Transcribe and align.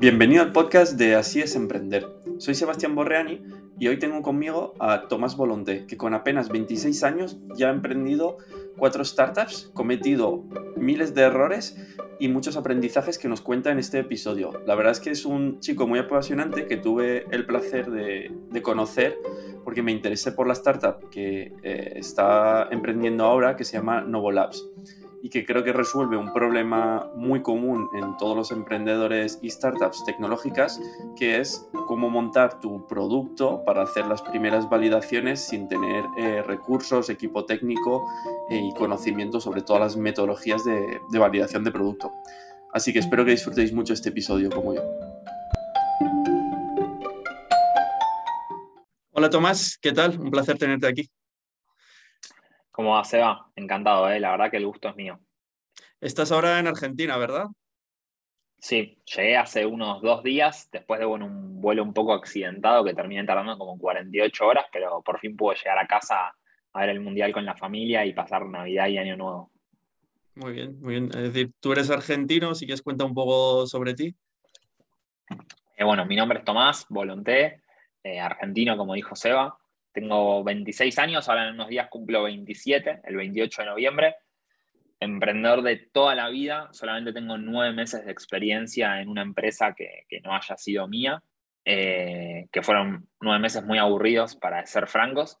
Bienvenido 0.00 0.44
al 0.44 0.52
podcast 0.52 0.96
de 0.96 1.16
Así 1.16 1.40
es 1.40 1.56
Emprender. 1.56 2.06
Soy 2.38 2.54
Sebastián 2.54 2.94
Borreani 2.94 3.42
y 3.80 3.88
hoy 3.88 3.98
tengo 3.98 4.22
conmigo 4.22 4.74
a 4.78 5.08
Tomás 5.08 5.36
Volonté, 5.36 5.86
que 5.86 5.96
con 5.96 6.14
apenas 6.14 6.50
26 6.50 7.02
años 7.02 7.40
ya 7.56 7.66
ha 7.66 7.72
emprendido 7.72 8.36
cuatro 8.76 9.04
startups, 9.04 9.72
cometido 9.74 10.44
miles 10.76 11.16
de 11.16 11.22
errores 11.22 11.76
y 12.20 12.28
muchos 12.28 12.56
aprendizajes 12.56 13.18
que 13.18 13.26
nos 13.26 13.40
cuenta 13.40 13.72
en 13.72 13.80
este 13.80 13.98
episodio. 13.98 14.52
La 14.66 14.76
verdad 14.76 14.92
es 14.92 15.00
que 15.00 15.10
es 15.10 15.24
un 15.24 15.58
chico 15.58 15.88
muy 15.88 15.98
apasionante 15.98 16.68
que 16.68 16.76
tuve 16.76 17.26
el 17.32 17.44
placer 17.44 17.90
de, 17.90 18.62
conocer 18.62 19.18
porque 19.64 19.82
me 19.82 19.90
interesé 19.90 20.30
por 20.30 20.46
la 20.46 20.52
startup 20.52 21.10
que 21.10 21.52
eh, 21.64 21.94
está 21.96 22.68
emprendiendo 22.70 23.24
ahora, 23.24 23.56
que 23.56 23.64
se 23.64 23.76
llama 23.76 24.02
Novo 24.02 24.30
Labs 24.30 24.64
y 25.22 25.30
que 25.30 25.44
creo 25.44 25.64
que 25.64 25.72
resuelve 25.72 26.16
un 26.16 26.32
problema 26.32 27.10
muy 27.14 27.42
común 27.42 27.88
en 27.94 28.16
todos 28.16 28.36
los 28.36 28.50
emprendedores 28.50 29.38
y 29.42 29.50
startups 29.50 30.04
tecnológicas, 30.04 30.80
que 31.16 31.40
es 31.40 31.68
cómo 31.86 32.10
montar 32.10 32.60
tu 32.60 32.86
producto 32.86 33.64
para 33.64 33.82
hacer 33.82 34.06
las 34.06 34.22
primeras 34.22 34.68
validaciones 34.68 35.40
sin 35.40 35.68
tener 35.68 36.04
eh, 36.16 36.42
recursos, 36.42 37.10
equipo 37.10 37.44
técnico 37.44 38.04
eh, 38.50 38.60
y 38.60 38.74
conocimiento 38.74 39.40
sobre 39.40 39.62
todas 39.62 39.82
las 39.82 39.96
metodologías 39.96 40.64
de, 40.64 41.00
de 41.10 41.18
validación 41.18 41.64
de 41.64 41.72
producto. 41.72 42.12
Así 42.72 42.92
que 42.92 42.98
espero 42.98 43.24
que 43.24 43.32
disfrutéis 43.32 43.72
mucho 43.72 43.94
este 43.94 44.10
episodio 44.10 44.50
como 44.50 44.74
yo. 44.74 44.82
Hola 49.10 49.30
Tomás, 49.30 49.76
¿qué 49.80 49.90
tal? 49.92 50.20
Un 50.20 50.30
placer 50.30 50.56
tenerte 50.58 50.86
aquí. 50.86 51.10
¿Cómo 52.78 52.90
va, 52.90 53.02
Seba? 53.02 53.50
Encantado, 53.56 54.08
¿eh? 54.08 54.20
la 54.20 54.30
verdad 54.30 54.52
que 54.52 54.56
el 54.56 54.66
gusto 54.66 54.88
es 54.88 54.94
mío. 54.94 55.18
Estás 56.00 56.30
ahora 56.30 56.60
en 56.60 56.68
Argentina, 56.68 57.16
¿verdad? 57.16 57.46
Sí, 58.56 59.02
llegué 59.16 59.36
hace 59.36 59.66
unos 59.66 60.00
dos 60.00 60.22
días, 60.22 60.68
después 60.70 61.00
de 61.00 61.06
un 61.06 61.60
vuelo 61.60 61.82
un 61.82 61.92
poco 61.92 62.12
accidentado 62.12 62.84
que 62.84 62.94
terminé 62.94 63.24
tardando 63.24 63.58
como 63.58 63.76
48 63.76 64.46
horas, 64.46 64.66
pero 64.72 65.02
por 65.02 65.18
fin 65.18 65.36
pude 65.36 65.56
llegar 65.56 65.76
a 65.76 65.88
casa 65.88 66.32
a 66.72 66.80
ver 66.80 66.90
el 66.90 67.00
Mundial 67.00 67.32
con 67.32 67.44
la 67.44 67.56
familia 67.56 68.06
y 68.06 68.12
pasar 68.12 68.46
Navidad 68.46 68.86
y 68.86 68.98
Año 68.98 69.16
Nuevo. 69.16 69.50
Muy 70.36 70.52
bien, 70.52 70.80
muy 70.80 70.90
bien. 70.90 71.06
Es 71.06 71.32
decir, 71.32 71.50
tú 71.58 71.72
eres 71.72 71.90
argentino, 71.90 72.54
si 72.54 72.64
quieres 72.64 72.82
cuenta 72.82 73.04
un 73.04 73.14
poco 73.14 73.66
sobre 73.66 73.94
ti. 73.94 74.14
Eh, 75.76 75.82
bueno, 75.82 76.06
mi 76.06 76.14
nombre 76.14 76.38
es 76.38 76.44
Tomás 76.44 76.86
Volonté, 76.88 77.60
eh, 78.04 78.20
argentino, 78.20 78.76
como 78.76 78.94
dijo 78.94 79.16
Seba. 79.16 79.58
Tengo 79.98 80.44
26 80.44 80.96
años, 81.00 81.28
ahora 81.28 81.48
en 81.48 81.54
unos 81.54 81.66
días 81.66 81.88
cumplo 81.88 82.22
27, 82.22 83.00
el 83.02 83.16
28 83.16 83.62
de 83.62 83.68
noviembre. 83.68 84.14
Emprendedor 85.00 85.62
de 85.62 85.88
toda 85.92 86.14
la 86.14 86.28
vida, 86.28 86.68
solamente 86.70 87.12
tengo 87.12 87.36
nueve 87.36 87.74
meses 87.74 88.04
de 88.04 88.12
experiencia 88.12 89.00
en 89.00 89.08
una 89.08 89.22
empresa 89.22 89.74
que, 89.74 90.06
no 90.22 90.36
haya 90.36 90.56
sido 90.56 90.86
mía, 90.86 91.20
eh, 91.64 92.46
que 92.52 92.62
fueron 92.62 93.08
nueve 93.20 93.40
meses 93.40 93.64
muy 93.64 93.78
aburridos 93.78 94.36
para 94.36 94.64
ser 94.66 94.86
francos. 94.86 95.36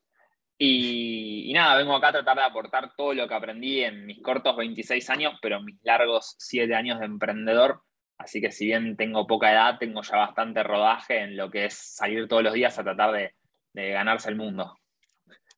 Y, 0.58 1.52
nada, 1.54 1.76
vengo 1.76 1.94
acá 1.94 2.08
a 2.08 2.12
tratar 2.14 2.38
de 2.38 2.42
aportar 2.42 2.90
todo 2.96 3.14
lo 3.14 3.28
que 3.28 3.34
aprendí 3.34 3.84
en 3.84 4.06
mis 4.06 4.20
cortos 4.20 4.56
26 4.56 5.08
años, 5.10 5.34
pero 5.40 5.58
en 5.58 5.66
mis 5.66 5.80
largos 5.84 6.34
7 6.36 6.74
años 6.74 6.98
de 6.98 7.06
emprendedor. 7.06 7.82
Así 8.16 8.40
que 8.40 8.50
si 8.50 8.66
bien 8.66 8.96
tengo 8.96 9.24
poca 9.24 9.52
edad, 9.52 9.78
tengo 9.78 10.02
ya 10.02 10.16
bastante 10.16 10.64
rodaje 10.64 11.20
en 11.20 11.36
lo 11.36 11.48
que 11.48 11.66
es 11.66 11.74
salir 11.74 12.26
todos 12.26 12.42
los 12.42 12.54
días 12.54 12.76
a 12.76 12.82
tratar 12.82 13.12
de, 13.12 13.34
de 13.72 13.90
ganarse 13.90 14.28
el 14.28 14.36
mundo. 14.36 14.78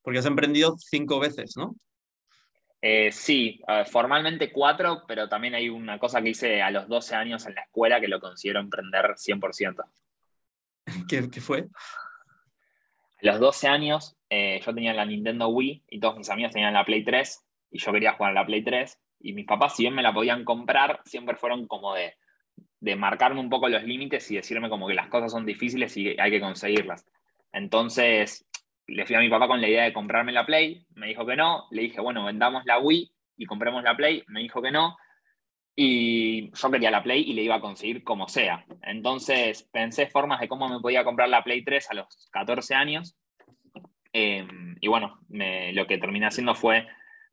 Porque 0.03 0.19
has 0.19 0.27
emprendido 0.27 0.77
cinco 0.79 1.19
veces, 1.21 1.57
¿no? 1.57 1.77
Eh, 2.83 3.13
sí, 3.13 3.61
formalmente 3.91 4.51
cuatro, 4.51 5.05
pero 5.07 5.29
también 5.29 5.55
hay 5.55 5.69
una 5.69 5.99
cosa 5.99 6.23
que 6.23 6.31
hice 6.31 6.63
a 6.63 6.71
los 6.71 6.89
12 6.89 7.15
años 7.15 7.47
en 7.47 7.55
la 7.55 7.63
escuela 7.63 8.01
que 8.01 8.09
lo 8.09 8.21
considero 8.21 8.61
emprender 8.61 9.17
100%. 9.17 9.85
¿Qué, 11.09 11.29
qué 11.31 11.41
fue? 11.41 11.67
A 13.23 13.27
los 13.27 13.39
12 13.39 13.69
años 13.69 14.17
eh, 14.31 14.61
yo 14.65 14.75
tenía 14.75 14.95
la 14.95 15.05
Nintendo 15.05 15.49
Wii 15.49 15.85
y 15.89 16.01
todos 16.01 16.17
mis 16.17 16.31
amigos 16.31 16.53
tenían 16.53 16.73
la 16.73 16.85
Play 16.85 17.05
3 17.05 17.45
y 17.73 17.79
yo 17.79 17.93
quería 17.93 18.15
jugar 18.15 18.31
a 18.31 18.35
la 18.35 18.47
Play 18.47 18.65
3 18.65 18.99
y 19.21 19.35
mis 19.35 19.45
papás, 19.45 19.77
si 19.77 19.83
bien 19.83 19.95
me 19.95 20.03
la 20.03 20.15
podían 20.15 20.45
comprar, 20.45 21.01
siempre 21.05 21.37
fueron 21.37 21.67
como 21.67 21.95
de, 21.95 22.15
de 22.81 22.97
marcarme 22.97 23.41
un 23.41 23.51
poco 23.51 23.69
los 23.69 23.83
límites 23.85 24.31
y 24.31 24.37
decirme 24.37 24.71
como 24.71 24.87
que 24.89 24.95
las 24.95 25.09
cosas 25.09 25.33
son 25.33 25.45
difíciles 25.45 25.95
y 25.97 26.19
hay 26.19 26.31
que 26.31 26.41
conseguirlas. 26.41 27.05
Entonces, 27.53 28.47
le 28.87 29.07
fui 29.07 29.17
a 29.17 29.21
mi 29.21 29.29
papá 29.29 29.47
con 29.47 29.61
la 29.61 29.69
idea 29.69 29.85
de 29.85 29.93
comprarme 29.93 30.33
la 30.33 30.47
Play, 30.47 30.85
me 30.95 31.09
dijo 31.09 31.25
que 31.27 31.37
no, 31.37 31.67
le 31.71 31.83
dije, 31.83 32.01
bueno, 32.01 32.25
vendamos 32.25 32.65
la 32.65 32.79
Wii 32.79 33.11
y 33.37 33.47
compremos 33.47 33.83
la 33.83 33.97
Play, 33.97 34.25
me 34.29 34.41
dijo 34.41 34.61
que 34.61 34.71
no, 34.71 34.97
y 35.77 36.51
yo 36.51 36.71
quería 36.71 36.91
la 36.91 37.03
Play 37.03 37.23
y 37.23 37.33
le 37.33 37.43
iba 37.43 37.57
a 37.57 37.61
conseguir 37.61 38.03
como 38.03 38.29
sea. 38.29 38.65
Entonces 38.83 39.69
pensé 39.73 40.07
formas 40.09 40.41
de 40.41 40.49
cómo 40.49 40.69
me 40.69 40.81
podía 40.81 41.05
comprar 41.05 41.29
la 41.29 41.45
Play 41.45 41.65
3 41.65 41.91
a 41.91 41.95
los 41.95 42.29
14 42.33 42.75
años, 42.75 43.17
em, 44.13 44.77
y 44.81 44.89
bueno, 44.89 45.21
lo 45.29 45.87
que 45.87 45.99
terminé 45.99 46.27
haciendo 46.27 46.55
fue 46.55 46.87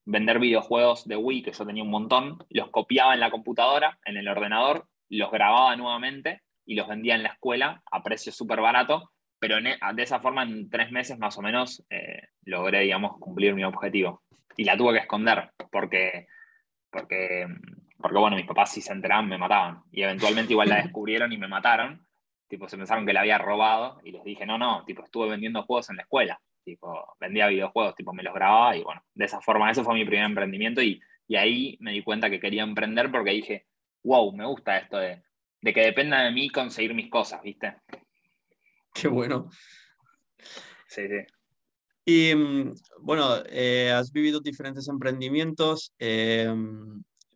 vender 0.06 0.40
videojuegos 0.40 1.08
de 1.08 1.18
Wii, 1.18 1.44
que 1.44 1.52
yo 1.52 1.66
tenía 1.66 1.84
un 1.84 1.90
montón, 1.90 2.38
los 2.50 2.70
copiaba 2.70 3.14
en 3.14 3.20
la 3.20 3.32
computadora, 3.32 4.00
en 4.06 4.18
el 4.18 4.28
ordenador, 4.28 4.88
los 5.10 5.32
grababa 5.32 5.76
nuevamente 5.76 6.44
y 6.66 6.76
los 6.76 6.88
vendía 6.88 7.16
en 7.16 7.24
la 7.24 7.30
escuela 7.30 7.82
a 7.92 8.04
precio 8.04 8.32
súper 8.32 8.62
barato 8.62 9.12
pero 9.40 9.58
e, 9.58 9.78
de 9.94 10.04
esa 10.04 10.20
forma 10.20 10.44
en 10.44 10.70
tres 10.70 10.92
meses 10.92 11.18
más 11.18 11.38
o 11.38 11.42
menos 11.42 11.86
eh, 11.90 12.30
logré, 12.44 12.82
digamos, 12.82 13.18
cumplir 13.20 13.54
mi 13.54 13.64
objetivo. 13.64 14.24
Y 14.56 14.64
la 14.64 14.78
tuve 14.78 14.94
que 14.94 15.00
esconder 15.00 15.52
porque, 15.72 16.28
porque, 16.90 17.46
porque, 17.98 18.18
bueno, 18.18 18.36
mis 18.36 18.48
papás 18.48 18.72
si 18.72 18.82
se 18.82 18.94
enteraban 18.94 19.28
me 19.28 19.38
mataban. 19.38 19.84
Y 19.92 20.02
eventualmente 20.02 20.54
igual 20.54 20.70
la 20.70 20.78
descubrieron 20.84 21.32
y 21.32 21.38
me 21.38 21.48
mataron. 21.48 22.06
Tipo, 22.48 22.68
se 22.68 22.78
pensaron 22.78 23.06
que 23.06 23.14
la 23.14 23.22
había 23.22 23.38
robado 23.38 24.00
y 24.04 24.12
les 24.12 24.24
dije, 24.24 24.46
no, 24.46 24.58
no, 24.58 24.84
tipo, 24.86 25.04
estuve 25.04 25.30
vendiendo 25.30 25.64
juegos 25.64 25.90
en 25.90 25.98
la 25.98 26.04
escuela. 26.04 26.40
Tipo, 26.64 27.16
vendía 27.20 27.48
videojuegos, 27.48 27.96
tipo, 27.96 28.14
me 28.14 28.24
los 28.24 28.34
grababa 28.34 28.76
y 28.76 28.84
bueno, 28.84 29.02
de 29.14 29.26
esa 29.26 29.42
forma, 29.42 29.70
ese 29.70 29.84
fue 29.84 29.94
mi 29.94 30.06
primer 30.06 30.26
emprendimiento 30.26 30.82
y, 30.82 31.00
y 31.28 31.36
ahí 31.36 31.78
me 31.80 31.92
di 31.92 32.04
cuenta 32.04 32.30
que 32.30 32.40
quería 32.40 32.64
emprender 32.64 33.12
porque 33.12 33.32
dije, 33.32 33.68
wow, 34.04 34.34
me 34.34 34.46
gusta 34.46 34.78
esto 34.78 34.98
de, 34.98 35.22
de 35.62 35.74
que 35.74 35.82
dependa 35.82 36.24
de 36.24 36.32
mí 36.32 36.50
conseguir 36.50 36.94
mis 36.94 37.10
cosas, 37.10 37.42
¿viste? 37.42 37.76
Qué 39.02 39.08
bueno. 39.08 39.50
Sí, 40.88 41.08
sí. 41.08 41.26
Y 42.06 42.36
mm, 42.36 42.74
bueno, 43.02 43.44
eh, 43.50 43.92
has 43.92 44.12
vivido 44.12 44.40
diferentes 44.40 44.88
emprendimientos. 44.88 45.94
Eh, 46.00 46.52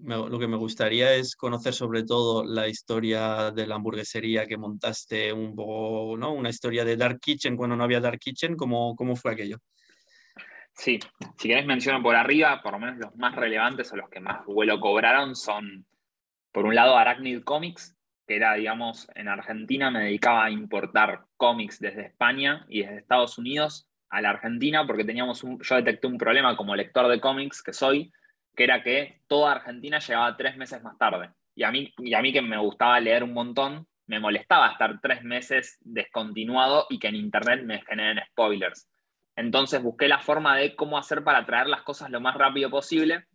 lo 0.03 0.39
que 0.39 0.47
me 0.47 0.57
gustaría 0.57 1.13
es 1.13 1.35
conocer 1.35 1.73
sobre 1.73 2.03
todo 2.03 2.43
la 2.43 2.67
historia 2.67 3.51
de 3.51 3.67
la 3.67 3.75
hamburguesería 3.75 4.47
que 4.47 4.57
montaste, 4.57 5.31
un 5.31 5.55
poco, 5.55 6.17
¿no? 6.17 6.33
Una 6.33 6.49
historia 6.49 6.83
de 6.83 6.97
Dark 6.97 7.19
Kitchen 7.19 7.55
cuando 7.55 7.75
no 7.75 7.83
había 7.83 7.99
Dark 7.99 8.17
Kitchen, 8.17 8.55
¿cómo, 8.55 8.95
cómo 8.95 9.15
fue 9.15 9.33
aquello? 9.33 9.57
Sí, 10.73 10.99
si 11.37 11.47
querés 11.49 11.67
menciono 11.67 12.01
por 12.01 12.15
arriba, 12.15 12.61
por 12.63 12.71
lo 12.71 12.79
menos 12.79 12.97
los 12.97 13.15
más 13.15 13.35
relevantes 13.35 13.91
o 13.91 13.97
los 13.97 14.09
que 14.09 14.21
más 14.21 14.43
vuelo 14.45 14.79
cobraron 14.79 15.35
son, 15.35 15.85
por 16.51 16.65
un 16.65 16.73
lado, 16.73 16.97
Arachnid 16.97 17.43
Comics, 17.43 17.95
que 18.31 18.37
era, 18.37 18.53
digamos, 18.53 19.09
en 19.13 19.27
Argentina 19.27 19.91
me 19.91 20.05
dedicaba 20.05 20.45
a 20.45 20.49
importar 20.49 21.25
cómics 21.35 21.81
desde 21.81 22.03
España 22.03 22.65
y 22.69 22.81
desde 22.81 22.99
Estados 22.99 23.37
Unidos 23.37 23.89
a 24.09 24.21
la 24.21 24.29
Argentina 24.29 24.87
porque 24.87 25.03
teníamos 25.03 25.43
un, 25.43 25.59
yo 25.59 25.75
detecté 25.75 26.07
un 26.07 26.17
problema 26.17 26.55
como 26.55 26.73
lector 26.73 27.09
de 27.09 27.19
cómics 27.19 27.61
que 27.61 27.73
soy, 27.73 28.09
que 28.55 28.63
era 28.63 28.83
que 28.83 29.19
toda 29.27 29.51
Argentina 29.51 29.99
llegaba 29.99 30.37
tres 30.37 30.55
meses 30.55 30.81
más 30.81 30.97
tarde. 30.97 31.31
Y 31.55 31.63
a 31.63 31.71
mí, 31.71 31.93
y 31.97 32.13
a 32.13 32.21
mí 32.21 32.31
que 32.31 32.41
me 32.41 32.57
gustaba 32.57 33.01
leer 33.01 33.25
un 33.25 33.33
montón, 33.33 33.85
me 34.07 34.21
molestaba 34.21 34.71
estar 34.71 35.01
tres 35.01 35.25
meses 35.25 35.77
descontinuado 35.81 36.85
y 36.89 36.99
que 36.99 37.09
en 37.09 37.17
Internet 37.17 37.65
me 37.65 37.81
generen 37.81 38.23
spoilers. 38.29 38.87
Entonces 39.35 39.83
busqué 39.83 40.07
la 40.07 40.19
forma 40.19 40.55
de 40.55 40.73
cómo 40.77 40.97
hacer 40.97 41.21
para 41.25 41.45
traer 41.45 41.67
las 41.67 41.81
cosas 41.81 42.09
lo 42.09 42.21
más 42.21 42.37
rápido 42.37 42.69
posible. 42.69 43.25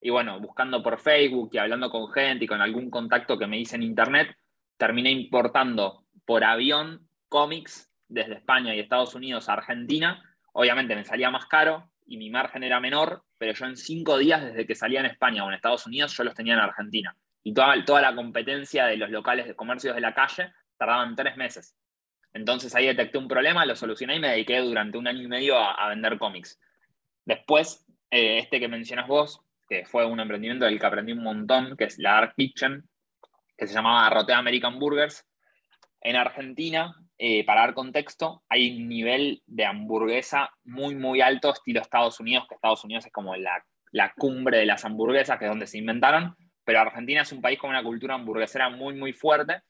Y 0.00 0.10
bueno, 0.10 0.38
buscando 0.38 0.80
por 0.80 1.00
Facebook 1.00 1.50
y 1.52 1.58
hablando 1.58 1.90
con 1.90 2.08
gente 2.12 2.44
y 2.44 2.46
con 2.46 2.62
algún 2.62 2.88
contacto 2.88 3.36
que 3.36 3.48
me 3.48 3.58
hice 3.58 3.74
en 3.74 3.82
Internet, 3.82 4.36
terminé 4.76 5.10
importando 5.10 6.04
por 6.24 6.44
avión 6.44 7.08
cómics 7.28 7.90
desde 8.08 8.34
España 8.34 8.74
y 8.74 8.80
Estados 8.80 9.14
Unidos 9.14 9.48
a 9.48 9.54
Argentina. 9.54 10.22
Obviamente 10.52 10.94
me 10.94 11.04
salía 11.04 11.30
más 11.30 11.46
caro 11.46 11.90
y 12.06 12.16
mi 12.16 12.30
margen 12.30 12.62
era 12.62 12.80
menor, 12.80 13.24
pero 13.38 13.52
yo 13.52 13.66
en 13.66 13.76
cinco 13.76 14.18
días 14.18 14.44
desde 14.44 14.66
que 14.66 14.74
salía 14.74 15.00
en 15.00 15.06
España 15.06 15.44
o 15.44 15.48
en 15.48 15.54
Estados 15.54 15.86
Unidos 15.86 16.16
yo 16.16 16.24
los 16.24 16.34
tenía 16.34 16.54
en 16.54 16.60
Argentina. 16.60 17.16
Y 17.42 17.52
toda, 17.52 17.84
toda 17.84 18.00
la 18.00 18.14
competencia 18.14 18.86
de 18.86 18.96
los 18.96 19.10
locales 19.10 19.46
de 19.46 19.54
comercios 19.54 19.94
de 19.94 20.00
la 20.00 20.14
calle 20.14 20.52
tardaban 20.76 21.16
tres 21.16 21.36
meses. 21.36 21.76
Entonces 22.32 22.74
ahí 22.74 22.86
detecté 22.86 23.18
un 23.18 23.28
problema, 23.28 23.64
lo 23.64 23.76
solucioné 23.76 24.16
y 24.16 24.20
me 24.20 24.30
dediqué 24.30 24.58
durante 24.58 24.98
un 24.98 25.06
año 25.06 25.22
y 25.22 25.28
medio 25.28 25.56
a, 25.56 25.88
vender 25.88 26.18
cómics. 26.18 26.58
Después, 27.24 27.86
eh, 28.10 28.38
este 28.38 28.58
que 28.58 28.68
mencionas 28.68 29.06
vos, 29.06 29.40
que 29.68 29.86
fue 29.86 30.04
un 30.04 30.20
emprendimiento 30.20 30.64
del 30.64 30.80
que 30.80 30.86
aprendí 30.86 31.12
un 31.12 31.22
montón, 31.22 31.76
que 31.76 31.84
es 31.84 31.98
la 31.98 32.14
Dark 32.14 32.34
Kitchen, 32.36 32.88
que 33.56 33.66
se 33.66 33.74
llamaba 33.74 34.10
Rotea 34.10 34.38
American 34.38 34.78
Burgers. 34.78 35.26
En 36.00 36.16
Argentina, 36.16 36.94
eh, 37.18 37.44
para 37.44 37.62
dar 37.62 37.74
contexto, 37.74 38.42
hay 38.48 38.76
un 38.76 38.88
nivel 38.88 39.42
de 39.46 39.64
hamburguesa 39.64 40.50
muy, 40.64 40.94
muy 40.94 41.20
alto, 41.20 41.52
estilo 41.52 41.80
Estados 41.80 42.20
Unidos, 42.20 42.46
que 42.48 42.54
Estados 42.54 42.84
Unidos 42.84 43.06
es 43.06 43.12
como 43.12 43.34
la, 43.36 43.64
la 43.92 44.12
cumbre 44.16 44.58
de 44.58 44.66
las 44.66 44.84
hamburguesas, 44.84 45.38
que 45.38 45.46
es 45.46 45.50
donde 45.50 45.66
se 45.66 45.78
inventaron, 45.78 46.36
pero 46.64 46.80
Argentina 46.80 47.22
es 47.22 47.32
un 47.32 47.40
país 47.40 47.58
con 47.58 47.70
una 47.70 47.82
cultura 47.82 48.14
hamburguesera 48.14 48.68
muy, 48.68 48.94
muy 48.94 49.12
fuerte. 49.12 49.62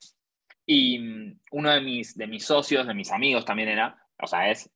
Y 0.67 0.99
mm, 0.99 1.41
uno 1.53 1.71
de 1.71 1.81
mis, 1.81 2.17
de 2.17 2.27
mis 2.27 2.45
socios, 2.45 2.87
de 2.87 2.95
mis 2.95 3.13
amigos 3.13 3.45
también 3.45 3.69
era, 3.69 3.97
o 4.21 4.27
sea, 4.27 4.51
es, 4.51 4.71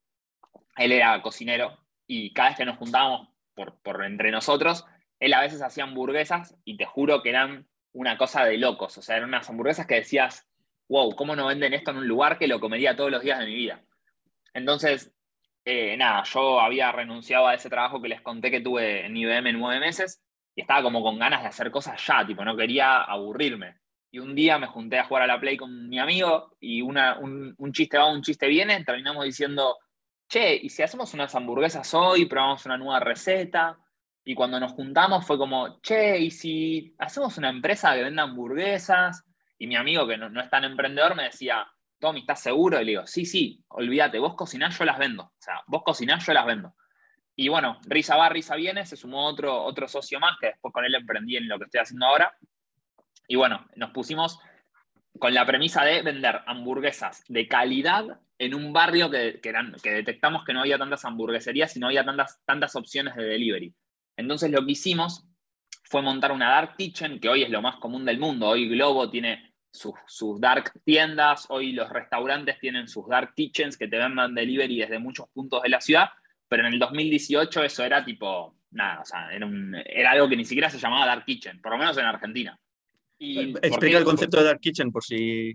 él 0.76 0.93
era 0.93 1.20
cocinero 1.22 1.78
y 2.06 2.32
cada 2.32 2.50
vez 2.50 2.58
que 2.58 2.64
nos 2.64 2.76
juntábamos 2.76 3.28
por, 3.54 3.81
por 3.82 4.04
entre 4.04 4.31
nosotros, 4.31 4.84
él 5.19 5.34
a 5.34 5.40
veces 5.40 5.62
hacía 5.62 5.84
hamburguesas 5.84 6.56
y 6.64 6.76
te 6.76 6.84
juro 6.84 7.22
que 7.22 7.31
eran 7.31 7.66
una 7.98 8.16
cosa 8.16 8.44
de 8.44 8.56
locos, 8.58 8.96
o 8.96 9.02
sea, 9.02 9.16
eran 9.16 9.28
unas 9.28 9.50
hamburguesas 9.50 9.84
que 9.84 9.96
decías, 9.96 10.46
wow, 10.88 11.16
¿cómo 11.16 11.34
no 11.34 11.46
venden 11.46 11.74
esto 11.74 11.90
en 11.90 11.96
un 11.96 12.06
lugar 12.06 12.38
que 12.38 12.46
lo 12.46 12.60
comería 12.60 12.94
todos 12.94 13.10
los 13.10 13.22
días 13.22 13.40
de 13.40 13.46
mi 13.46 13.54
vida? 13.56 13.82
Entonces, 14.54 15.12
eh, 15.64 15.96
nada, 15.96 16.22
yo 16.22 16.60
había 16.60 16.92
renunciado 16.92 17.48
a 17.48 17.54
ese 17.54 17.68
trabajo 17.68 18.00
que 18.00 18.08
les 18.08 18.22
conté 18.22 18.52
que 18.52 18.60
tuve 18.60 19.04
en 19.04 19.16
IBM 19.16 19.52
nueve 19.52 19.80
meses 19.80 20.22
y 20.54 20.60
estaba 20.60 20.80
como 20.84 21.02
con 21.02 21.18
ganas 21.18 21.42
de 21.42 21.48
hacer 21.48 21.72
cosas 21.72 22.00
ya, 22.06 22.24
tipo, 22.24 22.44
no 22.44 22.56
quería 22.56 23.02
aburrirme. 23.02 23.78
Y 24.12 24.20
un 24.20 24.32
día 24.36 24.58
me 24.58 24.68
junté 24.68 25.00
a 25.00 25.04
jugar 25.04 25.24
a 25.24 25.26
la 25.26 25.40
Play 25.40 25.56
con 25.56 25.88
mi 25.88 25.98
amigo 25.98 26.56
y 26.60 26.80
un, 26.82 26.96
un, 27.58 27.72
chiste 27.72 27.98
va, 27.98 28.06
un 28.12 28.22
chiste 28.22 28.46
viene, 28.46 28.84
terminamos 28.84 29.24
diciendo, 29.24 29.76
che, 30.28 30.54
¿y 30.54 30.68
si 30.68 30.84
hacemos 30.84 31.12
unas 31.14 31.34
hamburguesas 31.34 31.92
hoy, 31.94 32.26
probamos 32.26 32.64
una 32.64 32.78
nueva 32.78 33.00
receta? 33.00 33.76
Y 34.28 34.34
cuando 34.34 34.60
nos 34.60 34.72
juntamos 34.72 35.25
fue 35.25 35.38
como, 35.38 35.80
che, 35.80 36.19
¿y 36.19 36.30
si 36.30 36.94
hacemos 36.98 37.38
una 37.38 37.48
empresa 37.48 37.94
que 37.94 38.02
venda 38.02 38.25
hamburguesas? 38.25 39.25
Y 39.56 39.66
mi 39.66 39.75
amigo, 39.75 40.06
que 40.06 40.19
no, 40.19 40.28
no 40.28 40.42
es 40.42 40.50
tan 40.50 40.64
emprendedor, 40.64 41.14
me 41.14 41.22
decía, 41.22 41.66
Tommy, 41.98 42.20
¿estás 42.20 42.42
seguro? 42.42 42.78
Y 42.78 42.84
le 42.84 42.90
digo, 42.90 43.06
sí, 43.06 43.25
sí, 43.25 43.64
olvídate, 43.69 44.19
vos 44.19 44.34
cocinás, 44.34 44.78
yo 44.78 44.84
las 44.84 44.98
vendo. 44.98 45.22
O 45.22 45.32
sea, 45.38 45.62
vos 45.66 45.82
cocinás, 45.82 46.26
yo 46.26 46.34
las 46.34 46.44
vendo. 46.44 46.75
Y 47.36 47.48
bueno, 47.48 47.80
risa 47.86 48.16
va, 48.19 48.28
risa 48.28 48.54
viene, 48.54 48.84
se 48.84 48.98
sumó 48.98 49.25
otro, 49.25 49.64
otro 49.64 49.88
socio 49.88 50.20
más, 50.20 50.36
que 50.38 50.48
después 50.48 50.75
con 50.75 50.84
él 50.84 50.94
emprendí 50.94 51.38
en 51.38 51.48
lo 51.48 51.58
que 51.58 51.64
estoy 51.64 51.80
haciendo 51.80 52.04
ahora. 52.04 52.36
Y 53.28 53.36
bueno, 53.36 53.66
nos 53.76 53.92
pusimos 53.92 54.38
con 55.19 55.32
la 55.32 55.46
premisa 55.46 55.86
de 55.86 56.02
vender 56.02 56.42
hamburguesas 56.44 57.25
de 57.28 57.48
calidad 57.48 58.20
en 58.36 58.54
un 58.54 58.75
barrio 58.75 59.08
que, 59.08 59.40
que, 59.40 59.48
eran, 59.48 59.75
que 59.82 59.90
detectamos 59.90 60.44
que 60.44 60.52
no 60.52 60.60
había 60.60 60.76
tantas 60.76 61.06
hamburgueserías 61.06 61.75
y 61.75 61.80
no 61.80 61.86
había 61.86 62.04
tantas, 62.04 62.42
tantas 62.44 62.76
opciones 62.76 63.16
de 63.16 63.25
delivery. 63.25 63.75
Entonces 64.18 64.50
lo 64.50 64.66
que 64.66 64.72
hicimos 64.72 65.24
fue 65.84 66.02
montar 66.02 66.32
una 66.32 66.50
dark 66.50 66.76
kitchen, 66.76 67.20
que 67.20 67.28
hoy 67.28 67.44
es 67.44 67.50
lo 67.50 67.62
más 67.62 67.76
común 67.76 68.04
del 68.04 68.18
mundo. 68.18 68.48
Hoy 68.48 68.68
Globo 68.68 69.08
tiene 69.08 69.54
sus, 69.70 70.40
dark 70.40 70.72
tiendas, 70.84 71.46
hoy 71.50 71.72
los 71.72 71.88
restaurantes 71.88 72.58
tienen 72.58 72.88
sus 72.88 73.08
dark 73.08 73.32
kitchens 73.34 73.78
que 73.78 73.86
te 73.86 73.96
vendan 73.96 74.34
delivery 74.34 74.80
desde 74.80 74.98
muchos 74.98 75.28
puntos 75.28 75.62
de 75.62 75.68
la 75.68 75.80
ciudad, 75.80 76.08
pero 76.48 76.66
en 76.66 76.74
el 76.74 76.78
2018 76.80 77.62
eso 77.62 77.84
era 77.84 78.04
tipo, 78.04 78.56
nada, 78.72 79.00
o 79.00 79.04
sea, 79.04 79.30
era, 79.32 80.10
algo 80.10 80.28
que 80.28 80.36
ni 80.36 80.44
siquiera 80.44 80.68
se 80.68 80.78
llamaba 80.78 81.06
dark 81.06 81.24
kitchen, 81.24 81.62
por 81.62 81.72
lo 81.72 81.78
menos 81.78 81.96
en 81.96 82.04
Argentina. 82.04 82.58
Y 83.18 83.50
Explica 83.62 83.98
el 83.98 84.04
concepto 84.04 84.38
de 84.38 84.44
dark 84.44 84.60
kitchen 84.60 84.90
por 84.90 85.04
si... 85.04 85.54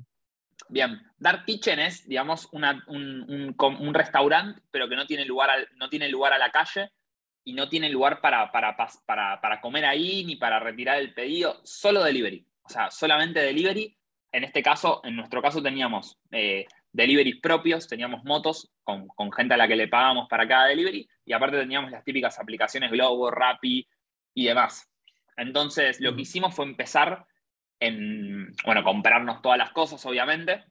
Bien, 0.69 1.01
dark 1.17 1.43
kitchen 1.45 1.79
es, 1.79 2.07
digamos, 2.07 2.47
un, 2.53 2.63
un, 2.87 3.93
restaurante, 3.93 4.61
pero 4.71 4.87
que 4.87 4.95
no 4.95 5.05
tiene, 5.05 5.25
lugar 5.25 5.49
no 5.75 5.89
tiene 5.89 6.07
lugar 6.07 6.31
a 6.31 6.37
la 6.37 6.49
calle 6.49 6.91
y 7.43 7.53
no 7.53 7.69
tiene 7.69 7.89
lugar 7.89 8.21
para, 8.21 8.51
para, 8.51 8.75
para, 9.05 9.41
para 9.41 9.61
comer 9.61 9.85
ahí 9.85 10.23
ni 10.25 10.35
para 10.35 10.59
retirar 10.59 10.99
el 10.99 11.13
pedido, 11.13 11.59
solo 11.63 12.03
delivery. 12.03 12.45
O 12.63 12.69
sea, 12.69 12.89
solamente 12.89 13.41
delivery 13.41 13.97
en 14.33 14.43
este 14.43 14.63
caso, 14.63 14.99
en 15.03 15.15
nuestro 15.15 15.41
caso 15.41 15.61
teníamos 15.61 16.19
eh, 16.31 16.65
deliveries 16.91 17.39
propios, 17.39 17.87
teníamos 17.87 18.23
motos 18.23 18.71
con, 18.83 19.07
gente 19.31 19.53
a 19.53 19.57
la 19.57 19.67
que 19.67 19.75
le 19.75 19.87
pagábamos 19.87 20.27
para 20.27 20.47
cada 20.47 20.65
delivery 20.65 21.07
y 21.23 21.33
aparte 21.33 21.59
teníamos 21.59 21.91
las 21.91 22.03
típicas 22.03 22.39
aplicaciones 22.39 22.91
Globo, 22.91 23.29
Rappi 23.29 23.87
y 24.33 24.45
demás. 24.45 24.89
Entonces, 25.37 26.01
lo 26.01 26.15
que 26.15 26.23
hicimos 26.23 26.55
fue 26.55 26.65
empezar 26.65 27.27
en, 27.79 28.51
bueno, 28.65 28.83
comprarnos 28.83 29.41
todas 29.43 29.59
las 29.59 29.71
cosas, 29.71 30.03
obviamente. 30.05 30.63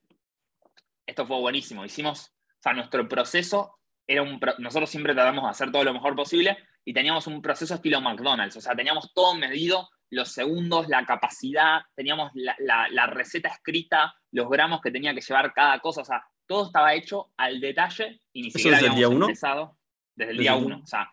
Esto 1.07 1.25
fue 1.25 1.39
buenísimo. 1.39 1.85
Hicimos, 1.85 2.35
o 2.59 2.63
sea, 2.63 2.73
nuestro 2.73 3.09
proceso 3.09 3.79
era 4.07 4.23
un, 4.23 4.41
nosotros 4.59 4.91
siempre 4.91 5.15
tratamos 5.15 5.45
de 5.45 5.51
hacer 5.51 5.71
todo 5.71 5.85
lo 5.85 5.93
mejor 5.93 6.15
posible 6.17 6.59
y 6.85 6.93
teníamos 6.93 7.27
un 7.27 7.41
proceso 7.41 7.75
estilo 7.75 8.01
McDonald's, 8.01 8.57
o 8.57 8.61
sea, 8.61 8.75
teníamos 8.75 9.13
todo 9.15 9.35
medido 9.35 9.89
los 10.11 10.31
segundos, 10.31 10.89
la 10.89 11.07
capacidad, 11.07 11.81
teníamos 11.95 12.33
la, 12.35 13.07
receta 13.07 13.49
escrita, 13.49 14.15
los 14.31 14.49
gramos 14.51 14.83
que 14.83 14.91
tenía 14.91 15.15
que 15.15 15.23
llevar 15.23 15.55
cada 15.55 15.79
cosa, 15.79 16.03
o 16.03 16.05
sea, 16.05 16.23
todo 16.47 16.67
estaba 16.67 16.93
hecho 16.93 17.33
al 17.39 17.61
detalle 17.61 18.21
y 18.33 18.43
ni 18.43 18.51
siquiera 18.51 18.77
desde 18.77 18.91
habíamos 18.91 19.13
el 19.13 19.19
día 19.19 19.27
empezado. 19.27 19.79
Desde 20.15 20.33
el 20.33 20.39
día 20.39 20.55
uno, 20.55 20.81
o 20.83 20.87
sea, 20.87 21.11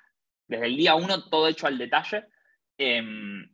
desde 0.47 0.65
el 0.65 0.75
día 0.75 0.95
uno 0.95 1.29
todo 1.29 1.47
hecho 1.47 1.65
al 1.67 1.77
detalle. 1.77 2.25
Em, 2.77 3.49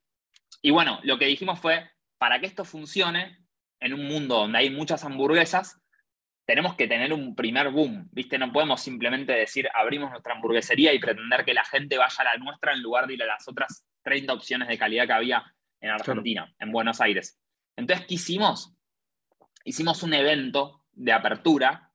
y 0.64 0.72
bueno, 0.72 1.00
lo 1.04 1.20
que 1.20 1.28
dijimos 1.28 1.60
fue, 1.60 1.92
para 2.18 2.40
que 2.40 2.48
esto 2.48 2.66
funcione, 2.66 3.46
en 3.80 3.94
un 3.94 4.08
mundo 4.08 4.38
donde 4.38 4.58
hay 4.58 4.72
muchas 4.72 5.04
hamburguesas, 5.04 5.80
tenemos 6.46 6.76
que 6.76 6.88
tener 6.88 7.12
un 7.12 7.36
primer 7.36 7.72
boom, 7.72 8.08
¿viste? 8.12 8.38
No 8.38 8.52
podemos 8.52 8.80
simplemente 8.80 9.34
decir, 9.34 9.68
abrimos 9.74 10.12
nuestra 10.12 10.36
hamburguesería 10.36 10.94
y 10.94 11.00
pretender 11.00 11.44
que 11.44 11.56
la 11.56 11.66
gente 11.66 11.98
vaya 11.98 12.16
a 12.20 12.24
la 12.24 12.38
nuestra 12.38 12.74
en 12.74 12.84
lugar 12.84 13.08
de 13.08 13.16
ir 13.16 13.24
a 13.24 13.26
las 13.26 13.48
otras 13.48 13.86
30 14.04 14.32
opciones 14.34 14.68
de 14.68 14.78
calidad 14.78 15.08
que 15.08 15.14
había 15.14 15.44
en 15.82 15.90
Argentina, 15.90 16.54
en 16.60 16.72
Buenos 16.72 17.02
Aires. 17.02 17.40
Entonces, 17.76 18.06
¿qué 18.06 18.14
hicimos? 18.14 18.76
Hicimos 19.64 20.04
un 20.04 20.14
evento 20.14 20.86
de 20.92 21.12
apertura. 21.14 21.92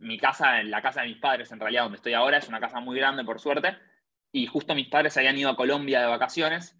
Mi 0.00 0.16
casa, 0.16 0.62
la 0.62 0.80
casa 0.80 1.02
de 1.02 1.08
mis 1.08 1.18
padres, 1.18 1.50
en 1.50 1.58
realidad, 1.58 1.82
donde 1.82 1.96
estoy 1.96 2.14
ahora, 2.14 2.38
es 2.38 2.48
una 2.48 2.60
casa 2.60 2.78
muy 2.78 2.96
grande, 2.96 3.24
por 3.24 3.40
suerte. 3.40 3.76
Y 4.30 4.46
justo 4.46 4.76
mis 4.76 4.88
padres 4.88 5.16
habían 5.16 5.36
ido 5.36 5.50
a 5.50 5.56
Colombia 5.56 6.00
de 6.00 6.06
vacaciones. 6.06 6.78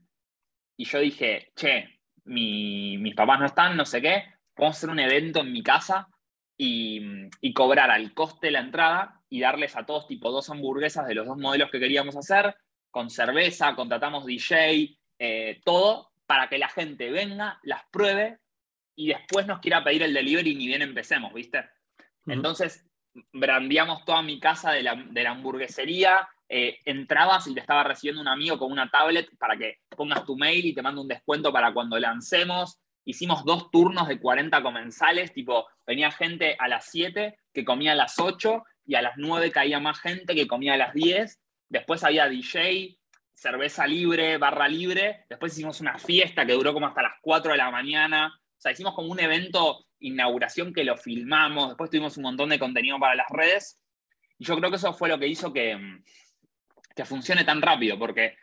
Y 0.76 0.84
yo 0.84 1.00
dije, 1.00 1.50
che, 1.56 2.00
mis 2.24 3.14
papás 3.16 3.40
no 3.40 3.46
están, 3.46 3.76
no 3.76 3.84
sé 3.84 4.00
qué. 4.00 4.22
Vamos 4.56 4.76
a 4.76 4.78
hacer 4.78 4.90
un 4.90 5.00
evento 5.00 5.40
en 5.40 5.52
mi 5.52 5.64
casa 5.64 6.08
y, 6.58 7.00
y, 7.40 7.52
cobrar 7.54 7.90
al 7.90 8.12
coste 8.12 8.48
de 8.48 8.52
la 8.52 8.60
entrada 8.60 9.22
y 9.30 9.40
darles 9.40 9.76
a 9.76 9.86
todos 9.86 10.08
tipo 10.08 10.30
dos 10.30 10.50
hamburguesas 10.50 11.06
de 11.06 11.14
los 11.14 11.26
dos 11.26 11.38
modelos 11.38 11.70
que 11.70 11.78
queríamos 11.78 12.16
hacer 12.16 12.54
con 12.90 13.10
cerveza, 13.10 13.74
contratamos 13.74 14.26
DJ, 14.26 14.98
eh, 15.18 15.60
todo, 15.64 16.10
para 16.26 16.48
que 16.48 16.58
la 16.58 16.68
gente 16.68 17.10
venga, 17.10 17.58
las 17.62 17.82
pruebe 17.90 18.38
y 18.96 19.08
después 19.08 19.46
nos 19.46 19.60
quiera 19.60 19.84
pedir 19.84 20.02
el 20.02 20.14
delivery 20.14 20.50
y 20.50 20.54
ni 20.54 20.66
bien 20.66 20.82
empecemos, 20.82 21.32
¿viste? 21.32 21.64
Entonces, 22.26 22.84
brandeamos 23.32 24.04
toda 24.04 24.22
mi 24.22 24.38
casa 24.40 24.72
de 24.72 24.82
la, 24.82 25.30
hamburguesería, 25.30 26.28
eh, 26.48 26.78
entrabas 26.84 27.46
y 27.46 27.54
te 27.54 27.60
estaba 27.60 27.84
recibiendo 27.84 28.20
un 28.20 28.28
amigo 28.28 28.58
con 28.58 28.72
una 28.72 28.90
tablet 28.90 29.28
para 29.38 29.56
que 29.56 29.78
pongas 29.96 30.24
tu 30.24 30.36
mail 30.36 30.66
y 30.66 30.74
te 30.74 30.82
mando 30.82 31.00
un 31.00 31.08
descuento 31.08 31.52
para 31.52 31.72
cuando 31.72 31.98
lancemos. 31.98 32.80
Hicimos 33.08 33.44
dos 33.44 33.70
turnos 33.70 34.06
de 34.06 34.20
40 34.20 34.62
comensales, 34.62 35.32
tipo, 35.32 35.66
venía 35.86 36.10
gente 36.10 36.56
a 36.58 36.68
las 36.68 36.90
7 36.90 37.38
que 37.52 37.64
comía 37.64 37.92
a 37.92 37.96
las 37.96 38.18
8 38.18 38.62
y 38.84 38.96
a 38.96 39.02
las 39.02 39.14
9 39.16 39.50
caía 39.50 39.80
más 39.80 39.98
gente 39.98 40.34
que 40.34 40.46
comía 40.46 40.74
a 40.74 40.76
las 40.76 40.92
10 40.92 41.40
después 41.68 42.04
había 42.04 42.28
DJ, 42.28 42.98
cerveza 43.34 43.86
libre, 43.86 44.38
barra 44.38 44.68
libre, 44.68 45.24
después 45.28 45.52
hicimos 45.52 45.80
una 45.80 45.98
fiesta 45.98 46.44
que 46.46 46.54
duró 46.54 46.72
como 46.72 46.86
hasta 46.86 47.02
las 47.02 47.14
4 47.22 47.52
de 47.52 47.58
la 47.58 47.70
mañana, 47.70 48.34
o 48.36 48.60
sea, 48.60 48.72
hicimos 48.72 48.94
como 48.94 49.08
un 49.08 49.20
evento 49.20 49.84
inauguración 50.00 50.72
que 50.72 50.84
lo 50.84 50.96
filmamos, 50.96 51.68
después 51.68 51.90
tuvimos 51.90 52.16
un 52.16 52.24
montón 52.24 52.50
de 52.50 52.58
contenido 52.58 52.98
para 52.98 53.14
las 53.14 53.28
redes, 53.30 53.80
y 54.38 54.44
yo 54.44 54.56
creo 54.56 54.70
que 54.70 54.76
eso 54.76 54.92
fue 54.92 55.08
lo 55.08 55.18
que 55.18 55.28
hizo 55.28 55.52
que, 55.52 56.00
que 56.94 57.04
funcione 57.04 57.44
tan 57.44 57.60
rápido, 57.60 57.98
porque 57.98 58.36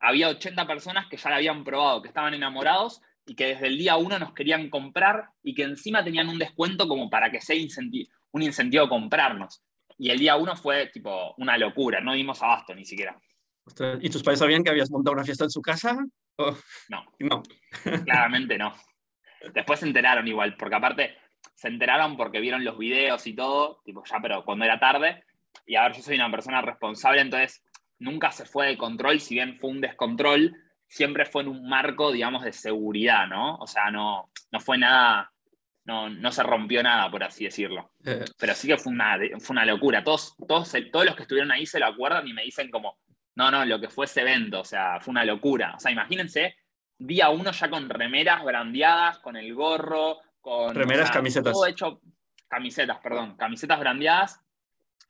había 0.00 0.28
80 0.28 0.66
personas 0.66 1.06
que 1.08 1.16
ya 1.16 1.30
la 1.30 1.36
habían 1.36 1.64
probado, 1.64 2.02
que 2.02 2.08
estaban 2.08 2.34
enamorados 2.34 3.00
y 3.26 3.34
que 3.34 3.46
desde 3.46 3.68
el 3.68 3.78
día 3.78 3.96
uno 3.96 4.18
nos 4.18 4.34
querían 4.34 4.68
comprar 4.68 5.28
y 5.42 5.54
que 5.54 5.62
encima 5.62 6.04
tenían 6.04 6.28
un 6.28 6.38
descuento 6.38 6.86
como 6.86 7.08
para 7.08 7.30
que 7.30 7.40
sea 7.40 7.56
un 8.32 8.42
incentivo 8.42 8.84
a 8.84 8.88
comprarnos. 8.88 9.62
Y 9.98 10.10
el 10.10 10.18
día 10.18 10.36
uno 10.36 10.56
fue 10.56 10.88
tipo 10.88 11.34
una 11.38 11.56
locura, 11.56 12.00
no 12.00 12.14
dimos 12.14 12.42
abasto 12.42 12.74
ni 12.74 12.84
siquiera. 12.84 13.18
¿Y 14.00 14.10
tus 14.10 14.22
padres 14.22 14.40
sabían 14.40 14.62
que 14.62 14.70
habías 14.70 14.90
montado 14.90 15.14
una 15.14 15.24
fiesta 15.24 15.44
en 15.44 15.50
su 15.50 15.62
casa? 15.62 15.96
No. 16.88 17.06
No. 17.18 17.42
Claramente 18.04 18.58
no. 18.58 18.74
Después 19.54 19.80
se 19.80 19.86
enteraron 19.86 20.26
igual, 20.26 20.56
porque 20.56 20.74
aparte 20.74 21.16
se 21.54 21.68
enteraron 21.68 22.16
porque 22.16 22.40
vieron 22.40 22.64
los 22.64 22.78
videos 22.78 23.26
y 23.26 23.34
todo, 23.34 23.80
tipo 23.84 24.02
ya, 24.04 24.18
pero 24.20 24.44
cuando 24.44 24.64
era 24.64 24.78
tarde. 24.78 25.24
Y 25.66 25.76
a 25.76 25.84
ver, 25.84 25.92
yo 25.92 26.02
soy 26.02 26.16
una 26.16 26.30
persona 26.30 26.60
responsable, 26.60 27.20
entonces 27.20 27.62
nunca 27.98 28.30
se 28.32 28.44
fue 28.44 28.66
de 28.68 28.76
control, 28.76 29.20
si 29.20 29.34
bien 29.34 29.58
fue 29.58 29.70
un 29.70 29.80
descontrol, 29.80 30.54
siempre 30.94 31.26
fue 31.26 31.42
en 31.42 31.48
un 31.48 31.68
marco, 31.68 32.12
digamos, 32.12 32.44
de 32.44 32.52
seguridad, 32.52 33.26
¿no? 33.26 33.56
O 33.56 33.66
sea, 33.66 33.90
no, 33.90 34.30
no 34.52 34.60
fue 34.60 34.78
nada 34.78 35.32
no, 35.84 36.32
se 36.32 36.42
rompió 36.42 36.82
nada, 36.82 37.10
por 37.10 37.22
así 37.22 37.44
decirlo. 37.44 37.90
Eh. 38.04 38.24
Pero 38.38 38.54
sí 38.54 38.68
que 38.68 38.78
fue 38.78 38.92
una, 38.92 39.18
fue 39.38 39.54
una 39.54 39.66
locura. 39.66 40.02
Todos, 40.02 40.34
todos, 40.48 40.72
todos 40.90 41.04
los 41.04 41.14
que 41.14 41.22
estuvieron 41.22 41.52
ahí 41.52 41.66
se 41.66 41.78
lo 41.78 41.86
acuerdan 41.86 42.26
y 42.26 42.32
me 42.32 42.42
dicen 42.42 42.70
como, 42.70 42.98
no, 43.34 43.50
no, 43.50 43.64
lo 43.64 43.80
que 43.80 43.88
fue 43.88 44.06
ese 44.06 44.22
evento, 44.22 44.60
o 44.60 44.64
sea, 44.64 44.98
fue 45.00 45.12
una 45.12 45.24
locura. 45.24 45.74
O 45.76 45.80
sea, 45.80 45.90
imagínense, 45.90 46.56
día 46.96 47.28
uno 47.28 47.52
ya 47.52 47.68
con 47.68 47.88
remeras 47.88 48.42
brandeadas, 48.44 49.18
con 49.18 49.36
el 49.36 49.54
gorro, 49.54 50.20
con... 50.40 50.74
Remeras, 50.74 51.10
camisetas. 51.10 51.52
Todo 51.52 51.66
hecho, 51.66 52.00
camisetas, 52.48 52.98
perdón, 52.98 53.36
camisetas 53.36 53.78
brandeadas, 53.78 54.40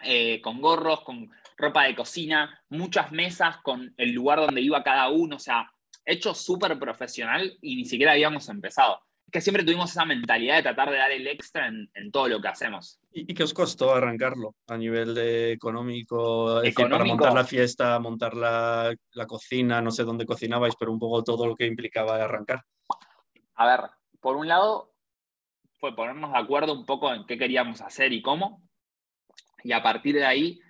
eh, 0.01 0.41
con 0.41 0.61
gorros, 0.61 1.03
con 1.03 1.31
ropa 1.57 1.85
de 1.85 1.95
cocina, 1.95 2.63
muchas 2.69 3.13
mesas 3.13 3.59
con 3.59 3.95
el 3.97 4.11
lugar 4.11 4.41
donde 4.41 4.61
iba 4.61 4.83
cada 4.83 5.09
uno, 5.09 5.37
o 5.37 5.41
sea, 5.41 5.71
hecho 6.05 6.35
súper 6.35 6.79
profesional 6.79 7.57
y 7.61 7.77
ni 7.77 7.85
siquiera 7.85 8.13
habíamos 8.13 8.49
empezado. 8.49 9.01
que 9.31 9.41
siempre 9.41 9.65
tuvimos 9.65 9.91
esa 9.91 10.05
mentalidad 10.05 10.57
de 10.57 10.63
tratar 10.63 10.91
de 10.91 10.97
dar 10.97 11.11
el 11.11 11.27
extra 11.27 11.67
en, 11.67 12.13
todo 12.13 12.29
lo 12.29 12.41
que 12.41 12.47
hacemos. 12.47 13.01
¿Y, 13.13 13.35
qué 13.35 13.43
os 13.43 13.53
costó 13.53 13.93
arrancarlo 13.93 14.55
a 14.69 14.77
nivel 14.77 15.13
de 15.13 15.53
económico? 15.53 16.63
para 16.77 17.05
montar 17.05 17.33
la 17.33 17.45
fiesta, 17.45 17.99
montar 17.99 18.35
la, 18.35 18.95
la, 19.13 19.27
cocina, 19.27 19.81
no 19.81 19.91
sé 19.91 20.05
dónde 20.05 20.25
cocinabais, 20.25 20.77
pero 20.79 20.93
un 20.93 21.01
poco 21.01 21.25
todo 21.25 21.47
lo 21.47 21.57
que 21.57 21.67
implicaba 21.67 22.23
arrancar. 22.23 22.63
A 23.57 23.67
ver, 23.67 23.91
por 24.21 24.37
un 24.37 24.47
lado, 24.47 24.95
fue 25.81 25.97
ponernos 25.97 26.33
de 26.33 26.39
acuerdo 26.39 26.73
un 26.73 26.87
poco 26.87 27.13
en 27.13 27.27
qué 27.27 27.37
queríamos 27.37 27.81
hacer 27.81 28.13
y 28.13 28.23
cómo. 28.23 28.63
Y 29.65 29.73
a 29.73 29.83
partir 29.83 30.15
de 30.15 30.27
ahí, 30.27 30.61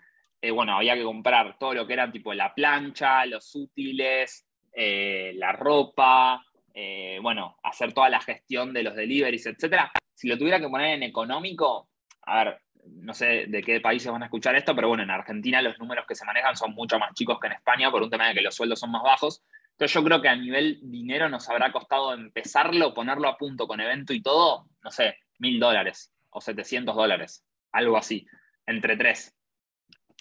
eh, 0.40 0.50
bueno, 0.50 0.76
había 0.76 0.94
que 0.94 1.04
comprar 1.04 1.56
todo 1.58 1.72
lo 1.72 1.86
que 1.86 1.92
era 1.92 2.10
tipo 2.10 2.34
la 2.34 2.54
plancha, 2.54 3.24
los 3.26 3.54
útiles, 3.54 4.43
eh, 4.74 5.32
la 5.36 5.52
ropa, 5.52 6.44
eh, 6.72 7.18
bueno, 7.22 7.56
hacer 7.62 7.92
toda 7.92 8.08
la 8.08 8.20
gestión 8.20 8.72
de 8.72 8.82
los 8.82 8.96
deliveries, 8.96 9.46
etcétera. 9.46 9.92
Si 10.14 10.28
lo 10.28 10.36
tuviera 10.36 10.58
que 10.58 10.68
poner 10.68 10.94
en 10.94 11.04
económico, 11.04 11.88
a 12.22 12.44
ver, 12.44 12.60
no 12.86 13.14
sé 13.14 13.46
de 13.48 13.62
qué 13.62 13.80
países 13.80 14.10
van 14.10 14.22
a 14.22 14.26
escuchar 14.26 14.56
esto, 14.56 14.74
pero 14.74 14.88
bueno, 14.88 15.02
en 15.02 15.10
Argentina 15.10 15.62
los 15.62 15.78
números 15.78 16.04
que 16.06 16.14
se 16.14 16.24
manejan 16.24 16.56
son 16.56 16.74
mucho 16.74 16.98
más 16.98 17.14
chicos 17.14 17.38
que 17.40 17.46
en 17.46 17.54
España 17.54 17.90
por 17.90 18.02
un 18.02 18.10
tema 18.10 18.28
de 18.28 18.34
que 18.34 18.42
los 18.42 18.54
sueldos 18.54 18.80
son 18.80 18.90
más 18.90 19.02
bajos. 19.02 19.42
Entonces 19.70 19.94
yo 19.94 20.04
creo 20.04 20.20
que 20.20 20.28
a 20.28 20.36
nivel 20.36 20.78
dinero 20.82 21.28
nos 21.28 21.48
habrá 21.48 21.72
costado 21.72 22.12
empezarlo, 22.12 22.94
ponerlo 22.94 23.28
a 23.28 23.36
punto 23.36 23.66
con 23.66 23.80
evento 23.80 24.12
y 24.12 24.22
todo, 24.22 24.66
no 24.82 24.90
sé, 24.90 25.16
mil 25.38 25.58
dólares 25.58 26.12
o 26.30 26.40
700 26.40 26.94
dólares, 26.94 27.44
algo 27.72 27.96
así, 27.96 28.26
entre 28.66 28.96
tres. 28.96 29.34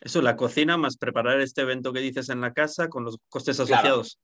Eso, 0.01 0.21
la 0.21 0.35
cocina 0.35 0.77
más 0.77 0.97
preparar 0.97 1.39
este 1.39 1.61
evento 1.61 1.93
que 1.93 1.99
dices 1.99 2.29
en 2.29 2.41
la 2.41 2.53
casa 2.53 2.89
con 2.89 3.03
los 3.03 3.17
costes 3.29 3.59
asociados. 3.59 4.19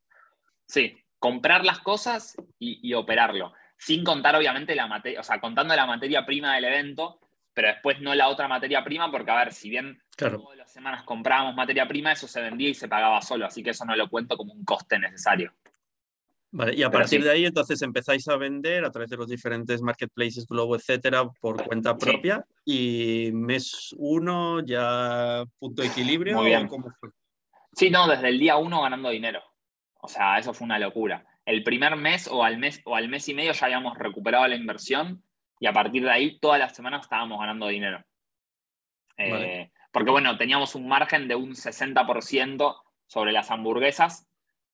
Sí, 0.69 0.95
comprar 1.17 1.65
las 1.65 1.79
cosas 1.79 2.37
y, 2.59 2.93
operarlo. 2.93 3.53
Sin 3.75 4.03
contar, 4.03 4.35
obviamente, 4.35 4.75
la 4.75 4.85
materia, 4.85 5.19
o 5.19 5.23
sea, 5.23 5.41
contando 5.41 5.75
la 5.75 5.87
materia 5.87 6.23
prima 6.27 6.53
del 6.53 6.65
evento, 6.65 7.19
pero 7.55 7.69
después 7.69 7.99
no 8.01 8.13
la 8.13 8.27
otra 8.27 8.47
materia 8.47 8.83
prima, 8.83 9.09
porque, 9.09 9.31
a 9.31 9.37
ver, 9.37 9.51
si 9.51 9.67
bien 9.67 9.99
todas 10.15 10.55
las 10.55 10.71
semanas 10.71 11.03
comprábamos 11.03 11.55
materia 11.55 11.87
prima, 11.87 12.11
eso 12.11 12.27
se 12.27 12.39
vendía 12.41 12.69
y 12.69 12.75
se 12.75 12.87
pagaba 12.87 13.19
solo, 13.23 13.47
así 13.47 13.63
que 13.63 13.71
eso 13.71 13.83
no 13.83 13.95
lo 13.95 14.09
cuento 14.09 14.37
como 14.37 14.53
un 14.53 14.63
coste 14.63 14.99
necesario. 14.99 15.51
Vale, 16.51 16.75
y 16.75 16.83
a 16.83 16.91
partir 16.91 17.23
de 17.23 17.31
ahí 17.31 17.45
entonces 17.45 17.81
empezáis 17.81 18.27
a 18.27 18.37
vender 18.37 18.85
a 18.85 18.91
través 18.91 19.09
de 19.09 19.17
los 19.17 19.27
diferentes 19.27 19.81
marketplaces, 19.81 20.45
Globo, 20.45 20.75
etcétera, 20.75 21.27
por 21.41 21.63
cuenta 21.63 21.97
propia. 21.97 22.45
Y 22.63 23.31
mes 23.33 23.95
uno 23.97 24.63
ya 24.63 25.43
punto 25.57 25.81
de 25.81 25.87
equilibrio. 25.87 26.35
Muy 26.37 26.47
bien. 26.47 26.67
¿cómo 26.67 26.91
fue? 26.99 27.09
Sí, 27.73 27.89
no, 27.89 28.07
desde 28.07 28.29
el 28.29 28.39
día 28.39 28.57
uno 28.57 28.81
ganando 28.81 29.09
dinero. 29.09 29.41
O 29.99 30.07
sea, 30.07 30.37
eso 30.37 30.53
fue 30.53 30.65
una 30.65 30.79
locura. 30.79 31.25
El 31.45 31.63
primer 31.63 31.95
mes 31.95 32.27
o 32.27 32.43
al 32.43 32.57
mes 32.57 32.81
o 32.85 32.95
al 32.95 33.09
mes 33.09 33.27
y 33.29 33.33
medio 33.33 33.53
ya 33.53 33.65
habíamos 33.65 33.97
recuperado 33.97 34.47
la 34.47 34.55
inversión 34.55 35.23
y 35.59 35.67
a 35.67 35.73
partir 35.73 36.03
de 36.03 36.11
ahí 36.11 36.39
todas 36.39 36.59
las 36.59 36.75
semanas 36.75 37.01
estábamos 37.03 37.39
ganando 37.39 37.67
dinero. 37.67 38.03
Eh, 39.17 39.71
porque 39.91 40.11
bueno, 40.11 40.37
teníamos 40.37 40.75
un 40.75 40.87
margen 40.87 41.27
de 41.27 41.35
un 41.35 41.51
60% 41.51 42.75
sobre 43.05 43.31
las 43.31 43.51
hamburguesas, 43.51 44.29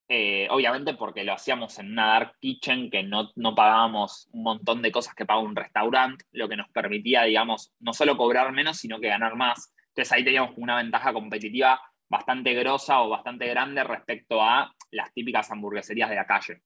eh, 0.07 0.47
obviamente 0.51 0.93
porque 0.93 1.23
lo 1.23 1.33
hacíamos 1.33 1.79
en 1.79 1.91
una 1.91 2.07
dark 2.07 2.33
kitchen 2.39 2.91
que 2.91 3.01
no, 3.01 3.31
no 3.35 3.55
pagábamos 3.55 4.27
un 4.33 4.43
montón 4.43 4.83
de 4.83 4.91
cosas 4.91 5.15
que 5.15 5.25
paga 5.25 5.39
un 5.39 5.55
restaurante, 5.55 6.25
lo 6.31 6.47
que 6.47 6.57
nos 6.57 6.69
permitía, 6.69 7.23
digamos, 7.23 7.73
no 7.79 7.93
solo 7.93 8.15
cobrar 8.15 8.51
menos, 8.51 8.77
sino 8.77 8.99
que 8.99 9.07
ganar 9.07 9.35
más. 9.35 9.73
Entonces 9.87 10.11
ahí 10.11 10.23
teníamos 10.23 10.51
una 10.57 10.77
ventaja 10.77 11.11
competitiva 11.11 11.81
bastante 12.07 12.53
grosa 12.53 13.01
o 13.01 13.09
bastante 13.09 13.47
grande 13.47 13.83
respecto 13.83 14.43
a 14.43 14.74
las 14.91 15.13
típicas 15.13 15.51
hamburgueserías 15.51 16.09
de 16.09 16.15
la 16.15 16.25
calle. 16.25 16.61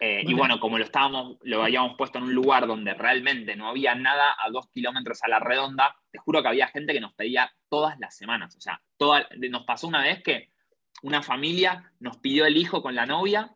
Eh, 0.00 0.24
y 0.26 0.34
bueno, 0.34 0.58
como 0.58 0.78
lo 0.78 0.84
estábamos, 0.84 1.36
lo 1.42 1.62
habíamos 1.62 1.96
puesto 1.96 2.18
en 2.18 2.24
un 2.24 2.34
lugar 2.34 2.66
donde 2.66 2.92
realmente 2.94 3.54
no 3.54 3.68
había 3.68 3.94
nada 3.94 4.34
a 4.38 4.50
dos 4.50 4.68
kilómetros 4.70 5.22
a 5.22 5.28
la 5.28 5.38
redonda, 5.38 5.94
te 6.10 6.18
juro 6.18 6.42
que 6.42 6.48
había 6.48 6.66
gente 6.66 6.92
que 6.92 7.00
nos 7.00 7.14
pedía 7.14 7.52
todas 7.68 7.98
las 8.00 8.16
semanas. 8.16 8.56
O 8.56 8.60
sea, 8.60 8.82
toda, 8.96 9.28
nos 9.50 9.64
pasó 9.64 9.86
una 9.86 10.02
vez 10.02 10.22
que 10.22 10.50
una 11.02 11.22
familia 11.22 11.92
nos 12.00 12.16
pidió 12.16 12.46
el 12.46 12.56
hijo 12.56 12.82
con 12.82 12.96
la 12.96 13.06
novia, 13.06 13.54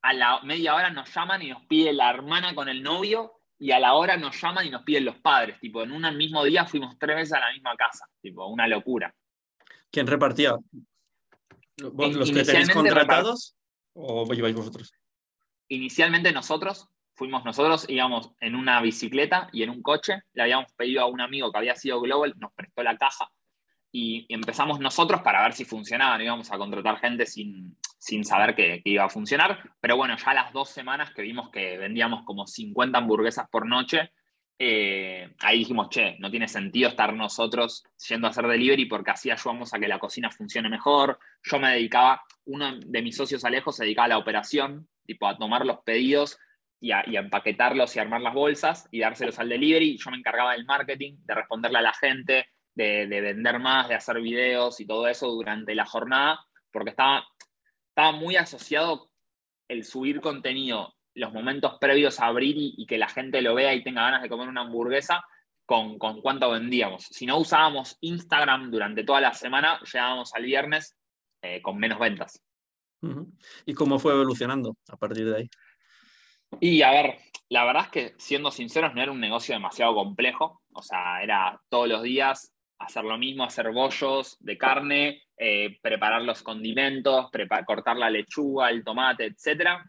a 0.00 0.12
la 0.14 0.40
media 0.42 0.74
hora 0.74 0.90
nos 0.90 1.12
llaman 1.12 1.42
y 1.42 1.50
nos 1.50 1.66
pide 1.66 1.92
la 1.92 2.10
hermana 2.10 2.54
con 2.54 2.68
el 2.68 2.82
novio, 2.82 3.38
y 3.58 3.72
a 3.72 3.80
la 3.80 3.94
hora 3.94 4.16
nos 4.16 4.40
llaman 4.40 4.66
y 4.66 4.70
nos 4.70 4.82
piden 4.82 5.04
los 5.04 5.18
padres. 5.18 5.58
Tipo, 5.60 5.82
en 5.82 5.92
un 5.92 6.16
mismo 6.16 6.44
día 6.44 6.64
fuimos 6.64 6.96
tres 6.98 7.16
veces 7.16 7.32
a 7.34 7.40
la 7.40 7.52
misma 7.52 7.76
casa. 7.76 8.08
Tipo, 8.20 8.46
una 8.46 8.68
locura. 8.68 9.12
¿Quién 9.90 10.06
repartía? 10.06 10.54
¿Los 11.78 12.30
que 12.30 12.44
tenéis 12.44 12.70
contratados 12.70 13.56
o 13.94 14.30
lleváis 14.32 14.54
vosotros? 14.54 14.92
Inicialmente 15.68 16.32
nosotros, 16.32 16.88
fuimos 17.14 17.44
nosotros, 17.44 17.86
íbamos 17.88 18.30
en 18.40 18.54
una 18.54 18.80
bicicleta 18.80 19.48
y 19.52 19.62
en 19.62 19.70
un 19.70 19.82
coche, 19.82 20.22
le 20.32 20.42
habíamos 20.42 20.72
pedido 20.72 21.02
a 21.02 21.06
un 21.06 21.20
amigo 21.20 21.52
que 21.52 21.58
había 21.58 21.76
sido 21.76 22.00
Global, 22.00 22.34
nos 22.38 22.52
prestó 22.52 22.82
la 22.82 22.96
caja 22.96 23.30
y, 23.92 24.26
empezamos 24.28 24.80
nosotros 24.80 25.22
para 25.22 25.42
ver 25.42 25.52
si 25.52 25.64
funcionaba, 25.64 26.16
no 26.16 26.24
íbamos 26.24 26.50
a 26.52 26.58
contratar 26.58 26.98
gente 26.98 27.26
sin, 27.26 27.76
sin 27.98 28.24
saber 28.24 28.54
que, 28.54 28.80
iba 28.84 29.04
a 29.04 29.08
funcionar, 29.08 29.70
pero 29.80 29.96
bueno, 29.96 30.16
ya 30.16 30.34
las 30.34 30.52
dos 30.52 30.70
semanas 30.70 31.12
que 31.14 31.22
vimos 31.22 31.50
que 31.50 31.78
vendíamos 31.78 32.24
como 32.24 32.46
50 32.46 32.98
hamburguesas 32.98 33.48
por 33.50 33.66
noche, 33.66 34.12
eh, 34.60 35.34
ahí 35.38 35.58
dijimos, 35.58 35.88
che, 35.88 36.16
no 36.18 36.30
tiene 36.30 36.48
sentido 36.48 36.88
estar 36.88 37.14
nosotros 37.14 37.84
yendo 38.08 38.26
a 38.26 38.30
hacer 38.30 38.46
delivery 38.46 38.86
porque 38.86 39.12
así 39.12 39.30
ayudamos 39.30 39.72
a 39.72 39.78
que 39.78 39.86
la 39.86 40.00
cocina 40.00 40.30
funcione 40.30 40.68
mejor. 40.68 41.18
Yo 41.44 41.60
me 41.60 41.70
dedicaba, 41.70 42.22
uno 42.46 42.76
de 42.76 43.02
mis 43.02 43.16
socios 43.16 43.44
Alejo 43.44 43.70
se 43.70 43.84
dedicaba 43.84 44.06
a 44.06 44.08
la 44.08 44.18
operación, 44.18 44.88
tipo 45.06 45.28
a 45.28 45.38
tomar 45.38 45.64
los 45.64 45.78
pedidos 45.80 46.38
y 46.80 46.90
a, 46.90 47.02
empaquetarlos 47.02 47.94
y 47.94 48.00
armar 48.00 48.20
las 48.20 48.34
bolsas 48.34 48.88
y 48.90 48.98
dárselos 48.98 49.38
al 49.38 49.48
delivery. 49.48 49.96
Yo 49.96 50.10
me 50.10 50.16
encargaba 50.16 50.52
del 50.52 50.64
marketing, 50.64 51.18
de 51.24 51.34
responderle 51.34 51.78
a 51.78 51.82
la 51.82 51.94
gente, 51.94 52.48
de, 52.74 53.06
vender 53.06 53.60
más, 53.60 53.88
de 53.88 53.94
hacer 53.94 54.20
videos 54.20 54.80
y 54.80 54.86
todo 54.86 55.06
eso 55.06 55.28
durante 55.28 55.74
la 55.74 55.86
jornada, 55.86 56.44
porque 56.72 56.90
estaba, 56.90 57.24
estaba 57.88 58.12
muy 58.12 58.36
asociado 58.36 59.10
el 59.68 59.84
subir 59.84 60.20
contenido 60.20 60.97
los 61.18 61.32
momentos 61.32 61.78
previos 61.80 62.20
a 62.20 62.26
abrir 62.26 62.54
y, 62.56 62.86
que 62.86 62.98
la 62.98 63.08
gente 63.08 63.42
lo 63.42 63.54
vea 63.54 63.74
y 63.74 63.82
tenga 63.82 64.02
ganas 64.02 64.22
de 64.22 64.28
comer 64.28 64.48
una 64.48 64.62
hamburguesa 64.62 65.24
con, 65.66 65.98
con, 65.98 66.20
cuánto 66.20 66.50
vendíamos. 66.50 67.04
Si 67.04 67.26
no 67.26 67.38
usábamos 67.38 67.98
Instagram 68.00 68.70
durante 68.70 69.04
toda 69.04 69.20
la 69.20 69.34
semana, 69.34 69.80
llegábamos 69.80 70.34
al 70.34 70.44
viernes 70.44 70.96
eh, 71.42 71.60
con 71.60 71.78
menos 71.78 71.98
ventas. 71.98 72.42
¿Y 73.66 73.74
cómo 73.74 73.98
fue 73.98 74.12
evolucionando 74.12 74.76
a 74.88 74.96
partir 74.96 75.30
de 75.30 75.36
ahí? 75.36 75.50
Y 76.60 76.82
a 76.82 76.90
ver, 76.90 77.18
la 77.48 77.64
verdad 77.64 77.84
es 77.84 77.90
que 77.90 78.14
siendo 78.18 78.50
sinceros 78.50 78.94
no 78.94 79.02
era 79.02 79.12
un 79.12 79.20
negocio 79.20 79.54
demasiado 79.54 79.94
complejo, 79.94 80.62
o 80.72 80.82
sea, 80.82 81.22
era 81.22 81.60
todos 81.68 81.88
los 81.88 82.02
días 82.02 82.52
hacer 82.78 83.04
lo 83.04 83.18
mismo, 83.18 83.44
hacer 83.44 83.70
bollos 83.72 84.36
de 84.40 84.56
carne, 84.56 85.22
eh, 85.36 85.78
preparar 85.82 86.22
los 86.22 86.42
condimentos, 86.42 87.28
cortar 87.66 87.96
la 87.96 88.10
lechuga, 88.10 88.70
el 88.70 88.84
tomate, 88.84 89.26
etcétera, 89.26 89.84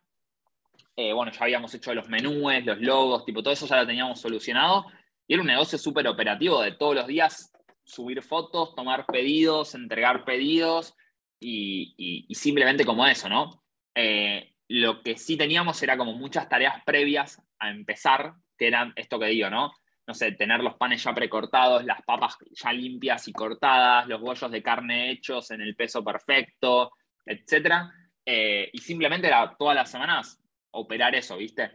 eh, 1.00 1.14
bueno, 1.14 1.32
ya 1.32 1.46
habíamos 1.46 1.74
hecho 1.74 1.94
los 1.94 2.10
menúes, 2.10 2.66
los 2.66 2.82
logos, 2.82 3.24
tipo, 3.24 3.42
todo 3.42 3.54
eso 3.54 3.66
ya 3.66 3.78
lo 3.78 3.88
teníamos 3.88 4.20
solucionado. 4.20 4.86
Y 5.26 5.34
era 5.34 5.42
un 5.42 5.48
negocio 5.48 5.78
súper 5.78 6.06
operativo 6.10 6.62
de 6.62 6.74
todos 6.74 6.94
los 6.94 7.08
días 7.08 7.54
subir 7.86 8.22
fotos, 8.22 8.76
tomar 8.76 9.06
pedidos, 9.06 9.76
entregar 9.76 10.26
pedidos 10.26 10.94
y, 11.40 12.28
simplemente 12.32 12.84
como 12.84 13.08
eso, 13.08 13.30
¿no? 13.30 13.64
Eh, 13.96 14.54
lo 14.68 15.02
que 15.02 15.18
sí 15.18 15.38
teníamos 15.38 15.82
era 15.82 15.96
como 15.96 16.12
muchas 16.16 16.50
tareas 16.50 16.84
previas 16.86 17.42
a 17.60 17.70
empezar, 17.70 18.34
que 18.58 18.68
eran 18.68 18.92
esto 18.98 19.18
que 19.18 19.28
digo, 19.28 19.50
¿no? 19.50 19.72
No 20.06 20.14
sé, 20.14 20.34
tener 20.34 20.60
los 20.60 20.76
panes 20.76 21.02
ya 21.02 21.16
precortados, 21.16 21.86
las 21.86 22.02
papas 22.02 22.36
ya 22.52 22.74
limpias 22.74 23.26
y 23.30 23.32
cortadas, 23.32 24.06
los 24.06 24.20
bollos 24.20 24.52
de 24.52 24.62
carne 24.62 25.12
hechos 25.12 25.50
en 25.52 25.62
el 25.62 25.78
peso 25.78 26.04
perfecto, 26.04 26.92
etc. 27.26 27.86
Eh, 28.26 28.70
y 28.74 28.80
simplemente 28.80 29.28
era 29.28 29.56
todas 29.58 29.76
las 29.76 29.90
semanas 29.90 30.38
operar 30.72 31.16
eso, 31.16 31.38
¿viste? 31.38 31.72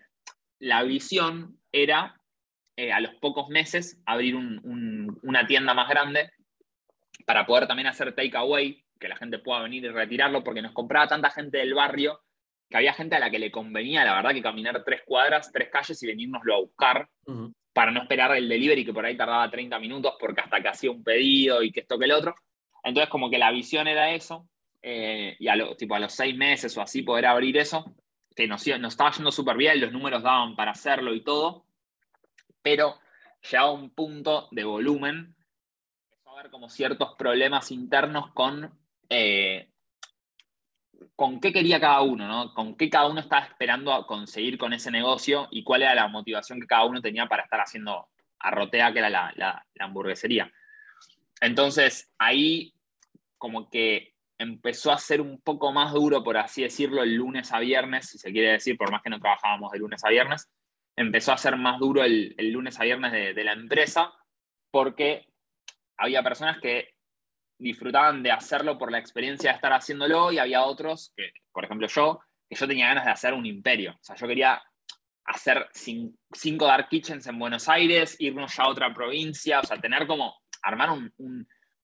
La 0.59 0.83
visión 0.83 1.59
era, 1.73 2.21
eh, 2.77 2.93
a 2.93 3.01
los 3.01 3.15
pocos 3.17 3.49
meses, 3.49 4.01
abrir 4.07 4.37
una 4.37 5.47
tienda 5.47 5.75
más 5.75 5.89
grande 5.89 6.31
para 7.27 7.47
poder 7.47 7.67
también 7.67 7.87
hacer 7.87 8.15
takeaway, 8.15 8.85
que 8.99 9.09
la 9.09 9.17
gente 9.17 9.39
pueda 9.39 9.63
venir 9.63 9.85
y 9.85 9.89
retirarlo, 9.89 10.45
porque 10.45 10.63
nos 10.63 10.73
compraba 10.73 11.09
tanta 11.09 11.31
gente 11.31 11.59
del 11.59 11.75
barrio 11.75 12.21
que 12.69 12.77
había 12.77 12.95
gente 12.95 13.17
a 13.17 13.21
la 13.21 13.31
que 13.31 13.39
le 13.39 13.51
convenía, 13.51 14.05
la 14.05 14.15
verdad, 14.15 14.33
que 14.33 14.43
caminar 14.43 14.83
tres 14.85 15.03
cuadras, 15.05 15.53
tres 15.53 15.69
calles 15.71 16.03
y 16.03 16.07
venirnoslo 16.07 16.55
a 16.55 16.61
buscar 16.61 17.09
para 17.73 17.91
no 17.91 18.01
esperar 18.01 18.35
el 18.37 18.49
delivery, 18.49 18.85
que 18.85 18.95
por 18.95 19.05
ahí 19.05 19.17
tardaba 19.17 19.51
30 19.51 19.79
minutos 19.79 20.15
porque 20.19 20.41
hasta 20.41 20.61
que 20.61 20.69
hacía 20.69 20.91
un 20.91 21.03
pedido 21.05 21.63
y 21.63 21.71
que 21.71 21.81
esto 21.81 21.99
que 21.99 22.07
el 22.07 22.13
otro. 22.13 22.35
Entonces, 22.83 23.11
como 23.11 23.29
que 23.29 23.39
la 23.39 23.51
visión 23.51 23.87
era 23.89 24.11
eso, 24.13 24.49
eh, 24.81 25.37
y 25.39 25.49
a, 25.49 25.55
tipo, 25.77 25.95
a 25.95 25.99
los 25.99 26.13
seis 26.13 26.37
meses 26.37 26.77
o 26.77 26.83
así 26.83 27.03
poder 27.03 27.27
abrir 27.27 27.57
eso 27.57 27.95
que 28.35 28.49
nos, 28.49 28.67
estaba 28.67 29.13
yendo 29.13 29.31
súper 29.31 29.57
bien, 29.57 29.81
los 29.81 29.93
números 29.93 30.23
daban 30.23 30.57
para 30.57 30.73
hacerlo 30.73 31.15
y 31.15 31.23
todo, 31.23 31.67
pero 32.63 32.99
llegaba 33.51 33.71
un 33.73 33.91
punto 33.91 34.49
de 34.51 34.65
volumen, 34.65 35.37
empezó 36.05 36.31
a 36.31 36.41
haber 36.41 36.51
como 36.51 36.69
ciertos 36.69 37.15
problemas 37.17 37.71
internos 37.71 38.33
con, 38.33 38.77
eh, 39.09 39.71
con 41.15 41.41
qué 41.41 41.53
quería 41.53 41.79
cada 41.79 42.01
uno, 42.03 42.27
¿no? 42.27 42.55
Con 42.55 42.77
qué 42.77 42.91
cada 42.91 43.09
uno 43.09 43.21
estaba 43.21 43.45
esperando 43.47 43.93
a 43.93 44.07
conseguir 44.07 44.59
con 44.59 44.73
ese 44.73 44.91
negocio 44.91 45.49
y 45.51 45.63
cuál 45.63 45.83
era 45.83 45.95
la 45.95 46.09
motivación 46.09 46.61
que 46.61 46.67
cada 46.67 46.85
uno 46.87 47.01
tenía 47.01 47.27
para 47.27 47.45
estar 47.45 47.61
haciendo 47.61 48.09
Arrotea, 48.41 48.93
que 48.93 48.99
era 48.99 49.11
la, 49.11 49.33
la 49.37 49.65
hamburguesería. 49.79 50.53
Entonces, 51.41 52.13
ahí 52.19 52.75
como 53.39 53.69
que 53.71 54.14
empezó 54.39 54.93
a 54.93 54.99
ser 54.99 55.21
un 55.21 55.41
poco 55.41 55.73
más 55.73 55.93
duro, 55.93 56.23
por 56.23 56.37
así 56.37 56.63
decirlo, 56.63 57.03
el 57.03 57.15
lunes 57.15 57.53
a 57.53 57.61
viernes, 57.61 58.09
si 58.09 58.19
se 58.19 58.33
quiere 58.33 58.53
decir, 58.53 58.77
por 58.77 58.91
más 58.91 59.03
que 59.03 59.11
no 59.11 59.21
trabajábamos 59.21 59.71
de 59.73 59.79
lunes 59.79 60.05
a 60.05 60.11
viernes, 60.11 60.51
empezó 60.97 61.33
a 61.33 61.39
ser 61.39 61.57
más 61.57 61.79
duro 61.79 62.03
el, 62.05 62.35
lunes 62.39 62.79
a 62.81 62.85
viernes 62.85 63.13
de, 63.13 63.45
la 63.45 63.53
empresa, 63.53 64.13
porque 64.71 65.27
había 65.97 66.23
personas 66.23 66.59
que 66.61 66.95
disfrutaban 67.59 68.23
de 68.23 68.33
hacerlo 68.33 68.79
por 68.79 68.91
la 68.91 68.99
experiencia 68.99 69.51
de 69.51 69.57
estar 69.57 69.73
haciéndolo 69.73 70.33
y 70.33 70.39
había 70.39 70.65
otros, 70.65 71.13
que, 71.17 71.33
por 71.53 71.65
ejemplo 71.65 71.87
yo, 71.87 72.21
que 72.49 72.57
yo 72.57 72.67
tenía 72.67 72.89
ganas 72.89 73.05
de 73.05 73.13
hacer 73.13 73.33
un 73.33 73.47
imperio. 73.47 73.93
O 73.93 74.05
sea, 74.05 74.17
yo 74.17 74.27
quería 74.27 74.61
hacer 75.25 75.69
cinco 75.73 76.67
dark 76.67 76.89
kitchens 76.89 77.27
en 77.27 77.39
Buenos 77.39 77.69
Aires, 77.69 78.17
irnos 78.19 78.55
ya 78.57 78.65
a 78.65 78.69
otra 78.69 78.93
provincia, 78.93 79.61
o 79.61 79.65
sea, 79.65 79.81
tener 79.81 80.07
como, 80.07 80.35
armar 80.63 80.91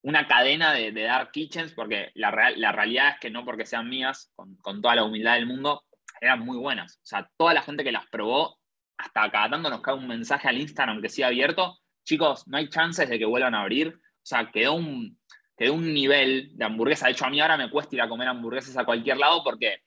una 0.03 0.27
cadena 0.27 0.73
de, 0.73 0.93
dark 0.93 1.31
kitchens, 1.33 1.73
porque 1.73 2.11
la, 2.15 2.31
la, 2.57 2.73
realidad 2.73 3.11
es 3.11 3.21
que 3.21 3.31
no 3.31 3.45
porque 3.45 3.67
sean 3.67 3.89
mías, 3.89 4.33
con, 4.35 4.57
con 4.57 4.81
toda 4.81 4.95
la 4.95 5.05
humildad 5.05 5.35
del 5.35 5.47
mundo, 5.47 5.85
eran 6.21 6.41
muy 6.41 6.59
buenas. 6.59 6.97
O 6.97 7.07
sea, 7.07 7.29
toda 7.37 7.55
la 7.55 7.63
gente 7.63 7.85
que 7.85 7.93
las 7.93 8.07
probó 8.09 8.59
hasta 8.97 9.31
cada 9.31 9.51
tanto 9.51 9.71
nos 9.71 9.81
cae 9.81 9.95
un 9.95 10.07
mensaje 10.07 10.49
al 10.49 10.59
Instagram 10.59 11.01
que 11.01 11.09
siga 11.09 11.29
abierto, 11.29 11.79
chicos, 12.05 12.47
no 12.49 12.59
hay 12.59 12.69
chances 12.69 13.09
de 13.09 13.19
que 13.19 13.25
vuelvan 13.25 13.55
a 13.55 13.63
abrir. 13.63 13.89
O 13.89 14.27
sea, 14.27 14.51
quedó 14.51 14.75
un, 14.75 15.19
quedó 15.57 15.75
un 15.75 15.93
nivel 15.93 16.51
de 16.55 16.65
hamburguesa. 16.65 17.07
De 17.07 17.13
hecho, 17.13 17.27
a 17.27 17.31
mí 17.31 17.41
ahora 17.41 17.57
me 17.57 17.71
cuesta 17.71 17.97
ir 17.97 18.03
a 18.03 18.09
comer 18.09 18.29
hamburguesas 18.29 18.77
a 18.77 18.85
cualquier 18.85 19.17
lado 19.17 19.43
porque 19.45 19.83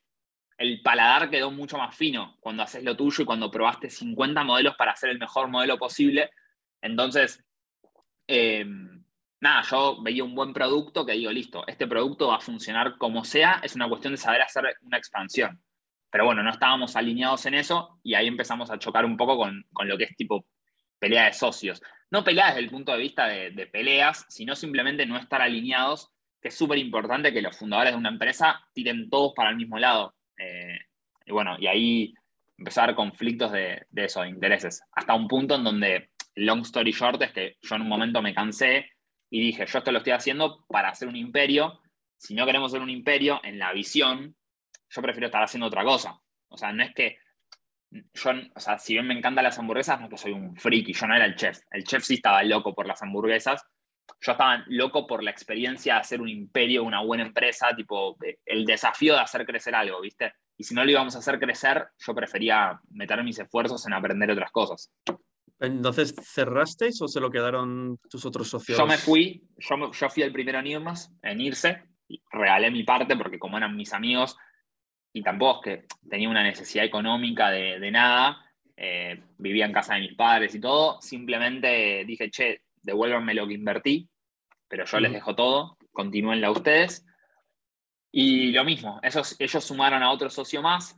el 0.58 0.82
paladar 0.82 1.30
quedó 1.30 1.52
mucho 1.52 1.78
más 1.78 1.96
fino 1.96 2.38
cuando 2.40 2.64
haces 2.64 2.84
lo 2.84 2.96
tuyo 2.96 3.24
y 3.24 3.26
cuando 3.26 3.52
probaste 3.52 3.90
50 3.90 4.44
modelos 4.44 4.76
para 4.76 4.92
hacer 4.92 5.10
el 5.10 5.20
mejor 5.20 5.48
modelo 5.48 5.78
posible. 5.78 6.30
Entonces, 6.82 7.44
em, 8.28 8.93
nada, 9.44 9.62
yo 9.70 10.02
veía 10.02 10.24
un 10.24 10.34
buen 10.34 10.54
producto 10.54 11.06
que 11.06 11.12
digo, 11.12 11.30
listo, 11.30 11.68
este 11.68 11.86
producto 11.86 12.30
va 12.30 12.38
a 12.38 12.40
funcionar 12.40 12.98
como 12.98 13.26
sea, 13.26 13.60
es 13.62 13.76
una 13.76 13.90
cuestión 13.90 14.14
de 14.14 14.18
saber 14.18 14.42
hacer 14.42 14.64
una 14.82 14.98
expansión. 14.98 15.62
Pero 16.10 16.26
bueno, 16.26 16.42
no 16.44 16.50
estábamos 16.50 16.96
alineados 16.96 17.46
en 17.46 17.56
eso 17.56 18.00
y 18.04 18.14
ahí 18.14 18.28
empezamos 18.28 18.72
a 18.72 18.80
chocar 18.80 19.04
un 19.04 19.18
poco 19.18 19.38
con, 19.38 19.66
lo 19.84 19.98
que 19.98 20.06
es 20.06 20.16
tipo 20.16 20.46
pelea 20.98 21.26
de 21.26 21.34
socios. 21.34 21.82
No 22.10 22.24
pelea 22.24 22.48
desde 22.48 22.62
el 22.62 22.70
punto 22.70 22.94
de 22.94 23.00
vista 23.00 23.28
de, 23.28 23.68
peleas, 23.68 24.26
sino 24.30 24.56
simplemente 24.56 25.06
no 25.06 25.18
estar 25.18 25.42
alineados, 25.42 26.10
que 26.42 26.48
es 26.48 26.56
súper 26.56 26.78
importante 26.78 27.34
que 27.34 27.42
los 27.42 27.58
fundadores 27.58 27.94
de 27.94 28.00
una 28.00 28.10
empresa 28.10 28.62
tiren 28.74 29.10
todos 29.10 29.34
para 29.36 29.50
el 29.50 29.58
mismo 29.58 29.78
lado. 29.78 30.16
Eh, 30.38 30.80
y 31.26 31.32
bueno, 31.32 31.58
y 31.60 31.68
ahí 31.68 32.14
haber 32.78 32.96
conflictos 32.96 33.52
de, 33.52 33.86
de 33.90 34.06
eso, 34.06 34.22
de 34.22 34.30
intereses. 34.30 34.82
Hasta 34.94 35.14
un 35.14 35.28
punto 35.28 35.56
en 35.56 35.66
donde, 35.66 36.12
long 36.36 36.62
story 36.62 36.92
short, 36.92 37.22
es 37.24 37.34
que 37.34 37.58
yo 37.62 37.76
en 37.76 37.82
un 37.82 37.90
momento 37.90 38.22
me 38.22 38.34
cansé 38.34 38.93
y 39.34 39.40
dije, 39.40 39.66
yo 39.66 39.80
esto 39.80 39.92
lo 39.92 39.98
estoy 39.98 40.14
haciendo 40.14 40.64
para 40.68 40.90
hacer 40.90 41.08
un 41.08 41.16
imperio. 41.16 41.82
Si 42.20 42.36
no 42.36 42.46
queremos 42.46 42.72
ser 42.72 42.84
un 42.84 42.92
imperio, 42.92 43.42
en 43.44 43.58
la 43.58 43.74
visión, 43.74 44.36
yo 44.88 45.02
prefiero 45.02 45.26
estar 45.26 45.42
haciendo 45.42 45.66
otra 45.66 45.84
cosa. 45.84 46.22
O 46.50 46.56
sea, 46.56 46.72
no 46.72 46.84
es 46.84 46.94
que 46.94 47.18
yo, 47.90 48.32
o 48.54 48.60
sea, 48.60 48.78
si 48.78 48.94
bien 48.94 49.08
me 49.08 49.16
encantan 49.16 49.44
las 49.44 49.58
hamburguesas, 49.58 50.00
no 50.00 50.06
es 50.06 50.12
que 50.12 50.18
soy 50.20 50.34
un 50.34 50.56
friki, 50.56 50.94
yo 50.94 51.08
no 51.08 51.16
era 51.16 51.26
el 51.26 51.36
chef. 51.36 51.62
El 51.72 51.84
chef 51.84 52.04
sí 52.04 52.14
estaba 52.14 52.44
loco 52.44 52.76
por 52.76 52.86
las 52.86 53.02
hamburguesas. 53.02 53.66
Yo 54.22 54.34
estaba 54.34 54.64
loco 54.68 55.08
por 55.08 55.24
la 55.24 55.32
experiencia 55.32 55.96
de 55.96 56.02
hacer 56.02 56.22
un 56.22 56.30
imperio, 56.30 56.84
una 56.84 57.02
buena 57.02 57.24
empresa, 57.24 57.76
tipo 57.76 58.16
el 58.46 58.66
desafío 58.66 59.16
de 59.16 59.22
hacer 59.22 59.48
crecer 59.48 59.74
algo, 59.74 60.00
¿viste? 60.00 60.32
Y 60.60 60.64
si 60.64 60.76
no 60.76 60.86
lo 60.86 60.92
íbamos 60.92 61.16
a 61.16 61.20
hacer 61.20 61.40
crecer, 61.40 61.88
yo 61.98 62.14
prefería 62.14 62.80
meter 62.92 63.24
mis 63.24 63.40
esfuerzos 63.40 63.84
en 63.88 63.94
aprender 63.94 64.30
otras 64.30 64.52
cosas. 64.52 64.94
Entonces, 65.64 66.14
¿cerrasteis 66.22 67.02
o 67.02 67.08
se 67.08 67.22
lo 67.22 67.32
quedaron 67.32 67.98
tus 68.10 68.26
otros 68.26 68.50
socios? 68.50 68.78
Yo 68.78 68.86
me 68.86 68.98
fui, 68.98 69.42
yo, 69.58 69.92
yo 69.92 70.10
fui 70.10 70.24
el 70.24 70.34
primero 70.34 70.60
en 70.60 70.68
irnos, 70.68 71.10
en 71.22 71.40
irse, 71.40 71.84
regalé 72.32 72.70
mi 72.70 72.84
parte 72.84 73.16
porque 73.16 73.40
como 73.40 73.58
eran 73.58 73.76
mis 73.78 73.94
amigos, 73.94 74.36
y 75.14 75.24
tampoco 75.24 75.62
es 75.70 75.78
que 75.78 75.86
tenía 76.10 76.28
una 76.28 76.44
necesidad 76.44 76.84
económica 76.84 77.50
de, 77.50 77.92
nada, 77.92 78.44
eh, 78.76 79.24
vivía 79.38 79.66
en 79.66 79.72
casa 79.72 79.94
de 79.94 80.02
mis 80.02 80.16
padres 80.16 80.54
y 80.54 80.60
todo, 80.60 81.00
simplemente 81.00 82.04
dije, 82.06 82.30
che, 82.30 82.64
devuélvanme 82.82 83.34
lo 83.34 83.48
que 83.48 83.54
invertí, 83.54 84.10
pero 84.68 84.84
yo 84.84 85.00
les 85.00 85.14
dejo 85.14 85.34
todo, 85.34 85.78
continúenla 85.94 86.52
ustedes. 86.52 87.06
Y 88.12 88.52
lo 88.52 88.66
mismo, 88.66 89.00
esos, 89.02 89.36
ellos 89.40 89.64
sumaron 89.64 90.04
a 90.04 90.12
otro 90.12 90.30
socio 90.30 90.62
más, 90.62 90.98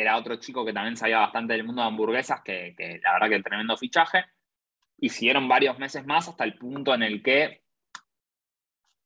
que 0.00 0.04
era 0.04 0.16
otro 0.16 0.36
chico 0.36 0.64
que 0.64 0.72
también 0.72 0.96
sabía 0.96 1.18
bastante 1.18 1.52
del 1.52 1.64
mundo 1.64 1.82
de 1.82 1.88
hamburguesas, 1.88 2.40
que, 2.42 2.74
que 2.74 2.98
la 3.04 3.12
verdad 3.12 3.28
que 3.28 3.42
tremendo 3.42 3.76
fichaje, 3.76 4.24
y 4.96 5.10
siguieron 5.10 5.46
varios 5.46 5.78
meses 5.78 6.06
más 6.06 6.26
hasta 6.26 6.44
el 6.44 6.54
punto 6.56 6.94
en 6.94 7.02
el 7.02 7.22
que 7.22 7.62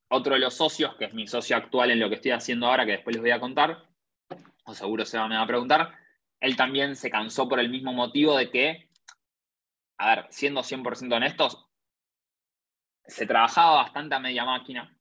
otro 0.09 0.35
de 0.35 0.41
los 0.41 0.55
socios, 0.55 0.95
que 0.95 1.07
es 1.07 1.13
mi 1.13 1.27
socio 1.27 1.57
actual 1.57 1.91
en 1.91 1.99
lo 1.99 2.09
que 2.09 2.15
estoy 2.15 2.31
haciendo 2.31 2.69
ahora, 2.69 2.87
que 2.87 2.93
después 2.93 3.17
les 3.17 3.23
voy 3.23 3.33
a 3.33 3.41
contar, 3.41 3.89
o 4.67 4.73
seguro 4.73 5.05
se 5.05 5.19
me 5.19 5.35
va 5.35 5.43
a 5.43 5.47
preguntar, 5.49 5.99
él 6.39 6.55
también 6.55 6.95
se 6.95 7.11
cansó 7.11 7.49
por 7.49 7.59
el 7.59 7.71
mismo 7.71 7.93
motivo 7.93 8.37
de 8.37 8.51
que, 8.51 8.89
a 9.99 10.15
ver, 10.15 10.27
siendo 10.31 10.63
100% 10.63 11.13
honestos, 11.13 11.67
se 13.05 13.27
trabajaba 13.27 13.83
bastante 13.83 14.15
a 14.15 14.21
media 14.21 14.45
máquina. 14.45 14.94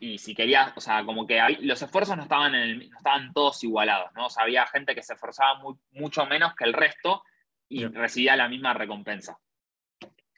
Y 0.00 0.18
si 0.18 0.34
querías, 0.34 0.72
o 0.76 0.80
sea, 0.80 1.04
como 1.04 1.26
que 1.26 1.40
los 1.60 1.80
esfuerzos 1.80 2.16
no 2.16 2.24
estaban, 2.24 2.54
en 2.54 2.82
estaban 2.82 3.32
todos 3.32 3.62
igualados, 3.64 4.10
¿no? 4.14 4.26
O 4.26 4.30
sea, 4.30 4.42
había 4.42 4.66
gente 4.66 4.94
que 4.94 5.02
se 5.02 5.14
esforzaba 5.14 5.60
mucho 5.92 6.26
menos 6.26 6.54
que 6.54 6.64
el 6.64 6.72
resto 6.72 7.22
y 7.68 7.86
recibía 7.86 8.36
la 8.36 8.48
misma 8.48 8.74
recompensa. 8.74 9.38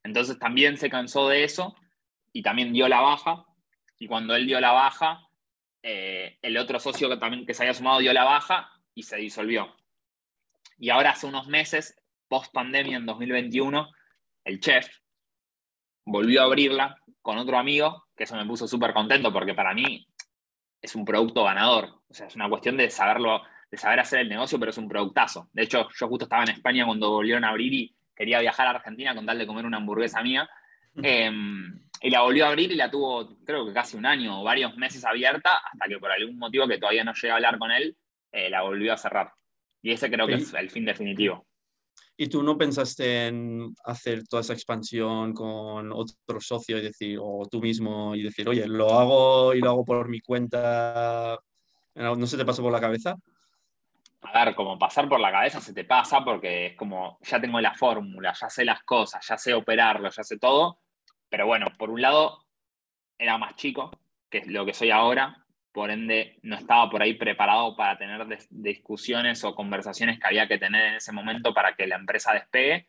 Entonces 0.05 0.39
también 0.39 0.77
se 0.77 0.89
cansó 0.89 1.29
de 1.29 1.45
eso 1.45 1.75
y 2.33 2.43
también 2.43 2.73
dio 2.73 2.89
la 2.89 3.01
baja. 3.01 3.45
Y 3.99 4.07
cuando 4.07 4.37
él 4.37 4.47
dio 4.47 4.61
la 4.61 4.73
baja, 4.73 5.27
eh, 5.83 6.39
el 6.43 6.57
otro 6.59 6.79
socio 6.79 7.09
que 7.09 7.17
también 7.17 7.47
que 7.47 7.55
se 7.55 7.63
había 7.63 7.75
sumado 7.75 7.99
dio 7.99 8.13
la 8.13 8.25
baja 8.25 8.71
y 8.95 9.03
se 9.03 9.17
disolvió. 9.17 9.75
Y 10.79 10.91
ahora 10.91 11.11
hace 11.11 11.27
unos 11.27 11.49
meses, 11.49 11.97
post 12.29 12.53
pandemia 12.53 12.99
en 12.99 13.07
2021, 13.07 13.91
el 14.45 14.61
chef 14.61 14.89
volvió 16.05 16.43
a 16.43 16.45
abrirla 16.45 16.97
con 17.23 17.39
otro 17.39 17.59
amigo, 17.59 18.06
que 18.17 18.25
eso 18.25 18.37
me 18.37 18.47
puso 18.47 18.67
súper 18.67 18.93
contento 18.93 19.33
porque 19.33 19.55
para 19.55 19.75
mí 19.75 20.09
es 20.81 20.95
un 20.95 21.05
producto 21.05 21.45
ganador. 21.45 22.01
O 22.09 22.15
sea, 22.15 22.27
es 22.27 22.37
una 22.37 22.49
cuestión 22.49 22.77
de 22.77 22.89
saberlo, 22.91 23.43
de 23.71 23.77
saber 23.77 24.01
hacer 24.01 24.21
el 24.21 24.29
negocio, 24.29 24.59
pero 24.59 24.71
es 24.71 24.79
un 24.79 24.89
productazo. 24.89 25.49
De 25.53 25.63
hecho, 25.63 25.89
yo 25.95 26.09
justo 26.09 26.25
estaba 26.25 26.45
en 26.45 26.51
España 26.51 26.87
cuando 26.87 27.11
volvieron 27.11 27.45
a 27.45 27.51
abrir 27.51 27.73
y 27.75 27.97
quería 28.15 28.41
viajar 28.41 28.67
a 28.67 28.71
Argentina 28.71 29.15
con 29.15 29.27
tal 29.27 29.39
de 29.39 29.47
comer 29.47 29.67
una 29.67 29.77
hamburguesa 29.77 30.23
mía. 30.23 30.49
Y 32.03 32.11
la 32.11 32.21
volvió 32.23 32.47
a 32.47 32.49
abrir 32.49 32.71
y 32.73 32.77
la 32.77 32.91
tuvo, 32.91 33.39
creo 33.45 33.67
que 33.67 33.73
casi 33.73 33.97
un 33.97 34.07
año 34.07 34.41
o 34.41 34.45
varios 34.45 34.77
meses 34.77 35.05
abierta, 35.05 35.57
hasta 35.57 35.89
que 35.89 35.99
por 35.99 36.11
algún 36.11 36.39
motivo 36.39 36.69
que 36.69 36.79
todavía 36.79 37.05
no 37.05 37.15
llegué 37.15 37.31
a 37.31 37.37
hablar 37.37 37.59
con 37.59 37.71
él, 37.71 37.97
eh, 38.33 38.51
la 38.51 38.63
volvió 38.63 38.93
a 38.93 38.97
cerrar. 38.97 39.33
Y 39.83 39.93
ese 39.93 40.11
creo 40.11 40.27
que 40.27 40.35
es 40.35 40.53
el 40.55 40.71
fin 40.71 40.85
definitivo. 40.85 41.47
¿Y 42.19 42.29
tú 42.29 42.43
no 42.43 42.57
pensaste 42.57 43.27
en 43.27 43.75
hacer 43.85 44.27
toda 44.27 44.41
esa 44.41 44.55
expansión 44.55 45.35
con 45.35 45.93
otro 45.93 46.41
socio 46.41 46.79
y 46.79 46.83
decir, 46.83 47.19
o 47.21 47.47
tú 47.51 47.61
mismo, 47.61 48.15
y 48.15 48.23
decir, 48.23 48.49
oye, 48.49 48.67
lo 48.67 48.91
hago 48.91 49.55
y 49.55 49.61
lo 49.61 49.71
hago 49.71 49.85
por 49.85 50.09
mi 50.09 50.21
cuenta? 50.21 51.39
¿No 51.95 52.27
se 52.27 52.37
te 52.37 52.45
pasó 52.45 52.63
por 52.63 52.73
la 52.73 52.81
cabeza? 52.81 53.17
A 54.23 54.45
ver, 54.45 54.55
como 54.55 54.79
pasar 54.79 55.09
por 55.09 55.21
la 55.21 55.31
cabeza 55.31 55.61
se 55.61 55.73
te 55.73 55.85
pasa 55.85 56.25
porque 56.25 56.67
es 56.67 56.77
como, 56.77 57.19
ya 57.23 57.41
tengo 57.41 57.61
la 57.61 57.75
fórmula, 57.75 58.33
ya 58.33 58.49
sé 58.49 58.65
las 58.65 58.83
cosas, 58.83 59.25
ya 59.27 59.39
sé 59.39 59.55
operarlo, 59.55 60.11
ya 60.11 60.25
sé 60.25 60.39
todo, 60.39 60.81
pero 61.29 61.47
bueno, 61.47 61.67
por 61.79 61.91
un 61.91 62.01
lado, 62.01 62.45
era 63.19 63.39
más 63.39 63.57
chico, 63.57 63.91
que 64.29 64.39
es 64.39 64.47
lo 64.49 64.67
que 64.67 64.75
soy 64.75 64.91
ahora, 64.91 65.46
por 65.77 65.91
ende 65.91 66.39
no 66.41 66.57
estaba 66.57 66.89
por 66.89 67.03
ahí 67.03 67.13
preparado 67.13 67.77
para 67.77 67.99
tener 67.99 68.27
discusiones 68.49 69.45
o 69.45 69.55
conversaciones 69.55 70.19
que 70.19 70.27
había 70.27 70.49
que 70.49 70.57
tener 70.57 70.87
en 70.87 70.95
ese 70.95 71.13
momento 71.13 71.53
para 71.53 71.77
que 71.77 71.87
la 71.87 71.97
empresa 71.97 72.33
despegue. 72.33 72.89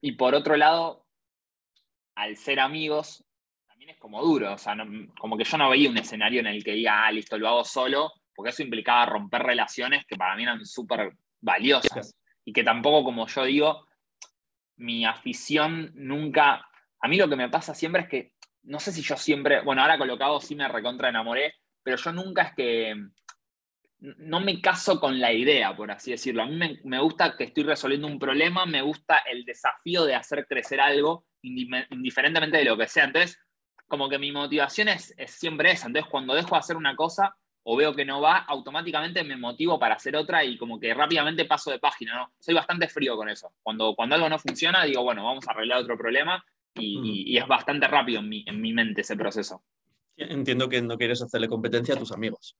Y 0.00 0.10
por 0.16 0.34
otro 0.34 0.56
lado, 0.56 1.06
al 2.16 2.36
ser 2.36 2.58
amigos, 2.58 3.24
también 3.68 3.90
es 3.90 3.98
como 3.98 4.20
duro, 4.20 4.54
o 4.54 4.58
sea, 4.58 4.76
como 5.16 5.36
que 5.36 5.44
yo 5.44 5.56
no 5.56 5.70
veía 5.70 5.88
un 5.88 5.96
escenario 5.96 6.40
en 6.40 6.48
el 6.48 6.64
que 6.64 6.72
diga, 6.72 7.06
ah, 7.06 7.12
listo, 7.12 7.38
lo 7.38 7.46
hago 7.46 7.64
solo, 7.64 8.12
porque 8.34 8.50
eso 8.50 8.64
implicaba 8.64 9.06
romper 9.06 9.44
relaciones 9.44 10.04
que 10.04 10.16
para 10.16 10.34
mí 10.34 10.42
eran 10.42 10.66
súper 10.66 11.12
valiosas 11.40 12.16
y 12.44 12.52
que 12.52 12.64
tampoco, 12.64 13.04
como 13.04 13.28
yo 13.28 13.44
digo, 13.44 13.86
mi 14.74 15.04
afición 15.04 15.92
nunca 15.94 16.66
a 17.00 17.06
mí 17.06 17.16
lo 17.16 17.28
que 17.28 17.36
me 17.36 17.48
pasa 17.48 17.76
siempre 17.76 18.02
es 18.02 18.08
que, 18.08 18.32
no 18.64 18.80
sé 18.80 18.90
si 18.90 19.02
yo 19.02 19.16
siempre, 19.16 19.60
bueno, 19.60 19.82
ahora 19.82 19.98
colocado 19.98 20.40
sí 20.40 20.56
me 20.56 20.66
recontra 20.66 21.10
enamoré, 21.10 21.61
pero 21.82 21.96
yo 21.96 22.12
nunca 22.12 22.42
es 22.42 22.54
que, 22.54 22.94
no 24.02 24.40
me 24.40 24.60
caso 24.60 24.98
con 24.98 25.20
la 25.20 25.32
idea, 25.32 25.76
por 25.76 25.90
así 25.90 26.10
decirlo. 26.10 26.42
A 26.42 26.46
mí 26.46 26.58
me, 26.84 26.98
gusta 26.98 27.36
que 27.36 27.44
estoy 27.44 27.62
resolviendo 27.62 28.08
un 28.08 28.18
problema, 28.18 28.66
me 28.66 28.82
gusta 28.82 29.18
el 29.18 29.44
desafío 29.44 30.04
de 30.04 30.16
hacer 30.16 30.46
crecer 30.46 30.80
algo, 30.80 31.24
indiferentemente 31.42 32.58
de 32.58 32.64
lo 32.64 32.76
que 32.76 32.88
sea. 32.88 33.04
Entonces, 33.04 33.38
como 33.86 34.08
que 34.08 34.18
mi 34.18 34.32
motivación 34.32 34.88
es, 34.88 35.14
siempre 35.26 35.70
esa. 35.70 35.86
Entonces, 35.86 36.10
cuando 36.10 36.34
dejo 36.34 36.50
de 36.50 36.58
hacer 36.58 36.76
una 36.76 36.96
cosa, 36.96 37.36
o 37.64 37.76
veo 37.76 37.94
que 37.94 38.04
no 38.04 38.20
va, 38.20 38.38
automáticamente 38.38 39.22
me 39.22 39.36
motivo 39.36 39.78
para 39.78 39.94
hacer 39.94 40.16
otra 40.16 40.44
y 40.44 40.58
como 40.58 40.80
que 40.80 40.92
rápidamente 40.94 41.44
paso 41.44 41.70
de 41.70 41.78
página, 41.78 42.16
¿no? 42.16 42.32
Soy 42.40 42.54
bastante 42.54 42.88
frío 42.88 43.16
con 43.16 43.28
eso. 43.28 43.52
Cuando, 43.62 43.94
cuando 43.94 44.16
algo 44.16 44.28
no 44.28 44.38
funciona, 44.40 44.82
digo, 44.84 45.04
bueno, 45.04 45.24
vamos 45.24 45.46
a 45.46 45.52
arreglar 45.52 45.78
otro 45.78 45.96
problema 45.96 46.44
y, 46.74 47.36
es 47.38 47.46
bastante 47.46 47.86
rápido 47.86 48.18
en 48.18 48.28
mi, 48.28 48.44
en 48.48 48.60
mi 48.60 48.72
mente 48.72 49.02
ese 49.02 49.16
proceso. 49.16 49.62
Entiendo 50.16 50.68
que 50.68 50.82
no 50.82 50.96
quieres 50.98 51.22
hacerle 51.22 51.48
competencia 51.48 51.94
a 51.94 51.98
tus 51.98 52.12
amigos. 52.12 52.56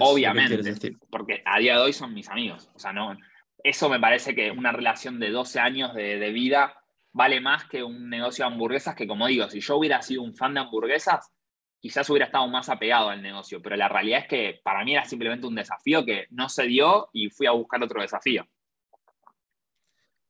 Obviamente, 0.00 0.96
porque 1.10 1.42
a 1.44 1.58
día 1.58 1.76
de 1.76 1.82
hoy 1.82 1.92
son 1.92 2.14
mis 2.14 2.28
amigos. 2.28 2.70
O 2.74 2.78
sea, 2.78 2.92
no, 2.92 3.16
eso 3.62 3.88
me 3.88 4.00
parece 4.00 4.34
que 4.34 4.50
una 4.50 4.72
relación 4.72 5.20
de 5.20 5.30
12 5.30 5.60
años 5.60 5.94
de, 5.94 6.18
de 6.18 6.30
vida 6.30 6.74
vale 7.12 7.40
más 7.40 7.64
que 7.66 7.82
un 7.82 8.08
negocio 8.08 8.44
de 8.44 8.52
hamburguesas 8.52 8.94
que, 8.94 9.06
como 9.06 9.26
digo, 9.26 9.48
si 9.48 9.60
yo 9.60 9.76
hubiera 9.76 10.02
sido 10.02 10.22
un 10.22 10.34
fan 10.34 10.54
de 10.54 10.60
hamburguesas, 10.60 11.30
quizás 11.78 12.08
hubiera 12.10 12.26
estado 12.26 12.46
más 12.48 12.68
apegado 12.68 13.10
al 13.10 13.22
negocio, 13.22 13.60
pero 13.60 13.76
la 13.76 13.88
realidad 13.88 14.20
es 14.20 14.28
que 14.28 14.60
para 14.62 14.84
mí 14.84 14.92
era 14.92 15.04
simplemente 15.04 15.46
un 15.46 15.54
desafío 15.54 16.04
que 16.04 16.26
no 16.30 16.48
se 16.48 16.64
dio 16.64 17.08
y 17.12 17.28
fui 17.28 17.46
a 17.46 17.52
buscar 17.52 17.82
otro 17.82 18.00
desafío. 18.00 18.46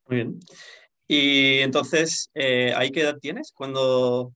Muy 0.06 0.16
bien. 0.16 0.40
Y 1.06 1.58
entonces, 1.58 2.30
eh, 2.34 2.72
¿ahí 2.74 2.90
qué 2.90 3.02
edad 3.02 3.18
tienes? 3.20 3.52
cuando 3.52 4.32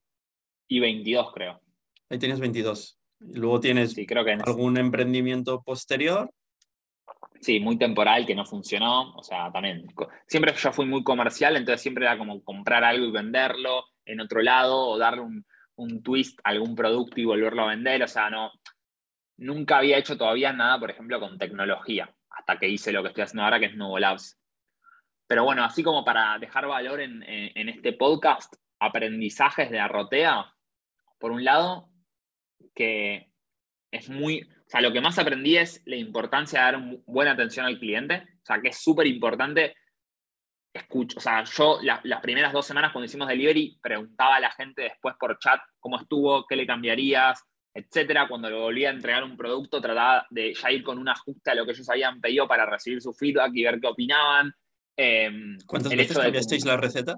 Y 0.67 0.79
22, 0.79 1.33
creo. 1.33 1.61
Ahí 2.09 2.19
tienes 2.19 2.39
22. 2.39 2.99
Y 3.19 3.37
luego 3.39 3.59
tienes 3.59 3.95
creo 4.07 4.23
que 4.23 4.33
algún 4.33 4.77
emprendimiento 4.77 5.61
posterior. 5.63 6.31
Sí, 7.41 7.59
muy 7.59 7.77
temporal, 7.77 8.25
que 8.25 8.35
no 8.35 8.45
funcionó. 8.45 9.13
O 9.15 9.23
sea, 9.23 9.51
también. 9.51 9.87
Siempre 10.27 10.53
yo 10.53 10.71
fui 10.71 10.85
muy 10.85 11.03
comercial, 11.03 11.55
entonces 11.55 11.81
siempre 11.81 12.05
era 12.05 12.17
como 12.17 12.43
comprar 12.43 12.83
algo 12.83 13.05
y 13.05 13.11
venderlo 13.11 13.85
en 14.05 14.21
otro 14.21 14.41
lado 14.41 14.87
o 14.87 14.97
darle 14.97 15.21
un, 15.21 15.45
un 15.75 16.01
twist 16.03 16.39
a 16.43 16.49
algún 16.49 16.75
producto 16.75 17.19
y 17.19 17.25
volverlo 17.25 17.63
a 17.63 17.67
vender. 17.67 18.03
O 18.03 18.07
sea, 18.07 18.29
no, 18.29 18.51
nunca 19.37 19.77
había 19.77 19.97
hecho 19.97 20.17
todavía 20.17 20.51
nada, 20.51 20.79
por 20.79 20.91
ejemplo, 20.91 21.19
con 21.19 21.37
tecnología, 21.37 22.13
hasta 22.29 22.57
que 22.57 22.67
hice 22.67 22.91
lo 22.91 23.01
que 23.01 23.09
estoy 23.09 23.23
haciendo 23.23 23.43
ahora, 23.43 23.59
que 23.59 23.67
es 23.67 23.75
Nuevo 23.75 23.99
Labs. 23.99 24.39
Pero 25.27 25.43
bueno, 25.43 25.63
así 25.63 25.83
como 25.83 26.03
para 26.03 26.37
dejar 26.39 26.67
valor 26.67 27.01
en, 27.01 27.23
este 27.69 27.93
podcast, 27.93 28.55
aprendizajes 28.79 29.69
de 29.69 29.79
Arrotea, 29.79 30.53
por 31.19 31.31
un 31.31 31.43
lado, 31.43 31.89
que 32.73 33.31
es 33.91 34.09
muy, 34.09 34.41
o 34.41 34.69
sea, 34.69 34.81
lo 34.81 34.91
que 34.91 35.01
más 35.01 35.17
aprendí 35.19 35.57
es 35.57 35.81
la 35.85 35.95
importancia 35.95 36.59
de 36.59 36.65
dar 36.65 37.01
buena 37.05 37.31
atención 37.31 37.65
al 37.65 37.79
cliente, 37.79 38.23
o 38.41 38.45
sea, 38.45 38.61
que 38.61 38.69
es 38.69 38.77
súper 38.77 39.07
importante 39.07 39.75
escucho, 40.73 41.17
o 41.17 41.21
sea, 41.21 41.43
yo 41.43 41.79
las 41.81 42.21
primeras 42.21 42.53
dos 42.53 42.65
semanas 42.65 42.91
cuando 42.91 43.05
hicimos 43.05 43.27
delivery 43.27 43.79
preguntaba 43.81 44.35
a 44.35 44.39
la 44.39 44.51
gente 44.51 44.83
después 44.83 45.15
por 45.19 45.37
chat 45.39 45.59
cómo 45.79 45.99
estuvo, 45.99 46.45
qué 46.45 46.55
le 46.55 46.67
cambiarías, 46.67 47.43
etcétera. 47.73 48.27
Cuando 48.27 48.49
le 48.49 48.57
volvía 48.57 48.89
a 48.89 48.93
entregar 48.93 49.23
un 49.23 49.37
producto, 49.37 49.81
trataba 49.81 50.25
de 50.29 50.53
ya 50.53 50.71
ir 50.71 50.83
con 50.83 50.97
un 50.97 51.09
ajuste 51.09 51.51
a 51.51 51.55
lo 51.55 51.65
que 51.65 51.71
ellos 51.71 51.89
habían 51.89 52.19
pedido 52.19 52.47
para 52.47 52.65
recibir 52.65 53.01
su 53.01 53.13
feedback 53.13 53.51
y 53.53 53.63
ver 53.63 53.79
qué 53.79 53.87
opinaban. 53.87 54.53
Em, 54.95 55.57
¿Cuántas 55.65 55.95
veces 55.95 56.17
cambiasteis 56.17 56.65
la 56.65 56.77
receta? 56.77 57.15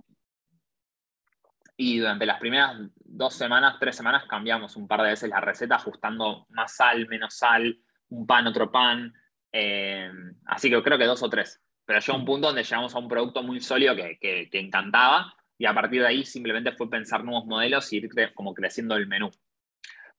Y 1.82 2.00
durante 2.00 2.26
las 2.26 2.42
primeras 2.42 2.76
dos 3.06 3.34
semanas, 3.34 3.78
tres 3.80 3.96
semanas, 3.96 4.26
cambiamos 4.28 4.76
un 4.76 4.86
par 4.86 5.02
de 5.02 5.12
veces 5.12 5.30
la 5.30 5.40
receta, 5.40 5.76
ajustando 5.76 6.46
más 6.50 6.76
sal, 6.76 7.08
menos 7.08 7.34
sal, 7.34 7.80
un 8.10 8.28
pan, 8.28 8.48
otro 8.48 8.70
pan. 8.70 9.14
Em, 9.50 10.36
así 10.48 10.70
que 10.70 10.84
creo 10.84 10.98
que 10.98 11.06
dos 11.06 11.24
o 11.24 11.30
tres. 11.30 11.64
Pero 11.86 12.02
llegó 12.02 12.18
un 12.18 12.26
punto 12.26 12.48
donde 12.48 12.64
llegamos 12.64 12.94
a 12.94 13.00
un 13.00 13.08
producto 13.08 13.44
muy 13.44 13.62
sólido 13.62 13.96
que, 13.96 14.50
encantaba 14.52 15.34
y 15.58 15.68
a 15.68 15.74
partir 15.74 16.02
de 16.02 16.08
ahí 16.08 16.26
simplemente 16.26 16.74
fue 16.74 16.90
pensar 16.90 17.24
nuevos 17.24 17.46
modelos 17.46 17.94
y 17.94 17.98
ir 18.00 18.10
como 18.34 18.54
creciendo 18.54 18.98
el 18.98 19.08
menú. 19.08 19.32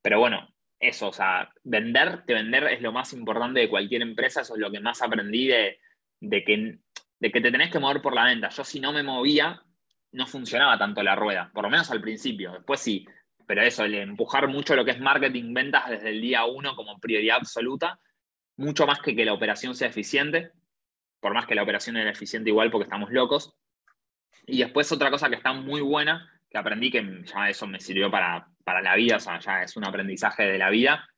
Pero 0.00 0.18
bueno, 0.18 0.48
eso, 0.78 1.08
o 1.08 1.12
sea, 1.12 1.52
vender, 1.62 2.24
que 2.26 2.32
vender 2.32 2.68
es 2.68 2.80
lo 2.80 2.90
más 2.90 3.12
importante 3.12 3.60
de 3.60 3.68
cualquier 3.68 4.00
empresa, 4.00 4.40
eso 4.40 4.54
es 4.54 4.60
lo 4.60 4.70
que 4.70 4.80
más 4.80 5.02
aprendí 5.02 5.46
de, 5.46 5.78
que, 6.20 6.78
de 7.18 7.30
que 7.30 7.40
te 7.42 7.52
tenés 7.52 7.70
que 7.70 7.80
mover 7.80 8.00
por 8.00 8.14
la 8.14 8.24
venta. 8.24 8.48
Yo 8.48 8.64
si 8.64 8.80
no 8.80 8.94
me 8.94 9.02
movía, 9.02 9.62
no 10.12 10.26
funcionaba 10.26 10.78
tanto 10.78 11.02
la 11.02 11.14
rueda, 11.14 11.50
por 11.52 11.64
lo 11.64 11.70
menos 11.70 11.90
al 11.90 12.00
principio, 12.00 12.52
después 12.52 12.80
sí, 12.80 13.06
pero 13.46 13.62
eso, 13.62 13.84
el 13.84 13.94
empujar 13.94 14.48
mucho 14.48 14.76
lo 14.76 14.84
que 14.84 14.92
es 14.92 15.00
marketing, 15.00 15.52
ventas 15.52 15.88
desde 15.88 16.10
el 16.10 16.20
día 16.20 16.44
uno 16.44 16.76
como 16.76 16.98
prioridad 17.00 17.38
absoluta, 17.38 17.98
mucho 18.56 18.86
más 18.86 19.00
que 19.00 19.16
que 19.16 19.24
la 19.24 19.32
operación 19.32 19.74
sea 19.74 19.88
eficiente, 19.88 20.52
por 21.20 21.34
más 21.34 21.46
que 21.46 21.54
la 21.54 21.62
operación 21.62 21.96
era 21.96 22.10
eficiente 22.10 22.50
igual 22.50 22.70
porque 22.70 22.84
estamos 22.84 23.10
locos. 23.10 23.54
Y 24.46 24.58
después 24.58 24.90
otra 24.92 25.10
cosa 25.10 25.28
que 25.28 25.36
está 25.36 25.52
muy 25.52 25.80
buena, 25.80 26.30
que 26.48 26.58
aprendí 26.58 26.90
que 26.90 27.22
ya 27.24 27.48
eso 27.48 27.66
me 27.66 27.80
sirvió 27.80 28.10
para, 28.10 28.48
para 28.64 28.82
la 28.82 28.94
vida, 28.96 29.16
o 29.16 29.20
sea, 29.20 29.38
ya 29.38 29.62
es 29.62 29.76
un 29.76 29.84
aprendizaje 29.84 30.44
de 30.44 30.58
la 30.58 30.70
vida, 30.70 31.08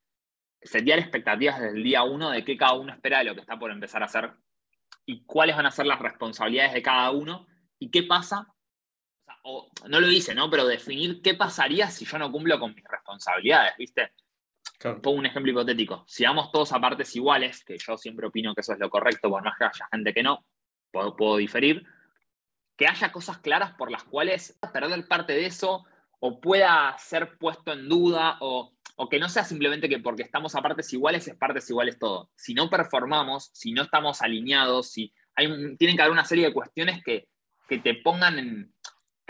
setear 0.62 0.98
expectativas 0.98 1.60
desde 1.60 1.76
el 1.76 1.82
día 1.82 2.02
uno 2.02 2.30
de 2.30 2.44
qué 2.44 2.56
cada 2.56 2.74
uno 2.74 2.92
espera 2.92 3.18
de 3.18 3.24
lo 3.24 3.34
que 3.34 3.40
está 3.40 3.58
por 3.58 3.70
empezar 3.70 4.02
a 4.02 4.06
hacer 4.06 4.32
y 5.04 5.24
cuáles 5.24 5.56
van 5.56 5.66
a 5.66 5.70
ser 5.70 5.86
las 5.86 5.98
responsabilidades 5.98 6.72
de 6.74 6.82
cada 6.82 7.10
uno 7.10 7.46
y 7.78 7.90
qué 7.90 8.04
pasa, 8.04 8.46
o, 9.42 9.70
no 9.88 10.00
lo 10.00 10.10
hice, 10.10 10.34
¿no? 10.34 10.50
Pero 10.50 10.66
definir 10.66 11.20
qué 11.22 11.34
pasaría 11.34 11.90
si 11.90 12.04
yo 12.04 12.18
no 12.18 12.30
cumplo 12.30 12.58
con 12.58 12.74
mis 12.74 12.84
responsabilidades, 12.84 13.74
¿viste? 13.76 14.12
Pongo 14.78 15.12
un 15.12 15.26
ejemplo 15.26 15.52
hipotético. 15.52 16.04
Si 16.08 16.24
vamos 16.24 16.50
todos 16.50 16.72
a 16.72 16.80
partes 16.80 17.14
iguales, 17.14 17.64
que 17.64 17.78
yo 17.78 17.96
siempre 17.96 18.26
opino 18.26 18.54
que 18.54 18.62
eso 18.62 18.72
es 18.72 18.78
lo 18.78 18.90
correcto, 18.90 19.30
por 19.30 19.42
más 19.44 19.56
que 19.56 19.64
haya 19.64 19.88
gente 19.92 20.12
que 20.12 20.22
no, 20.22 20.44
puedo, 20.90 21.36
diferir, 21.36 21.84
que 22.76 22.86
haya 22.86 23.12
cosas 23.12 23.38
claras 23.38 23.74
por 23.74 23.90
las 23.90 24.04
cuales 24.04 24.58
perder 24.72 25.06
parte 25.06 25.34
de 25.34 25.46
eso 25.46 25.84
o 26.18 26.40
pueda 26.40 26.96
ser 26.98 27.36
puesto 27.38 27.72
en 27.72 27.88
duda 27.88 28.38
o, 28.40 28.72
que 29.10 29.18
no 29.18 29.28
sea 29.28 29.42
simplemente 29.42 29.88
que 29.88 29.98
porque 29.98 30.22
estamos 30.22 30.54
a 30.54 30.62
partes 30.62 30.92
iguales 30.92 31.26
es 31.26 31.34
partes 31.34 31.68
iguales 31.68 31.98
todo. 31.98 32.30
Si 32.36 32.54
no 32.54 32.70
performamos, 32.70 33.50
si 33.52 33.72
no 33.72 33.82
estamos 33.82 34.22
alineados, 34.22 34.92
si 34.92 35.12
hay, 35.34 35.76
tienen 35.76 35.96
que 35.96 36.02
haber 36.02 36.12
una 36.12 36.24
serie 36.24 36.46
de 36.46 36.52
cuestiones 36.52 37.02
que, 37.04 37.28
que 37.68 37.78
te 37.78 37.94
pongan 37.94 38.38
en, 38.38 38.71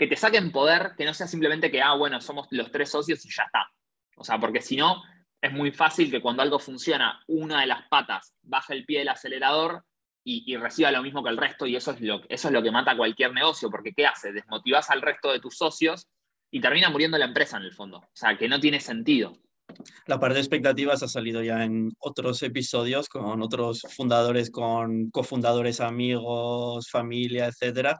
que 0.03 0.07
te 0.09 0.15
saquen 0.17 0.51
poder, 0.51 0.91
que 0.97 1.05
no 1.05 1.13
sea 1.13 1.27
simplemente 1.27 1.71
que, 1.71 1.81
ah, 1.81 1.93
bueno, 1.93 2.19
somos 2.19 2.47
los 2.51 2.69
tres 2.69 2.89
socios 2.89 3.25
y 3.25 3.29
ya 3.29 3.43
está. 3.43 3.71
O 4.17 4.23
sea, 4.25 4.37
porque 4.37 4.61
si 4.61 4.75
no, 4.75 5.01
es 5.41 5.53
muy 5.53 5.71
fácil 5.71 6.11
que 6.11 6.21
cuando 6.21 6.41
algo 6.41 6.59
funciona, 6.59 7.21
una 7.27 7.61
de 7.61 7.67
las 7.67 7.87
patas 7.87 8.33
baje 8.41 8.73
el 8.73 8.85
pie 8.85 8.99
del 8.99 9.07
acelerador 9.07 9.85
y, 10.25 10.57
reciba 10.57 10.91
lo 10.91 11.01
mismo 11.01 11.23
que 11.23 11.29
el 11.29 11.37
resto, 11.37 11.65
y 11.65 11.77
eso 11.77 11.91
es, 11.91 12.01
lo, 12.01 12.21
eso 12.27 12.47
es 12.49 12.53
lo 12.53 12.61
que 12.61 12.71
mata 12.71 12.97
cualquier 12.97 13.31
negocio, 13.33 13.69
porque 13.69 13.93
¿qué 13.93 14.05
hace? 14.05 14.33
Desmotivas 14.33 14.89
al 14.89 15.01
resto 15.01 15.31
de 15.31 15.39
tus 15.39 15.57
socios 15.57 16.07
y 16.51 16.59
termina 16.59 16.89
muriendo 16.89 17.17
la 17.17 17.25
empresa 17.25 17.55
en 17.55 17.63
el 17.63 17.73
fondo. 17.73 17.99
O 17.99 18.09
sea, 18.13 18.37
que 18.37 18.49
no 18.49 18.59
tiene 18.59 18.81
sentido. 18.81 19.37
La 20.05 20.19
parte 20.19 20.35
de 20.35 20.41
expectativas 20.41 21.01
ha 21.03 21.07
salido 21.07 21.41
ya 21.41 21.63
en 21.63 21.91
otros 21.99 22.43
episodios 22.43 23.07
con 23.07 23.41
otros 23.41 23.81
fundadores, 23.95 24.51
con 24.51 25.09
cofundadores, 25.11 25.79
amigos, 25.79 26.89
familia, 26.89 27.47
etcétera. 27.47 27.97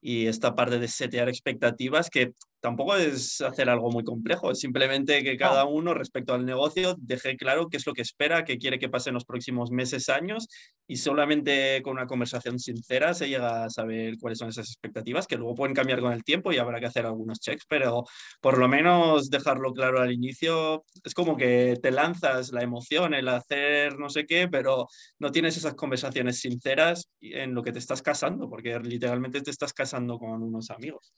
Y 0.00 0.26
esta 0.26 0.54
parte 0.54 0.78
de 0.78 0.88
setear 0.88 1.28
expectativas 1.28 2.10
que 2.10 2.32
tampoco 2.60 2.96
es 2.96 3.40
hacer 3.40 3.68
algo 3.68 3.90
muy 3.90 4.04
complejo, 4.04 4.50
es 4.50 4.58
simplemente 4.58 5.22
que 5.22 5.36
cada 5.36 5.64
uno 5.64 5.94
respecto 5.94 6.34
al 6.34 6.44
negocio 6.44 6.96
deje 6.98 7.36
claro 7.36 7.68
qué 7.68 7.76
es 7.76 7.86
lo 7.86 7.92
que 7.92 8.02
espera, 8.02 8.44
qué 8.44 8.58
quiere 8.58 8.78
que 8.78 8.88
pase 8.88 9.10
en 9.10 9.14
los 9.14 9.24
próximos 9.24 9.70
meses, 9.70 10.08
años, 10.08 10.48
y 10.86 10.96
solamente 10.96 11.82
con 11.82 11.92
una 11.92 12.06
conversación 12.06 12.58
sincera 12.58 13.14
se 13.14 13.28
llega 13.28 13.64
a 13.64 13.70
saber 13.70 14.14
cuáles 14.18 14.38
son 14.38 14.48
esas 14.48 14.68
expectativas, 14.68 15.26
que 15.26 15.36
luego 15.36 15.54
pueden 15.54 15.74
cambiar 15.74 16.00
con 16.00 16.12
el 16.12 16.24
tiempo 16.24 16.52
y 16.52 16.58
habrá 16.58 16.80
que 16.80 16.86
hacer 16.86 17.06
algunos 17.06 17.40
checks, 17.40 17.64
pero 17.68 18.04
por 18.40 18.58
lo 18.58 18.68
menos 18.68 19.30
dejarlo 19.30 19.72
claro 19.72 20.00
al 20.00 20.12
inicio, 20.12 20.84
es 21.04 21.14
como 21.14 21.36
que 21.36 21.78
te 21.80 21.90
lanzas 21.90 22.50
la 22.52 22.62
emoción, 22.62 23.14
el 23.14 23.28
hacer 23.28 23.98
no 23.98 24.08
sé 24.08 24.26
qué, 24.26 24.48
pero 24.48 24.88
no 25.18 25.30
tienes 25.30 25.56
esas 25.56 25.74
conversaciones 25.74 26.40
sinceras 26.40 27.08
en 27.20 27.54
lo 27.54 27.62
que 27.62 27.72
te 27.72 27.78
estás 27.78 28.02
casando, 28.02 28.48
porque 28.48 28.78
literalmente 28.80 29.42
te 29.42 29.50
estás 29.50 29.72
casando 29.78 30.18
con 30.18 30.42
unos 30.42 30.70
amigos. 30.70 31.14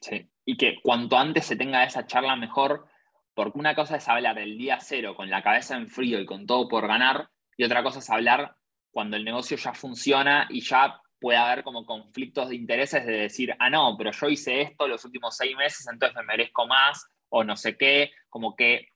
Sí, 0.00 0.30
y 0.44 0.56
que 0.56 0.80
cuanto 0.82 1.16
antes 1.16 1.46
se 1.46 1.56
tenga 1.56 1.82
esa 1.82 2.06
charla 2.06 2.36
mejor, 2.36 2.86
porque 3.34 3.58
una 3.58 3.74
cosa 3.74 3.96
es 3.96 4.06
hablar 4.06 4.38
el 4.38 4.58
día 4.58 4.78
cero 4.80 5.14
con 5.16 5.30
la 5.30 5.42
cabeza 5.42 5.76
en 5.76 5.88
frío 5.88 6.20
y 6.20 6.26
con 6.26 6.46
todo 6.46 6.68
por 6.68 6.86
ganar, 6.86 7.30
y 7.56 7.64
otra 7.64 7.82
cosa 7.82 8.00
es 8.00 8.10
hablar 8.10 8.54
cuando 8.90 9.16
el 9.16 9.24
negocio 9.24 9.56
ya 9.56 9.72
funciona 9.72 10.46
y 10.50 10.60
ya 10.60 11.00
puede 11.18 11.38
haber 11.38 11.64
como 11.64 11.84
conflictos 11.84 12.50
de 12.50 12.56
intereses 12.56 13.04
de 13.06 13.12
decir, 13.12 13.56
ah, 13.58 13.70
no, 13.70 13.96
pero 13.96 14.12
yo 14.12 14.28
hice 14.28 14.60
esto 14.60 14.86
los 14.86 15.04
últimos 15.04 15.36
seis 15.36 15.56
meses, 15.56 15.88
entonces 15.90 16.14
me 16.16 16.22
merezco 16.22 16.66
más, 16.66 17.06
o 17.30 17.42
no 17.42 17.56
sé 17.56 17.76
qué, 17.76 18.12
como 18.28 18.54
que 18.54 18.88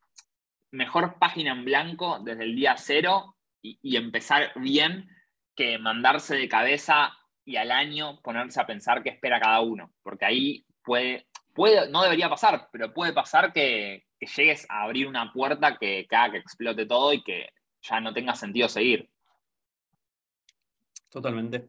mejor 0.71 1.19
página 1.19 1.53
en 1.53 1.65
blanco 1.65 2.21
desde 2.23 2.45
el 2.45 2.55
día 2.55 2.77
cero 2.77 3.37
y, 3.63 3.79
y 3.83 3.97
empezar 3.97 4.53
bien 4.57 5.09
que 5.57 5.79
mandarse 5.79 6.37
de 6.37 6.49
cabeza 6.49 7.17
y 7.45 7.57
al 7.57 7.71
año 7.71 8.21
ponerse 8.23 8.61
a 8.61 8.67
pensar 8.67 9.03
qué 9.03 9.11
espera 9.11 9.41
cada 9.41 9.61
uno, 9.61 9.93
porque 10.03 10.25
ahí 10.25 10.65
puede, 10.85 11.27
puede, 11.55 11.89
no 11.91 12.03
debería 12.03 12.29
pasar, 12.29 12.69
pero 12.73 12.93
puede 12.93 13.13
pasar 13.13 13.53
que, 13.53 14.05
llegues 14.37 14.65
a 14.71 14.83
abrir 14.83 15.09
una 15.09 15.33
puerta 15.33 15.77
que, 15.79 16.07
haga 16.11 16.33
que 16.33 16.39
explote 16.39 16.87
todo 16.87 17.13
y 17.13 17.25
que 17.25 17.49
ya 17.83 17.99
no 18.01 18.15
tenga 18.15 18.37
sentido 18.37 18.69
seguir. 18.69 19.11
Totalmente. 21.11 21.67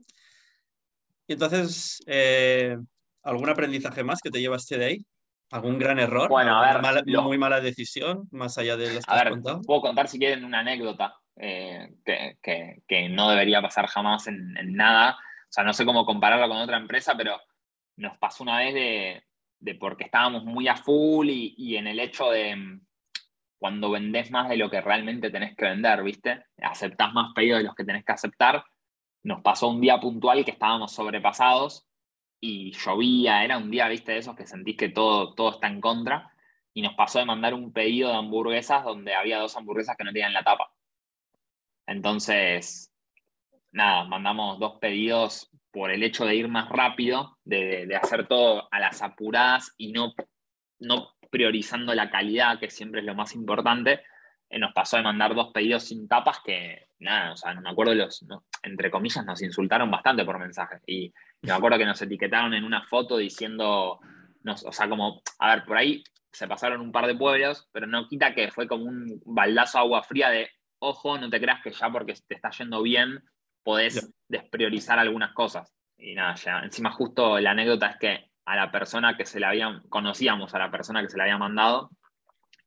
Y 1.27 1.33
entonces, 1.33 2.03
eh, 2.05 2.77
¿algún 3.23 3.49
aprendizaje 3.49 4.03
más 4.03 4.21
que 4.21 4.29
te 4.29 4.39
llevaste 4.39 4.77
de 4.77 4.85
ahí? 4.85 5.05
¿Algún 5.51 5.77
gran 5.77 5.99
error? 5.99 6.29
Bueno, 6.29 6.57
a 6.59 6.73
ver, 6.73 6.81
mala- 6.81 7.03
lo- 7.05 7.23
muy 7.23 7.37
mala 7.37 7.59
decisión, 7.59 8.27
más 8.31 8.57
allá 8.57 8.77
de 8.77 8.93
las 8.93 9.05
que 9.05 9.11
A 9.11 9.15
has 9.15 9.23
ver, 9.23 9.33
contado. 9.33 9.61
puedo 9.61 9.81
contar 9.81 10.07
si 10.07 10.17
quieren 10.19 10.43
una 10.45 10.59
anécdota 10.59 11.15
eh, 11.35 11.89
que, 12.05 12.37
que- 12.41 12.83
que 12.87 13.09
no 13.09 13.29
debería 13.29 13.61
pasar 13.61 13.87
jamás 13.87 14.27
en, 14.27 14.55
en 14.57 14.73
nada. 14.75 15.17
Sea, 15.53 15.63
no 15.63 15.71
sé 15.71 15.85
cómo 15.85 16.03
compararlo 16.03 16.49
con 16.49 16.57
otra 16.57 16.77
empresa, 16.77 17.13
pero 17.15 17.39
nos 17.97 18.17
pasó 18.17 18.41
una 18.41 18.57
vez 18.57 18.73
de, 18.73 19.75
porque 19.75 20.05
estábamos 20.05 20.43
muy 20.45 20.67
a 20.67 20.75
full 20.75 21.29
y, 21.29 21.53
y 21.55 21.77
en 21.77 21.85
el 21.85 21.99
hecho 21.99 22.31
de 22.31 22.55
mm, 22.55 22.81
cuando 23.59 23.91
vendés 23.91 24.31
más 24.31 24.49
de 24.49 24.57
lo 24.57 24.71
que 24.71 24.81
realmente 24.81 25.29
tenés 25.29 25.55
que 25.55 25.65
vender, 25.65 26.01
¿viste? 26.01 26.43
Aceptás 26.57 27.13
más 27.13 27.33
pedidos 27.35 27.59
de 27.59 27.65
los 27.65 27.75
que 27.75 27.83
tenés 27.83 28.03
que 28.03 28.13
aceptar. 28.13 28.65
Nos 29.21 29.41
pasó 29.41 29.67
un 29.67 29.79
día 29.79 29.99
puntual 29.99 30.43
que 30.43 30.49
estábamos 30.49 30.91
sobrepasados 30.91 31.87
y 32.41 32.71
llovía, 32.71 33.43
era 33.43 33.59
un 33.59 33.69
día, 33.69 33.87
¿viste? 33.89 34.13
De 34.13 34.17
esos 34.17 34.35
que 34.35 34.47
sentís 34.47 34.75
que 34.75 34.89
todo, 34.89 35.35
todo 35.35 35.51
está 35.51 35.67
en 35.67 35.81
contra 35.81 36.33
y 36.73 36.81
nos 36.81 36.95
pasó 36.95 37.19
de 37.19 37.25
mandar 37.25 37.53
un 37.53 37.71
pedido 37.71 38.09
de 38.09 38.15
hamburguesas 38.15 38.83
donde 38.83 39.13
había 39.13 39.37
dos 39.37 39.55
hamburguesas 39.55 39.95
que 39.97 40.03
no 40.03 40.13
tenían 40.13 40.33
la 40.33 40.43
tapa. 40.43 40.73
Entonces, 41.85 42.92
nada, 43.73 44.05
mandamos 44.05 44.59
dos 44.59 44.77
pedidos 44.79 45.49
por 45.71 45.91
el 45.91 46.03
hecho 46.03 46.25
de 46.25 46.35
ir 46.35 46.47
más 46.47 46.69
rápido, 46.69 47.37
de, 47.43 47.89
hacer 48.01 48.27
todo 48.27 48.67
a 48.71 48.79
las 48.79 49.01
apuradas 49.01 49.73
y 49.77 49.91
no, 49.91 50.13
no 50.79 51.09
priorizando 51.31 51.93
la 51.95 52.09
calidad, 52.09 52.59
que 52.59 52.69
siempre 52.69 53.01
es 53.01 53.07
lo 53.07 53.15
más 53.15 53.33
importante. 53.33 54.01
Eh, 54.49 54.59
nos 54.59 54.71
pasó 54.73 54.97
de 54.97 55.03
mandar 55.03 55.33
dos 55.33 55.51
pedidos 55.51 55.83
sin 55.83 56.07
tapas 56.07 56.39
que, 56.45 56.89
nada, 56.99 57.33
o 57.33 57.35
sea, 57.35 57.55
no 57.55 57.61
me 57.61 57.71
acuerdo, 57.71 57.95
los, 57.95 58.23
entre 58.61 58.91
comillas, 58.91 59.25
nos 59.25 59.41
insultaron 59.41 59.89
bastante 59.89 60.23
por 60.23 60.37
mensaje. 60.37 60.77
Y 60.85 61.11
me 61.41 61.53
acuerdo 61.53 61.79
que 61.79 61.85
nos 61.85 62.01
etiquetaron 62.01 62.53
en 62.53 62.63
una 62.63 62.83
foto 62.83 63.17
diciendo, 63.17 63.99
o 64.45 64.71
sea, 64.71 64.87
como, 64.87 65.23
a 65.39 65.55
ver, 65.55 65.65
por 65.65 65.77
ahí 65.77 66.03
se 66.31 66.47
pasaron 66.47 66.81
un 66.81 66.91
par 66.91 67.07
de 67.07 67.15
pueblos, 67.15 67.67
pero 67.71 67.87
no 67.87 68.07
quita 68.07 68.35
que 68.35 68.51
fue 68.51 68.67
como 68.67 68.85
un 68.85 69.19
baldazo 69.25 69.79
agua 69.79 70.03
fría 70.03 70.29
de, 70.29 70.49
ojo, 70.77 71.17
no 71.17 71.31
te 71.31 71.41
creas 71.41 71.63
que 71.63 71.71
ya 71.71 71.89
porque 71.91 72.13
te 72.27 72.35
está 72.35 72.51
yendo 72.51 72.83
bien 72.83 73.23
podés 73.63 74.11
despriorizar 74.27 74.99
algunas 74.99 75.33
cosas. 75.33 75.73
Y 75.97 76.15
nada, 76.15 76.35
ya, 76.35 76.59
encima 76.59 76.91
justo 76.91 77.39
la 77.39 77.51
anécdota 77.51 77.87
es 77.87 77.97
que 77.97 78.31
a 78.45 78.55
la 78.55 78.71
persona 78.71 79.15
que 79.15 79.25
se 79.25 79.39
le 79.39 79.45
había, 79.45 79.81
conocíamos 79.89 80.53
a 80.53 80.59
la 80.59 80.69
persona 80.69 81.01
que 81.01 81.09
se 81.09 81.17
le 81.17 81.23
había 81.23 81.37
mandado, 81.37 81.89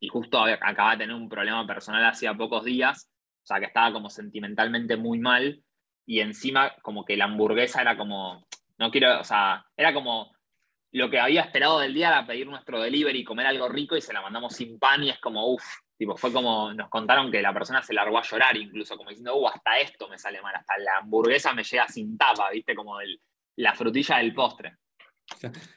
y 0.00 0.08
justo 0.08 0.38
había- 0.38 0.58
acababa 0.60 0.92
de 0.92 1.04
tener 1.04 1.16
un 1.16 1.28
problema 1.28 1.66
personal 1.66 2.04
hacía 2.04 2.34
pocos 2.34 2.64
días, 2.64 3.10
o 3.42 3.46
sea, 3.46 3.58
que 3.60 3.66
estaba 3.66 3.92
como 3.92 4.10
sentimentalmente 4.10 4.96
muy 4.96 5.18
mal, 5.18 5.62
y 6.06 6.20
encima 6.20 6.74
como 6.82 7.04
que 7.04 7.16
la 7.16 7.24
hamburguesa 7.24 7.82
era 7.82 7.96
como, 7.96 8.46
no 8.78 8.90
quiero, 8.90 9.20
o 9.20 9.24
sea, 9.24 9.64
era 9.76 9.92
como 9.92 10.32
lo 10.92 11.10
que 11.10 11.20
había 11.20 11.42
esperado 11.42 11.78
del 11.80 11.92
día 11.92 12.08
era 12.08 12.26
pedir 12.26 12.46
nuestro 12.46 12.80
delivery 12.80 13.20
y 13.20 13.24
comer 13.24 13.46
algo 13.46 13.68
rico 13.68 13.96
y 13.96 14.00
se 14.00 14.12
la 14.12 14.22
mandamos 14.22 14.54
sin 14.54 14.78
pan 14.78 15.02
y 15.02 15.10
es 15.10 15.18
como, 15.18 15.52
uff, 15.52 15.64
tipo, 15.96 16.16
fue 16.16 16.32
como, 16.32 16.72
nos 16.74 16.88
contaron 16.88 17.30
que 17.30 17.40
la 17.42 17.52
persona 17.52 17.82
se 17.82 17.94
largó 17.94 18.18
a 18.18 18.22
llorar 18.22 18.56
incluso, 18.56 18.96
como 18.96 19.10
diciendo, 19.10 19.36
uh, 19.36 19.48
hasta 19.48 19.78
esto 19.78 20.08
me 20.08 20.18
sale 20.18 20.40
mal, 20.42 20.54
hasta 20.54 20.78
la 20.78 20.98
hamburguesa 20.98 21.52
me 21.52 21.64
llega 21.64 21.88
sin 21.88 22.16
tapa, 22.18 22.50
viste, 22.50 22.74
como 22.74 23.00
el- 23.00 23.20
la 23.56 23.74
frutilla 23.74 24.18
del 24.18 24.34
postre. 24.34 24.76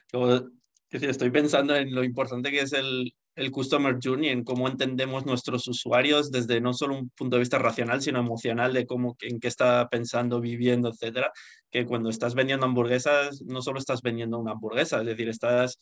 Estoy 0.91 1.29
pensando 1.31 1.75
en 1.75 1.93
lo 1.93 2.03
importante 2.03 2.51
que 2.51 2.61
es 2.61 2.73
el, 2.73 3.13
el 3.35 3.51
Customer 3.51 3.97
Journey, 4.01 4.29
en 4.29 4.43
cómo 4.43 4.67
entendemos 4.67 5.25
nuestros 5.25 5.67
usuarios 5.67 6.31
desde 6.31 6.59
no 6.59 6.73
solo 6.73 6.97
un 6.97 7.09
punto 7.11 7.35
de 7.35 7.41
vista 7.41 7.59
racional, 7.59 8.01
sino 8.01 8.19
emocional 8.19 8.73
de 8.73 8.85
cómo, 8.85 9.15
en 9.21 9.39
qué 9.39 9.47
está 9.47 9.87
pensando, 9.87 10.41
viviendo, 10.41 10.89
etcétera. 10.89 11.31
Que 11.71 11.85
cuando 11.85 12.09
estás 12.09 12.33
vendiendo 12.35 12.65
hamburguesas, 12.65 13.41
no 13.43 13.61
solo 13.61 13.79
estás 13.79 14.01
vendiendo 14.01 14.39
una 14.39 14.51
hamburguesa, 14.53 14.99
es 14.99 15.05
decir, 15.05 15.29
estás 15.29 15.77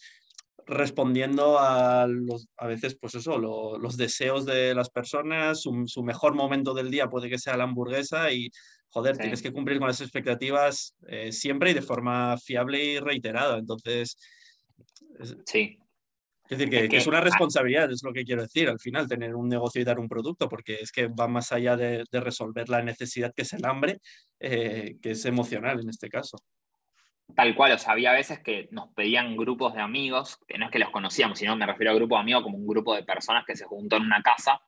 respondiendo 0.66 1.60
a 1.60 2.08
los, 2.08 2.48
a 2.58 2.68
veces, 2.68 2.98
pues 3.00 3.16
eso, 3.16 3.38
lo- 3.38 3.78
los 3.78 3.96
deseos 3.98 4.46
de 4.46 4.74
las 4.74 4.90
personas, 4.90 5.62
su, 5.62 5.84
su 5.88 6.04
mejor 6.04 6.36
momento 6.36 6.74
del 6.74 6.92
día 6.92 7.08
puede 7.10 7.30
que 7.30 7.38
sea 7.40 7.56
la 7.58 7.64
hamburguesa 7.66 8.32
y, 8.32 8.50
joder, 8.90 9.16
Sí. 9.16 9.22
tienes 9.22 9.42
que 9.42 9.54
cumplir 9.54 9.78
con 9.80 9.88
las 9.88 10.02
expectativas 10.02 10.96
eh, 11.08 11.32
siempre 11.32 11.72
y 11.72 11.74
de 11.74 11.82
forma 11.82 12.38
fiable 12.38 12.84
y 12.84 13.00
reiterada. 13.00 13.58
Entonces, 13.58 14.18
es, 15.20 15.38
Sí, 15.46 15.78
es 16.50 16.58
decir, 16.58 16.70
que, 16.70 16.84
Es 16.86 16.90
que 16.90 16.98
es 16.98 17.04
que- 17.04 17.10
una 17.10 17.22
responsabilidad, 17.22 17.92
es 17.92 18.02
lo 18.04 18.12
que 18.14 18.24
quiero 18.26 18.42
decir, 18.42 18.68
al 18.70 18.80
final, 18.80 19.08
tener 19.08 19.36
un 19.36 19.48
negocio 19.48 19.82
y 19.82 19.86
dar 19.86 20.00
un 20.00 20.08
producto, 20.10 20.50
porque 20.50 20.76
es 20.82 20.92
que 20.92 21.08
va 21.08 21.28
más 21.28 21.52
allá 21.52 21.76
de, 21.78 22.04
de 22.12 22.20
resolver 22.20 22.68
la 22.70 22.82
necesidad 22.82 23.34
que 23.34 23.44
es 23.44 23.54
el 23.54 23.66
hambre, 23.66 24.00
eh, 24.40 24.96
que 25.02 25.12
es 25.12 25.24
emocional 25.26 25.80
en 25.82 25.90
este 25.90 26.10
caso. 26.10 26.38
Tal 27.36 27.56
cual, 27.56 27.74
o 27.74 27.78
sea, 27.78 27.92
había 27.94 28.14
veces 28.14 28.40
que 28.40 28.68
nos 28.72 28.90
pedían 28.94 29.36
grupos 29.36 29.74
de 29.74 29.82
amigos, 29.82 30.40
que 30.48 30.58
no 30.58 30.66
es 30.66 30.72
que 30.72 30.80
los 30.80 30.92
conocíamos, 30.92 31.38
sino 31.38 31.56
me 31.56 31.66
refiero 31.66 31.92
a 31.92 31.96
grupo 31.96 32.16
de 32.16 32.22
amigos 32.22 32.44
como 32.44 32.58
un 32.58 32.68
grupo 32.68 32.96
de 32.96 33.04
personas 33.04 33.46
que 33.46 33.56
se 33.56 33.66
juntó 33.66 33.98
en 33.98 34.04
una 34.04 34.22
casa 34.22 34.62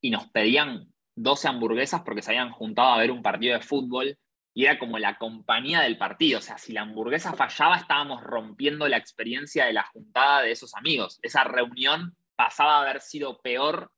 y 0.00 0.10
nos 0.10 0.28
pedían 0.30 0.92
12 1.14 1.48
hamburguesas 1.48 2.02
porque 2.02 2.22
se 2.22 2.30
habían 2.30 2.50
juntado 2.50 2.88
a 2.88 2.98
ver 2.98 3.10
un 3.10 3.22
partido 3.22 3.54
de 3.54 3.64
fútbol 3.64 4.18
y 4.54 4.64
era 4.64 4.78
como 4.78 4.98
la 4.98 5.18
compañía 5.18 5.82
del 5.82 5.98
partido. 5.98 6.38
O 6.38 6.42
sea, 6.42 6.56
si 6.56 6.72
la 6.72 6.82
hamburguesa 6.82 7.34
fallaba, 7.34 7.76
estábamos 7.76 8.22
rompiendo 8.22 8.88
la 8.88 8.96
experiencia 8.96 9.66
de 9.66 9.74
la 9.74 9.84
juntada 9.84 10.42
de 10.42 10.52
esos 10.52 10.74
amigos. 10.74 11.18
Esa 11.22 11.44
reunión 11.44 12.16
pasaba 12.34 12.78
a 12.78 12.80
haber 12.80 13.02
sido 13.02 13.38
peor 13.42 13.92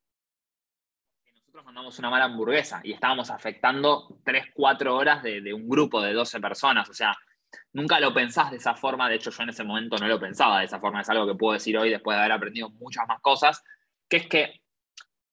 que 1.24 1.32
nosotros 1.32 1.64
mandamos 1.64 1.98
una 2.00 2.10
mala 2.10 2.24
hamburguesa 2.24 2.80
y 2.82 2.92
estábamos 2.92 3.30
afectando 3.30 4.18
3, 4.24 4.46
4 4.52 4.96
horas 4.96 5.22
de, 5.22 5.40
de 5.40 5.54
un 5.54 5.68
grupo 5.68 6.02
de 6.02 6.12
12 6.12 6.40
personas. 6.40 6.90
O 6.90 6.94
sea, 6.94 7.16
nunca 7.72 8.00
lo 8.00 8.12
pensás 8.12 8.50
de 8.50 8.58
esa 8.58 8.74
forma, 8.74 9.08
de 9.08 9.16
hecho 9.16 9.30
yo 9.30 9.42
en 9.42 9.50
ese 9.50 9.64
momento 9.64 9.96
no 9.98 10.06
lo 10.06 10.20
pensaba 10.20 10.60
de 10.60 10.66
esa 10.66 10.80
forma, 10.80 11.00
es 11.00 11.08
algo 11.08 11.26
que 11.26 11.34
puedo 11.34 11.54
decir 11.54 11.76
hoy 11.78 11.90
después 11.90 12.16
de 12.16 12.20
haber 12.20 12.32
aprendido 12.32 12.70
muchas 12.70 13.06
más 13.08 13.20
cosas, 13.20 13.62
que 14.08 14.18
es 14.18 14.26
que 14.26 14.62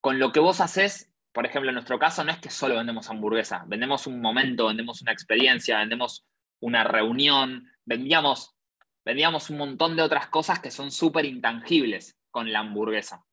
con 0.01 0.19
lo 0.19 0.31
que 0.31 0.39
vos 0.39 0.61
haces, 0.61 1.11
por 1.31 1.45
ejemplo, 1.45 1.69
en 1.69 1.75
nuestro 1.75 1.99
caso 1.99 2.23
no 2.23 2.31
es 2.31 2.39
que 2.39 2.49
solo 2.49 2.75
vendemos 2.75 3.09
hamburguesa, 3.09 3.63
vendemos 3.67 4.07
un 4.07 4.21
momento, 4.21 4.67
vendemos 4.67 5.01
una 5.01 5.11
experiencia, 5.11 5.79
vendemos 5.79 6.25
una 6.61 6.83
reunión, 6.83 7.69
vendíamos, 7.83 8.55
vendíamos 9.03 9.49
un 9.49 9.57
montón 9.57 9.95
de 9.95 10.03
otras 10.03 10.27
cosas 10.27 10.59
que 10.59 10.71
son 10.71 10.91
súper 10.91 11.25
intangibles 11.25 12.17
con 12.31 12.51
la 12.53 12.59
hamburguesa. 12.59 13.23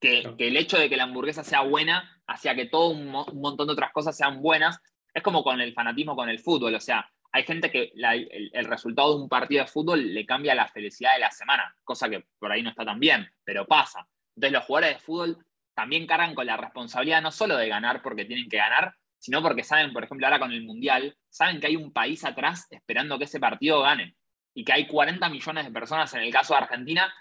Que, 0.00 0.34
que 0.36 0.48
el 0.48 0.56
hecho 0.56 0.76
de 0.78 0.90
que 0.90 0.96
la 0.96 1.04
hamburguesa 1.04 1.44
sea 1.44 1.62
buena 1.62 2.20
hacía 2.26 2.54
que 2.54 2.66
todo 2.66 2.88
un, 2.88 3.06
mo- 3.06 3.24
un 3.26 3.40
montón 3.40 3.68
de 3.68 3.72
otras 3.72 3.92
cosas 3.92 4.16
sean 4.16 4.42
buenas. 4.42 4.78
Es 5.14 5.22
como 5.22 5.42
con 5.42 5.60
el 5.60 5.72
fanatismo 5.72 6.14
con 6.16 6.28
el 6.28 6.40
fútbol, 6.40 6.74
o 6.74 6.80
sea, 6.80 7.08
hay 7.34 7.42
gente 7.42 7.68
que 7.68 7.90
el, 7.96 8.50
el 8.52 8.64
resultado 8.66 9.16
de 9.16 9.22
un 9.24 9.28
partido 9.28 9.64
de 9.64 9.68
fútbol 9.68 10.14
le 10.14 10.24
cambia 10.24 10.54
la 10.54 10.68
felicidad 10.68 11.14
de 11.14 11.18
la 11.18 11.32
semana, 11.32 11.74
cosa 11.82 12.08
que 12.08 12.24
por 12.38 12.52
ahí 12.52 12.62
no 12.62 12.70
está 12.70 12.84
tan 12.84 13.00
bien, 13.00 13.28
pero 13.42 13.66
pasa. 13.66 14.06
Entonces 14.36 14.52
los 14.52 14.64
jugadores 14.64 14.94
de 14.94 15.02
fútbol 15.02 15.46
también 15.74 16.06
cargan 16.06 16.36
con 16.36 16.46
la 16.46 16.56
responsabilidad 16.56 17.20
no 17.22 17.32
solo 17.32 17.56
de 17.56 17.66
ganar 17.66 18.02
porque 18.02 18.24
tienen 18.24 18.48
que 18.48 18.58
ganar, 18.58 18.94
sino 19.18 19.42
porque 19.42 19.64
saben, 19.64 19.92
por 19.92 20.04
ejemplo, 20.04 20.28
ahora 20.28 20.38
con 20.38 20.52
el 20.52 20.62
Mundial, 20.62 21.16
saben 21.28 21.58
que 21.58 21.66
hay 21.66 21.74
un 21.74 21.92
país 21.92 22.24
atrás 22.24 22.68
esperando 22.70 23.18
que 23.18 23.24
ese 23.24 23.40
partido 23.40 23.82
gane 23.82 24.14
y 24.54 24.64
que 24.64 24.72
hay 24.72 24.86
40 24.86 25.28
millones 25.28 25.64
de 25.64 25.72
personas 25.72 26.14
en 26.14 26.20
el 26.20 26.32
caso 26.32 26.54
de 26.54 26.60
Argentina 26.60 27.12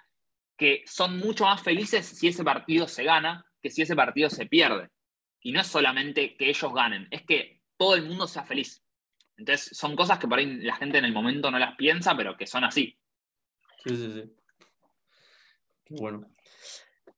que 0.55 0.83
son 0.85 1.17
mucho 1.17 1.45
más 1.45 1.63
felices 1.63 2.05
si 2.05 2.27
ese 2.27 2.43
partido 2.43 2.87
se 2.87 3.03
gana 3.03 3.43
que 3.63 3.71
si 3.71 3.81
ese 3.81 3.95
partido 3.95 4.29
se 4.29 4.45
pierde. 4.45 4.89
Y 5.41 5.53
no 5.53 5.61
es 5.61 5.67
solamente 5.67 6.37
que 6.37 6.49
ellos 6.49 6.71
ganen, 6.71 7.07
es 7.09 7.23
que 7.23 7.61
todo 7.77 7.95
el 7.95 8.03
mundo 8.03 8.27
sea 8.27 8.43
feliz. 8.43 8.82
Entonces, 9.37 9.75
son 9.77 9.95
cosas 9.95 10.19
que 10.19 10.27
por 10.27 10.39
ahí 10.39 10.45
la 10.61 10.75
gente 10.75 10.97
en 10.97 11.05
el 11.05 11.13
momento 11.13 11.49
no 11.49 11.59
las 11.59 11.75
piensa, 11.75 12.15
pero 12.15 12.37
que 12.37 12.47
son 12.47 12.63
así. 12.63 12.97
Sí, 13.83 13.95
sí, 13.95 14.13
sí. 14.13 14.33
Bueno. 15.89 16.29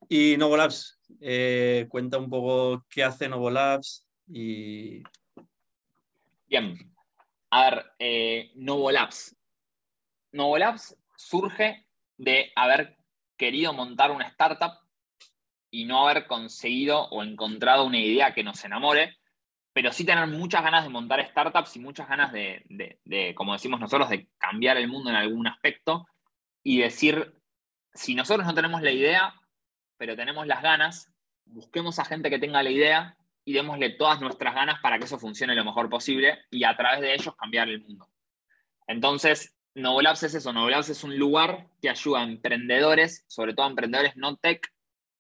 Y 0.08 0.38
Novolabs, 0.38 1.00
eh, 1.22 1.88
cuenta 1.90 2.18
un 2.18 2.30
poco 2.30 2.86
qué 2.90 3.04
hace 3.04 3.28
Novolabs 3.28 4.06
y 4.28 5.04
Bien. 6.48 6.96
A 7.50 7.70
ver, 7.70 7.86
eh, 8.00 8.52
Novo 8.56 8.92
Labs. 8.92 9.36
Novo 10.32 10.58
Labs 10.58 10.96
surge 11.16 11.86
de 12.18 12.52
haber 12.56 12.98
querido 13.38 13.74
montar 13.74 14.12
una 14.12 14.28
startup 14.28 14.80
y 15.72 15.86
no 15.86 16.08
haber 16.08 16.28
conseguido 16.28 17.10
o 17.10 17.24
encontrado 17.24 17.86
una 17.86 18.00
idea 18.00 18.34
que 18.34 18.44
nos 18.44 18.64
enamore, 18.64 19.18
pero 19.76 19.92
sí 19.92 20.06
tener 20.06 20.26
muchas 20.28 20.64
ganas 20.64 20.86
de 20.86 20.90
montar 20.90 21.20
startups 21.30 21.76
y 21.76 21.80
muchas 21.80 22.08
ganas 22.08 22.32
de, 22.32 22.64
de- 22.70 22.98
de, 23.04 23.36
como 23.36 23.52
decimos 23.52 23.78
nosotros, 23.78 24.10
de 24.10 24.30
cambiar 24.38 24.78
el 24.78 24.88
mundo 24.88 25.10
en 25.10 25.18
algún 25.18 25.48
aspecto 25.48 26.08
y 26.64 26.80
decir, 26.80 27.36
si 27.94 28.16
nosotros 28.16 28.48
no 28.48 28.54
tenemos 28.54 28.82
la 28.82 28.92
idea, 28.92 29.34
pero 29.98 30.16
tenemos 30.16 30.48
las 30.48 30.62
ganas, 30.62 31.12
busquemos 31.44 32.00
a 32.00 32.06
gente 32.06 32.30
que 32.30 32.40
tenga 32.40 32.64
la 32.64 32.70
idea 32.70 33.18
y 33.44 33.52
démosle 33.52 33.90
todas 33.90 34.22
nuestras 34.22 34.56
ganas 34.56 34.80
para 34.80 34.98
que 34.98 35.04
eso 35.04 35.20
funcione 35.20 35.54
lo 35.56 35.66
mejor 35.66 35.90
posible 35.90 36.40
y 36.50 36.64
a 36.64 36.78
través 36.78 37.02
de 37.02 37.14
ellos 37.14 37.36
cambiar 37.36 37.68
el 37.68 37.82
mundo. 37.82 38.08
Entonces, 38.88 39.58
Novolabs 39.74 40.24
es 40.24 40.36
eso, 40.36 40.54
Novolabs 40.54 40.88
es 40.88 41.04
un 41.04 41.18
lugar 41.20 41.68
que 41.82 41.90
ayuda 41.90 42.22
a 42.22 42.24
emprendedores, 42.24 43.26
sobre 43.28 43.54
todo 43.54 43.66
a 43.66 43.70
emprendedores 43.70 44.16
no 44.16 44.38
tech, 44.38 44.66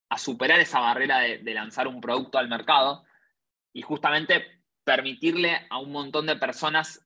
a 0.08 0.18
superar 0.18 0.62
esa 0.62 0.80
barrera 0.80 1.20
de, 1.20 1.39
de 1.39 1.54
lanzar 1.54 1.89
un 1.89 2.00
producto 2.00 2.38
al 2.38 2.48
mercado 2.48 3.04
y 3.76 3.82
justamente 3.82 4.64
permitirle 4.86 5.68
a 5.70 5.80
un 5.80 5.92
montón 5.92 6.26
de 6.28 6.38
personas 6.38 7.06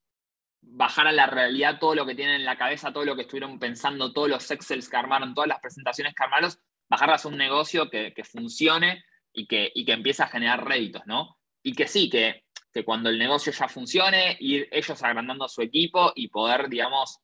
bajar 0.62 1.08
a 1.08 1.12
la 1.12 1.26
realidad 1.26 1.80
todo 1.80 1.96
lo 1.96 2.06
que 2.06 2.14
tienen 2.14 2.36
en 2.36 2.46
la 2.46 2.60
cabeza, 2.60 2.94
todo 2.94 3.06
lo 3.06 3.16
que 3.16 3.24
estuvieron 3.24 3.58
pensando, 3.58 4.14
todos 4.14 4.30
los 4.30 4.52
Excels 4.52 4.88
que 4.88 4.96
armaron, 4.96 5.34
todas 5.34 5.48
las 5.48 5.60
presentaciones 5.60 6.14
que 6.14 6.24
armaron, 6.24 6.52
bajarlas 6.88 7.26
a 7.26 7.28
un 7.28 7.38
negocio 7.38 7.90
que, 7.90 8.14
funcione 8.24 9.04
y 9.34 9.48
que, 9.48 9.72
y 9.74 9.84
que 9.84 9.94
empiece 9.94 10.22
a 10.22 10.28
generar 10.28 10.64
réditos, 10.64 11.02
¿no? 11.08 11.40
Y 11.64 11.74
que 11.74 11.88
sí, 11.88 12.08
que, 12.08 12.46
que 12.72 12.86
cuando 12.86 13.10
el 13.10 13.18
negocio 13.18 13.52
ya 13.52 13.68
funcione, 13.68 14.38
ir 14.40 14.68
ellos 14.72 15.02
agrandando 15.02 15.50
su 15.50 15.64
equipo 15.64 16.12
y 16.14 16.28
poder, 16.28 16.70
digamos, 16.70 17.18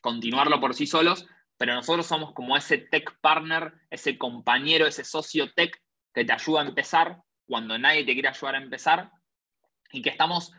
continuarlo 0.00 0.60
por 0.60 0.72
sí 0.72 0.86
solos, 0.86 1.26
pero 1.58 1.74
nosotros 1.74 2.06
somos 2.06 2.32
como 2.32 2.56
ese 2.56 2.78
tech 2.78 3.20
partner, 3.20 3.74
ese 3.90 4.16
compañero, 4.16 4.86
ese 4.86 5.04
socio 5.04 5.52
tech 5.52 5.78
que 6.14 6.24
te 6.24 6.32
ayuda 6.32 6.62
a 6.62 6.66
empezar 6.66 7.18
cuando 7.48 7.78
nadie 7.78 8.04
te 8.04 8.12
quiere 8.12 8.28
ayudar 8.28 8.54
a 8.54 8.62
empezar 8.62 9.10
y 9.90 10.02
que 10.02 10.10
estamos, 10.10 10.52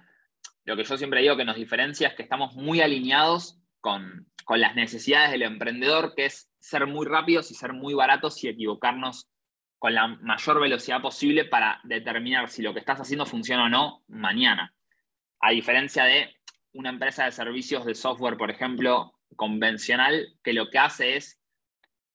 lo 0.66 0.76
que 0.76 0.84
yo 0.84 0.98
siempre 0.98 1.22
digo 1.22 1.38
que 1.38 1.46
nos 1.46 1.56
diferencia 1.56 2.10
es 2.10 2.16
que 2.16 2.24
estamos 2.24 2.56
muy 2.56 2.82
alineados 2.82 3.62
con, 3.80 4.28
con 4.44 4.60
las 4.60 4.76
necesidades 4.76 5.32
del 5.32 5.44
emprendedor, 5.44 6.16
que 6.16 6.26
es 6.26 6.52
ser 6.60 6.88
muy 6.88 7.06
rápidos 7.06 7.52
y 7.52 7.54
ser 7.54 7.74
muy 7.74 7.94
baratos 7.94 8.44
y 8.44 8.50
equivocarnos 8.50 9.30
con 9.78 9.94
la 9.94 10.08
mayor 10.08 10.60
velocidad 10.60 11.02
posible 11.02 11.46
para 11.46 11.80
determinar 11.84 12.50
si 12.50 12.62
lo 12.62 12.74
que 12.74 12.80
estás 12.80 13.00
haciendo 13.00 13.26
funciona 13.26 13.66
o 13.66 13.70
no 13.70 14.04
mañana. 14.08 14.74
A 15.40 15.52
diferencia 15.52 16.04
de 16.04 16.36
una 16.74 16.90
empresa 16.90 17.26
de 17.26 17.32
servicios 17.32 17.86
de 17.86 17.96
software, 17.96 18.38
por 18.38 18.52
ejemplo, 18.52 19.14
convencional, 19.36 20.28
que 20.44 20.54
lo 20.54 20.70
que 20.70 20.80
hace 20.80 21.16
es, 21.16 21.40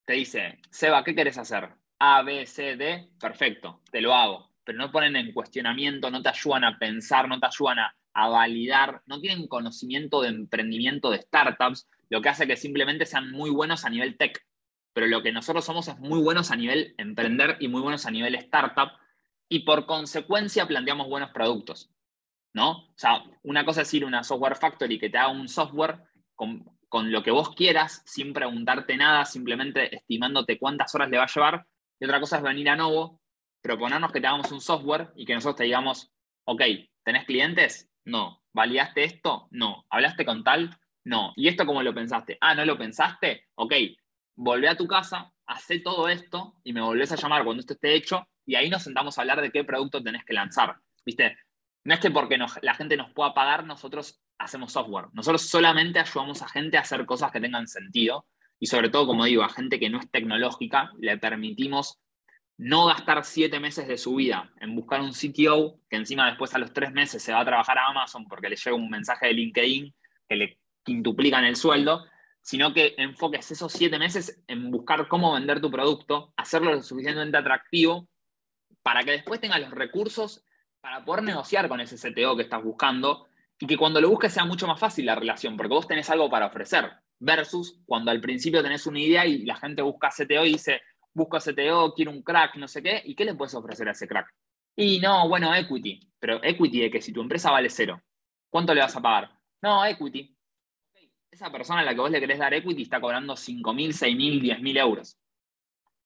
te 0.05 0.15
dice, 0.15 0.61
Seba, 0.71 1.03
¿qué 1.05 1.15
quieres 1.15 1.39
hacer? 1.39 1.71
A, 1.99 2.23
B, 2.23 2.45
C, 2.45 2.77
D, 2.77 3.09
perfecto, 3.19 3.81
te 3.91 4.03
lo 4.03 4.15
hago. 4.15 4.54
Pero 4.65 4.79
no 4.79 4.91
ponen 4.91 5.17
en 5.17 5.33
cuestionamiento, 5.33 6.11
no 6.11 6.23
te 6.23 6.31
ayudan 6.31 6.65
a 6.65 6.79
pensar, 6.79 7.29
no 7.29 7.39
te 7.39 7.47
ayudan 7.47 7.79
a, 7.81 7.97
a 8.15 8.29
validar, 8.29 9.03
no 9.07 9.21
tienen 9.21 9.47
conocimiento 9.47 10.23
de 10.23 10.29
emprendimiento 10.29 11.11
de 11.11 11.23
startups, 11.23 11.89
lo 12.11 12.21
que 12.21 12.29
hace 12.29 12.47
que 12.47 12.57
simplemente 12.57 13.07
sean 13.07 13.31
muy 13.31 13.51
buenos 13.51 13.85
a 13.85 13.91
nivel 13.91 14.17
tech 14.17 14.45
pero 14.95 15.09
lo 15.09 15.23
que 15.23 15.33
nosotros 15.33 15.65
somos 15.65 15.89
es 15.89 15.99
muy 15.99 16.23
buenos 16.23 16.51
a 16.51 16.57
nivel 16.57 16.95
emprender 16.97 17.57
y 17.61 17.69
muy 17.69 17.83
buenos 17.83 18.07
a 18.07 18.11
nivel 18.11 18.37
startup, 18.37 18.93
y 19.49 19.61
por 19.61 19.85
consecuencia 19.87 20.67
planteamos 20.67 21.09
buenos 21.09 21.31
productos, 21.31 21.91
¿no? 22.55 22.71
O 22.71 22.95
sea, 22.97 23.25
una 23.43 23.65
cosa 23.65 23.83
es 23.83 23.93
ir 23.93 24.05
a 24.05 24.07
una 24.07 24.23
software 24.23 24.57
factory 24.57 24.99
que 24.99 25.11
te 25.11 25.19
haga 25.19 25.29
un 25.29 25.49
software 25.49 25.99
con, 26.35 26.65
con 26.89 27.11
lo 27.11 27.23
que 27.23 27.33
vos 27.33 27.55
quieras, 27.55 28.03
sin 28.07 28.33
preguntarte 28.33 28.97
nada, 28.97 29.25
simplemente 29.25 29.95
estimándote 29.95 30.59
cuántas 30.59 30.95
horas 30.95 31.11
le 31.11 31.19
va 31.19 31.25
a 31.25 31.33
llevar, 31.35 31.67
y 31.99 32.05
otra 32.05 32.21
cosa 32.21 32.37
es 32.37 32.43
venir 32.45 32.71
a 32.71 32.77
Novo, 32.77 33.21
proponernos 33.65 34.13
que 34.13 34.21
te 34.21 34.27
hagamos 34.27 34.53
un 34.53 34.61
software 34.61 35.11
y 35.17 35.25
que 35.25 35.35
nosotros 35.35 35.57
te 35.57 35.65
digamos, 35.65 36.13
ok, 36.45 36.61
¿tenés 37.03 37.25
clientes? 37.25 37.91
No. 38.05 38.43
¿Validaste 38.53 39.05
esto? 39.05 39.49
No. 39.53 39.87
¿Hablaste 39.89 40.27
con 40.27 40.45
tal? 40.45 40.79
No. 41.03 41.33
¿Y 41.35 41.49
esto 41.49 41.65
cómo 41.65 41.83
lo 41.83 41.95
pensaste? 41.95 42.37
Ah, 42.43 42.55
¿no 42.55 42.67
lo 42.67 42.77
pensaste? 42.77 43.47
Ok, 43.55 43.73
volvé 44.37 44.69
a 44.69 44.77
tu 44.77 44.87
casa, 44.87 45.33
hacé 45.47 45.81
todo 45.81 46.09
esto 46.09 46.57
y 46.63 46.75
me 46.75 46.83
volvés 46.83 47.11
a 47.13 47.17
llamar 47.17 47.43
cuando 47.43 47.61
esto 47.61 47.73
esté 47.73 47.95
hecho 47.95 48.29
y 48.45 48.55
ahí 48.55 48.69
nos 48.69 48.83
sentamos 48.83 49.17
a 49.17 49.23
hablar 49.23 49.41
de 49.41 49.51
qué 49.51 49.65
producto 49.65 50.03
tenés 50.03 50.27
que 50.27 50.35
lanzar. 50.35 50.77
¿Viste? 51.07 51.39
No 51.85 51.95
es 51.95 52.01
que 52.01 52.11
porque 52.11 52.37
la 52.61 52.75
gente 52.75 52.99
nos 52.99 53.13
pueda 53.13 53.33
pagar, 53.33 53.65
nosotros 53.65 54.21
hacemos 54.37 54.73
software. 54.73 55.07
Nosotros 55.15 55.41
solamente 55.41 55.99
ayudamos 55.99 56.43
a 56.43 56.49
gente 56.49 56.77
a 56.77 56.83
hacer 56.83 57.07
cosas 57.07 57.33
que 57.33 57.41
tengan 57.41 57.67
sentido 57.67 58.27
y 58.61 58.67
sobre 58.67 58.91
todo, 58.91 59.07
como 59.07 59.25
digo, 59.25 59.43
a 59.43 59.49
gente 59.49 59.81
que 59.81 59.89
no 59.89 60.01
es 60.01 60.11
tecnológica, 60.11 60.93
le 60.99 61.17
permitimos 61.17 61.99
no 62.57 62.87
gastar 62.87 63.25
siete 63.25 63.59
meses 63.59 63.89
de 63.89 63.99
su 63.99 64.15
vida 64.17 64.53
en 64.61 64.75
buscar 64.77 65.01
un 65.01 65.13
CTO 65.13 65.81
que 65.89 65.97
encima 65.97 66.27
después 66.29 66.55
a 66.55 66.59
los 66.59 66.73
tres 66.73 66.93
meses 66.93 67.23
se 67.23 67.33
va 67.33 67.41
a 67.41 67.45
trabajar 67.45 67.79
a 67.79 67.89
Amazon 67.89 68.27
porque 68.29 68.49
le 68.49 68.57
llega 68.57 68.77
un 68.77 68.91
mensaje 68.91 69.27
de 69.27 69.33
LinkedIn 69.33 69.95
que 70.29 70.37
le 70.37 70.59
quintuplican 70.85 71.45
el 71.45 71.57
sueldo, 71.57 72.05
sino 72.43 72.73
que 72.73 72.95
enfoques 72.99 73.51
esos 73.51 73.73
siete 73.73 73.99
meses 73.99 74.43
en 74.47 74.71
buscar 74.71 75.09
cómo 75.09 75.33
vender 75.33 75.61
tu 75.61 75.71
producto, 75.71 76.33
hacerlo 76.37 76.73
lo 76.75 76.83
suficientemente 76.83 77.39
atractivo 77.39 78.09
para 78.83 79.03
que 79.03 79.13
después 79.13 79.41
tengas 79.41 79.61
los 79.61 79.71
recursos 79.71 80.45
para 80.81 81.05
poder 81.05 81.25
negociar 81.25 81.69
con 81.69 81.81
ese 81.81 81.97
CTO 81.97 82.37
que 82.37 82.43
estás 82.43 82.63
buscando 82.63 83.27
y 83.59 83.67
que 83.67 83.77
cuando 83.77 84.01
lo 84.01 84.11
busques 84.11 84.33
sea 84.33 84.45
mucho 84.45 84.67
más 84.67 84.79
fácil 84.79 85.07
la 85.07 85.15
relación, 85.15 85.57
porque 85.57 85.73
vos 85.73 85.89
tenés 85.89 86.11
algo 86.11 86.29
para 86.29 86.47
ofrecer, 86.47 86.91
versus 87.19 87.81
cuando 87.87 88.11
al 88.11 88.21
principio 88.21 88.63
tenés 88.63 88.87
una 88.87 89.01
idea 89.01 89.25
y 89.25 89.45
la 89.45 89.57
gente 89.57 89.81
busca 89.81 90.11
CTO 90.11 90.45
y 90.45 90.53
dice, 90.53 90.83
busco 91.15 91.39
CTO, 91.39 91.95
quiero 91.95 92.11
un 92.11 92.23
crack, 92.23 92.57
no 92.57 92.69
sé 92.69 92.83
qué, 92.83 93.03
¿y 93.05 93.15
qué 93.15 93.25
le 93.25 93.35
puedes 93.35 93.55
ofrecer 93.55 93.89
a 93.89 93.93
ese 93.93 94.07
crack? 94.07 94.29
Y 94.77 94.99
no, 94.99 95.29
bueno, 95.29 95.55
equity, 95.55 96.13
pero 96.19 96.43
equity 96.43 96.81
de 96.81 96.91
que 96.91 97.01
si 97.01 97.13
tu 97.13 97.23
empresa 97.23 97.51
vale 97.51 97.71
cero, 97.71 98.03
¿cuánto 98.51 98.75
le 98.75 98.81
vas 98.81 98.97
a 98.97 99.01
pagar? 99.01 99.31
No, 99.63 99.85
equity 99.85 100.35
esa 101.35 101.51
persona 101.51 101.81
a 101.81 101.85
la 101.85 101.95
que 101.95 102.01
vos 102.01 102.11
le 102.11 102.21
querés 102.21 102.39
dar 102.39 102.55
equity 102.55 102.83
está 102.83 103.01
cobrando 103.01 103.35
5.000, 103.35 103.93
6.000, 103.93 104.41
10.000 104.41 104.79
euros. 104.79 105.19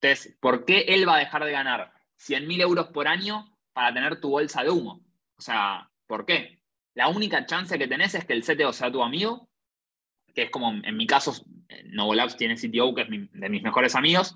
Entonces, 0.01 0.37
¿por 0.39 0.65
qué 0.65 0.79
él 0.87 1.07
va 1.07 1.15
a 1.15 1.19
dejar 1.19 1.45
de 1.45 1.51
ganar 1.51 1.93
100.000 2.17 2.61
euros 2.61 2.87
por 2.87 3.07
año 3.07 3.55
para 3.73 3.93
tener 3.93 4.19
tu 4.19 4.29
bolsa 4.29 4.63
de 4.63 4.71
humo? 4.71 5.01
O 5.37 5.41
sea, 5.41 5.89
¿por 6.07 6.25
qué? 6.25 6.61
La 6.95 7.07
única 7.07 7.45
chance 7.45 7.77
que 7.77 7.87
tenés 7.87 8.15
es 8.15 8.25
que 8.25 8.33
el 8.33 8.43
CTO 8.43 8.73
sea 8.73 8.91
tu 8.91 9.03
amigo, 9.03 9.49
que 10.33 10.43
es 10.43 10.49
como 10.49 10.71
en 10.71 10.97
mi 10.97 11.05
caso, 11.05 11.33
Novolabs 11.85 12.35
tiene 12.35 12.55
CTO, 12.55 12.93
que 12.95 13.03
es 13.03 13.09
de 13.09 13.49
mis 13.49 13.61
mejores 13.61 13.95
amigos, 13.95 14.35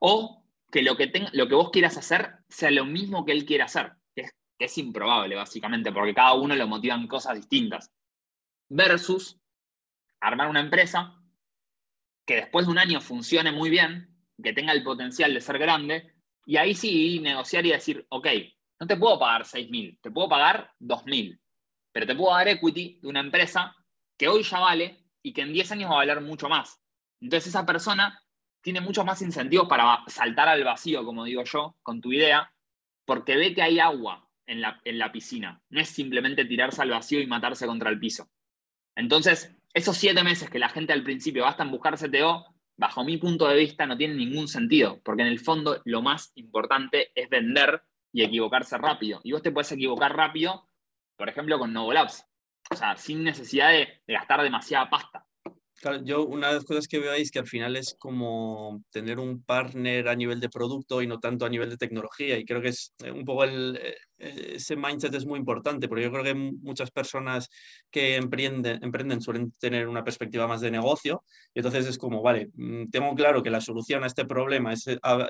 o 0.00 0.44
que 0.70 0.82
lo 0.82 0.96
que, 0.96 1.10
lo 1.32 1.48
que 1.48 1.54
vos 1.54 1.70
quieras 1.70 1.96
hacer 1.96 2.38
sea 2.48 2.70
lo 2.70 2.84
mismo 2.84 3.24
que 3.24 3.32
él 3.32 3.44
quiere 3.44 3.62
hacer, 3.62 3.92
que 4.14 4.22
es, 4.22 4.32
que 4.58 4.64
es 4.64 4.78
improbable, 4.78 5.36
básicamente, 5.36 5.92
porque 5.92 6.14
cada 6.14 6.34
uno 6.34 6.56
lo 6.56 6.66
motivan 6.66 7.06
cosas 7.06 7.36
distintas. 7.36 7.92
Versus 8.68 9.40
armar 10.20 10.48
una 10.48 10.60
empresa 10.60 11.16
que 12.26 12.36
después 12.36 12.66
de 12.66 12.72
un 12.72 12.78
año 12.78 13.00
funcione 13.00 13.52
muy 13.52 13.70
bien, 13.70 14.16
que 14.42 14.52
tenga 14.52 14.72
el 14.72 14.82
potencial 14.82 15.34
de 15.34 15.40
ser 15.40 15.58
grande, 15.58 16.14
y 16.46 16.56
ahí 16.56 16.74
sí 16.74 17.20
negociar 17.20 17.66
y 17.66 17.70
decir, 17.70 18.06
ok, 18.08 18.26
no 18.80 18.86
te 18.86 18.96
puedo 18.96 19.18
pagar 19.18 19.42
6.000, 19.42 19.98
te 20.00 20.10
puedo 20.10 20.28
pagar 20.28 20.72
2.000, 20.80 21.38
pero 21.92 22.06
te 22.06 22.14
puedo 22.14 22.34
dar 22.34 22.48
equity 22.48 23.00
de 23.02 23.08
una 23.08 23.20
empresa 23.20 23.74
que 24.16 24.28
hoy 24.28 24.42
ya 24.42 24.60
vale 24.60 25.04
y 25.22 25.32
que 25.32 25.42
en 25.42 25.52
10 25.52 25.72
años 25.72 25.90
va 25.90 25.94
a 25.94 25.98
valer 25.98 26.20
mucho 26.20 26.48
más. 26.48 26.80
Entonces 27.20 27.48
esa 27.48 27.66
persona 27.66 28.22
tiene 28.62 28.80
muchos 28.80 29.04
más 29.04 29.22
incentivos 29.22 29.68
para 29.68 30.02
saltar 30.06 30.48
al 30.48 30.64
vacío, 30.64 31.04
como 31.04 31.24
digo 31.24 31.44
yo, 31.44 31.76
con 31.82 32.00
tu 32.00 32.12
idea, 32.12 32.52
porque 33.04 33.36
ve 33.36 33.54
que 33.54 33.62
hay 33.62 33.80
agua 33.80 34.28
en 34.46 34.60
la, 34.60 35.12
piscina. 35.12 35.62
No 35.70 35.80
es 35.80 35.88
simplemente 35.88 36.44
tirarse 36.44 36.82
al 36.82 36.90
vacío 36.90 37.20
y 37.20 37.26
matarse 37.26 37.66
contra 37.66 37.90
el 37.90 38.00
piso. 38.00 38.28
Entonces, 38.96 39.56
esos 39.72 39.96
siete 39.96 40.24
meses 40.24 40.50
que 40.50 40.58
la 40.58 40.68
gente 40.68 40.92
al 40.92 41.04
principio 41.04 41.44
basta 41.44 41.62
en 41.62 41.70
buscar 41.70 41.96
CTO, 41.96 42.46
bajo 42.76 43.04
mi 43.04 43.16
punto 43.16 43.46
de 43.46 43.56
vista, 43.56 43.86
no 43.86 43.96
tienen 43.96 44.16
ningún 44.16 44.48
sentido, 44.48 45.00
porque 45.04 45.22
en 45.22 45.28
el 45.28 45.38
fondo 45.38 45.80
lo 45.84 46.02
más 46.02 46.32
importante 46.34 47.12
es 47.14 47.28
vender 47.28 47.82
y 48.12 48.24
equivocarse 48.24 48.76
rápido. 48.76 49.20
Y 49.22 49.32
vos 49.32 49.42
te 49.42 49.52
puedes 49.52 49.70
equivocar 49.70 50.16
rápido, 50.16 50.66
por 51.16 51.28
ejemplo, 51.28 51.58
con 51.58 51.72
Novolabs. 51.72 52.26
O 52.70 52.76
sea, 52.76 52.96
sin 52.96 53.22
necesidad 53.22 53.70
de 53.70 54.02
gastar 54.06 54.42
demasiada 54.42 54.90
pasta. 54.90 55.26
Claro, 55.80 56.04
yo 56.04 56.26
una 56.26 56.48
de 56.48 56.54
las 56.56 56.64
cosas 56.66 56.86
que 56.86 56.98
veo 56.98 57.14
es 57.14 57.30
que 57.30 57.38
al 57.38 57.46
final 57.46 57.74
es 57.74 57.96
como 57.98 58.84
tener 58.90 59.18
un 59.18 59.42
partner 59.42 60.08
a 60.08 60.14
nivel 60.14 60.38
de 60.38 60.50
producto 60.50 61.00
y 61.00 61.06
no 61.06 61.18
tanto 61.20 61.46
a 61.46 61.48
nivel 61.48 61.70
de 61.70 61.78
tecnología. 61.78 62.36
Y 62.38 62.44
creo 62.44 62.60
que 62.60 62.68
es 62.68 62.92
eh, 63.02 63.10
un 63.10 63.24
poco 63.24 63.46
eh, 63.46 63.96
eh, 64.18 64.52
ese 64.56 64.76
mindset 64.76 65.14
es 65.14 65.24
muy 65.24 65.38
importante, 65.38 65.88
porque 65.88 66.02
yo 66.04 66.12
creo 66.12 66.22
que 66.22 66.34
muchas 66.34 66.90
personas 66.90 67.48
que 67.90 68.16
emprenden, 68.16 68.84
emprenden 68.84 69.22
suelen 69.22 69.52
tener 69.52 69.88
una 69.88 70.04
perspectiva 70.04 70.46
más 70.46 70.60
de 70.60 70.70
negocio. 70.70 71.24
Y 71.54 71.60
entonces 71.60 71.86
es 71.86 71.96
como, 71.96 72.20
vale, 72.20 72.50
mm, 72.52 72.90
tengo 72.90 73.14
claro 73.14 73.42
que 73.42 73.48
la 73.48 73.62
solución 73.62 74.04
a 74.04 74.08
este 74.08 74.26
problema 74.26 74.74
es 74.74 74.86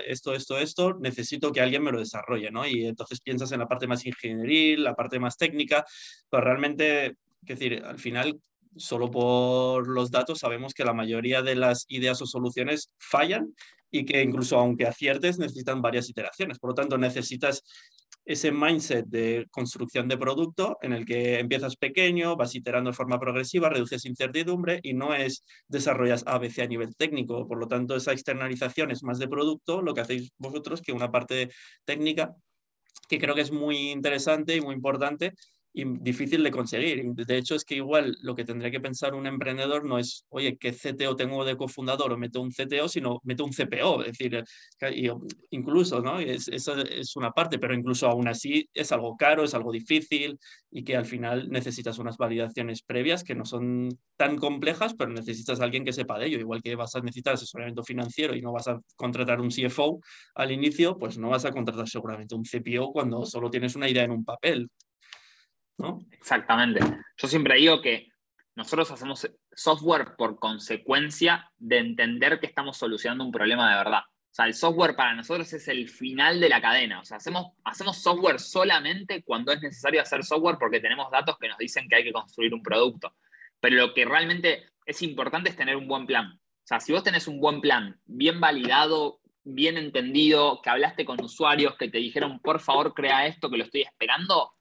esto, 0.08 0.34
esto, 0.34 0.58
esto, 0.58 0.94
necesito 0.98 1.52
que 1.52 1.60
alguien 1.60 1.84
me 1.84 1.92
lo 1.92 2.00
desarrolle, 2.00 2.50
¿no? 2.50 2.66
Y 2.66 2.86
entonces 2.86 3.20
piensas 3.20 3.52
en 3.52 3.60
la 3.60 3.68
parte 3.68 3.86
más 3.86 4.04
ingenieril, 4.04 4.82
la 4.82 4.96
parte 4.96 5.20
más 5.20 5.36
técnica, 5.36 5.84
pero 6.28 6.42
realmente, 6.42 7.06
es 7.06 7.14
decir, 7.46 7.84
al 7.84 8.00
final 8.00 8.40
solo 8.76 9.10
por 9.10 9.88
los 9.88 10.10
datos 10.10 10.40
sabemos 10.40 10.74
que 10.74 10.84
la 10.84 10.92
mayoría 10.92 11.42
de 11.42 11.54
las 11.54 11.84
ideas 11.88 12.20
o 12.22 12.26
soluciones 12.26 12.90
fallan 12.98 13.54
y 13.90 14.04
que 14.04 14.22
incluso 14.22 14.58
aunque 14.58 14.86
aciertes 14.86 15.38
necesitan 15.38 15.82
varias 15.82 16.08
iteraciones. 16.08 16.58
Por 16.58 16.70
lo 16.70 16.74
tanto, 16.74 16.96
necesitas 16.96 17.62
ese 18.24 18.52
mindset 18.52 19.06
de 19.06 19.46
construcción 19.50 20.06
de 20.06 20.18
producto 20.18 20.78
en 20.82 20.92
el 20.92 21.04
que 21.04 21.40
empiezas 21.40 21.76
pequeño, 21.76 22.36
vas 22.36 22.54
iterando 22.54 22.90
de 22.90 22.96
forma 22.96 23.18
progresiva, 23.18 23.70
reduces 23.70 24.04
incertidumbre 24.04 24.78
y 24.82 24.94
no 24.94 25.14
es 25.14 25.44
desarrollas 25.66 26.24
ABC 26.26 26.60
a 26.60 26.66
nivel 26.66 26.94
técnico. 26.96 27.48
Por 27.48 27.58
lo 27.58 27.66
tanto, 27.66 27.96
esa 27.96 28.12
externalización 28.12 28.90
es 28.90 29.02
más 29.02 29.18
de 29.18 29.28
producto, 29.28 29.82
lo 29.82 29.94
que 29.94 30.02
hacéis 30.02 30.32
vosotros, 30.38 30.82
que 30.82 30.92
una 30.92 31.10
parte 31.10 31.50
técnica 31.84 32.34
que 33.08 33.18
creo 33.18 33.34
que 33.34 33.40
es 33.40 33.50
muy 33.50 33.90
interesante 33.90 34.54
y 34.54 34.60
muy 34.60 34.74
importante 34.74 35.34
difícil 35.72 36.42
de 36.42 36.50
conseguir. 36.50 37.04
De 37.14 37.38
hecho, 37.38 37.54
es 37.54 37.64
que 37.64 37.76
igual 37.76 38.16
lo 38.22 38.34
que 38.34 38.44
tendría 38.44 38.70
que 38.70 38.80
pensar 38.80 39.14
un 39.14 39.26
emprendedor 39.26 39.84
no 39.84 39.98
es, 39.98 40.24
oye, 40.28 40.56
¿qué 40.58 40.72
CTO 40.72 41.16
tengo 41.16 41.44
de 41.44 41.56
cofundador 41.56 42.12
o 42.12 42.18
meto 42.18 42.40
un 42.40 42.50
CTO, 42.50 42.88
sino 42.88 43.20
meto 43.24 43.44
un 43.44 43.52
CPO? 43.52 44.02
Es 44.02 44.18
decir, 44.18 44.44
incluso, 45.50 46.00
¿no? 46.00 46.18
Es, 46.18 46.48
esa 46.48 46.80
es 46.82 47.14
una 47.16 47.30
parte, 47.30 47.58
pero 47.58 47.74
incluso 47.74 48.08
aún 48.08 48.28
así 48.28 48.68
es 48.74 48.90
algo 48.92 49.16
caro, 49.16 49.44
es 49.44 49.54
algo 49.54 49.72
difícil 49.72 50.38
y 50.70 50.82
que 50.84 50.96
al 50.96 51.04
final 51.04 51.48
necesitas 51.50 51.98
unas 51.98 52.16
validaciones 52.16 52.82
previas 52.82 53.24
que 53.24 53.34
no 53.34 53.44
son 53.44 53.98
tan 54.16 54.36
complejas, 54.36 54.94
pero 54.94 55.12
necesitas 55.12 55.60
a 55.60 55.64
alguien 55.64 55.84
que 55.84 55.92
sepa 55.92 56.18
de 56.18 56.26
ello. 56.26 56.38
Igual 56.38 56.62
que 56.62 56.74
vas 56.74 56.94
a 56.96 57.00
necesitar 57.00 57.34
asesoramiento 57.34 57.82
financiero 57.82 58.34
y 58.34 58.42
no 58.42 58.52
vas 58.52 58.68
a 58.68 58.80
contratar 58.96 59.40
un 59.40 59.50
CFO 59.50 60.00
al 60.34 60.52
inicio, 60.52 60.98
pues 60.98 61.18
no 61.18 61.30
vas 61.30 61.44
a 61.44 61.52
contratar 61.52 61.88
seguramente 61.88 62.34
un 62.34 62.44
CPO 62.44 62.92
cuando 62.92 63.24
solo 63.24 63.50
tienes 63.50 63.76
una 63.76 63.88
idea 63.88 64.04
en 64.04 64.10
un 64.12 64.24
papel. 64.24 64.68
Exactamente. 66.12 66.80
Yo 67.16 67.28
siempre 67.28 67.56
digo 67.56 67.80
que 67.80 68.08
nosotros 68.54 68.90
hacemos 68.90 69.28
software 69.52 70.16
por 70.16 70.38
consecuencia 70.38 71.50
de 71.56 71.78
entender 71.78 72.40
que 72.40 72.46
estamos 72.46 72.76
solucionando 72.76 73.24
un 73.24 73.32
problema 73.32 73.70
de 73.70 73.76
verdad. 73.76 74.02
O 74.30 74.32
sea, 74.32 74.46
el 74.46 74.54
software 74.54 74.94
para 74.94 75.14
nosotros 75.14 75.52
es 75.52 75.66
el 75.68 75.88
final 75.88 76.38
de 76.40 76.48
la 76.48 76.60
cadena. 76.60 77.00
O 77.00 77.04
sea, 77.04 77.16
hacemos, 77.16 77.52
hacemos 77.64 78.00
software 78.00 78.38
solamente 78.38 79.22
cuando 79.24 79.52
es 79.52 79.60
necesario 79.60 80.00
hacer 80.00 80.24
software 80.24 80.56
porque 80.58 80.80
tenemos 80.80 81.10
datos 81.10 81.36
que 81.38 81.48
nos 81.48 81.58
dicen 81.58 81.88
que 81.88 81.96
hay 81.96 82.04
que 82.04 82.12
construir 82.12 82.54
un 82.54 82.62
producto. 82.62 83.14
Pero 83.58 83.76
lo 83.76 83.92
que 83.92 84.04
realmente 84.04 84.68
es 84.86 85.02
importante 85.02 85.50
es 85.50 85.56
tener 85.56 85.76
un 85.76 85.88
buen 85.88 86.06
plan. 86.06 86.32
O 86.32 86.66
sea, 86.70 86.78
si 86.78 86.92
vos 86.92 87.02
tenés 87.02 87.26
un 87.26 87.40
buen 87.40 87.60
plan, 87.60 87.98
bien 88.04 88.40
validado, 88.40 89.20
bien 89.42 89.76
entendido, 89.76 90.60
que 90.62 90.70
hablaste 90.70 91.04
con 91.04 91.20
usuarios, 91.22 91.76
que 91.76 91.88
te 91.88 91.98
dijeron, 91.98 92.38
por 92.40 92.60
favor, 92.60 92.94
crea 92.94 93.26
esto, 93.26 93.50
que 93.50 93.56
lo 93.56 93.64
estoy 93.64 93.82
esperando, 93.82 94.52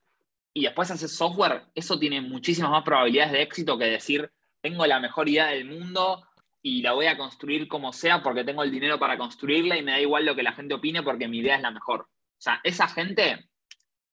y 0.60 0.64
después 0.64 0.92
haces 0.92 1.16
software, 1.16 1.68
eso 1.74 1.98
tiene 1.98 2.20
muchísimas 2.20 2.70
más 2.70 2.84
probabilidades 2.84 3.32
de 3.32 3.42
éxito 3.44 3.78
que 3.78 3.86
decir, 3.86 4.30
tengo 4.60 4.86
la 4.86 5.00
mejor 5.00 5.30
idea 5.30 5.48
del 5.48 5.64
mundo 5.64 6.28
y 6.62 6.82
la 6.82 6.92
voy 6.92 7.06
a 7.06 7.16
construir 7.16 7.70
como 7.70 7.94
sea 7.94 8.22
porque 8.22 8.44
tengo 8.44 8.62
el 8.62 8.70
dinero 8.70 9.00
para 9.00 9.18
construirla 9.18 9.78
y 9.78 9.84
me 9.84 9.94
da 9.94 10.02
igual 10.02 10.26
lo 10.26 10.36
que 10.36 10.44
la 10.44 10.52
gente 10.52 10.74
opine 10.74 11.02
porque 11.02 11.30
mi 11.30 11.38
idea 11.38 11.56
es 11.56 11.62
la 11.62 11.72
mejor. 11.72 12.02
O 12.02 12.42
sea, 12.42 12.60
esa 12.66 12.90
gente 12.90 13.50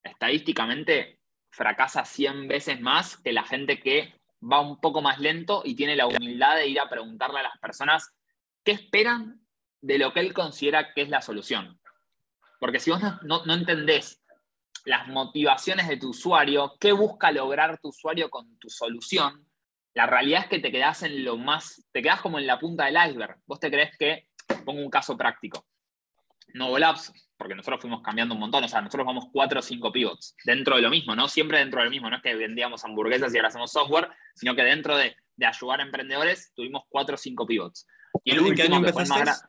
estadísticamente 0.04 1.18
fracasa 1.50 2.04
100 2.04 2.46
veces 2.46 2.80
más 2.80 3.16
que 3.16 3.32
la 3.32 3.42
gente 3.42 3.80
que 3.80 4.14
va 4.40 4.60
un 4.60 4.80
poco 4.80 5.02
más 5.02 5.18
lento 5.18 5.62
y 5.64 5.74
tiene 5.74 5.96
la 5.96 6.06
humildad 6.06 6.54
de 6.54 6.68
ir 6.68 6.78
a 6.78 6.88
preguntarle 6.88 7.40
a 7.40 7.42
las 7.42 7.58
personas 7.58 8.14
qué 8.62 8.70
esperan 8.70 9.40
de 9.80 9.98
lo 9.98 10.12
que 10.12 10.20
él 10.20 10.32
considera 10.32 10.94
que 10.94 11.02
es 11.02 11.08
la 11.08 11.22
solución. 11.22 11.80
Porque 12.60 12.78
si 12.78 12.92
vos 12.92 13.00
no, 13.22 13.44
no 13.44 13.54
entendés 13.54 14.22
las 14.86 15.08
motivaciones 15.08 15.88
de 15.88 15.96
tu 15.96 16.10
usuario, 16.10 16.76
qué 16.80 16.92
busca 16.92 17.32
lograr 17.32 17.78
tu 17.78 17.88
usuario 17.88 18.30
con 18.30 18.56
tu 18.58 18.70
solución, 18.70 19.46
la 19.94 20.06
realidad 20.06 20.42
es 20.42 20.48
que 20.48 20.58
te 20.60 20.70
quedas 20.70 21.02
en 21.02 21.24
lo 21.24 21.36
más, 21.36 21.84
te 21.90 22.02
quedas 22.02 22.20
como 22.20 22.38
en 22.38 22.46
la 22.46 22.58
punta 22.58 22.84
del 22.84 22.96
iceberg. 23.08 23.38
Vos 23.46 23.58
te 23.58 23.70
crees 23.70 23.96
que, 23.98 24.28
pongo 24.64 24.80
un 24.80 24.90
caso 24.90 25.16
práctico, 25.16 25.66
Novolabs, 26.54 27.12
porque 27.36 27.54
nosotros 27.54 27.80
fuimos 27.80 28.02
cambiando 28.02 28.34
un 28.34 28.40
montón, 28.40 28.62
o 28.62 28.68
sea, 28.68 28.80
nosotros 28.80 29.06
vamos 29.06 29.26
cuatro 29.32 29.58
o 29.58 29.62
cinco 29.62 29.90
pivots 29.90 30.36
dentro 30.44 30.76
de 30.76 30.82
lo 30.82 30.90
mismo, 30.90 31.16
¿no? 31.16 31.28
Siempre 31.28 31.58
dentro 31.58 31.80
de 31.80 31.86
lo 31.86 31.90
mismo, 31.90 32.08
no 32.08 32.16
es 32.16 32.22
que 32.22 32.34
vendíamos 32.34 32.84
hamburguesas 32.84 33.34
y 33.34 33.38
ahora 33.38 33.48
hacemos 33.48 33.72
software, 33.72 34.08
sino 34.34 34.54
que 34.54 34.62
dentro 34.62 34.96
de, 34.96 35.16
ayudar 35.44 35.80
a 35.80 35.82
emprendedores 35.82 36.52
tuvimos 36.54 36.84
cuatro 36.88 37.16
o 37.16 37.18
cinco 37.18 37.46
pivots. 37.46 37.86
Y 38.22 38.32
el 38.32 38.40
último 38.40 38.82
que 38.82 38.92
fue 38.92 39.04
más 39.06 39.46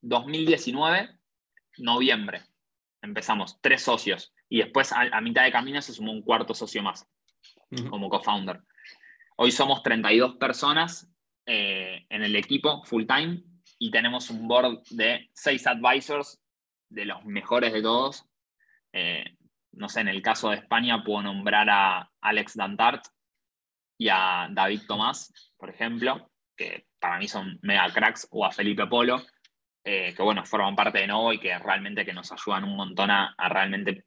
2019, 0.00 1.18
noviembre. 1.78 2.42
Empezamos, 3.02 3.58
tres 3.60 3.82
socios. 3.82 4.32
Y 4.54 4.58
después, 4.58 4.92
a, 4.92 5.20
mitad 5.20 5.42
de 5.42 5.50
camino, 5.50 5.82
se 5.82 5.92
sumó 5.92 6.12
un 6.12 6.22
cuarto 6.22 6.54
socio 6.54 6.80
más 6.80 7.04
como 7.90 8.08
co-founder. 8.08 8.60
Hoy 9.36 9.50
somos 9.50 9.82
32 9.82 10.36
personas 10.36 11.12
eh, 11.44 12.06
en 12.08 12.22
el 12.22 12.36
equipo 12.36 12.84
full 12.84 13.04
time 13.04 13.42
y 13.80 13.90
tenemos 13.90 14.30
un 14.30 14.46
board 14.46 14.80
de 14.90 15.28
seis 15.34 15.66
advisors 15.66 16.40
de 16.88 17.04
los 17.04 17.24
mejores 17.24 17.72
de 17.72 17.82
todos. 17.82 18.26
Eh, 18.92 19.24
no 19.72 19.88
sé, 19.88 20.02
en 20.02 20.08
el 20.08 20.22
caso 20.22 20.50
de 20.50 20.58
España 20.58 21.02
puedo 21.02 21.22
nombrar 21.22 21.68
a 21.68 22.08
Alex 22.20 22.54
Dantart 22.54 23.06
y 23.98 24.08
a 24.08 24.46
David 24.52 24.82
Tomás, 24.86 25.52
por 25.56 25.68
ejemplo, 25.68 26.30
que 26.56 26.86
para 27.00 27.18
mí 27.18 27.26
son 27.26 27.58
mega 27.62 27.92
cracks, 27.92 28.28
o 28.30 28.46
a 28.46 28.52
Felipe 28.52 28.86
Polo, 28.86 29.20
eh, 29.82 30.14
que 30.16 30.22
bueno, 30.22 30.46
forman 30.46 30.76
parte 30.76 31.00
de 31.00 31.08
Novo 31.08 31.32
y 31.32 31.40
que 31.40 31.58
realmente 31.58 32.04
que 32.04 32.12
nos 32.12 32.30
ayudan 32.30 32.62
un 32.62 32.76
montón 32.76 33.10
a 33.10 33.34
realmente 33.48 34.04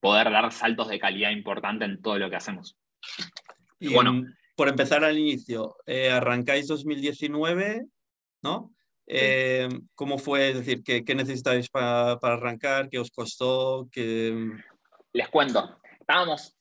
poder 0.00 0.30
dar 0.30 0.52
saltos 0.52 0.88
de 0.88 0.98
calidad 0.98 1.30
importante 1.30 1.84
en 1.84 2.00
todo 2.00 2.18
lo 2.18 2.30
que 2.30 2.36
hacemos. 2.36 2.76
Y 3.78 3.92
bueno, 3.92 4.24
por 4.54 4.68
empezar 4.68 5.04
al 5.04 5.18
inicio, 5.18 5.76
eh, 5.86 6.10
arrancáis 6.10 6.66
2019, 6.66 7.86
¿no? 8.42 8.72
Eh, 9.06 9.68
¿Cómo 9.94 10.18
fue? 10.18 10.50
Es 10.50 10.56
decir, 10.56 10.82
¿qué, 10.82 11.04
qué 11.04 11.14
necesitáis 11.14 11.68
para, 11.68 12.12
arrancar? 12.12 12.88
¿Qué 12.88 12.98
os 12.98 13.10
costó? 13.10 13.88
Les 13.92 15.28
cuento. 15.28 15.78
Estábamos, 16.00 16.56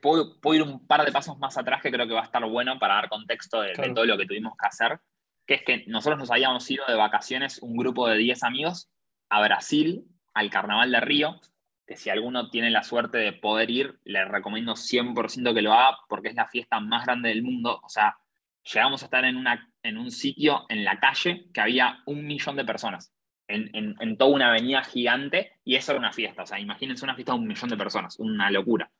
puedo, 0.00 0.38
ir 0.54 0.62
un 0.62 0.86
par 0.86 1.04
de 1.04 1.12
pasos 1.12 1.38
más 1.38 1.56
atrás 1.56 1.82
que 1.82 1.90
creo 1.90 2.06
que 2.06 2.14
va 2.14 2.22
a 2.22 2.24
estar 2.24 2.44
bueno 2.48 2.78
para 2.78 2.94
dar 2.94 3.08
contexto 3.08 3.60
de, 3.60 3.74
de 3.74 3.92
todo 3.94 4.06
lo 4.06 4.16
que 4.16 4.26
tuvimos 4.26 4.54
que 4.60 4.66
hacer, 4.66 4.98
que 5.46 5.54
es 5.54 5.62
que 5.62 5.84
nosotros 5.86 6.18
nos 6.18 6.30
habíamos 6.30 6.68
ido 6.70 6.84
de 6.86 6.94
vacaciones 6.94 7.58
un 7.60 7.76
grupo 7.76 8.08
de 8.08 8.16
10 8.16 8.42
amigos 8.42 8.90
a 9.28 9.42
Brasil, 9.42 10.04
al 10.34 10.50
Carnaval 10.50 10.90
de 10.90 11.00
Río, 11.00 11.40
que 11.88 11.96
si 11.96 12.10
alguno 12.10 12.50
tiene 12.50 12.70
la 12.70 12.82
suerte 12.82 13.16
de 13.16 13.32
poder 13.32 13.70
ir, 13.70 13.98
le 14.04 14.22
recomiendo 14.26 14.74
100% 14.74 15.54
que 15.54 15.62
lo 15.62 15.72
haga 15.72 15.96
porque 16.06 16.28
es 16.28 16.34
la 16.34 16.46
fiesta 16.46 16.80
más 16.80 17.06
grande 17.06 17.30
del 17.30 17.42
mundo. 17.42 17.80
O 17.82 17.88
sea, 17.88 18.18
llegamos 18.62 19.00
a 19.00 19.06
estar 19.06 19.24
en, 19.24 19.36
una, 19.36 19.72
en 19.82 19.96
un 19.96 20.10
sitio 20.10 20.66
en 20.68 20.84
la 20.84 21.00
calle 21.00 21.46
que 21.52 21.60
había 21.62 22.02
un 22.04 22.26
millón 22.26 22.56
de 22.56 22.66
personas, 22.66 23.14
en, 23.48 24.18
toda 24.18 24.30
una 24.30 24.50
avenida 24.50 24.84
gigante, 24.84 25.52
y 25.64 25.76
eso 25.76 25.92
era 25.92 25.98
una 25.98 26.12
fiesta. 26.12 26.42
O 26.42 26.46
sea, 26.46 26.60
imagínense 26.60 27.06
una 27.06 27.14
fiesta 27.14 27.32
de 27.32 27.38
un 27.38 27.46
millón 27.46 27.70
de 27.70 27.78
personas, 27.78 28.18
una 28.18 28.50
locura. 28.50 28.90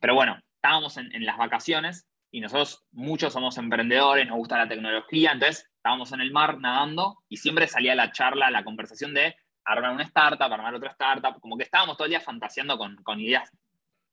Pero 0.00 0.16
bueno, 0.16 0.36
estábamos 0.56 0.96
en, 0.96 1.14
en 1.14 1.24
las 1.24 1.38
vacaciones 1.38 2.08
y 2.32 2.40
nosotros 2.40 2.84
muchos 2.90 3.32
somos 3.32 3.56
emprendedores, 3.56 4.26
nos 4.26 4.38
gusta 4.38 4.58
la 4.58 4.66
tecnología, 4.66 5.30
entonces 5.30 5.70
estábamos 5.76 6.10
en 6.10 6.20
el 6.20 6.32
mar 6.32 6.58
nadando 6.58 7.18
y 7.28 7.36
siempre 7.36 7.68
salía 7.68 7.94
la 7.94 8.10
charla, 8.10 8.50
la 8.50 8.64
conversación 8.64 9.14
de 9.14 9.36
armar 9.64 9.92
una 9.92 10.04
startup, 10.04 10.52
armar 10.52 10.74
otra 10.74 10.90
startup, 10.90 11.40
como 11.40 11.56
que 11.56 11.64
estábamos 11.64 11.96
todo 11.96 12.06
el 12.06 12.10
día 12.10 12.20
fantaseando 12.20 12.78
con, 12.78 12.96
con 13.02 13.20
ideas 13.20 13.50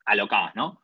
alocadas, 0.06 0.56
¿no? 0.56 0.82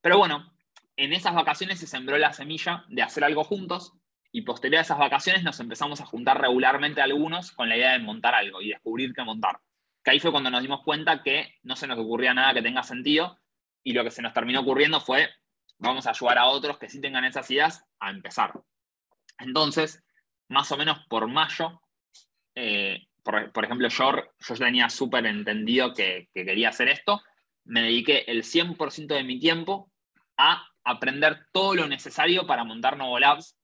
Pero 0.00 0.18
bueno, 0.18 0.52
en 0.96 1.12
esas 1.12 1.34
vacaciones 1.34 1.78
se 1.78 1.86
sembró 1.86 2.18
la 2.18 2.32
semilla 2.32 2.84
de 2.88 3.02
hacer 3.02 3.24
algo 3.24 3.44
juntos 3.44 3.94
y 4.32 4.42
posterior 4.42 4.78
a 4.78 4.82
esas 4.82 4.98
vacaciones 4.98 5.42
nos 5.42 5.58
empezamos 5.60 6.00
a 6.00 6.06
juntar 6.06 6.40
regularmente 6.40 7.00
algunos 7.00 7.52
con 7.52 7.68
la 7.68 7.76
idea 7.76 7.92
de 7.92 8.00
montar 8.00 8.34
algo 8.34 8.60
y 8.60 8.68
descubrir 8.68 9.14
qué 9.14 9.22
montar. 9.24 9.58
Que 10.04 10.12
ahí 10.12 10.20
fue 10.20 10.30
cuando 10.30 10.50
nos 10.50 10.62
dimos 10.62 10.82
cuenta 10.84 11.22
que 11.22 11.54
no 11.62 11.76
se 11.76 11.86
nos 11.86 11.98
ocurría 11.98 12.34
nada 12.34 12.54
que 12.54 12.62
tenga 12.62 12.82
sentido 12.82 13.38
y 13.82 13.92
lo 13.92 14.04
que 14.04 14.10
se 14.10 14.22
nos 14.22 14.32
terminó 14.32 14.60
ocurriendo 14.60 15.00
fue 15.00 15.30
vamos 15.78 16.06
a 16.06 16.10
ayudar 16.10 16.38
a 16.38 16.46
otros 16.46 16.78
que 16.78 16.88
sí 16.88 17.00
tengan 17.00 17.24
esas 17.24 17.50
ideas 17.50 17.84
a 18.00 18.10
empezar. 18.10 18.52
Entonces, 19.38 20.04
más 20.48 20.70
o 20.72 20.76
menos 20.76 20.98
por 21.08 21.26
mayo, 21.28 21.80
eh, 22.54 23.07
por, 23.52 23.64
ejemplo, 23.64 23.88
yo, 23.88 24.12
yo 24.38 24.54
tenía 24.54 24.88
súper 24.88 25.26
entendido 25.26 25.92
que, 25.92 26.30
quería 26.32 26.70
hacer 26.70 26.88
esto, 26.88 27.20
me 27.64 27.82
dediqué 27.82 28.24
el 28.26 28.42
100% 28.42 29.06
de 29.06 29.22
mi 29.22 29.38
tiempo 29.38 29.92
a 30.38 30.66
aprender 30.82 31.46
todo 31.52 31.74
lo 31.74 31.86
necesario 31.86 32.46
para 32.46 32.64
montar 32.64 32.96
Novo 32.96 33.18
Labs 33.18 33.58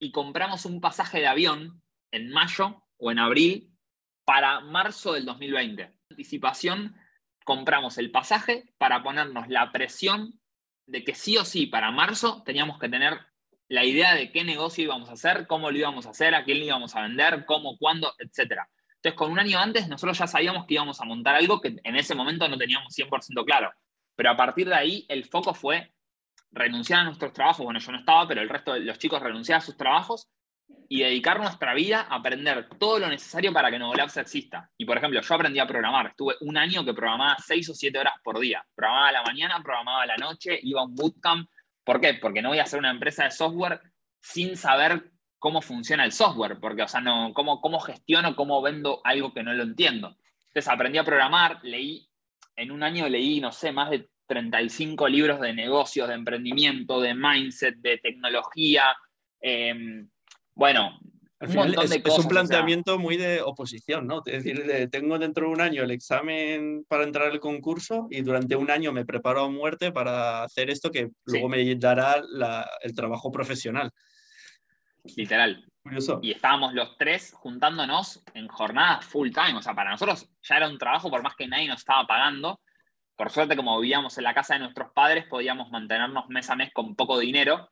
y 0.00 0.10
compramos 0.10 0.64
un 0.64 0.80
pasaje 0.80 1.20
de 1.20 1.28
avión 1.28 1.80
en 2.10 2.30
mayo 2.30 2.84
o 2.96 3.12
en 3.12 3.20
abril 3.20 3.70
para 4.24 4.58
marzo 4.60 5.12
del 5.12 5.26
2020. 5.26 5.92
Anticipación, 6.10 6.96
compramos 7.44 7.98
el 7.98 8.10
pasaje 8.10 8.74
para 8.78 9.04
ponernos 9.04 9.46
la 9.46 9.70
presión 9.70 10.40
de 10.86 11.04
que 11.04 11.14
sí 11.14 11.36
o 11.36 11.44
sí 11.44 11.66
para 11.66 11.92
marzo 11.92 12.42
teníamos 12.44 12.80
que 12.80 12.88
tener 12.88 13.20
la 13.72 13.86
idea 13.86 14.14
de 14.14 14.30
qué 14.30 14.44
negocio 14.44 14.84
íbamos 14.84 15.08
a 15.08 15.14
hacer, 15.14 15.46
cómo 15.46 15.70
lo 15.70 15.78
íbamos 15.78 16.04
a 16.06 16.10
hacer, 16.10 16.34
a 16.34 16.44
quién 16.44 16.58
le 16.58 16.66
íbamos 16.66 16.94
a 16.94 17.00
vender, 17.00 17.46
cómo, 17.46 17.78
cuándo, 17.78 18.12
etc. 18.18 18.60
Entonces, 18.96 19.14
con 19.14 19.32
un 19.32 19.38
año 19.38 19.58
antes, 19.58 19.88
nosotros 19.88 20.18
ya 20.18 20.26
sabíamos 20.26 20.66
que 20.66 20.74
íbamos 20.74 21.00
a 21.00 21.06
montar 21.06 21.36
algo 21.36 21.58
que 21.58 21.76
en 21.82 21.96
ese 21.96 22.14
momento 22.14 22.46
no 22.48 22.58
teníamos 22.58 22.94
100% 22.94 23.46
claro. 23.46 23.72
Pero 24.14 24.30
a 24.30 24.36
partir 24.36 24.68
de 24.68 24.74
ahí, 24.74 25.06
el 25.08 25.24
foco 25.24 25.54
fue 25.54 25.90
renunciar 26.50 27.00
a 27.00 27.04
nuestros 27.04 27.32
trabajos. 27.32 27.64
Bueno, 27.64 27.80
yo 27.80 27.92
no 27.92 28.00
estaba, 28.00 28.28
pero 28.28 28.42
el 28.42 28.50
resto 28.50 28.74
de 28.74 28.80
los 28.80 28.98
chicos 28.98 29.22
renunciaron 29.22 29.62
a 29.62 29.64
sus 29.64 29.78
trabajos 29.78 30.28
y 30.90 31.00
dedicar 31.00 31.40
nuestra 31.40 31.72
vida 31.72 32.02
a 32.10 32.16
aprender 32.16 32.68
todo 32.78 32.98
lo 32.98 33.08
necesario 33.08 33.54
para 33.54 33.70
que 33.70 33.78
Novolabs 33.78 34.18
exista. 34.18 34.70
Y 34.76 34.84
por 34.84 34.98
ejemplo, 34.98 35.18
yo 35.18 35.34
aprendí 35.34 35.60
a 35.60 35.66
programar. 35.66 36.08
Estuve 36.08 36.34
un 36.42 36.58
año 36.58 36.84
que 36.84 36.92
programaba 36.92 37.38
6 37.38 37.70
o 37.70 37.74
7 37.74 37.98
horas 37.98 38.14
por 38.22 38.38
día. 38.38 38.62
Programaba 38.74 39.12
la 39.12 39.22
mañana, 39.22 39.62
programaba 39.62 40.04
la 40.04 40.18
noche, 40.18 40.60
iba 40.62 40.82
a 40.82 40.84
un 40.84 40.94
bootcamp 40.94 41.48
¿Por 41.84 42.00
qué? 42.00 42.14
Porque 42.14 42.42
no 42.42 42.50
voy 42.50 42.58
a 42.58 42.64
hacer 42.64 42.78
una 42.78 42.90
empresa 42.90 43.24
de 43.24 43.30
software 43.30 43.80
sin 44.20 44.56
saber 44.56 45.10
cómo 45.38 45.60
funciona 45.60 46.04
el 46.04 46.12
software, 46.12 46.58
porque, 46.60 46.82
o 46.82 46.88
sea, 46.88 47.00
no, 47.00 47.32
cómo, 47.34 47.60
cómo 47.60 47.80
gestiono, 47.80 48.36
cómo 48.36 48.62
vendo 48.62 49.00
algo 49.02 49.32
que 49.32 49.42
no 49.42 49.52
lo 49.52 49.64
entiendo. 49.64 50.16
Entonces 50.46 50.68
aprendí 50.68 50.98
a 50.98 51.04
programar, 51.04 51.58
leí, 51.62 52.08
en 52.54 52.70
un 52.70 52.82
año 52.82 53.08
leí, 53.08 53.40
no 53.40 53.50
sé, 53.50 53.72
más 53.72 53.90
de 53.90 54.08
35 54.26 55.08
libros 55.08 55.40
de 55.40 55.52
negocios, 55.52 56.08
de 56.08 56.14
emprendimiento, 56.14 57.00
de 57.00 57.14
mindset, 57.14 57.76
de 57.76 57.98
tecnología. 57.98 58.96
Em, 59.40 60.08
bueno, 60.54 61.00
un 61.48 61.54
montón 61.54 61.88
de 61.88 62.02
cosas. 62.02 62.18
Es 62.18 62.24
un 62.24 62.30
planteamiento 62.30 62.98
muy 62.98 63.16
de 63.16 63.42
oposición, 63.42 64.06
¿no? 64.06 64.22
Es 64.24 64.44
decir, 64.44 64.88
tengo 64.90 65.18
dentro 65.18 65.46
de 65.46 65.52
un 65.52 65.60
año 65.60 65.82
el 65.82 65.90
examen 65.90 66.84
para 66.88 67.04
entrar 67.04 67.30
al 67.30 67.40
concurso 67.40 68.06
y 68.10 68.22
durante 68.22 68.56
un 68.56 68.70
año 68.70 68.92
me 68.92 69.04
preparo 69.04 69.44
a 69.44 69.50
muerte 69.50 69.92
para 69.92 70.44
hacer 70.44 70.70
esto 70.70 70.90
que 70.90 71.10
luego 71.24 71.48
me 71.48 71.74
dará 71.76 72.22
el 72.82 72.94
trabajo 72.94 73.30
profesional. 73.30 73.90
Literal. 75.16 75.66
Y 76.22 76.30
estábamos 76.30 76.74
los 76.74 76.96
tres 76.96 77.32
juntándonos 77.34 78.22
en 78.34 78.46
jornadas 78.46 79.04
full 79.04 79.30
time. 79.30 79.58
O 79.58 79.62
sea, 79.62 79.74
para 79.74 79.90
nosotros 79.90 80.28
ya 80.42 80.56
era 80.58 80.68
un 80.68 80.78
trabajo, 80.78 81.10
por 81.10 81.24
más 81.24 81.34
que 81.34 81.48
nadie 81.48 81.66
nos 81.66 81.80
estaba 81.80 82.06
pagando. 82.06 82.60
Por 83.16 83.30
suerte, 83.30 83.56
como 83.56 83.80
vivíamos 83.80 84.16
en 84.16 84.24
la 84.24 84.32
casa 84.32 84.54
de 84.54 84.60
nuestros 84.60 84.92
padres, 84.92 85.26
podíamos 85.26 85.70
mantenernos 85.70 86.28
mes 86.28 86.48
a 86.50 86.56
mes 86.56 86.70
con 86.72 86.94
poco 86.94 87.18
dinero. 87.18 87.68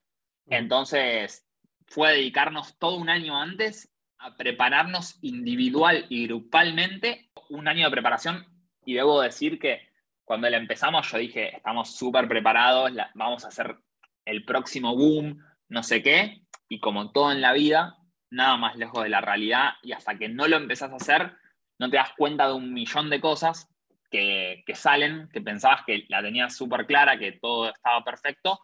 Entonces, 0.47 1.47
fue 1.91 2.13
dedicarnos 2.13 2.79
todo 2.79 2.97
un 2.97 3.11
año 3.11 3.37
antes 3.37 3.93
a 4.19 4.37
prepararnos 4.37 5.19
individual 5.23 6.07
y 6.09 6.27
grupalmente. 6.27 7.31
Un 7.49 7.67
año 7.67 7.87
de 7.87 7.91
preparación. 7.91 8.47
Y 8.85 8.95
debo 8.95 9.21
decir 9.21 9.59
que 9.59 9.89
cuando 10.25 10.49
la 10.49 10.57
empezamos, 10.57 11.11
yo 11.11 11.19
dije, 11.19 11.57
estamos 11.57 11.97
súper 11.97 12.29
preparados, 12.29 12.93
vamos 13.15 13.45
a 13.45 13.49
hacer 13.49 13.77
el 14.25 14.45
próximo 14.45 14.97
boom, 14.97 15.45
no 15.69 15.83
sé 15.83 16.03
qué. 16.03 16.43
Y 16.69 16.79
como 16.79 17.11
todo 17.11 17.33
en 17.33 17.41
la 17.41 17.53
vida, 17.53 17.97
nada 18.31 18.57
más 18.57 18.77
lejos 18.77 19.03
de 19.03 19.09
la 19.09 19.21
realidad 19.21 19.73
y 19.83 19.91
hasta 19.91 20.17
que 20.17 20.29
no 20.29 20.47
lo 20.47 20.57
empezás 20.57 20.93
a 20.93 20.97
hacer, 20.97 21.33
no 21.81 21.91
te 21.91 21.97
das 21.97 22.13
cuenta 22.17 22.47
de 22.47 22.55
un 22.55 22.73
millón 22.73 23.11
de 23.11 23.21
cosas 23.21 23.69
que, 24.11 24.63
salen, 24.75 25.29
que 25.33 25.41
pensabas 25.41 25.85
que 25.85 26.05
la 26.09 26.23
tenías 26.23 26.55
súper 26.57 26.87
clara, 26.87 27.19
que 27.19 27.33
todo 27.33 27.69
estaba 27.69 28.05
perfecto 28.05 28.61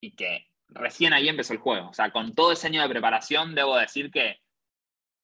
y 0.00 0.14
que 0.14 0.46
recién 0.68 1.12
ahí 1.12 1.28
empezó 1.28 1.52
el 1.52 1.58
juego. 1.58 1.88
O 1.88 1.94
sea, 1.94 2.10
con 2.10 2.34
todo 2.34 2.52
ese 2.52 2.66
año 2.66 2.82
de 2.82 2.88
preparación, 2.88 3.54
debo 3.54 3.76
decir 3.76 4.10
que, 4.10 4.40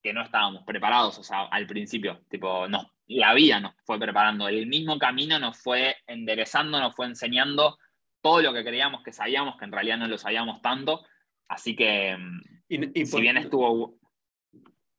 que 0.02 0.12
no 0.12 0.22
estábamos 0.22 0.64
preparados, 0.64 1.18
o 1.18 1.24
sea, 1.24 1.44
al 1.44 1.66
principio, 1.66 2.22
tipo, 2.28 2.68
no, 2.68 2.90
la 3.06 3.34
vida 3.34 3.60
nos 3.60 3.74
fue 3.84 3.98
preparando, 3.98 4.48
el 4.48 4.66
mismo 4.66 4.98
camino 4.98 5.38
nos 5.38 5.58
fue 5.58 5.96
enderezando, 6.06 6.80
nos 6.80 6.94
fue 6.94 7.06
enseñando 7.06 7.78
todo 8.20 8.42
lo 8.42 8.52
que 8.52 8.64
creíamos 8.64 9.02
que 9.02 9.12
sabíamos, 9.12 9.56
que 9.56 9.64
en 9.64 9.72
realidad 9.72 9.98
no 9.98 10.08
lo 10.08 10.18
sabíamos 10.18 10.60
tanto, 10.60 11.04
Así 11.52 11.76
que, 11.76 12.16
y, 12.68 13.06
si 13.06 13.20
bien 13.20 13.36
estuvo... 13.36 13.98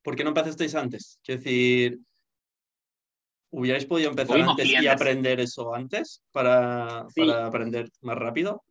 ¿Por 0.04 0.16
qué 0.16 0.24
no 0.24 0.30
empezasteis 0.30 0.76
antes? 0.76 1.20
Es 1.26 1.38
decir, 1.38 2.00
¿hubierais 3.50 3.86
podido 3.88 4.12
empezar 4.12 4.40
antes 4.40 4.70
y 4.70 4.88
aprender 4.88 5.40
eso 5.40 5.74
antes 5.74 6.22
para, 6.32 7.08
para 7.16 7.48
aprender 7.48 7.90
más 8.02 8.18
rápido? 8.18 8.64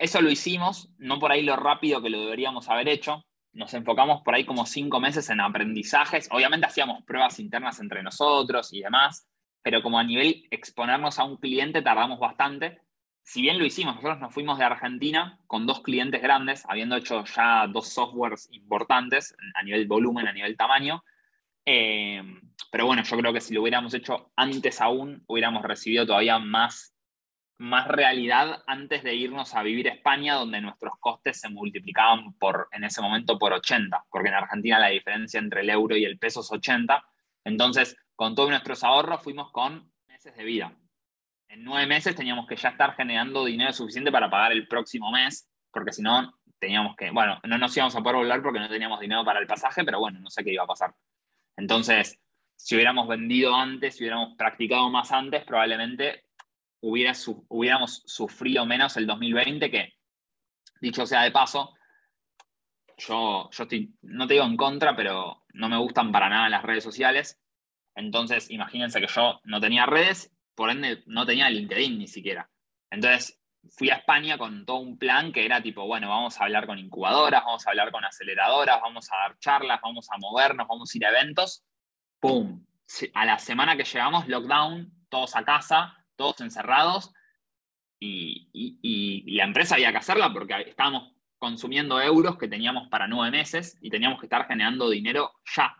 Eso 0.00 0.20
lo 0.20 0.30
hicimos, 0.30 0.88
no 0.98 1.18
por 1.18 1.30
ahí 1.30 1.42
lo 1.42 1.56
rápido 1.56 2.02
que 2.02 2.10
lo 2.10 2.20
deberíamos 2.20 2.68
haber 2.68 2.88
hecho. 2.88 3.24
Nos 3.52 3.74
enfocamos 3.74 4.22
por 4.22 4.34
ahí 4.34 4.44
como 4.44 4.64
cinco 4.66 4.98
meses 4.98 5.28
en 5.30 5.40
aprendizajes. 5.40 6.28
Obviamente 6.30 6.66
hacíamos 6.66 7.04
pruebas 7.04 7.38
internas 7.38 7.78
entre 7.80 8.02
nosotros 8.02 8.72
y 8.72 8.80
demás, 8.80 9.28
pero 9.62 9.82
como 9.82 9.98
a 9.98 10.04
nivel 10.04 10.46
exponernos 10.50 11.18
a 11.18 11.24
un 11.24 11.36
cliente 11.36 11.82
tardamos 11.82 12.18
bastante 12.18 12.80
si 13.22 13.42
bien 13.42 13.58
lo 13.58 13.64
hicimos, 13.64 13.94
nosotros 13.94 14.18
nos 14.18 14.34
fuimos 14.34 14.58
de 14.58 14.64
Argentina 14.64 15.38
con 15.46 15.66
dos 15.66 15.82
clientes 15.82 16.20
grandes, 16.20 16.64
habiendo 16.68 16.96
hecho 16.96 17.24
ya 17.24 17.66
dos 17.68 17.88
softwares 17.88 18.48
importantes 18.50 19.36
a 19.54 19.62
nivel 19.62 19.86
volumen, 19.86 20.26
a 20.26 20.32
nivel 20.32 20.56
tamaño. 20.56 21.04
Eh, 21.64 22.22
pero 22.72 22.86
bueno, 22.86 23.02
yo 23.04 23.16
creo 23.16 23.32
que 23.32 23.40
si 23.40 23.54
lo 23.54 23.62
hubiéramos 23.62 23.94
hecho 23.94 24.32
antes 24.36 24.80
aún, 24.80 25.22
hubiéramos 25.26 25.62
recibido 25.62 26.06
todavía 26.06 26.38
más, 26.38 26.94
más 27.60 27.86
realidad 27.88 28.62
antes 28.66 29.02
de 29.02 29.14
irnos 29.14 29.54
a 29.54 29.62
vivir 29.62 29.88
a 29.88 29.92
España, 29.92 30.34
donde 30.34 30.60
nuestros 30.60 30.94
costes 30.98 31.40
se 31.40 31.48
multiplicaban 31.48 32.32
por, 32.34 32.68
en 32.72 32.84
ese 32.84 33.00
momento 33.00 33.38
por 33.38 33.52
80, 33.52 34.06
porque 34.10 34.28
en 34.28 34.34
Argentina 34.34 34.78
la 34.78 34.88
diferencia 34.88 35.38
entre 35.38 35.60
el 35.60 35.70
euro 35.70 35.96
y 35.96 36.04
el 36.04 36.18
peso 36.18 36.40
es 36.40 36.50
80. 36.50 37.04
Entonces, 37.44 37.96
con 38.16 38.34
todos 38.34 38.50
nuestros 38.50 38.82
ahorros 38.82 39.22
fuimos 39.22 39.50
con 39.52 39.92
meses 40.08 40.36
de 40.36 40.44
vida 40.44 40.74
en 41.50 41.64
nueve 41.64 41.86
meses 41.86 42.14
teníamos 42.14 42.46
que 42.46 42.56
ya 42.56 42.70
estar 42.70 42.94
generando 42.94 43.44
dinero 43.44 43.72
suficiente 43.72 44.12
para 44.12 44.30
pagar 44.30 44.52
el 44.52 44.68
próximo 44.68 45.10
mes, 45.10 45.50
porque 45.72 45.92
si 45.92 46.00
no, 46.00 46.32
teníamos 46.60 46.94
que, 46.96 47.10
bueno, 47.10 47.40
no 47.42 47.58
nos 47.58 47.76
íbamos 47.76 47.94
a 47.96 48.00
poder 48.00 48.16
volar 48.16 48.40
porque 48.40 48.60
no 48.60 48.68
teníamos 48.68 49.00
dinero 49.00 49.24
para 49.24 49.40
el 49.40 49.48
pasaje, 49.48 49.84
pero 49.84 49.98
bueno, 49.98 50.20
no 50.20 50.30
sé 50.30 50.44
qué 50.44 50.52
iba 50.52 50.62
a 50.62 50.68
pasar. 50.68 50.94
Entonces, 51.56 52.20
si 52.54 52.76
hubiéramos 52.76 53.08
vendido 53.08 53.54
antes, 53.54 53.96
si 53.96 54.04
hubiéramos 54.04 54.36
practicado 54.36 54.90
más 54.90 55.10
antes, 55.10 55.44
probablemente 55.44 56.24
hubiera 56.80 57.12
hubiéramos 57.48 58.02
sufrido 58.06 58.66
menos 58.66 58.96
el 58.96 59.06
2020, 59.06 59.70
que, 59.70 59.94
dicho 60.80 61.06
sea 61.06 61.22
de 61.22 61.30
paso, 61.30 61.74
yo, 62.96 63.48
yo 63.50 63.62
estoy, 63.62 63.94
no 64.02 64.26
te 64.26 64.34
digo 64.34 64.44
en 64.44 64.56
contra, 64.56 64.94
pero 64.94 65.44
no 65.54 65.68
me 65.68 65.78
gustan 65.78 66.12
para 66.12 66.28
nada 66.28 66.48
las 66.48 66.62
redes 66.62 66.84
sociales. 66.84 67.40
Entonces, 67.94 68.50
imagínense 68.50 69.00
que 69.00 69.06
yo 69.06 69.40
no 69.44 69.60
tenía 69.60 69.86
redes 69.86 70.32
por 70.60 70.68
ende 70.68 71.02
no 71.06 71.24
tenía 71.24 71.48
LinkedIn 71.48 71.98
ni 71.98 72.06
siquiera. 72.06 72.50
Entonces 72.90 73.40
fui 73.70 73.88
a 73.88 73.94
España 73.94 74.36
con 74.36 74.66
todo 74.66 74.76
un 74.76 74.98
plan 74.98 75.32
que 75.32 75.46
era 75.46 75.62
tipo, 75.62 75.86
bueno, 75.86 76.10
vamos 76.10 76.38
a 76.38 76.44
hablar 76.44 76.66
con 76.66 76.78
incubadoras, 76.78 77.42
vamos 77.46 77.66
a 77.66 77.70
hablar 77.70 77.90
con 77.90 78.04
aceleradoras, 78.04 78.78
vamos 78.82 79.10
a 79.10 79.16
dar 79.16 79.38
charlas, 79.38 79.80
vamos 79.82 80.06
a 80.10 80.18
movernos, 80.18 80.68
vamos 80.68 80.92
a 80.92 80.98
ir 80.98 81.06
a 81.06 81.08
eventos. 81.08 81.64
¡Pum! 82.20 82.62
A 83.14 83.24
la 83.24 83.38
semana 83.38 83.74
que 83.74 83.84
llegamos, 83.84 84.28
lockdown, 84.28 84.92
todos 85.08 85.34
a 85.34 85.44
casa, 85.44 85.99
todos 86.20 86.40
encerrados. 86.42 87.12
Y, 87.98 89.34
la 89.36 89.44
empresa 89.44 89.74
había 89.74 89.90
que 89.90 89.98
hacerla 89.98 90.32
porque 90.32 90.54
estábamos 90.66 91.14
consumiendo 91.38 92.00
euros 92.00 92.36
que 92.36 92.48
teníamos 92.48 92.88
para 92.88 93.08
nueve 93.08 93.30
meses 93.30 93.78
y 93.80 93.90
teníamos 93.90 94.20
que 94.20 94.26
estar 94.26 94.46
generando 94.46 94.90
dinero 94.90 95.32
ya. 95.56 95.74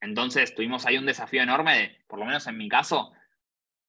Entonces 0.00 0.54
tuvimos 0.54 0.86
ahí 0.86 0.96
un 0.96 1.06
desafío 1.06 1.42
enorme 1.42 1.78
de, 1.78 2.04
por 2.06 2.18
lo 2.18 2.24
menos 2.24 2.46
en 2.46 2.56
mi 2.56 2.68
caso, 2.68 3.12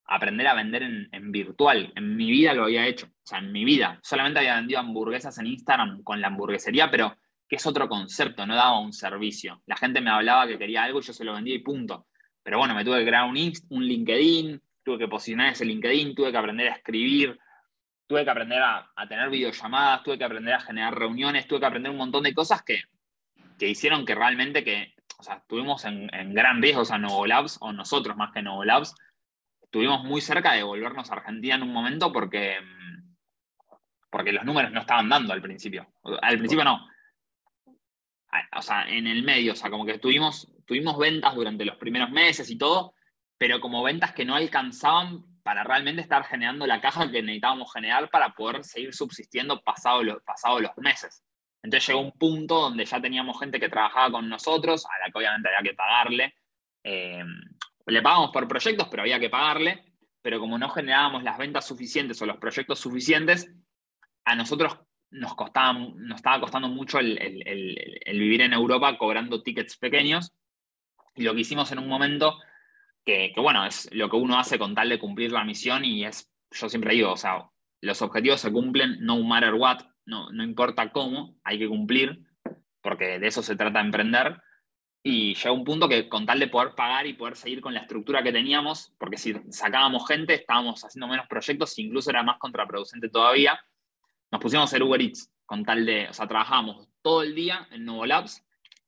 aprender 0.06 0.48
a 0.48 0.54
vender 0.54 0.84
en, 0.84 1.32
virtual. 1.32 1.92
En 1.96 2.16
mi 2.16 2.30
vida 2.30 2.54
lo 2.54 2.66
había 2.66 2.88
hecho. 2.88 3.08
O 3.08 3.28
sea, 3.28 3.40
en 3.40 3.52
mi 3.52 3.64
vida. 3.64 4.00
Solamente 4.04 4.40
había 4.40 4.56
vendido 4.56 4.80
hamburguesas 4.80 5.38
en 5.38 5.48
Instagram 5.48 6.04
con 6.04 6.20
la 6.20 6.28
hamburguesería, 6.28 6.92
pero 6.92 7.18
que 7.48 7.56
es 7.56 7.66
otro 7.66 7.88
concepto, 7.88 8.46
no 8.46 8.56
daba 8.56 8.80
un 8.80 8.92
servicio. 8.92 9.62
La 9.66 9.78
gente 9.78 10.02
me 10.02 10.10
hablaba 10.10 10.48
que 10.48 10.58
quería 10.58 10.84
algo 10.84 11.00
y 11.00 11.04
yo 11.04 11.14
se 11.14 11.24
lo 11.24 11.34
vendía 11.34 11.56
y 11.56 11.60
punto. 11.60 12.08
Pero 12.44 12.60
bueno, 12.60 12.76
me 12.76 12.84
tuve 12.84 13.00
que 13.00 13.08
crear 13.08 13.28
un, 13.28 13.38
un 13.70 13.84
LinkedIn, 13.84 14.62
tuve 14.86 15.00
que 15.00 15.08
posicionar 15.08 15.52
ese 15.52 15.66
LinkedIn, 15.66 16.16
tuve 16.16 16.32
que 16.32 16.38
aprender 16.38 16.68
a 16.68 16.76
escribir, 16.76 17.38
tuve 18.08 18.24
que 18.24 18.30
aprender 18.30 18.62
a, 18.62 18.88
tener 19.10 19.30
videollamadas, 19.30 20.04
tuve 20.04 20.18
que 20.18 20.24
aprender 20.24 20.54
a 20.54 20.60
generar 20.62 20.98
reuniones, 20.98 21.48
tuve 21.48 21.60
que 21.60 21.66
aprender 21.66 21.92
un 21.92 21.98
montón 21.98 22.24
de 22.24 22.36
cosas 22.36 22.62
que, 22.62 22.84
que 23.58 23.68
hicieron 23.68 24.06
que 24.06 24.14
realmente 24.14 24.64
que, 24.64 24.94
o 25.18 25.24
sea, 25.24 25.38
estuvimos 25.38 25.84
en, 25.86 26.08
gran 26.34 26.62
riesgo, 26.62 26.84
o 26.84 26.86
sea, 26.86 27.00
Novo 27.00 27.26
Labs, 27.26 27.58
o 27.62 27.74
nosotros 27.74 28.16
más 28.16 28.32
que 28.32 28.44
Novo 28.44 28.64
Labs, 28.64 28.94
estuvimos 29.60 30.04
muy 30.04 30.22
cerca 30.22 30.54
de 30.54 30.62
volvernos 30.62 31.10
a 31.10 31.16
Argentina 31.16 31.56
en 31.56 31.64
un 31.64 31.74
momento 31.74 32.14
porque, 32.14 32.60
mm, 32.62 33.16
porque 34.12 34.32
los 34.32 34.46
números 34.46 34.72
no 34.72 34.82
estaban 34.82 35.10
dando 35.10 35.34
al 35.34 35.42
principio. 35.42 35.88
Al 36.22 36.38
principio 36.38 36.64
no. 36.64 36.88
O 38.56 38.62
sea, 38.62 38.88
en 38.88 39.08
el 39.08 39.24
medio, 39.24 39.54
o 39.54 39.56
sea, 39.56 39.72
como 39.72 39.86
que 39.86 39.98
tuvimos, 39.98 40.48
tuvimos 40.66 40.98
ventas 40.98 41.34
durante 41.34 41.66
los 41.66 41.78
primeros 41.78 42.12
meses 42.12 42.50
y 42.52 42.58
todo, 42.58 42.95
pero 43.38 43.60
como 43.60 43.84
ventas 43.84 44.14
que 44.14 44.26
no 44.26 44.36
alcanzaban 44.36 45.24
para 45.44 45.64
realmente 45.64 46.02
estar 46.02 46.24
generando 46.24 46.66
la 46.66 46.82
caja 46.82 47.12
que 47.12 47.22
necesitábamos 47.22 47.72
generar 47.72 48.10
para 48.10 48.34
poder 48.34 48.64
seguir 48.64 48.94
subsistiendo 48.94 49.62
pasados 49.62 50.04
los, 50.04 50.24
pasado 50.24 50.60
los 50.60 50.72
meses. 50.78 51.24
Entonces 51.62 51.88
llegó 51.88 52.00
un 52.00 52.12
punto 52.12 52.62
donde 52.62 52.86
ya 52.86 53.02
teníamos 53.02 53.40
gente 53.40 53.60
que 53.60 53.70
trabajaba 53.70 54.12
con 54.12 54.30
nosotros, 54.30 54.86
a 54.86 55.06
la 55.06 55.12
que 55.12 55.18
obviamente 55.18 55.50
había 55.50 55.70
que 55.70 55.76
pagarle. 55.76 56.36
Eh, 56.84 57.24
le 57.88 58.02
pagábamos 58.02 58.32
por 58.32 58.48
proyectos, 58.48 58.88
pero 58.90 59.04
había 59.04 59.20
que 59.20 59.30
pagarle, 59.30 59.84
pero 60.22 60.40
como 60.40 60.58
no 60.58 60.70
generábamos 60.70 61.24
las 61.24 61.38
ventas 61.38 61.66
suficientes 61.68 62.22
o 62.22 62.26
los 62.26 62.38
proyectos 62.38 62.80
suficientes, 62.80 63.52
a 64.26 64.36
nosotros 64.36 64.80
nos, 65.12 65.36
costaba, 65.36 65.74
nos 65.74 66.18
estaba 66.18 66.40
costando 66.42 66.68
mucho 66.68 67.00
el, 67.00 67.16
vivir 68.08 68.42
en 68.42 68.54
Europa 68.54 68.98
cobrando 68.98 69.44
tickets 69.44 69.78
pequeños. 69.78 70.34
Y 71.16 71.24
lo 71.24 71.34
que 71.34 71.42
hicimos 71.42 71.72
en 71.72 71.80
un 71.80 71.88
momento, 71.88 72.40
que, 73.06 73.34
bueno, 73.38 73.66
es 73.66 73.88
lo 73.94 74.10
que 74.10 74.16
uno 74.16 74.40
hace 74.40 74.58
con 74.58 74.74
tal 74.74 74.90
de 74.90 75.00
cumplir 75.00 75.32
la 75.32 75.44
misión 75.44 75.86
y 75.86 76.06
es, 76.06 76.32
yo 76.52 76.68
siempre 76.70 76.96
digo, 76.96 77.12
o 77.12 77.18
sea, 77.18 77.50
los 77.82 78.02
objetivos 78.02 78.42
se 78.42 78.52
cumplen 78.52 78.98
no 79.02 79.22
matter 79.24 79.54
what, 79.54 79.80
no, 80.06 80.32
no 80.32 80.44
importa 80.44 80.92
cómo, 80.92 81.38
hay 81.44 81.60
que 81.60 81.68
cumplir, 81.68 82.20
porque 82.82 83.20
de 83.20 83.28
eso 83.28 83.44
se 83.44 83.56
trata 83.56 83.80
de 83.80 83.86
emprender. 83.86 84.42
Y 85.04 85.36
llegó 85.36 85.54
un 85.54 85.64
punto 85.64 85.88
que 85.88 86.10
con 86.10 86.26
tal 86.26 86.40
de 86.40 86.48
poder 86.48 86.74
pagar 86.74 87.06
y 87.06 87.14
poder 87.14 87.36
seguir 87.36 87.62
con 87.62 87.76
la 87.76 87.82
estructura 87.82 88.24
que 88.24 88.32
teníamos, 88.32 88.92
porque 88.98 89.18
si 89.18 89.36
sacábamos 89.52 90.08
gente, 90.08 90.34
estábamos 90.34 90.84
haciendo 90.84 91.08
menos 91.08 91.28
proyectos, 91.28 91.78
incluso 91.78 92.10
era 92.10 92.24
más 92.24 92.40
contraproducente 92.40 93.10
todavía, 93.10 93.60
nos 94.32 94.42
pusimos 94.42 94.64
a 94.64 94.66
hacer 94.66 94.82
Uber 94.82 95.00
Eats, 95.00 95.32
con 95.46 95.64
tal 95.64 95.86
de, 95.86 96.10
o 96.10 96.14
sea, 96.14 96.28
trabajábamos 96.28 96.90
todo 97.04 97.22
el 97.22 97.36
día 97.36 97.68
en 97.70 97.86
Novo 97.86 98.08
Labs 98.08 98.44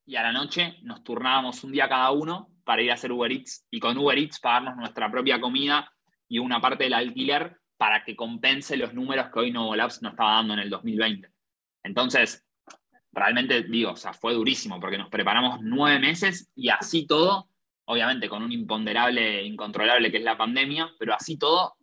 y 0.08 0.16
a 0.16 0.24
la 0.24 0.32
noche 0.32 0.78
nos 0.82 1.04
turnábamos 1.04 1.64
un 1.64 1.72
día 1.72 1.88
cada 1.88 2.10
uno 2.10 2.50
para 2.68 2.82
ir 2.82 2.92
a 2.92 2.96
hacer 2.96 3.14
Uber 3.14 3.32
Eats 3.32 3.66
y 3.72 3.80
con 3.80 3.98
Uber 3.98 4.18
Eats 4.18 4.42
pagarnos 4.42 4.76
nuestra 4.76 5.10
propia 5.10 5.40
comida 5.40 5.90
y 6.28 6.38
una 6.38 6.60
parte 6.60 6.84
del 6.84 6.94
alquiler 6.94 7.58
para 7.78 8.04
que 8.04 8.16
compense 8.16 8.76
los 8.76 8.94
números 8.94 9.30
que 9.32 9.40
hoy 9.40 9.52
Novo 9.52 9.76
Labs 9.76 10.02
nos 10.02 10.12
estaba 10.12 10.34
dando 10.34 10.54
en 10.54 10.60
el 10.60 10.70
2020. 10.70 11.32
Entonces, 11.84 12.46
realmente 13.14 13.64
digo, 13.64 13.92
o 13.92 13.96
sea, 13.96 14.12
fue 14.12 14.34
durísimo 14.34 14.80
porque 14.80 14.98
nos 14.98 15.10
preparamos 15.10 15.60
nueve 15.62 15.98
meses 16.00 16.52
y 16.56 16.68
así 16.70 17.08
todo, 17.08 17.50
obviamente 17.86 18.28
con 18.28 18.44
un 18.44 18.52
imponderable, 18.52 19.44
incontrolable 19.44 20.12
que 20.12 20.18
es 20.18 20.24
la 20.24 20.38
pandemia, 20.38 20.92
pero 21.00 21.14
así 21.14 21.38
todo 21.38 21.78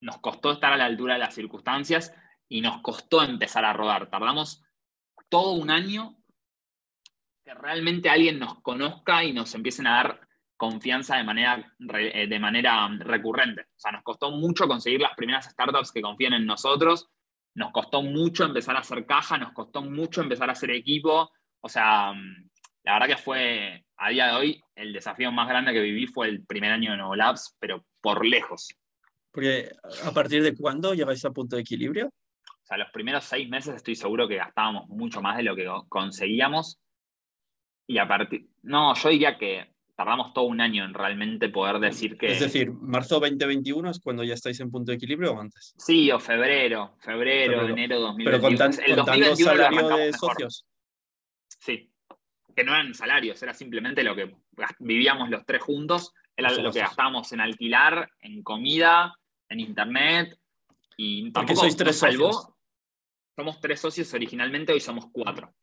nos 0.00 0.18
costó 0.18 0.52
estar 0.52 0.72
a 0.72 0.76
la 0.76 0.86
altura 0.86 1.14
de 1.14 1.20
las 1.20 1.34
circunstancias 1.34 2.12
y 2.48 2.60
nos 2.60 2.80
costó 2.82 3.22
empezar 3.22 3.64
a 3.64 3.72
rodar. 3.72 4.10
Tardamos 4.10 4.64
todo 5.28 5.52
un 5.52 5.70
año 5.70 6.15
que 7.46 7.54
realmente 7.54 8.10
alguien 8.10 8.40
nos 8.40 8.60
conozca 8.60 9.22
y 9.22 9.32
nos 9.32 9.54
empiecen 9.54 9.86
a 9.86 9.94
dar 9.94 10.20
confianza 10.56 11.16
de 11.16 11.22
manera, 11.22 11.76
eh, 11.94 12.26
de 12.26 12.40
manera 12.40 12.88
recurrente. 12.98 13.60
O 13.60 13.78
sea, 13.78 13.92
nos 13.92 14.02
costó 14.02 14.32
mucho 14.32 14.66
conseguir 14.66 15.00
las 15.00 15.14
primeras 15.14 15.44
startups 15.44 15.92
que 15.92 16.02
confíen 16.02 16.32
en 16.32 16.44
nosotros, 16.44 17.08
nos 17.54 17.70
costó 17.70 18.02
mucho 18.02 18.44
empezar 18.44 18.74
a 18.74 18.80
hacer 18.80 19.06
caja, 19.06 19.38
nos 19.38 19.52
costó 19.52 19.80
mucho 19.80 20.22
empezar 20.22 20.48
a 20.48 20.54
hacer 20.54 20.72
equipo. 20.72 21.30
O 21.60 21.68
sea, 21.68 22.12
la 22.82 22.92
verdad 22.94 23.06
que 23.06 23.22
fue, 23.22 23.86
a 23.96 24.10
día 24.10 24.26
de 24.26 24.32
hoy, 24.32 24.62
el 24.74 24.92
desafío 24.92 25.30
más 25.30 25.48
grande 25.48 25.72
que 25.72 25.80
viví 25.80 26.08
fue 26.08 26.26
el 26.26 26.44
primer 26.44 26.72
año 26.72 26.90
de 26.90 26.96
Novo 26.96 27.14
Labs, 27.14 27.56
pero 27.60 27.84
por 28.00 28.26
lejos. 28.26 28.74
Porque 29.30 29.70
a 30.04 30.10
partir 30.10 30.42
de 30.42 30.56
cuándo 30.56 30.94
llegáis 30.94 31.24
a 31.24 31.30
punto 31.30 31.54
de 31.54 31.62
equilibrio? 31.62 32.08
O 32.08 32.66
sea, 32.66 32.76
los 32.76 32.90
primeros 32.90 33.22
seis 33.22 33.48
meses 33.48 33.76
estoy 33.76 33.94
seguro 33.94 34.26
que 34.26 34.34
gastábamos 34.34 34.88
mucho 34.88 35.22
más 35.22 35.36
de 35.36 35.44
lo 35.44 35.54
que 35.54 35.70
conseguíamos. 35.88 36.80
Y 37.86 37.98
a 37.98 38.08
partir, 38.08 38.48
no, 38.62 38.94
yo 38.94 39.08
diría 39.08 39.38
que 39.38 39.76
tardamos 39.94 40.34
todo 40.34 40.44
un 40.44 40.60
año 40.60 40.84
en 40.84 40.92
realmente 40.92 41.48
poder 41.48 41.78
decir 41.78 42.18
que... 42.18 42.32
Es 42.32 42.40
decir, 42.40 42.70
marzo 42.70 43.18
2021 43.18 43.90
es 43.90 44.00
cuando 44.00 44.22
ya 44.24 44.34
estáis 44.34 44.60
en 44.60 44.70
punto 44.70 44.90
de 44.90 44.96
equilibrio 44.96 45.32
o 45.32 45.40
antes. 45.40 45.74
Sí, 45.78 46.10
o 46.10 46.20
febrero, 46.20 46.96
febrero, 47.00 47.66
enero 47.66 48.00
2021. 48.00 48.24
Pero 48.24 48.40
contando, 48.40 49.04
contando 49.04 49.36
salario 49.36 49.96
de 49.96 50.12
socios. 50.12 50.66
Sí, 51.48 51.90
que 52.54 52.64
no 52.64 52.72
eran 52.72 52.94
salarios, 52.94 53.42
era 53.42 53.54
simplemente 53.54 54.02
lo 54.02 54.14
que 54.14 54.34
vivíamos 54.78 55.30
los 55.30 55.44
tres 55.46 55.62
juntos, 55.62 56.12
era 56.36 56.50
lo 56.50 56.70
que 56.70 56.80
gastábamos 56.80 57.32
en 57.32 57.40
alquilar, 57.40 58.10
en 58.20 58.42
comida, 58.42 59.14
en 59.48 59.60
internet. 59.60 60.38
Y 60.98 61.30
¿Por 61.30 61.46
qué 61.46 61.56
sois 61.56 61.76
tres 61.76 61.98
socios? 61.98 62.48
Somos 63.34 63.60
tres 63.60 63.80
socios 63.80 64.12
originalmente, 64.14 64.72
hoy 64.72 64.80
somos 64.80 65.06
cuatro. 65.12 65.54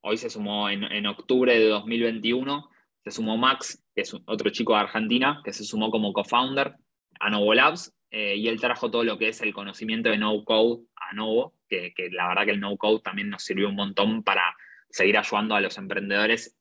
Hoy 0.00 0.16
se 0.16 0.30
sumó 0.30 0.68
en, 0.68 0.84
en 0.84 1.06
octubre 1.06 1.58
de 1.58 1.68
2021 1.68 2.70
se 3.04 3.10
sumó 3.10 3.36
Max, 3.36 3.84
que 3.94 4.00
es 4.00 4.14
otro 4.24 4.50
chico 4.50 4.72
de 4.72 4.80
Argentina, 4.80 5.42
que 5.44 5.52
se 5.52 5.62
sumó 5.62 5.90
como 5.90 6.12
co-founder 6.14 6.74
a 7.20 7.30
Novo 7.30 7.52
Labs, 7.52 7.94
eh, 8.10 8.36
y 8.36 8.48
él 8.48 8.58
trajo 8.58 8.90
todo 8.90 9.04
lo 9.04 9.18
que 9.18 9.28
es 9.28 9.42
el 9.42 9.52
conocimiento 9.52 10.08
de 10.08 10.16
no-code 10.16 10.84
a 10.96 11.14
Novo, 11.14 11.54
que, 11.68 11.92
la 12.12 12.28
verdad 12.28 12.46
que 12.46 12.52
el 12.52 12.60
no-code 12.60 13.02
también 13.02 13.28
nos 13.28 13.42
sirvió 13.42 13.68
un 13.68 13.74
montón 13.74 14.22
para 14.22 14.56
seguir 14.88 15.18
ayudando 15.18 15.54
a 15.54 15.60
los 15.60 15.76
emprendedores 15.76 16.56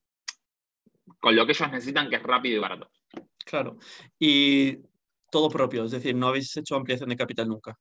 con 1.20 1.36
lo 1.36 1.46
que 1.46 1.54
ellos 1.54 1.72
necesitan, 1.72 2.10
que 2.10 2.18
es 2.18 2.24
rápido 2.24 2.58
y 2.58 2.60
barato. 2.60 2.90
Claro. 3.46 3.78
Y 4.20 4.80
todo 5.32 5.50
propio, 5.50 5.86
es 5.86 5.92
decir, 5.92 6.16
no 6.16 6.28
habéis 6.28 6.56
hecho 6.58 6.76
ampliación 6.76 7.10
de 7.10 7.16
capital 7.16 7.48
nunca. 7.48 7.78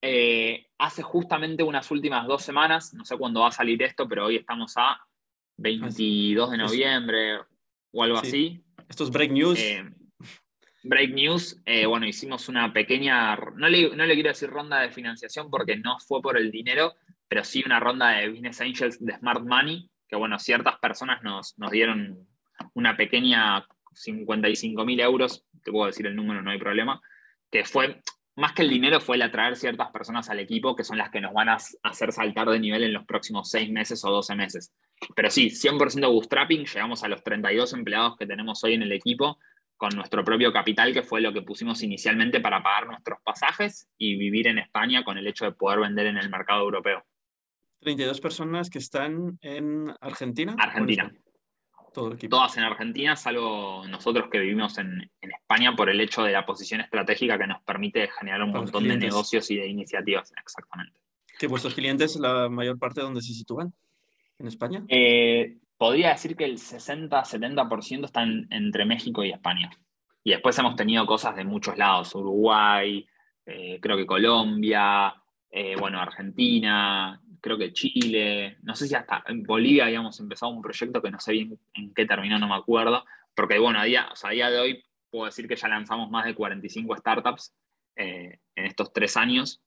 Eh, 0.00 0.66
hace 0.78 1.02
justamente 1.02 1.62
unas 1.62 1.90
últimas 1.90 2.26
dos 2.26 2.42
semanas, 2.42 2.94
no 2.94 3.04
sé 3.04 3.16
cuándo 3.16 3.40
va 3.40 3.48
a 3.48 3.52
salir 3.52 3.82
esto, 3.82 4.08
pero 4.08 4.26
hoy 4.26 4.36
estamos 4.36 4.74
a 4.76 5.00
22 5.56 6.50
de 6.52 6.56
noviembre 6.56 7.38
o 7.92 8.02
algo 8.02 8.18
así. 8.18 8.62
Esto 8.88 9.04
es 9.04 9.10
Break 9.10 9.32
News. 9.32 9.58
Eh, 9.58 9.84
break 10.84 11.10
News, 11.10 11.60
eh, 11.66 11.86
bueno, 11.86 12.06
hicimos 12.06 12.48
una 12.48 12.72
pequeña, 12.72 13.36
no 13.36 13.68
le, 13.68 13.94
no 13.94 14.06
le 14.06 14.14
quiero 14.14 14.30
decir 14.30 14.48
ronda 14.48 14.80
de 14.80 14.90
financiación 14.90 15.50
porque 15.50 15.76
no 15.76 15.98
fue 15.98 16.22
por 16.22 16.38
el 16.38 16.50
dinero, 16.50 16.94
pero 17.26 17.44
sí 17.44 17.62
una 17.66 17.80
ronda 17.80 18.10
de 18.10 18.30
Business 18.30 18.60
Angels 18.60 19.04
de 19.04 19.16
Smart 19.16 19.44
Money, 19.44 19.90
que 20.08 20.16
bueno, 20.16 20.38
ciertas 20.38 20.78
personas 20.78 21.22
nos, 21.22 21.58
nos 21.58 21.70
dieron 21.70 22.26
una 22.74 22.96
pequeña 22.96 23.66
55 23.92 24.84
mil 24.84 25.00
euros, 25.00 25.44
te 25.62 25.72
puedo 25.72 25.86
decir 25.86 26.06
el 26.06 26.16
número, 26.16 26.40
no 26.40 26.50
hay 26.50 26.58
problema, 26.58 27.00
que 27.50 27.64
fue 27.64 28.00
más 28.38 28.52
que 28.52 28.62
el 28.62 28.70
dinero 28.70 29.00
fue 29.00 29.16
el 29.16 29.22
atraer 29.22 29.56
ciertas 29.56 29.90
personas 29.90 30.30
al 30.30 30.38
equipo 30.38 30.76
que 30.76 30.84
son 30.84 30.96
las 30.96 31.10
que 31.10 31.20
nos 31.20 31.32
van 31.32 31.48
a 31.48 31.58
hacer 31.82 32.12
saltar 32.12 32.48
de 32.48 32.60
nivel 32.60 32.84
en 32.84 32.92
los 32.92 33.04
próximos 33.04 33.50
seis 33.50 33.68
meses 33.68 34.04
o 34.04 34.10
12 34.12 34.36
meses. 34.36 34.72
Pero 35.16 35.28
sí, 35.28 35.50
100% 35.50 36.08
bootstrapping, 36.08 36.64
llegamos 36.64 37.02
a 37.02 37.08
los 37.08 37.24
32 37.24 37.72
empleados 37.72 38.16
que 38.16 38.26
tenemos 38.26 38.62
hoy 38.62 38.74
en 38.74 38.82
el 38.82 38.92
equipo 38.92 39.38
con 39.76 39.90
nuestro 39.96 40.24
propio 40.24 40.52
capital, 40.52 40.92
que 40.92 41.02
fue 41.02 41.20
lo 41.20 41.32
que 41.32 41.42
pusimos 41.42 41.82
inicialmente 41.82 42.38
para 42.38 42.62
pagar 42.62 42.86
nuestros 42.86 43.18
pasajes 43.24 43.88
y 43.98 44.16
vivir 44.16 44.46
en 44.46 44.58
España 44.58 45.02
con 45.02 45.18
el 45.18 45.26
hecho 45.26 45.44
de 45.44 45.52
poder 45.52 45.80
vender 45.80 46.06
en 46.06 46.16
el 46.16 46.30
mercado 46.30 46.62
europeo. 46.62 47.04
32 47.80 48.20
personas 48.20 48.70
que 48.70 48.78
están 48.78 49.36
en 49.42 49.92
Argentina. 50.00 50.54
Argentina. 50.58 51.12
Todas 51.92 52.56
en 52.56 52.64
Argentina, 52.64 53.16
salvo 53.16 53.84
nosotros 53.88 54.28
que 54.30 54.38
vivimos 54.38 54.78
en, 54.78 55.10
España 55.20 55.74
por 55.74 55.88
el 55.88 56.00
hecho 56.00 56.22
de 56.22 56.32
la 56.32 56.44
posición 56.44 56.80
estratégica 56.80 57.38
que 57.38 57.46
nos 57.46 57.62
permite 57.62 58.08
generar 58.08 58.42
un 58.42 58.50
montón 58.50 58.86
de 58.86 58.96
negocios 58.96 59.50
y 59.50 59.56
de 59.56 59.66
iniciativas. 59.66 60.32
Exactamente. 60.40 61.00
¿Que 61.38 61.46
vuestros 61.46 61.74
clientes, 61.74 62.16
la 62.16 62.48
mayor 62.48 62.78
parte, 62.78 63.00
dónde 63.00 63.22
se 63.22 63.32
sitúan? 63.32 63.72
¿En 64.38 64.46
España? 64.46 64.84
Eh, 64.88 65.58
podría 65.76 66.10
decir 66.10 66.36
que 66.36 66.44
el 66.44 66.58
60-70% 66.58 68.04
están 68.04 68.46
entre 68.50 68.84
México 68.84 69.24
y 69.24 69.30
España. 69.30 69.70
Y 70.22 70.32
después 70.32 70.58
hemos 70.58 70.76
tenido 70.76 71.06
cosas 71.06 71.34
de 71.36 71.44
muchos 71.44 71.78
lados, 71.78 72.14
Uruguay, 72.14 73.06
eh, 73.46 73.78
creo 73.80 73.96
que 73.96 74.04
Colombia, 74.04 75.14
eh, 75.50 75.74
bueno, 75.78 76.00
Argentina, 76.00 77.20
creo 77.40 77.58
que 77.58 77.72
Chile, 77.72 78.58
no 78.62 78.74
sé 78.74 78.88
si 78.88 78.94
hasta 78.94 79.22
en 79.26 79.42
Bolivia 79.42 79.86
habíamos 79.86 80.18
empezado 80.20 80.52
un 80.52 80.62
proyecto 80.62 81.02
que 81.02 81.10
no 81.10 81.20
sé 81.20 81.32
bien 81.32 81.58
en 81.74 81.92
qué 81.94 82.06
terminó, 82.06 82.38
no 82.38 82.48
me 82.48 82.54
acuerdo, 82.54 83.04
porque 83.34 83.58
bueno, 83.58 83.80
a 83.80 83.84
día, 83.84 84.08
a 84.22 84.30
día 84.30 84.50
de 84.50 84.58
hoy 84.58 84.84
puedo 85.10 85.26
decir 85.26 85.48
que 85.48 85.56
ya 85.56 85.68
lanzamos 85.68 86.10
más 86.10 86.24
de 86.26 86.34
45 86.34 86.96
startups 86.96 87.54
eh, 87.96 88.38
en 88.54 88.66
estos 88.66 88.92
tres 88.92 89.16
años. 89.16 89.62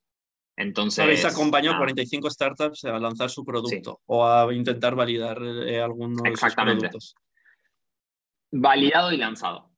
Entonces, 0.55 1.03
Habéis 1.03 1.25
acompañado 1.25 1.75
a 1.75 1.79
45 1.79 2.29
startups 2.29 2.85
a 2.85 2.99
lanzar 2.99 3.29
su 3.29 3.43
producto 3.43 4.01
o 4.05 4.25
a 4.25 4.53
intentar 4.53 4.95
validar 4.95 5.41
eh, 5.41 5.81
algunos 5.81 6.21
de 6.21 6.35
sus 6.35 6.55
productos. 6.55 7.15
Validado 8.51 9.11
y 9.11 9.17
lanzado. 9.17 9.71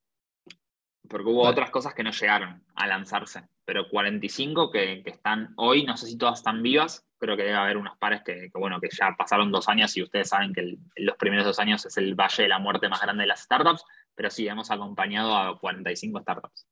Porque 1.08 1.30
hubo 1.30 1.44
otras 1.44 1.70
cosas 1.70 1.94
que 1.94 2.04
no 2.04 2.12
llegaron 2.12 2.64
a 2.76 2.88
lanzarse. 2.88 3.48
Pero 3.66 3.88
45 3.90 4.72
que, 4.72 5.04
que, 5.04 5.12
están 5.12 5.54
hoy, 5.58 5.84
no 5.84 5.96
sé 5.96 6.08
si 6.08 6.18
todas 6.18 6.40
están 6.40 6.64
vivas, 6.64 7.06
creo 7.24 7.38
que 7.38 7.44
debe 7.44 7.56
haber 7.56 7.78
unos 7.78 7.98
pares 7.98 8.22
que, 8.22 8.52
bueno, 8.54 8.82
que 8.82 8.90
ya 8.92 9.16
pasaron 9.18 9.50
dos 9.50 9.70
años 9.70 9.96
y 9.96 10.04
ustedes 10.04 10.28
saben 10.28 10.54
que 10.54 10.78
los 10.98 11.16
primeros 11.16 11.46
dos 11.46 11.58
años 11.58 11.86
es 11.86 11.96
el 11.96 12.16
valle 12.16 12.44
de 12.44 12.50
la 12.50 12.60
muerte 12.60 12.90
más 12.90 13.02
grande 13.02 13.22
de 13.22 13.28
las 13.28 13.44
startups, 13.44 13.86
pero 14.14 14.30
sí, 14.30 14.46
hemos 14.46 14.70
acompañado 14.70 15.34
a 15.38 15.58
45 15.58 16.20
startups. 16.20 16.68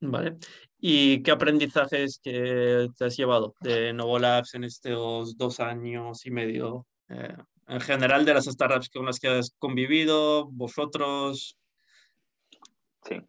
Vale. 0.00 0.36
¿Y 0.78 1.22
qué 1.22 1.30
aprendizajes 1.30 2.20
que 2.22 2.88
te 2.98 3.06
has 3.06 3.16
llevado 3.16 3.54
de 3.60 3.94
Novo 3.94 4.18
Labs 4.18 4.54
en 4.54 4.64
estos 4.64 5.38
dos 5.38 5.60
años 5.60 6.26
y 6.26 6.30
medio? 6.30 6.86
Eh, 7.08 7.34
en 7.68 7.80
general, 7.80 8.26
de 8.26 8.34
las 8.34 8.44
startups 8.44 8.90
con 8.90 9.06
las 9.06 9.18
que 9.18 9.28
has 9.28 9.56
convivido, 9.58 10.46
vosotros. 10.50 11.56
Sí. 13.02 13.22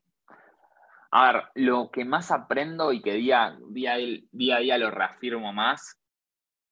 A 1.12 1.32
ver, 1.32 1.44
lo 1.56 1.90
que 1.92 2.04
más 2.04 2.30
aprendo 2.30 2.92
y 2.92 3.02
que 3.02 3.14
día, 3.14 3.58
día, 3.70 3.96
día 4.34 4.58
a 4.58 4.60
día 4.60 4.78
lo 4.78 4.92
reafirmo 4.92 5.54
más 5.54 5.98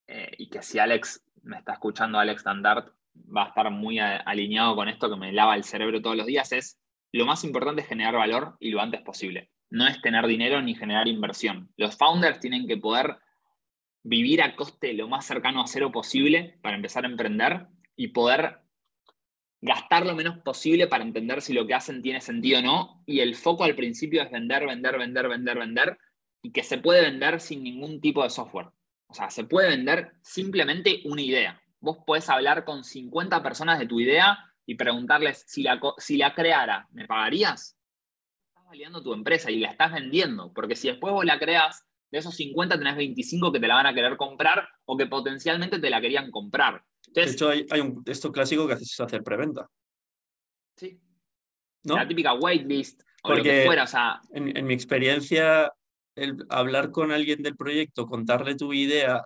eh, 0.07 0.31
y 0.37 0.49
que 0.49 0.61
si 0.61 0.79
Alex 0.79 1.23
me 1.43 1.57
está 1.57 1.73
escuchando, 1.73 2.19
Alex 2.19 2.39
Standard, 2.39 2.91
va 3.15 3.45
a 3.45 3.47
estar 3.47 3.69
muy 3.71 3.99
alineado 3.99 4.75
con 4.75 4.89
esto 4.89 5.09
que 5.09 5.15
me 5.15 5.31
lava 5.31 5.55
el 5.55 5.63
cerebro 5.63 6.01
todos 6.01 6.17
los 6.17 6.25
días, 6.25 6.51
es 6.51 6.79
lo 7.11 7.25
más 7.25 7.43
importante 7.43 7.81
es 7.81 7.87
generar 7.87 8.15
valor 8.15 8.57
y 8.59 8.71
lo 8.71 8.81
antes 8.81 9.01
posible. 9.01 9.49
No 9.69 9.87
es 9.87 10.01
tener 10.01 10.27
dinero 10.27 10.61
ni 10.61 10.75
generar 10.75 11.07
inversión. 11.07 11.71
Los 11.77 11.95
founders 11.95 12.39
tienen 12.39 12.67
que 12.67 12.77
poder 12.77 13.17
vivir 14.03 14.41
a 14.41 14.55
coste 14.55 14.93
lo 14.93 15.07
más 15.07 15.25
cercano 15.25 15.61
a 15.61 15.67
cero 15.67 15.91
posible 15.91 16.59
para 16.61 16.75
empezar 16.75 17.05
a 17.05 17.07
emprender 17.07 17.67
y 17.95 18.09
poder 18.09 18.59
gastar 19.61 20.05
lo 20.05 20.13
menos 20.13 20.37
posible 20.39 20.87
para 20.87 21.03
entender 21.03 21.41
si 21.41 21.53
lo 21.53 21.65
que 21.65 21.73
hacen 21.73 22.01
tiene 22.01 22.21
sentido 22.21 22.59
o 22.59 22.61
no. 22.61 23.03
Y 23.05 23.21
el 23.21 23.35
foco 23.35 23.63
al 23.63 23.75
principio 23.75 24.21
es 24.21 24.29
vender, 24.29 24.67
vender, 24.67 24.97
vender, 24.97 25.27
vender, 25.27 25.57
vender, 25.57 25.97
y 26.41 26.51
que 26.51 26.63
se 26.63 26.77
puede 26.77 27.01
vender 27.01 27.39
sin 27.39 27.63
ningún 27.63 27.99
tipo 28.01 28.23
de 28.23 28.29
software. 28.29 28.67
O 29.07 29.13
sea, 29.13 29.29
se 29.29 29.43
puede 29.43 29.69
vender 29.69 30.13
simplemente 30.21 31.01
una 31.05 31.21
idea. 31.21 31.61
Vos 31.79 31.97
podés 32.05 32.29
hablar 32.29 32.65
con 32.65 32.83
50 32.83 33.41
personas 33.43 33.79
de 33.79 33.87
tu 33.87 33.99
idea 33.99 34.37
y 34.65 34.75
preguntarles 34.75 35.43
si 35.47 35.63
la, 35.63 35.79
si 35.97 36.17
la 36.17 36.33
creara, 36.33 36.87
¿me 36.91 37.05
pagarías? 37.05 37.77
Estás 38.49 38.65
validando 38.65 39.03
tu 39.03 39.13
empresa 39.13 39.51
y 39.51 39.59
la 39.59 39.69
estás 39.69 39.93
vendiendo, 39.93 40.51
porque 40.53 40.75
si 40.75 40.87
después 40.87 41.13
vos 41.13 41.25
la 41.25 41.37
creas, 41.37 41.85
de 42.11 42.19
esos 42.19 42.35
50 42.35 42.77
tenés 42.77 42.95
25 42.95 43.51
que 43.51 43.59
te 43.59 43.67
la 43.67 43.75
van 43.75 43.87
a 43.87 43.93
querer 43.93 44.17
comprar 44.17 44.67
o 44.85 44.97
que 44.97 45.05
potencialmente 45.05 45.79
te 45.79 45.89
la 45.89 46.01
querían 46.01 46.31
comprar. 46.31 46.83
de 47.07 47.23
hecho, 47.23 47.49
hay, 47.49 47.79
un 47.79 48.03
texto 48.03 48.31
clásico 48.31 48.67
que 48.67 48.73
haces 48.73 48.99
hacer 48.99 49.23
preventa. 49.23 49.69
Sí. 50.77 50.99
¿No? 51.83 51.95
La 51.95 52.07
típica 52.07 52.33
waitlist 52.33 53.01
o 53.23 53.35
lo 53.35 53.43
que 53.43 53.63
fuera. 53.65 53.83
O 53.83 53.87
sea, 53.87 54.19
en, 54.31 54.55
en 54.55 54.65
mi 54.65 54.73
experiencia, 54.73 55.71
el 56.15 56.37
hablar 56.49 56.91
con 56.91 57.11
alguien 57.11 57.43
del 57.43 57.55
proyecto, 57.55 58.07
contarle 58.07 58.55
tu 58.55 58.73
idea, 58.73 59.23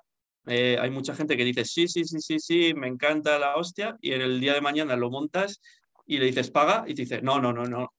eh, 0.48 0.78
hay 0.80 0.90
mucha 0.90 1.16
gente 1.16 1.38
que 1.38 1.46
dice, 1.46 1.66
sí, 1.66 1.88
sí, 1.88 2.04
sí, 2.06 2.20
sí, 2.20 2.40
sí, 2.40 2.74
me 2.74 2.88
encanta 2.88 3.40
la 3.40 3.56
hostia, 3.56 3.98
y 4.02 4.14
en 4.14 4.22
el 4.22 4.40
día 4.40 4.54
de 4.54 4.62
mañana 4.62 4.96
lo 4.96 5.12
montas 5.12 5.62
y 6.06 6.18
le 6.18 6.26
dices, 6.26 6.50
paga, 6.52 6.86
y 6.88 6.96
te 6.96 7.04
dice, 7.04 7.22
no, 7.22 7.40
no, 7.40 7.54
no, 7.54 7.66
no. 7.66 7.94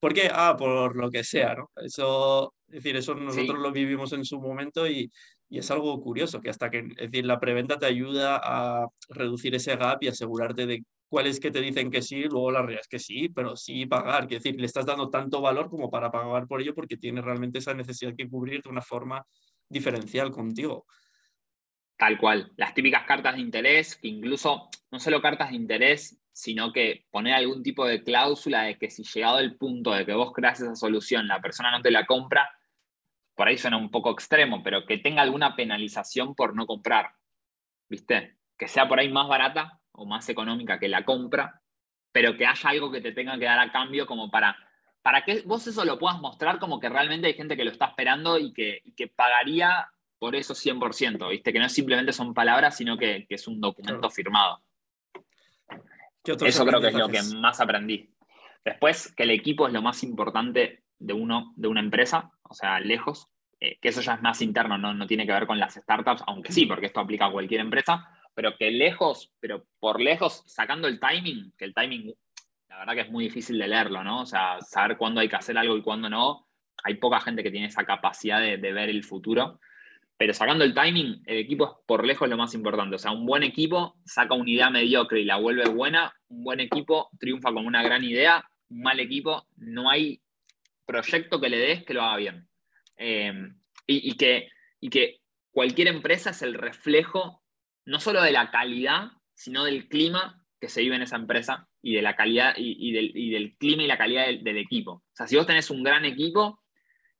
¿Por 0.00 0.12
qué? 0.12 0.28
Ah, 0.32 0.56
por 0.58 0.96
lo 0.96 1.10
que 1.10 1.24
sea, 1.24 1.54
¿no? 1.54 1.70
Eso, 1.76 2.54
es 2.68 2.74
decir, 2.74 2.96
eso 2.96 3.14
nosotros 3.14 3.58
lo 3.58 3.72
vivimos 3.72 4.12
en 4.12 4.24
su 4.24 4.40
momento 4.40 4.88
y, 4.88 5.10
y 5.48 5.58
es 5.58 5.70
algo 5.70 6.00
curioso, 6.00 6.40
que 6.40 6.50
hasta 6.50 6.70
que, 6.70 6.80
es 6.80 7.10
decir, 7.10 7.24
la 7.24 7.40
preventa 7.40 7.78
te 7.78 7.86
ayuda 7.86 8.40
a 8.42 8.86
reducir 9.08 9.54
ese 9.54 9.76
gap 9.76 10.02
y 10.02 10.08
asegurarte 10.08 10.66
de 10.66 10.82
cuáles 11.14 11.38
que 11.38 11.52
te 11.52 11.60
dicen 11.60 11.92
que 11.92 12.02
sí, 12.02 12.24
luego 12.24 12.50
la 12.50 12.58
realidad 12.58 12.80
es 12.80 12.88
que 12.88 12.98
sí, 12.98 13.28
pero 13.28 13.54
sí 13.54 13.86
pagar, 13.86 14.24
es 14.24 14.30
decir, 14.30 14.58
le 14.58 14.66
estás 14.66 14.84
dando 14.84 15.10
tanto 15.10 15.40
valor 15.40 15.70
como 15.70 15.88
para 15.88 16.10
pagar 16.10 16.48
por 16.48 16.60
ello 16.60 16.74
porque 16.74 16.96
tiene 16.96 17.22
realmente 17.22 17.60
esa 17.60 17.72
necesidad 17.72 18.16
que 18.16 18.28
cubrir 18.28 18.64
de 18.64 18.68
una 18.68 18.82
forma 18.82 19.24
diferencial 19.68 20.32
contigo. 20.32 20.86
Tal 21.96 22.18
cual, 22.18 22.50
las 22.56 22.74
típicas 22.74 23.04
cartas 23.06 23.36
de 23.36 23.42
interés, 23.42 23.94
que 23.94 24.08
incluso 24.08 24.68
no 24.90 24.98
solo 24.98 25.22
cartas 25.22 25.50
de 25.50 25.54
interés, 25.54 26.20
sino 26.32 26.72
que 26.72 27.06
poner 27.12 27.34
algún 27.34 27.62
tipo 27.62 27.86
de 27.86 28.02
cláusula 28.02 28.62
de 28.62 28.76
que 28.76 28.90
si 28.90 29.04
llegado 29.04 29.38
el 29.38 29.56
punto 29.56 29.92
de 29.92 30.04
que 30.04 30.14
vos 30.14 30.32
creas 30.32 30.60
esa 30.60 30.74
solución, 30.74 31.28
la 31.28 31.40
persona 31.40 31.70
no 31.70 31.80
te 31.80 31.92
la 31.92 32.06
compra, 32.06 32.50
por 33.36 33.46
ahí 33.46 33.56
suena 33.56 33.76
un 33.76 33.92
poco 33.92 34.10
extremo, 34.10 34.64
pero 34.64 34.84
que 34.84 34.98
tenga 34.98 35.22
alguna 35.22 35.54
penalización 35.54 36.34
por 36.34 36.56
no 36.56 36.66
comprar, 36.66 37.12
¿viste? 37.88 38.36
Que 38.58 38.66
sea 38.66 38.88
por 38.88 38.98
ahí 38.98 39.12
más 39.12 39.28
barata 39.28 39.80
o 39.94 40.06
más 40.06 40.28
económica 40.28 40.78
que 40.78 40.88
la 40.88 41.04
compra, 41.04 41.60
pero 42.12 42.36
que 42.36 42.46
haya 42.46 42.70
algo 42.70 42.90
que 42.90 43.00
te 43.00 43.12
tenga 43.12 43.38
que 43.38 43.44
dar 43.44 43.58
a 43.58 43.72
cambio 43.72 44.06
como 44.06 44.30
para, 44.30 44.56
para 45.02 45.24
que 45.24 45.42
vos 45.42 45.66
eso 45.66 45.84
lo 45.84 45.98
puedas 45.98 46.20
mostrar 46.20 46.58
como 46.58 46.78
que 46.78 46.88
realmente 46.88 47.26
hay 47.26 47.34
gente 47.34 47.56
que 47.56 47.64
lo 47.64 47.70
está 47.70 47.86
esperando 47.86 48.38
y 48.38 48.52
que, 48.52 48.82
que 48.96 49.08
pagaría 49.08 49.88
por 50.24 50.36
eso 50.36 50.54
100%, 50.54 51.28
¿viste? 51.28 51.52
Que 51.52 51.58
no 51.58 51.68
simplemente 51.68 52.12
son 52.12 52.32
palabras, 52.32 52.76
sino 52.76 52.96
que, 52.96 53.26
es 53.28 53.46
un 53.46 53.60
documento 53.60 54.08
firmado. 54.08 54.62
Eso 56.24 56.64
creo 56.64 56.80
que 56.80 56.88
es 56.88 56.94
lo 56.94 57.08
que 57.10 57.22
más 57.36 57.60
aprendí. 57.60 58.10
Después, 58.64 59.12
que 59.14 59.24
el 59.24 59.30
equipo 59.30 59.66
es 59.66 59.74
lo 59.74 59.82
más 59.82 60.02
importante 60.02 60.82
de, 60.98 61.12
uno, 61.12 61.52
de 61.56 61.68
una 61.68 61.80
empresa, 61.80 62.32
o 62.42 62.54
sea, 62.54 62.80
lejos, 62.80 63.28
eh, 63.60 63.78
que 63.82 63.90
eso 63.90 64.00
ya 64.00 64.14
es 64.14 64.22
más 64.22 64.40
interno, 64.40 64.78
no, 64.78 64.94
no 64.94 65.06
tiene 65.06 65.26
que 65.26 65.32
ver 65.32 65.46
con 65.46 65.58
las 65.58 65.74
startups, 65.74 66.22
aunque 66.26 66.52
sí, 66.52 66.64
porque 66.64 66.86
esto 66.86 67.00
aplica 67.00 67.26
a 67.26 67.32
cualquier 67.32 67.60
empresa, 67.60 68.08
pero 68.34 68.56
que 68.56 68.70
lejos, 68.70 69.32
pero 69.40 69.66
por 69.78 70.00
lejos, 70.00 70.42
sacando 70.46 70.88
el 70.88 70.98
timing, 70.98 71.52
que 71.56 71.64
el 71.64 71.74
timing, 71.74 72.14
la 72.68 72.78
verdad 72.78 72.94
que 72.94 73.00
es 73.02 73.10
muy 73.10 73.24
difícil 73.24 73.58
de 73.58 73.68
leerlo, 73.68 74.02
¿no? 74.02 74.22
O 74.22 74.26
sea, 74.26 74.60
saber 74.60 74.96
cuándo 74.96 75.20
hay 75.20 75.28
que 75.28 75.36
hacer 75.36 75.56
algo 75.56 75.76
y 75.76 75.82
cuándo 75.82 76.10
no. 76.10 76.48
Hay 76.82 76.94
poca 76.94 77.20
gente 77.20 77.42
que 77.42 77.50
tiene 77.50 77.68
esa 77.68 77.84
capacidad 77.84 78.40
de, 78.40 78.56
ver 78.56 78.90
el 78.90 79.04
futuro. 79.04 79.60
Pero 80.16 80.34
sacando 80.34 80.64
el 80.64 80.74
timing, 80.74 81.22
el 81.26 81.38
equipo 81.38 81.64
es 81.64 81.86
por 81.86 82.04
lejos 82.04 82.28
lo 82.28 82.36
más 82.36 82.54
importante. 82.54 82.96
O 82.96 82.98
sea, 82.98 83.12
un 83.12 83.24
buen 83.24 83.42
equipo 83.42 83.96
saca 84.04 84.34
una 84.34 84.50
idea 84.50 84.70
mediocre 84.70 85.20
y 85.20 85.24
la 85.24 85.36
vuelve 85.36 85.68
buena. 85.68 86.14
Un 86.28 86.44
buen 86.44 86.60
equipo 86.60 87.10
triunfa 87.18 87.52
con 87.52 87.66
una 87.66 87.82
gran 87.82 88.04
idea. 88.04 88.44
Un 88.68 88.82
mal 88.82 88.98
equipo, 88.98 89.46
no 89.56 89.88
hay 89.88 90.20
proyecto 90.84 91.40
que 91.40 91.48
le 91.48 91.58
des 91.58 91.84
que 91.84 91.94
lo 91.94 92.02
haga 92.02 92.16
bien. 92.16 92.48
Eh, 92.96 93.32
y 93.86 94.16
que 94.16 95.20
cualquier 95.52 95.88
empresa 95.88 96.30
es 96.30 96.42
el 96.42 96.54
reflejo 96.54 97.43
no 97.86 98.00
solo 98.00 98.22
de 98.22 98.32
la 98.32 98.50
calidad, 98.50 99.12
sino 99.34 99.64
del 99.64 99.88
clima 99.88 100.42
que 100.60 100.68
se 100.68 100.80
vive 100.80 100.96
en 100.96 101.02
esa 101.02 101.16
empresa 101.16 101.68
y 101.82 101.94
de 101.94 102.02
la 102.02 102.16
calidad 102.16 102.54
y, 102.56 102.92
del, 102.92 103.56
clima 103.58 103.82
y 103.82 103.86
la 103.86 103.98
calidad 103.98 104.26
del, 104.26 104.56
equipo. 104.56 104.92
O 104.92 105.02
sea, 105.12 105.26
si 105.26 105.36
vos 105.36 105.46
tenés 105.46 105.70
un 105.70 105.82
gran 105.82 106.04
equipo, 106.04 106.62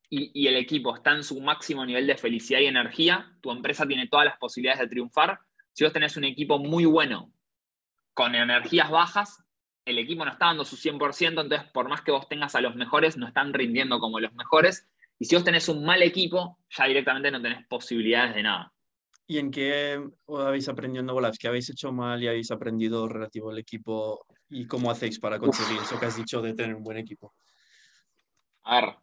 y, 0.09 0.47
el 0.47 0.57
equipo 0.57 0.95
está 0.95 1.13
en 1.13 1.25
su 1.25 1.41
máximo 1.41 1.85
nivel 1.85 2.07
de 2.07 2.17
felicidad 2.17 2.61
y 2.61 2.67
energía, 2.67 3.33
tu 3.41 3.51
empresa 3.51 3.87
tiene 3.87 4.09
todas 4.09 4.27
las 4.27 4.39
posibilidades 4.39 4.81
de 4.81 4.89
triunfar. 4.89 5.41
Si 5.73 5.85
vos 5.85 5.93
tenés 5.93 6.17
un 6.17 6.25
equipo 6.25 6.59
muy 6.59 6.85
bueno 6.85 7.33
con 8.15 8.35
energías 8.35 8.91
bajas, 8.91 9.45
el 9.85 9.99
equipo 9.99 10.25
no 10.25 10.31
está 10.31 10.47
dando 10.47 10.65
su 10.65 10.77
100%, 10.77 11.29
entonces 11.29 11.65
por 11.73 11.89
más 11.89 12.01
que 12.03 12.13
vos 12.13 12.29
tengas 12.29 12.55
a 12.55 12.61
los 12.61 12.75
mejores, 12.75 13.17
no 13.17 13.27
están 13.27 13.53
rindiendo 13.53 13.99
como 13.99 14.21
los 14.21 14.33
mejores. 14.35 14.89
Y 15.19 15.27
si 15.27 15.35
vos 15.35 15.45
tenés 15.45 15.69
un 15.69 15.85
mal 15.85 16.03
equipo, 16.03 16.59
ya 16.71 16.87
directamente 16.87 17.31
no 17.31 17.43
tenés 17.43 17.67
posibilidades 17.67 18.35
de 18.35 18.43
nada. 18.45 18.74
¿Y 19.27 19.39
en 19.39 19.51
qué 19.51 20.03
habéis 20.29 20.69
aprendido 20.69 21.03
en 21.03 21.33
¿Qué 21.39 21.49
habéis 21.49 21.71
hecho 21.71 21.93
mal 21.93 22.23
y 22.23 22.29
habéis 22.29 22.51
aprendido 22.51 23.09
relativo 23.09 23.51
al 23.51 23.59
equipo? 23.59 24.27
¿Y 24.51 24.67
cómo 24.67 24.91
hacéis 24.91 25.19
para 25.19 25.39
conseguir 25.39 25.81
eso 25.81 25.99
que 25.99 26.07
has 26.07 26.17
dicho 26.17 26.43
de 26.43 26.55
tener 26.55 26.75
un 26.75 26.85
buen 26.85 26.99
equipo? 26.99 27.35
A 28.65 28.81
ver, 28.81 28.97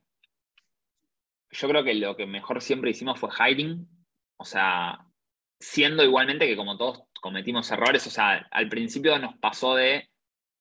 yo 1.51 1.67
creo 1.67 1.83
que 1.83 1.93
lo 1.95 2.15
que 2.15 2.25
mejor 2.25 2.61
siempre 2.61 2.91
hicimos 2.91 3.19
fue 3.19 3.29
hiding, 3.31 3.87
o 4.37 4.45
sea, 4.45 5.05
siendo 5.59 6.03
igualmente 6.03 6.47
que 6.47 6.55
como 6.55 6.77
todos 6.77 7.03
cometimos 7.21 7.69
errores, 7.71 8.05
o 8.07 8.09
sea, 8.09 8.47
al 8.51 8.69
principio 8.69 9.17
nos 9.19 9.37
pasó 9.37 9.75
de 9.75 10.09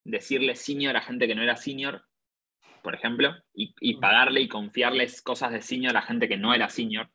decirle 0.05 0.57
senior 0.57 0.97
a 0.97 1.03
gente 1.03 1.27
que 1.27 1.35
no 1.35 1.43
era 1.43 1.57
senior, 1.57 2.05
por 2.83 2.95
ejemplo, 2.95 3.35
y, 3.53 3.97
pagarle 4.01 4.41
y 4.41 4.49
confiarles 4.49 5.23
cosas 5.23 5.53
de 5.53 5.61
senior 5.61 5.97
a 5.97 6.03
gente 6.03 6.29
que 6.29 6.37
no 6.37 6.55
era 6.55 6.69
senior, 6.69 7.11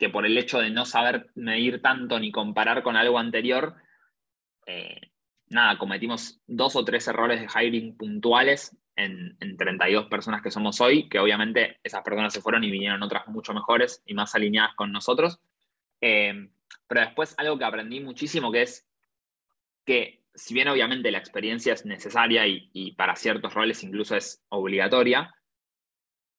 que 0.00 0.08
por 0.08 0.24
el 0.24 0.36
hecho 0.38 0.58
de 0.58 0.70
no 0.70 0.86
saber 0.86 1.30
medir 1.34 1.82
tanto 1.82 2.18
ni 2.18 2.32
comparar 2.32 2.82
con 2.82 2.96
algo 2.96 3.18
anterior, 3.18 3.76
eh, 4.66 5.12
nada, 5.48 5.76
cometimos 5.76 6.40
dos 6.46 6.74
o 6.74 6.84
tres 6.86 7.06
errores 7.06 7.40
de 7.40 7.48
hiring 7.54 7.98
puntuales 7.98 8.74
en, 8.96 9.36
32 9.58 10.06
personas 10.06 10.40
que 10.40 10.50
somos 10.50 10.80
hoy, 10.80 11.06
que 11.10 11.18
obviamente 11.18 11.78
esas 11.84 12.02
personas 12.02 12.32
se 12.32 12.40
fueron 12.40 12.64
y 12.64 12.70
vinieron 12.70 13.02
otras 13.02 13.28
mucho 13.28 13.52
mejores 13.52 14.02
y 14.06 14.14
más 14.14 14.34
alineadas 14.34 14.74
con 14.74 14.90
nosotros. 14.90 15.38
Eh, 16.00 16.48
pero 16.88 17.02
después 17.02 17.34
algo 17.36 17.58
que 17.58 17.64
aprendí 17.64 18.00
muchísimo 18.00 18.50
que 18.50 18.62
es 18.62 18.88
que 19.84 20.22
si 20.34 20.54
bien 20.54 20.68
obviamente 20.68 21.10
la 21.10 21.18
experiencia 21.18 21.74
es 21.74 21.84
necesaria 21.84 22.46
y, 22.46 22.92
para 22.92 23.16
ciertos 23.16 23.52
roles 23.52 23.82
incluso 23.82 24.16
es 24.16 24.42
obligatoria, 24.48 25.34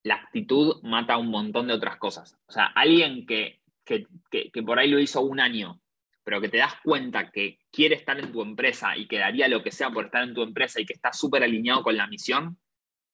la 0.02 0.16
actitud 0.16 0.82
mata 0.82 1.16
un 1.16 1.28
montón 1.28 1.68
de 1.68 1.74
otras 1.74 1.96
cosas. 1.96 2.38
O 2.46 2.52
sea, 2.52 2.66
alguien 2.66 3.26
que, 3.26 3.60
que, 3.84 4.06
que 4.30 4.62
por 4.62 4.78
ahí 4.78 4.88
lo 4.88 4.98
hizo 4.98 5.20
un 5.20 5.40
año 5.40 5.82
pero 6.24 6.40
que 6.40 6.48
te 6.48 6.58
das 6.58 6.74
cuenta 6.82 7.30
que 7.30 7.58
quiere 7.70 7.96
estar 7.96 8.18
en 8.18 8.32
tu 8.32 8.42
empresa 8.42 8.96
y 8.96 9.06
que 9.06 9.18
daría 9.18 9.48
lo 9.48 9.62
que 9.62 9.72
sea 9.72 9.90
por 9.90 10.06
estar 10.06 10.22
en 10.22 10.34
tu 10.34 10.42
empresa 10.42 10.80
y 10.80 10.86
que 10.86 10.92
está 10.92 11.12
súper 11.12 11.42
alineado 11.42 11.82
con 11.82 11.96
la 11.96 12.06
misión, 12.06 12.58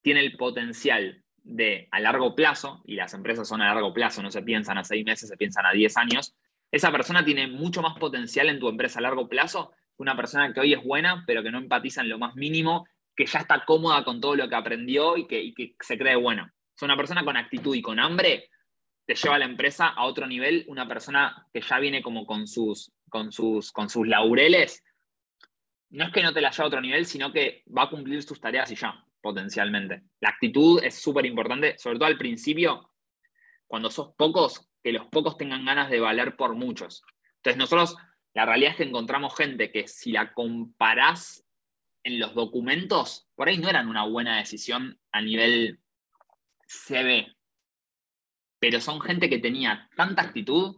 tiene 0.02 0.20
el 0.20 0.36
potencial 0.36 1.22
de 1.42 1.88
a 1.90 2.00
largo 2.00 2.34
plazo, 2.34 2.82
y 2.84 2.94
las 2.94 3.14
empresas 3.14 3.48
son 3.48 3.62
a 3.62 3.72
largo 3.72 3.94
plazo, 3.94 4.22
no 4.22 4.30
se 4.30 4.42
piensan 4.42 4.76
a 4.76 4.84
seis 4.84 5.04
meses, 5.04 5.28
se 5.28 5.36
piensan 5.36 5.64
a 5.64 5.72
diez 5.72 5.96
años, 5.96 6.34
esa 6.70 6.92
persona 6.92 7.24
tiene 7.24 7.46
mucho 7.46 7.80
más 7.80 7.98
potencial 7.98 8.50
en 8.50 8.58
tu 8.58 8.68
empresa 8.68 8.98
a 8.98 9.02
largo 9.02 9.28
plazo 9.28 9.72
que 9.96 10.02
una 10.02 10.14
persona 10.14 10.52
que 10.52 10.60
hoy 10.60 10.74
es 10.74 10.84
buena, 10.84 11.24
pero 11.26 11.42
que 11.42 11.50
no 11.50 11.58
empatiza 11.58 12.02
en 12.02 12.10
lo 12.10 12.18
más 12.18 12.34
mínimo, 12.36 12.86
que 13.16 13.24
ya 13.24 13.38
está 13.40 13.64
cómoda 13.64 14.04
con 14.04 14.20
todo 14.20 14.36
lo 14.36 14.48
que 14.48 14.54
aprendió 14.54 15.16
y 15.16 15.26
que, 15.26 15.42
y 15.42 15.54
que 15.54 15.74
se 15.80 15.96
cree 15.96 16.16
bueno. 16.16 16.50
Una 16.82 16.96
persona 16.96 17.24
con 17.24 17.36
actitud 17.36 17.74
y 17.74 17.82
con 17.82 17.98
hambre 17.98 18.50
te 19.04 19.14
lleva 19.14 19.36
a 19.36 19.38
la 19.38 19.44
empresa 19.46 19.88
a 19.88 20.04
otro 20.04 20.26
nivel, 20.26 20.64
una 20.68 20.86
persona 20.86 21.46
que 21.52 21.60
ya 21.60 21.78
viene 21.78 22.02
como 22.02 22.26
con 22.26 22.46
sus 22.46 22.92
con 23.08 23.32
sus, 23.32 23.72
con 23.72 23.88
sus 23.88 24.06
laureles, 24.06 24.84
no 25.90 26.04
es 26.04 26.12
que 26.12 26.22
no 26.22 26.32
te 26.32 26.40
la 26.40 26.50
lleve 26.50 26.64
a 26.64 26.66
otro 26.66 26.80
nivel, 26.80 27.06
sino 27.06 27.32
que 27.32 27.62
va 27.76 27.84
a 27.84 27.90
cumplir 27.90 28.22
sus 28.22 28.40
tareas 28.40 28.70
y 28.70 28.76
ya, 28.76 29.04
potencialmente. 29.20 30.02
La 30.20 30.30
actitud 30.30 30.82
es 30.82 30.94
súper 30.94 31.26
importante, 31.26 31.78
sobre 31.78 31.98
todo 31.98 32.08
al 32.08 32.18
principio, 32.18 32.90
cuando 33.66 33.90
sos 33.90 34.14
pocos, 34.16 34.68
que 34.82 34.92
los 34.92 35.06
pocos 35.06 35.36
tengan 35.36 35.64
ganas 35.64 35.90
de 35.90 36.00
valer 36.00 36.36
por 36.36 36.54
muchos. 36.54 37.02
Entonces 37.36 37.56
nosotros, 37.56 37.96
la 38.34 38.46
realidad 38.46 38.72
es 38.72 38.76
que 38.76 38.84
encontramos 38.84 39.34
gente 39.36 39.72
que 39.72 39.88
si 39.88 40.12
la 40.12 40.32
comparás 40.32 41.44
en 42.04 42.20
los 42.20 42.34
documentos, 42.34 43.28
por 43.34 43.48
ahí 43.48 43.58
no 43.58 43.68
eran 43.68 43.88
una 43.88 44.04
buena 44.06 44.38
decisión 44.38 44.98
a 45.10 45.20
nivel 45.20 45.80
CB, 46.68 47.34
pero 48.60 48.80
son 48.80 49.00
gente 49.00 49.28
que 49.28 49.38
tenía 49.38 49.88
tanta 49.96 50.22
actitud 50.22 50.76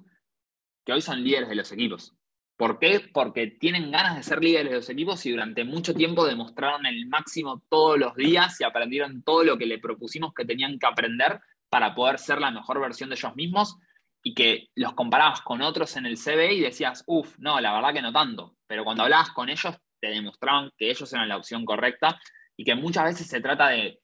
que 0.84 0.92
hoy 0.92 1.00
son 1.00 1.22
líderes 1.22 1.48
de 1.48 1.56
los 1.56 1.72
equipos. 1.72 2.14
¿Por 2.56 2.78
qué? 2.78 3.00
Porque 3.12 3.46
tienen 3.46 3.90
ganas 3.90 4.16
de 4.16 4.22
ser 4.22 4.42
líderes 4.42 4.70
de 4.70 4.76
los 4.76 4.90
equipos 4.90 5.24
y 5.24 5.30
durante 5.30 5.64
mucho 5.64 5.94
tiempo 5.94 6.26
demostraron 6.26 6.84
el 6.84 7.06
máximo 7.06 7.62
todos 7.70 7.98
los 7.98 8.14
días 8.14 8.60
y 8.60 8.64
aprendieron 8.64 9.22
todo 9.22 9.44
lo 9.44 9.56
que 9.56 9.64
le 9.64 9.78
propusimos 9.78 10.34
que 10.34 10.44
tenían 10.44 10.78
que 10.78 10.86
aprender 10.86 11.40
para 11.70 11.94
poder 11.94 12.18
ser 12.18 12.38
la 12.38 12.50
mejor 12.50 12.80
versión 12.80 13.08
de 13.08 13.16
ellos 13.16 13.34
mismos 13.34 13.78
y 14.22 14.34
que 14.34 14.68
los 14.74 14.92
comparabas 14.92 15.40
con 15.40 15.62
otros 15.62 15.96
en 15.96 16.04
el 16.04 16.18
CV 16.18 16.52
y 16.52 16.60
decías, 16.60 17.02
uff, 17.06 17.38
no, 17.38 17.60
la 17.60 17.72
verdad 17.72 17.94
que 17.94 18.02
no 18.02 18.12
tanto. 18.12 18.56
Pero 18.66 18.84
cuando 18.84 19.04
hablabas 19.04 19.30
con 19.30 19.48
ellos, 19.48 19.74
te 19.98 20.08
demostraban 20.08 20.70
que 20.76 20.90
ellos 20.90 21.10
eran 21.14 21.28
la 21.28 21.38
opción 21.38 21.64
correcta 21.64 22.20
y 22.58 22.64
que 22.64 22.74
muchas 22.74 23.04
veces 23.04 23.26
se 23.26 23.40
trata 23.40 23.68
de 23.68 24.00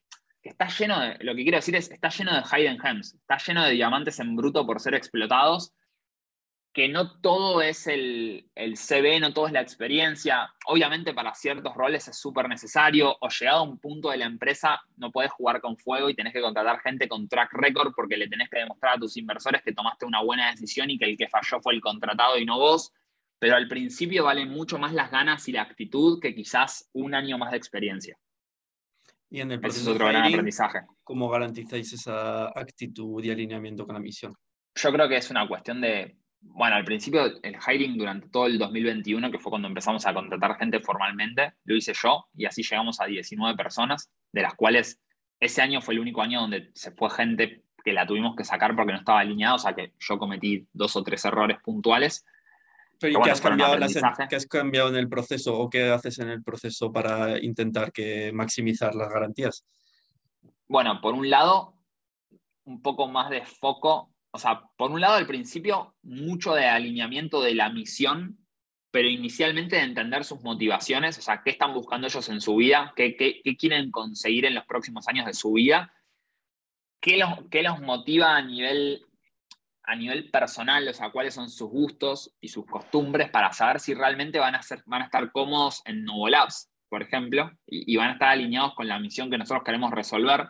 está 0.48 0.68
lleno 0.68 1.00
de, 1.00 1.16
lo 1.20 1.34
que 1.34 1.42
quiero 1.42 1.58
decir 1.58 1.76
es, 1.76 1.90
está 1.90 2.08
lleno 2.08 2.34
de 2.34 2.42
hidden 2.42 2.78
gems, 2.78 3.14
está 3.14 3.38
lleno 3.38 3.64
de 3.64 3.72
diamantes 3.72 4.18
en 4.20 4.36
bruto 4.36 4.66
por 4.66 4.80
ser 4.80 4.94
explotados 4.94 5.72
que 6.76 6.90
no 6.90 7.18
todo 7.22 7.62
es 7.62 7.86
el, 7.86 8.50
el, 8.54 8.76
CV, 8.76 9.18
no 9.18 9.32
todo 9.32 9.46
es 9.46 9.52
la 9.54 9.62
experiencia. 9.62 10.52
Obviamente 10.66 11.14
para 11.14 11.34
ciertos 11.34 11.74
roles 11.74 12.06
es 12.06 12.18
súper 12.18 12.50
necesario 12.50 13.16
o 13.18 13.30
llegado 13.30 13.60
a 13.60 13.62
un 13.62 13.78
punto 13.78 14.10
de 14.10 14.18
la 14.18 14.26
empresa 14.26 14.82
no 14.98 15.10
puedes 15.10 15.32
jugar 15.32 15.62
con 15.62 15.78
fuego 15.78 16.10
y 16.10 16.14
tenés 16.14 16.34
que 16.34 16.42
contratar 16.42 16.80
gente 16.80 17.08
con 17.08 17.30
track 17.30 17.50
record 17.54 17.94
porque 17.96 18.18
le 18.18 18.28
tenés 18.28 18.50
que 18.50 18.58
demostrar 18.58 18.96
a 18.96 18.98
tus 18.98 19.16
inversores 19.16 19.62
que 19.62 19.72
tomaste 19.72 20.04
una 20.04 20.22
buena 20.22 20.50
decisión 20.50 20.90
y 20.90 20.98
que 20.98 21.06
el 21.06 21.16
que 21.16 21.28
falló 21.28 21.62
fue 21.62 21.72
el 21.72 21.80
contratado 21.80 22.36
y 22.36 22.44
no 22.44 22.58
vos. 22.58 22.92
Pero 23.38 23.56
al 23.56 23.68
principio 23.68 24.24
valen 24.24 24.50
mucho 24.50 24.76
más 24.76 24.92
las 24.92 25.10
ganas 25.10 25.48
y 25.48 25.52
la 25.52 25.62
actitud 25.62 26.20
que 26.20 26.34
quizás 26.34 26.90
un 26.92 27.14
año 27.14 27.38
más 27.38 27.52
de 27.52 27.56
experiencia. 27.56 28.18
Y 29.30 29.40
en 29.40 29.52
el 29.52 29.60
proceso 29.60 29.90
es 29.90 29.96
otro 29.96 30.08
gran 30.08 30.24
aprendizaje. 30.24 30.80
¿Cómo 31.02 31.28
garantizáis 31.28 31.92
esa 31.92 32.48
actitud 32.48 33.22
y 33.24 33.30
alineamiento 33.30 33.84
con 33.84 33.94
la 33.94 34.00
misión? 34.00 34.34
Yo 34.74 34.92
creo 34.92 35.08
que 35.08 35.16
es 35.16 35.30
una 35.30 35.48
cuestión 35.48 35.80
de 35.80 36.16
bueno, 36.54 36.76
al 36.76 36.84
principio 36.84 37.26
el 37.42 37.56
hiring 37.56 37.98
durante 37.98 38.28
todo 38.28 38.46
el 38.46 38.58
2021, 38.58 39.30
que 39.30 39.38
fue 39.38 39.50
cuando 39.50 39.68
empezamos 39.68 40.06
a 40.06 40.14
contratar 40.14 40.56
gente 40.58 40.80
formalmente, 40.80 41.54
lo 41.64 41.76
hice 41.76 41.92
yo 41.94 42.26
y 42.34 42.44
así 42.44 42.62
llegamos 42.62 43.00
a 43.00 43.06
19 43.06 43.56
personas, 43.56 44.10
de 44.32 44.42
las 44.42 44.54
cuales 44.54 45.00
ese 45.40 45.62
año 45.62 45.80
fue 45.80 45.94
el 45.94 46.00
único 46.00 46.22
año 46.22 46.40
donde 46.40 46.70
se 46.74 46.92
fue 46.92 47.10
gente 47.10 47.62
que 47.84 47.92
la 47.92 48.06
tuvimos 48.06 48.34
que 48.36 48.44
sacar 48.44 48.74
porque 48.74 48.92
no 48.92 48.98
estaba 48.98 49.20
alineada, 49.20 49.54
o 49.54 49.58
sea 49.58 49.74
que 49.74 49.92
yo 49.98 50.18
cometí 50.18 50.66
dos 50.72 50.96
o 50.96 51.02
tres 51.02 51.24
errores 51.24 51.58
puntuales. 51.62 52.24
Pero 52.98 53.18
¿y 53.18 53.22
qué, 53.22 53.30
has 53.30 53.40
cambiado 53.40 53.76
qué 54.28 54.36
has 54.36 54.46
cambiado 54.46 54.88
en 54.88 54.96
el 54.96 55.08
proceso 55.08 55.58
o 55.58 55.68
qué 55.68 55.90
haces 55.90 56.18
en 56.18 56.30
el 56.30 56.42
proceso 56.42 56.92
para 56.92 57.38
intentar 57.42 57.92
que 57.92 58.32
maximizar 58.32 58.94
las 58.94 59.10
garantías? 59.10 59.66
Bueno, 60.66 61.00
por 61.00 61.14
un 61.14 61.28
lado, 61.28 61.74
un 62.64 62.80
poco 62.80 63.06
más 63.06 63.30
de 63.30 63.44
foco 63.44 64.10
o 64.36 64.38
sea, 64.38 64.64
por 64.76 64.90
un 64.90 65.00
lado, 65.00 65.14
al 65.14 65.26
principio, 65.26 65.94
mucho 66.02 66.52
de 66.52 66.66
alineamiento 66.66 67.40
de 67.40 67.54
la 67.54 67.70
misión, 67.70 68.38
pero 68.90 69.08
inicialmente 69.08 69.76
de 69.76 69.82
entender 69.82 70.24
sus 70.24 70.42
motivaciones, 70.42 71.16
o 71.16 71.22
sea, 71.22 71.42
qué 71.42 71.52
están 71.52 71.72
buscando 71.72 72.06
ellos 72.06 72.28
en 72.28 72.42
su 72.42 72.56
vida, 72.56 72.92
qué, 72.94 73.16
quieren 73.58 73.90
conseguir 73.90 74.44
en 74.44 74.54
los 74.54 74.66
próximos 74.66 75.08
años 75.08 75.24
de 75.24 75.32
su 75.32 75.54
vida, 75.54 75.90
qué 77.00 77.16
los, 77.16 77.30
los 77.50 77.80
motiva 77.80 78.36
a 78.36 78.42
nivel, 78.42 79.06
a 79.86 79.94
nivel 79.94 80.30
personal, 80.30 80.86
o 80.88 80.92
sea, 80.92 81.10
cuáles 81.10 81.34
son 81.34 81.48
sus 81.48 81.70
gustos 81.70 82.36
y 82.40 82.48
sus 82.48 82.66
costumbres 82.66 83.30
para 83.30 83.52
saber 83.52 83.80
si 83.80 83.94
realmente 83.94 84.38
van 84.38 84.56
a, 84.56 84.62
ser, 84.62 84.82
van 84.86 85.02
a 85.02 85.04
estar 85.06 85.30
cómodos 85.30 85.82
en 85.84 86.04
Novo 86.04 86.28
Labs, 86.28 86.70
por 86.88 87.02
ejemplo, 87.02 87.50
y 87.66 87.96
van 87.96 88.10
a 88.10 88.12
estar 88.14 88.28
alineados 88.28 88.74
con 88.74 88.88
la 88.88 88.98
misión 88.98 89.30
que 89.30 89.38
nosotros 89.38 89.64
queremos 89.64 89.92
resolver. 89.92 90.48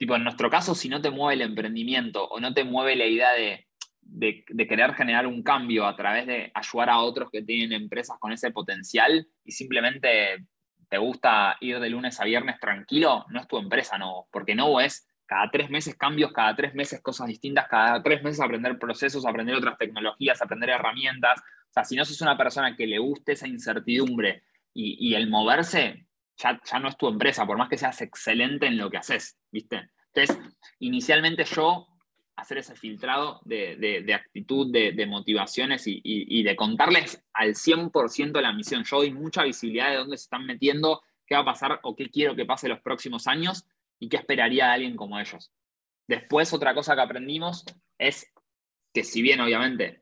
Tipo, 0.00 0.16
en 0.16 0.24
nuestro 0.24 0.48
caso, 0.48 0.74
si 0.74 0.88
no 0.88 1.02
te 1.02 1.10
mueve 1.10 1.34
el 1.34 1.50
emprendimiento 1.50 2.24
o 2.24 2.40
no 2.40 2.54
te 2.54 2.64
mueve 2.64 2.96
la 2.96 3.04
idea 3.04 3.32
de, 3.32 3.66
querer 4.48 4.94
generar 4.94 5.26
un 5.26 5.42
cambio 5.42 5.86
a 5.86 5.94
través 5.94 6.26
de 6.26 6.50
ayudar 6.54 6.88
a 6.88 7.00
otros 7.00 7.28
que 7.30 7.42
tienen 7.42 7.72
empresas 7.72 8.16
con 8.18 8.32
ese 8.32 8.50
potencial 8.50 9.26
y 9.44 9.52
simplemente 9.52 10.46
te 10.88 10.96
gusta 10.96 11.56
ir 11.60 11.78
de 11.78 11.90
lunes 11.90 12.18
a 12.18 12.24
viernes 12.24 12.58
tranquilo, 12.58 13.26
no 13.28 13.40
es 13.40 13.46
tu 13.46 13.58
empresa, 13.58 13.98
no, 13.98 14.26
porque 14.32 14.54
no 14.54 14.80
es 14.80 15.06
cada 15.30 15.48
tres 15.48 15.70
meses 15.70 15.94
cambios, 15.94 16.32
cada 16.32 16.56
tres 16.56 16.74
meses 16.74 17.00
cosas 17.00 17.28
distintas, 17.28 17.68
cada 17.68 18.02
tres 18.02 18.20
meses 18.20 18.40
aprender 18.40 18.76
procesos, 18.80 19.24
aprender 19.24 19.54
otras 19.54 19.78
tecnologías, 19.78 20.42
aprender 20.42 20.70
herramientas. 20.70 21.38
O 21.38 21.72
sea, 21.72 21.84
si 21.84 21.94
no 21.94 22.04
sos 22.04 22.20
una 22.20 22.36
persona 22.36 22.74
que 22.74 22.84
le 22.84 22.98
guste 22.98 23.32
esa 23.32 23.46
incertidumbre 23.46 24.42
y, 24.74 25.08
y 25.08 25.14
el 25.14 25.30
moverse, 25.30 26.04
ya, 26.36 26.58
no 26.80 26.88
es 26.88 26.96
tu 26.96 27.06
empresa, 27.06 27.46
por 27.46 27.56
más 27.56 27.68
que 27.68 27.78
seas 27.78 28.00
excelente 28.02 28.66
en 28.66 28.76
lo 28.76 28.90
que 28.90 28.96
haces, 28.96 29.38
¿viste? 29.52 29.90
Entonces, 30.12 30.52
inicialmente 30.80 31.44
yo 31.44 31.86
hacer 32.34 32.58
ese 32.58 32.74
filtrado 32.74 33.40
de, 33.44 34.12
actitud, 34.12 34.72
de, 34.72 35.06
motivaciones 35.06 35.84
y, 35.86 36.42
de 36.42 36.56
contarles 36.56 37.22
al 37.34 37.50
100% 37.50 38.40
la 38.40 38.52
misión. 38.52 38.82
Yo 38.82 38.96
doy 38.96 39.12
mucha 39.12 39.44
visibilidad 39.44 39.90
de 39.90 39.98
dónde 39.98 40.16
se 40.16 40.24
están 40.24 40.44
metiendo, 40.44 41.02
qué 41.24 41.36
va 41.36 41.42
a 41.42 41.44
pasar 41.44 41.78
o 41.84 41.94
qué 41.94 42.10
quiero 42.10 42.34
que 42.34 42.46
pase 42.46 42.68
los 42.68 42.80
próximos 42.80 43.28
años 43.28 43.64
y 44.00 44.08
qué 44.08 44.16
esperaría 44.16 44.66
de 44.66 44.72
alguien 44.72 44.96
como 44.96 45.20
ellos. 45.20 45.52
Después, 46.08 46.52
otra 46.52 46.74
cosa 46.74 46.96
que 46.96 47.02
aprendimos 47.02 47.64
es 47.98 48.32
que 48.92 49.04
si 49.04 49.22
bien 49.22 49.40
obviamente 49.40 50.00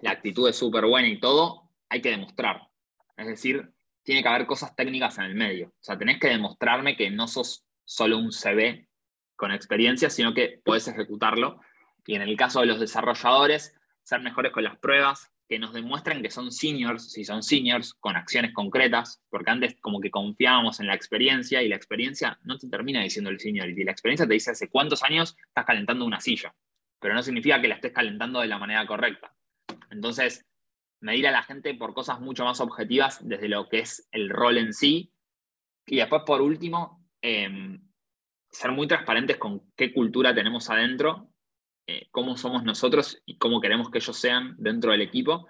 la 0.00 0.12
actitud 0.12 0.48
es 0.48 0.56
súper 0.56 0.84
buena 0.84 1.08
y 1.08 1.18
todo, 1.18 1.72
hay 1.88 2.00
que 2.00 2.10
demostrar. 2.10 2.68
Es 3.16 3.26
decir, 3.26 3.72
tiene 4.04 4.22
que 4.22 4.28
haber 4.28 4.46
cosas 4.46 4.76
técnicas 4.76 5.18
en 5.18 5.24
el 5.24 5.34
medio. 5.34 5.68
O 5.68 5.82
sea, 5.82 5.98
tenés 5.98 6.20
que 6.20 6.28
demostrarme 6.28 6.96
que 6.96 7.10
no 7.10 7.26
sos 7.26 7.66
solo 7.84 8.18
un 8.18 8.30
CV 8.30 8.88
con 9.34 9.50
experiencia, 9.50 10.10
sino 10.10 10.34
que 10.34 10.60
podés 10.64 10.86
ejecutarlo. 10.86 11.60
Y 12.06 12.14
en 12.14 12.22
el 12.22 12.36
caso 12.36 12.60
de 12.60 12.66
los 12.66 12.78
desarrolladores, 12.78 13.74
ser 14.02 14.20
mejores 14.20 14.52
con 14.52 14.62
las 14.62 14.78
pruebas, 14.78 15.32
que 15.48 15.58
nos 15.58 15.72
demuestren 15.72 16.22
que 16.22 16.30
son 16.30 16.50
seniors, 16.50 17.12
si 17.12 17.24
son 17.24 17.42
seniors, 17.42 17.94
con 17.94 18.16
acciones 18.16 18.52
concretas, 18.52 19.22
porque 19.30 19.50
antes 19.50 19.76
como 19.80 20.00
que 20.00 20.10
confiábamos 20.10 20.80
en 20.80 20.88
la 20.88 20.94
experiencia 20.94 21.62
y 21.62 21.68
la 21.68 21.76
experiencia 21.76 22.38
no 22.42 22.58
te 22.58 22.68
termina 22.68 23.02
diciendo 23.02 23.30
el 23.30 23.38
seniority, 23.38 23.84
la 23.84 23.92
experiencia 23.92 24.26
te 24.26 24.34
dice 24.34 24.50
hace 24.50 24.68
cuántos 24.68 25.02
años 25.02 25.36
estás 25.46 25.64
calentando 25.64 26.04
una 26.04 26.20
silla, 26.20 26.54
pero 27.00 27.14
no 27.14 27.22
significa 27.22 27.60
que 27.60 27.68
la 27.68 27.76
estés 27.76 27.92
calentando 27.92 28.40
de 28.40 28.48
la 28.48 28.58
manera 28.58 28.86
correcta. 28.86 29.32
Entonces, 29.90 30.44
medir 31.00 31.28
a 31.28 31.30
la 31.30 31.42
gente 31.42 31.74
por 31.74 31.94
cosas 31.94 32.20
mucho 32.20 32.44
más 32.44 32.60
objetivas 32.60 33.26
desde 33.26 33.48
lo 33.48 33.68
que 33.68 33.80
es 33.80 34.08
el 34.10 34.28
rol 34.28 34.58
en 34.58 34.72
sí. 34.72 35.12
Y 35.86 35.96
después, 35.96 36.22
por 36.26 36.40
último, 36.42 37.06
em, 37.22 37.80
ser 38.50 38.72
muy 38.72 38.88
transparentes 38.88 39.36
con 39.36 39.70
qué 39.76 39.92
cultura 39.92 40.34
tenemos 40.34 40.68
adentro, 40.70 41.30
eh, 41.86 42.08
cómo 42.10 42.36
somos 42.36 42.64
nosotros 42.64 43.22
y 43.26 43.38
cómo 43.38 43.60
queremos 43.60 43.90
que 43.90 43.98
ellos 43.98 44.16
sean 44.16 44.54
dentro 44.58 44.92
del 44.92 45.02
equipo, 45.02 45.48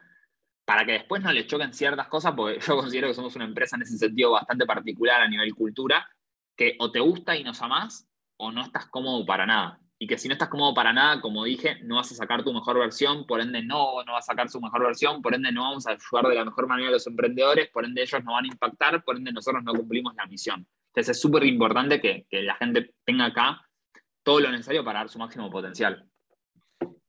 para 0.64 0.84
que 0.84 0.92
después 0.92 1.22
no 1.22 1.32
les 1.32 1.46
choquen 1.46 1.72
ciertas 1.72 2.08
cosas, 2.08 2.34
porque 2.36 2.60
yo 2.66 2.76
considero 2.76 3.08
que 3.08 3.14
somos 3.14 3.36
una 3.36 3.44
empresa 3.44 3.76
en 3.76 3.82
ese 3.82 3.98
sentido 3.98 4.32
bastante 4.32 4.66
particular 4.66 5.20
a 5.20 5.28
nivel 5.28 5.54
cultura, 5.54 6.08
que 6.56 6.76
o 6.78 6.90
te 6.90 7.00
gusta 7.00 7.36
y 7.36 7.44
nos 7.44 7.60
amás, 7.62 8.08
o 8.38 8.52
no 8.52 8.62
estás 8.62 8.86
cómodo 8.86 9.24
para 9.24 9.46
nada 9.46 9.80
y 9.98 10.06
que 10.06 10.18
si 10.18 10.28
no 10.28 10.34
estás 10.34 10.48
cómodo 10.48 10.74
para 10.74 10.92
nada, 10.92 11.20
como 11.20 11.44
dije, 11.44 11.78
no 11.82 11.96
vas 11.96 12.12
a 12.12 12.14
sacar 12.14 12.44
tu 12.44 12.52
mejor 12.52 12.78
versión, 12.78 13.26
por 13.26 13.40
ende 13.40 13.62
no, 13.62 14.02
no 14.04 14.12
vas 14.12 14.28
a 14.28 14.32
sacar 14.32 14.50
su 14.50 14.60
mejor 14.60 14.82
versión, 14.84 15.22
por 15.22 15.34
ende 15.34 15.50
no 15.52 15.62
vamos 15.62 15.86
a 15.86 15.92
ayudar 15.92 16.28
de 16.28 16.34
la 16.34 16.44
mejor 16.44 16.66
manera 16.66 16.88
a 16.88 16.92
los 16.92 17.06
emprendedores, 17.06 17.68
por 17.70 17.84
ende 17.84 18.02
ellos 18.02 18.22
no 18.24 18.32
van 18.32 18.44
a 18.44 18.48
impactar, 18.48 19.02
por 19.04 19.16
ende 19.16 19.32
nosotros 19.32 19.64
no 19.64 19.72
cumplimos 19.72 20.14
la 20.14 20.26
misión. 20.26 20.66
Entonces 20.88 21.16
es 21.16 21.20
súper 21.20 21.44
importante 21.44 22.00
que, 22.00 22.26
la 22.42 22.54
gente 22.56 22.94
tenga 23.04 23.26
acá 23.26 23.62
todo 24.22 24.40
lo 24.40 24.50
necesario 24.50 24.84
para 24.84 25.00
dar 25.00 25.08
su 25.08 25.18
máximo 25.18 25.50
potencial. 25.50 26.04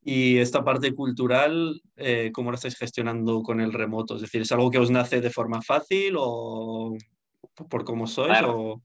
Y 0.09 0.37
esta 0.37 0.63
parte 0.63 0.95
cultural, 0.95 1.81
eh, 1.97 2.31
¿cómo 2.33 2.49
lo 2.49 2.55
estáis 2.55 2.77
gestionando 2.77 3.43
con 3.43 3.59
el 3.59 3.73
remoto? 3.73 4.15
Es 4.15 4.21
decir, 4.21 4.41
¿es 4.41 4.51
algo 4.53 4.71
que 4.71 4.77
os 4.77 4.89
nace 4.89 5.19
de 5.19 5.29
forma 5.29 5.61
fácil 5.61 6.15
o 6.17 6.95
por 7.69 7.83
cómo 7.83 8.07
sois? 8.07 8.41
O... 8.45 8.81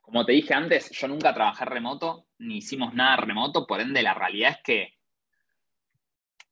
Como 0.00 0.24
te 0.24 0.32
dije 0.32 0.54
antes, 0.54 0.88
yo 0.92 1.08
nunca 1.08 1.34
trabajé 1.34 1.66
remoto, 1.66 2.28
ni 2.38 2.56
hicimos 2.56 2.94
nada 2.94 3.16
remoto, 3.16 3.66
por 3.66 3.82
ende 3.82 4.00
la 4.00 4.14
realidad 4.14 4.52
es 4.52 4.62
que, 4.64 4.94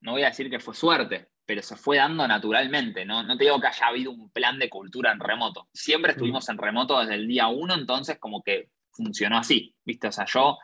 no 0.02 0.12
voy 0.12 0.24
a 0.24 0.28
decir 0.28 0.50
que 0.50 0.60
fue 0.60 0.74
suerte, 0.74 1.30
pero 1.46 1.62
se 1.62 1.76
fue 1.76 1.96
dando 1.96 2.28
naturalmente, 2.28 3.06
¿no? 3.06 3.22
No 3.22 3.38
te 3.38 3.44
digo 3.44 3.58
que 3.58 3.68
haya 3.68 3.86
habido 3.86 4.10
un 4.10 4.28
plan 4.32 4.58
de 4.58 4.68
cultura 4.68 5.12
en 5.12 5.20
remoto. 5.20 5.70
Siempre 5.72 6.12
estuvimos 6.12 6.46
en 6.50 6.58
remoto 6.58 7.00
desde 7.00 7.14
el 7.14 7.26
día 7.26 7.46
uno, 7.46 7.72
entonces 7.72 8.18
como 8.18 8.42
que 8.42 8.68
funcionó 8.90 9.38
así, 9.38 9.74
¿viste? 9.82 10.08
O 10.08 10.12
sea, 10.12 10.26
yo 10.26 10.58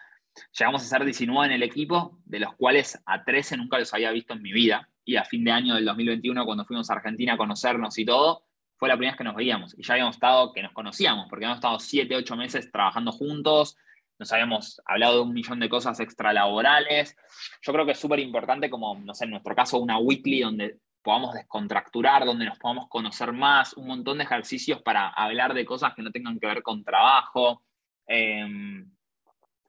llegamos 0.59 0.82
a 0.82 0.87
ser 0.87 1.05
19 1.05 1.47
en 1.47 1.53
el 1.53 1.62
equipo, 1.62 2.18
de 2.24 2.41
los 2.41 2.55
cuales 2.55 3.01
a 3.07 3.24
13 3.24 3.57
nunca 3.57 3.78
los 3.78 3.93
había 3.95 4.11
visto 4.11 4.34
en 4.34 4.43
mi 4.43 4.53
vida. 4.53 4.89
Y 5.05 5.16
a 5.16 5.24
fin 5.24 5.45
de 5.45 5.53
año 5.53 5.74
del 5.74 5.84
2021, 5.84 6.45
cuando 6.45 6.64
fuimos 6.64 6.91
a 6.91 6.95
Argentina 6.95 7.34
a 7.34 7.37
conocernos 7.37 7.97
y 7.99 8.05
todo, 8.05 8.45
fue 8.76 8.89
la 8.89 8.95
primera 8.97 9.12
vez 9.12 9.18
que 9.18 9.24
nos 9.24 9.34
veíamos 9.34 9.74
y 9.78 9.82
ya 9.82 9.95
habíamos 9.95 10.16
estado, 10.16 10.53
que 10.53 10.62
nos 10.62 10.72
conocíamos, 10.72 11.26
porque 11.28 11.45
habíamos 11.45 11.59
estado 11.59 11.78
siete, 11.78 12.16
ocho 12.16 12.37
meses 12.37 12.70
trabajando 12.70 13.12
juntos, 13.12 13.76
nos 14.18 14.32
habíamos 14.32 14.80
hablado 14.87 15.16
de 15.16 15.20
un 15.22 15.32
millón 15.32 15.61
de 15.61 15.68
cosas 15.68 16.01
extralaborales. 16.01 17.16
Yo 17.62 17.72
creo 17.72 17.84
que 17.84 17.93
es 17.93 17.99
súper 17.99 18.18
importante, 18.18 18.70
como, 18.70 18.95
no 18.99 19.14
sé, 19.14 19.24
en 19.24 19.30
nuestro 19.30 19.55
caso, 19.55 19.78
una 19.78 19.99
weekly 19.99 20.41
donde 20.41 20.78
podamos 21.03 21.34
descontracturar, 21.34 22.24
donde 22.24 22.47
nos 22.47 22.59
podamos 22.59 22.89
conocer 22.89 23.32
más, 23.32 23.74
un 23.74 23.87
montón 23.87 24.18
de 24.18 24.24
ejercicios 24.24 24.82
para 24.82 25.09
hablar 25.09 25.55
de 25.55 25.64
cosas 25.64 25.95
que 25.95 26.03
no 26.03 26.11
tengan 26.11 26.39
que 26.41 26.47
ver 26.47 26.62
con 26.62 26.82
trabajo. 26.82 27.62
Em, 28.07 28.91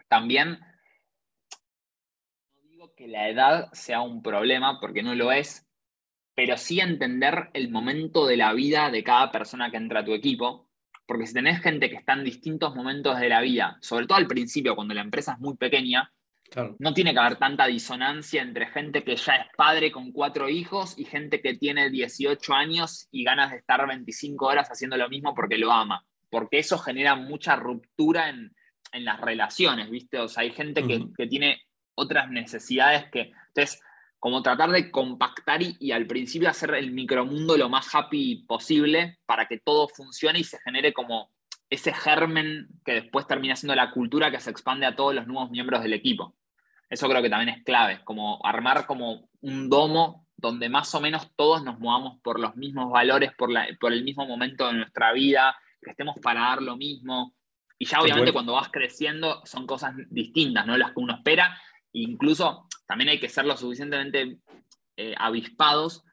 también, 0.07 0.59
no 2.55 2.61
digo 2.69 2.93
que 2.95 3.07
la 3.07 3.29
edad 3.29 3.71
sea 3.73 4.01
un 4.01 4.21
problema, 4.21 4.79
porque 4.79 5.03
no 5.03 5.15
lo 5.15 5.31
es, 5.31 5.67
pero 6.35 6.57
sí 6.57 6.79
entender 6.79 7.49
el 7.53 7.69
momento 7.69 8.27
de 8.27 8.37
la 8.37 8.53
vida 8.53 8.91
de 8.91 9.03
cada 9.03 9.31
persona 9.31 9.71
que 9.71 9.77
entra 9.77 10.01
a 10.01 10.05
tu 10.05 10.13
equipo, 10.13 10.69
porque 11.05 11.25
si 11.25 11.33
tenés 11.33 11.61
gente 11.61 11.89
que 11.89 11.95
está 11.95 12.13
en 12.13 12.23
distintos 12.23 12.75
momentos 12.75 13.19
de 13.19 13.29
la 13.29 13.41
vida, 13.41 13.77
sobre 13.81 14.05
todo 14.05 14.17
al 14.17 14.27
principio, 14.27 14.75
cuando 14.75 14.93
la 14.93 15.01
empresa 15.01 15.33
es 15.33 15.39
muy 15.39 15.55
pequeña, 15.55 16.11
no 16.79 16.93
tiene 16.93 17.13
que 17.13 17.19
haber 17.19 17.37
tanta 17.37 17.65
disonancia 17.65 18.41
entre 18.41 18.67
gente 18.67 19.03
que 19.03 19.15
ya 19.15 19.35
es 19.35 19.47
padre 19.55 19.91
con 19.91 20.11
cuatro 20.11 20.47
hijos 20.47 20.97
y 20.97 21.05
gente 21.05 21.41
que 21.41 21.55
tiene 21.55 21.89
18 21.89 22.53
años 22.53 23.07
y 23.11 23.23
ganas 23.23 23.51
de 23.51 23.57
estar 23.57 23.85
25 23.85 24.45
horas 24.45 24.69
haciendo 24.69 24.97
lo 24.97 25.09
mismo 25.09 25.33
porque 25.35 25.57
lo 25.57 25.71
ama, 25.71 26.05
porque 26.29 26.59
eso 26.59 26.77
genera 26.77 27.15
mucha 27.15 27.55
ruptura 27.55 28.29
en, 28.29 28.55
las 28.93 29.19
relaciones, 29.21 29.89
¿viste? 29.89 30.19
O 30.19 30.27
sea, 30.27 30.43
hay 30.43 30.51
gente 30.51 30.85
que, 30.85 31.05
que 31.15 31.27
tiene 31.27 31.61
otras 31.95 32.29
necesidades 32.29 33.05
que... 33.11 33.31
Entonces, 33.49 33.81
como 34.19 34.41
tratar 34.41 34.71
de 34.71 34.91
compactar 34.91 35.61
y, 35.61 35.91
al 35.91 36.07
principio 36.07 36.49
hacer 36.49 36.73
el 36.75 36.91
micromundo 36.91 37.55
lo 37.55 37.69
más 37.69 37.93
happy 37.93 38.45
posible 38.47 39.19
para 39.25 39.47
que 39.47 39.59
todo 39.59 39.87
funcione 39.87 40.39
y 40.39 40.43
se 40.43 40.59
genere 40.59 40.93
como 40.93 41.31
ese 41.69 41.93
germen 41.93 42.67
que 42.83 42.93
después 42.93 43.27
termina 43.27 43.55
siendo 43.55 43.75
la 43.75 43.91
cultura 43.91 44.31
que 44.31 44.39
se 44.39 44.49
expande 44.49 44.85
a 44.85 44.95
todos 44.95 45.13
los 45.13 45.27
nuevos 45.27 45.51
miembros 45.51 45.83
del 45.83 45.93
equipo. 45.93 46.35
Eso 46.89 47.07
creo 47.09 47.21
que 47.21 47.29
también 47.29 47.55
es 47.55 47.63
clave, 47.63 48.01
como 48.05 48.39
armar 48.43 48.85
como 48.85 49.29
un 49.41 49.69
domo 49.69 50.25
donde 50.37 50.69
más 50.69 50.93
o 50.95 51.01
menos 51.01 51.31
todos 51.35 51.63
nos 51.63 51.79
movamos 51.79 52.19
por 52.21 52.39
los 52.39 52.55
mismos 52.55 52.91
valores, 52.91 53.31
por, 53.37 53.49
por 53.79 53.91
el 53.91 54.03
mismo 54.03 54.25
momento 54.25 54.67
de 54.67 54.73
nuestra 54.73 55.11
vida, 55.11 55.55
que 55.81 55.91
estemos 55.91 56.15
para 56.21 56.41
dar 56.41 56.61
lo 56.61 56.77
mismo. 56.77 57.33
Y 57.79 57.85
ya 57.85 58.01
obviamente 58.01 58.33
cuando 58.33 58.53
vas 58.53 58.69
creciendo 58.69 59.41
son 59.45 59.67
cosas 59.67 59.93
distintas, 60.09 60.65
¿no? 60.65 60.77
Las 60.77 60.91
que 60.91 60.99
uno 60.99 61.15
espera. 61.15 61.59
incluso 61.93 62.67
también 62.87 63.09
hay 63.09 63.19
que 63.19 63.29
ser 63.29 63.45
lo 63.45 63.57
suficientemente 63.57 64.39
eh, 64.95 65.15
avispados 65.17 66.03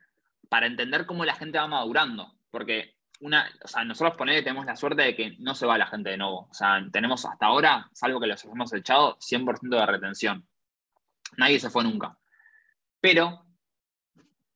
para 0.49 0.67
entender 0.67 1.07
cómo 1.07 1.25
la 1.25 1.35
gente 1.35 1.59
va 1.59 1.67
madurando. 1.67 2.35
Porque 2.51 2.97
una, 3.21 3.51
o 3.63 3.69
sea, 3.69 3.85
nosotros 3.85 4.17
tenemos 4.17 4.67
la 4.67 4.77
suerte 4.77 5.03
de 5.03 5.17
que 5.17 5.37
no 5.39 5.55
se 5.55 5.67
va 5.67 5.79
la 5.79 5.87
gente 5.87 6.11
de 6.11 6.19
nuevo. 6.19 6.49
O 6.51 6.55
sea, 6.55 6.85
tenemos 6.93 7.25
hasta 7.25 7.47
ahora, 7.47 7.89
salvo 7.93 8.21
que 8.21 8.27
los 8.27 8.45
hemos 8.45 8.73
echado, 8.73 9.17
100% 9.19 9.69
de 9.69 9.87
retención. 9.87 10.47
Nadie 11.37 11.59
se 11.59 11.71
fue 11.71 11.85
nunca. 11.85 12.19
Pero 13.01 13.47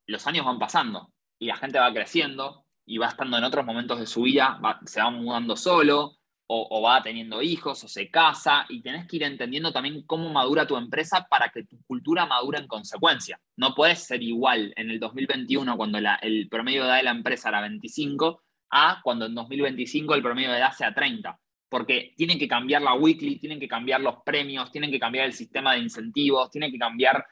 los 0.06 0.26
años 0.26 0.44
van 0.44 0.58
pasando 0.58 1.12
y 1.38 1.46
la 1.46 1.56
gente 1.56 1.78
va 1.78 1.92
creciendo 1.92 2.66
y 2.84 2.98
va 2.98 3.08
estando 3.08 3.36
en 3.38 3.44
otros 3.44 3.64
momentos 3.64 4.00
de 4.00 4.06
su 4.06 4.22
vida, 4.22 4.60
se 4.86 5.00
va 5.00 5.10
mudando 5.10 5.56
solo 5.56 6.17
o, 6.50 6.82
va 6.82 7.02
teniendo 7.02 7.42
hijos 7.42 7.84
o 7.84 7.88
se 7.88 8.10
casa 8.10 8.64
y 8.70 8.80
tenés 8.80 9.06
que 9.06 9.16
ir 9.16 9.22
entendiendo 9.22 9.70
también 9.70 10.02
cómo 10.06 10.30
madura 10.30 10.66
tu 10.66 10.76
empresa 10.76 11.26
para 11.28 11.50
que 11.50 11.64
tu 11.64 11.80
cultura 11.82 12.24
madure 12.24 12.58
en 12.58 12.66
consecuencia. 12.66 13.38
No 13.56 13.74
puedes 13.74 14.04
ser 14.04 14.22
igual 14.22 14.72
en 14.76 14.90
el 14.90 14.98
2021 14.98 15.76
cuando 15.76 15.98
el 15.98 16.48
promedio 16.48 16.82
de 16.82 16.88
edad 16.88 16.96
de 16.96 17.02
la 17.02 17.10
empresa 17.10 17.50
era 17.50 17.60
25 17.60 18.42
a 18.70 19.00
cuando 19.02 19.26
en 19.26 19.34
2025 19.34 20.14
el 20.14 20.22
promedio 20.22 20.50
de 20.50 20.58
edad 20.58 20.72
sea 20.72 20.94
30 20.94 21.38
porque 21.68 22.14
tienen 22.16 22.38
que 22.38 22.48
cambiar 22.48 22.80
la 22.80 22.94
weekly, 22.94 23.38
tienen 23.38 23.60
que 23.60 23.68
cambiar 23.68 24.00
los 24.00 24.22
premios, 24.24 24.70
tienen 24.72 24.90
que 24.90 24.98
cambiar 24.98 25.26
el 25.26 25.34
sistema 25.34 25.74
de 25.74 25.80
incentivos, 25.80 26.50
tienen 26.50 26.72
que 26.72 26.78
cambiar 26.78 27.26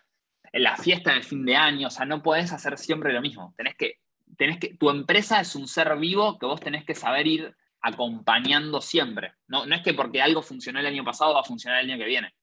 la 0.52 0.76
fiesta 0.76 1.12
del 1.12 1.24
fin 1.24 1.44
de 1.44 1.56
año, 1.56 1.88
o 1.88 1.90
sea, 1.90 2.04
no 2.04 2.22
puedes 2.22 2.52
hacer 2.52 2.76
siempre 2.76 3.14
lo 3.14 3.22
mismo. 3.22 3.54
Tenés 3.56 3.76
que, 3.76 4.00
que, 4.36 4.74
tu 4.74 4.90
empresa 4.90 5.40
es 5.40 5.54
un 5.56 5.66
ser 5.66 5.96
vivo 5.96 6.38
que 6.38 6.46
vos 6.46 6.60
tenés 6.60 6.84
que 6.84 6.94
saber 6.94 7.26
ir 7.26 7.56
acompañando 7.81 8.81
siempre. 8.81 9.35
No, 9.49 9.66
no 9.66 9.74
es 9.74 9.83
que 9.83 9.95
porque 9.95 10.22
algo 10.22 10.43
funcionó 10.43 10.81
el 10.81 10.87
año 10.87 11.05
pasado 11.05 11.35
va 11.35 11.41
a 11.41 11.45
funcionar 11.45 11.81
el 11.81 11.91
año 11.91 11.99
que 11.99 12.09
viene. 12.09 12.35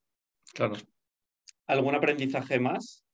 Claro. 0.53 0.75
¿Algún 1.67 1.95
aprendizaje 1.95 2.59
más? 2.59 3.05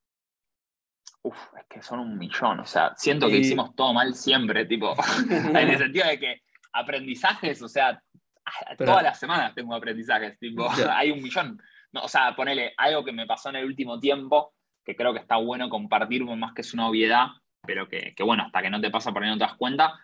Uf, 1.22 1.38
es 1.58 1.66
que 1.70 1.82
son 1.82 2.00
un 2.00 2.18
millón, 2.18 2.62
o 2.62 2.66
sea, 2.66 2.94
siento 2.96 3.28
que 3.28 3.38
hicimos 3.38 3.76
todo 3.76 3.94
mal 3.94 4.16
siempre, 4.16 4.66
tipo, 4.66 4.96
en 5.30 5.56
el 5.58 5.78
sentido 5.78 6.08
de 6.08 6.18
que 6.18 6.42
aprendizajes, 6.72 7.62
o 7.62 7.68
sea, 7.68 8.02
todas 8.78 9.04
las 9.04 9.20
semanas 9.20 9.54
tengo 9.54 9.76
aprendizajes, 9.76 10.40
tipo, 10.40 10.68
hay 10.92 11.12
un 11.12 11.22
millón. 11.22 11.62
No, 11.92 12.04
o 12.04 12.08
sea, 12.08 12.36
ponele 12.36 12.74
algo 12.78 13.04
que 13.04 13.12
me 13.12 13.26
pasó 13.26 13.50
en 13.50 13.58
el 13.58 13.66
último 13.66 14.00
tiempo, 14.00 14.54
que 14.86 14.96
creo 14.96 15.14
que 15.14 15.20
está 15.20 15.38
bueno 15.38 15.70
compartir, 15.70 16.24
más 16.24 16.54
que 16.54 16.62
es 16.62 16.74
una 16.74 16.88
obviedad, 16.88 17.28
pero 17.66 17.88
que, 17.88 18.14
bueno, 18.24 18.44
hasta 18.44 18.62
que 18.62 18.70
no 18.70 18.80
te 18.80 18.90
pasa 18.90 19.12
por 19.12 19.24
ahí 19.24 19.30
no 19.30 19.38
te 19.38 19.44
das 19.44 19.56
cuenta, 19.56 20.00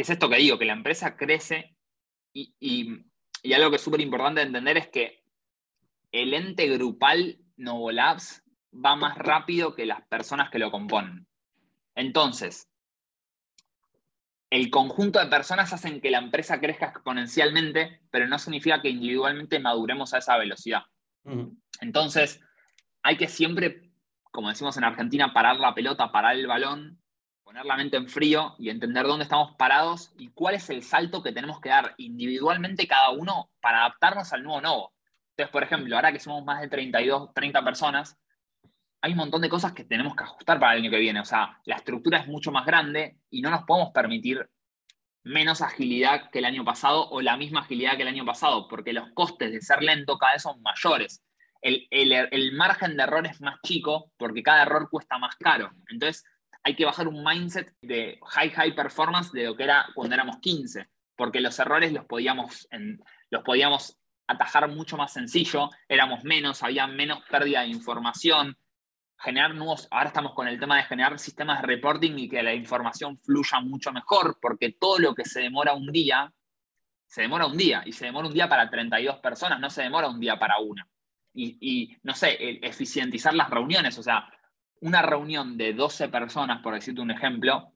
que 0.00 0.04
es 0.04 0.08
esto 0.08 0.30
que 0.30 0.36
digo, 0.36 0.58
que 0.58 0.64
la 0.64 0.72
empresa 0.72 1.14
crece 1.14 1.76
y, 2.32 2.54
y, 2.58 3.52
algo 3.52 3.68
que 3.68 3.76
es 3.76 3.82
súper 3.82 4.00
importante 4.00 4.40
entender 4.40 4.78
es 4.78 4.88
que 4.88 5.22
el 6.10 6.32
ente 6.32 6.66
grupal 6.68 7.38
Novolabs 7.58 8.42
va 8.72 8.96
más 8.96 9.18
rápido 9.18 9.74
que 9.74 9.84
las 9.84 10.00
personas 10.06 10.48
que 10.48 10.58
lo 10.58 10.70
componen. 10.70 11.26
Entonces, 11.94 12.70
el 14.48 14.70
conjunto 14.70 15.18
de 15.18 15.26
personas 15.26 15.70
hacen 15.74 16.00
que 16.00 16.10
la 16.10 16.16
empresa 16.16 16.60
crezca 16.60 16.86
exponencialmente, 16.86 18.00
pero 18.10 18.26
no 18.26 18.38
significa 18.38 18.80
que 18.80 18.88
individualmente 18.88 19.58
maduremos 19.58 20.14
a 20.14 20.18
esa 20.18 20.38
velocidad. 20.38 20.84
Entonces, 21.82 22.40
hay 23.02 23.18
que 23.18 23.28
siempre, 23.28 23.92
como 24.30 24.48
decimos 24.48 24.78
en 24.78 24.84
Argentina, 24.84 25.34
parar 25.34 25.60
la 25.60 25.74
pelota, 25.74 26.10
parar 26.10 26.36
el 26.36 26.46
balón, 26.46 27.02
poner 27.50 27.66
la 27.66 27.76
mente 27.76 27.96
en 27.96 28.08
frío 28.08 28.54
y 28.60 28.70
entender 28.70 29.04
dónde 29.06 29.24
estamos 29.24 29.56
parados 29.56 30.12
y 30.16 30.28
cuál 30.28 30.54
es 30.54 30.70
el 30.70 30.84
salto 30.84 31.20
que 31.20 31.32
tenemos 31.32 31.60
que 31.60 31.70
dar 31.70 31.94
individualmente 31.96 32.86
cada 32.86 33.10
uno 33.10 33.50
para 33.60 33.80
adaptarnos 33.80 34.32
al 34.32 34.44
nuevo 34.44 34.60
novo. 34.60 34.92
Entonces, 35.30 35.50
por 35.50 35.64
ejemplo, 35.64 35.96
ahora 35.96 36.12
que 36.12 36.20
somos 36.20 36.44
más 36.44 36.60
de 36.60 36.68
32, 36.68 37.34
30 37.34 37.64
personas, 37.64 38.16
hay 39.00 39.10
un 39.10 39.18
montón 39.18 39.42
de 39.42 39.48
cosas 39.48 39.72
que 39.72 39.82
tenemos 39.82 40.14
que 40.14 40.22
ajustar 40.22 40.60
para 40.60 40.74
el 40.74 40.82
año 40.82 40.92
que 40.92 41.00
viene. 41.00 41.18
O 41.18 41.24
sea, 41.24 41.58
la 41.64 41.74
estructura 41.74 42.18
es 42.18 42.28
mucho 42.28 42.52
más 42.52 42.64
grande 42.64 43.18
y 43.30 43.42
no 43.42 43.50
nos 43.50 43.64
podemos 43.64 43.90
permitir 43.90 44.48
menos 45.24 45.60
agilidad 45.60 46.30
que 46.30 46.38
el 46.38 46.44
año 46.44 46.64
pasado 46.64 47.10
o 47.10 47.20
la 47.20 47.36
misma 47.36 47.62
agilidad 47.62 47.96
que 47.96 48.02
el 48.02 48.08
año 48.08 48.24
pasado, 48.24 48.68
porque 48.68 48.92
los 48.92 49.10
costes 49.12 49.50
de 49.50 49.60
ser 49.60 49.82
lento 49.82 50.18
cada 50.18 50.34
vez 50.34 50.42
son 50.42 50.62
mayores. 50.62 51.24
El, 51.62 51.88
el 51.90 52.52
margen 52.52 52.96
de 52.96 53.02
error 53.02 53.26
es 53.26 53.40
más 53.40 53.58
chico 53.64 54.12
porque 54.16 54.44
cada 54.44 54.62
error 54.62 54.88
cuesta 54.88 55.18
más 55.18 55.34
caro. 55.34 55.72
Entonces, 55.88 56.24
hay 56.62 56.76
que 56.76 56.84
bajar 56.84 57.08
un 57.08 57.24
mindset 57.24 57.74
de 57.80 58.18
high, 58.26 58.50
high 58.50 58.74
performance 58.74 59.32
de 59.32 59.44
lo 59.44 59.56
que 59.56 59.64
era 59.64 59.86
cuando 59.94 60.14
éramos 60.14 60.38
15, 60.38 60.88
porque 61.16 61.40
los 61.40 61.58
errores 61.58 61.92
los 61.92 62.04
podíamos, 62.04 62.68
los 63.30 63.42
podíamos 63.42 63.98
atajar 64.26 64.68
mucho 64.68 64.96
más 64.96 65.12
sencillo, 65.12 65.70
éramos 65.88 66.24
menos, 66.24 66.62
había 66.62 66.86
menos 66.86 67.22
pérdida 67.28 67.62
de 67.62 67.68
información, 67.68 68.56
generar 69.18 69.54
nuevos, 69.54 69.86
ahora 69.90 70.08
estamos 70.08 70.32
con 70.34 70.48
el 70.48 70.58
tema 70.58 70.76
de 70.76 70.84
generar 70.84 71.18
sistemas 71.18 71.60
de 71.60 71.66
reporting 71.66 72.16
y 72.16 72.28
que 72.28 72.42
la 72.42 72.54
información 72.54 73.18
fluya 73.18 73.60
mucho 73.60 73.92
mejor, 73.92 74.38
porque 74.40 74.72
todo 74.72 74.98
lo 74.98 75.14
que 75.14 75.24
se 75.24 75.40
demora 75.40 75.74
un 75.74 75.92
día, 75.92 76.32
se 77.06 77.22
demora 77.22 77.46
un 77.46 77.56
día, 77.56 77.82
y 77.84 77.92
se 77.92 78.06
demora 78.06 78.28
un 78.28 78.34
día 78.34 78.48
para 78.48 78.70
32 78.70 79.18
personas, 79.18 79.60
no 79.60 79.68
se 79.68 79.82
demora 79.82 80.08
un 80.08 80.20
día 80.20 80.38
para 80.38 80.58
una. 80.58 80.88
Y, 81.32 81.96
no 82.02 82.14
sé, 82.14 82.36
eficientizar 82.66 83.34
las 83.34 83.50
reuniones, 83.50 83.96
o 83.98 84.02
sea, 84.02 84.28
una 84.80 85.02
reunión 85.02 85.56
de 85.56 85.72
12 85.72 86.08
personas, 86.08 86.62
por 86.62 86.74
decirte 86.74 87.00
un 87.00 87.10
ejemplo, 87.10 87.72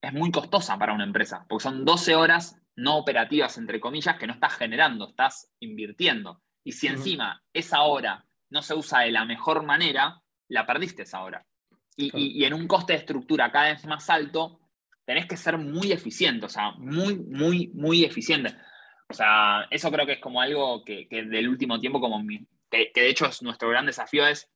es 0.00 0.12
muy 0.12 0.30
costosa 0.30 0.78
para 0.78 0.92
una 0.92 1.04
empresa, 1.04 1.44
porque 1.48 1.64
son 1.64 1.84
12 1.84 2.14
horas 2.14 2.60
no 2.76 2.96
operativas, 2.96 3.58
entre 3.58 3.80
comillas, 3.80 4.18
que 4.18 4.26
no 4.26 4.32
estás 4.32 4.54
generando, 4.54 5.08
estás 5.08 5.52
invirtiendo. 5.60 6.42
Y 6.64 6.72
si 6.72 6.86
encima 6.86 7.42
esa 7.52 7.82
hora 7.82 8.24
no 8.48 8.62
se 8.62 8.74
usa 8.74 9.00
de 9.00 9.12
la 9.12 9.24
mejor 9.24 9.64
manera, 9.64 10.20
la 10.48 10.66
perdiste 10.66 11.02
esa 11.02 11.22
hora. 11.22 11.44
Y, 11.96 12.44
en 12.44 12.54
un 12.54 12.66
coste 12.66 12.94
de 12.94 13.00
estructura 13.00 13.52
cada 13.52 13.72
vez 13.72 13.84
más 13.84 14.08
alto, 14.08 14.60
tenés 15.04 15.26
que 15.26 15.36
ser 15.36 15.58
muy 15.58 15.92
eficiente, 15.92 16.46
o 16.46 16.48
sea, 16.48 16.72
muy, 16.72 17.16
muy, 17.16 17.70
muy 17.74 18.04
eficiente. 18.04 18.54
O 19.08 19.12
sea, 19.12 19.66
eso 19.70 19.90
creo 19.90 20.06
que 20.06 20.12
es 20.12 20.20
como 20.20 20.40
algo 20.40 20.82
que, 20.82 21.06
del 21.10 21.48
último 21.48 21.78
tiempo, 21.78 22.00
como 22.00 22.24
que, 22.70 22.90
de 22.94 23.08
hecho 23.08 23.26
es 23.26 23.42
nuestro 23.42 23.68
gran 23.68 23.84
desafío, 23.84 24.26
es 24.26 24.50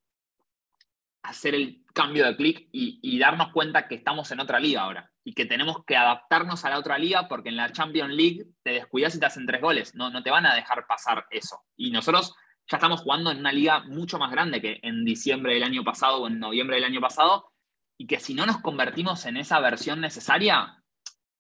hacer 1.25 1.55
el 1.55 1.83
cambio 1.93 2.27
de 2.27 2.37
clic 2.37 2.69
y, 2.71 3.19
darnos 3.19 3.53
cuenta 3.53 3.89
que 3.89 3.95
estamos 3.95 4.31
en 4.31 4.41
otra 4.41 4.61
liga 4.61 4.83
ahora 4.83 5.11
y 5.25 5.33
que 5.33 5.47
tenemos 5.47 5.85
que 5.87 5.97
adaptarnos 5.97 6.65
a 6.65 6.71
la 6.71 6.79
otra 6.79 6.99
liga 6.99 7.29
porque 7.29 7.49
en 7.49 7.57
la 7.57 7.73
Champions 7.73 8.13
League 8.13 8.47
te 8.63 8.73
descuidas 8.73 9.15
y 9.15 9.21
te 9.21 9.27
hacen 9.27 9.47
tres 9.47 9.63
goles, 9.63 9.95
no, 9.95 10.11
no 10.11 10.23
te 10.23 10.31
van 10.31 10.45
a 10.45 10.55
dejar 10.55 10.87
pasar 10.87 11.27
eso. 11.31 11.63
Y 11.77 11.91
nosotros 11.91 12.35
ya 12.71 12.77
estamos 12.77 13.01
jugando 13.01 13.31
en 13.31 13.39
una 13.39 13.53
liga 13.53 13.85
mucho 13.85 14.19
más 14.19 14.31
grande 14.31 14.61
que 14.61 14.81
en 14.83 15.05
diciembre 15.05 15.55
del 15.55 15.65
año 15.65 15.83
pasado 15.83 16.23
o 16.23 16.27
en 16.27 16.39
noviembre 16.39 16.77
del 16.77 16.85
año 16.85 17.01
pasado, 17.01 17.51
y 17.97 18.07
que 18.07 18.21
si 18.21 18.35
no 18.35 18.45
nos 18.45 18.59
convertimos 18.59 19.25
en 19.25 19.37
esa 19.37 19.61
versión 19.61 20.01
necesaria, 20.01 20.83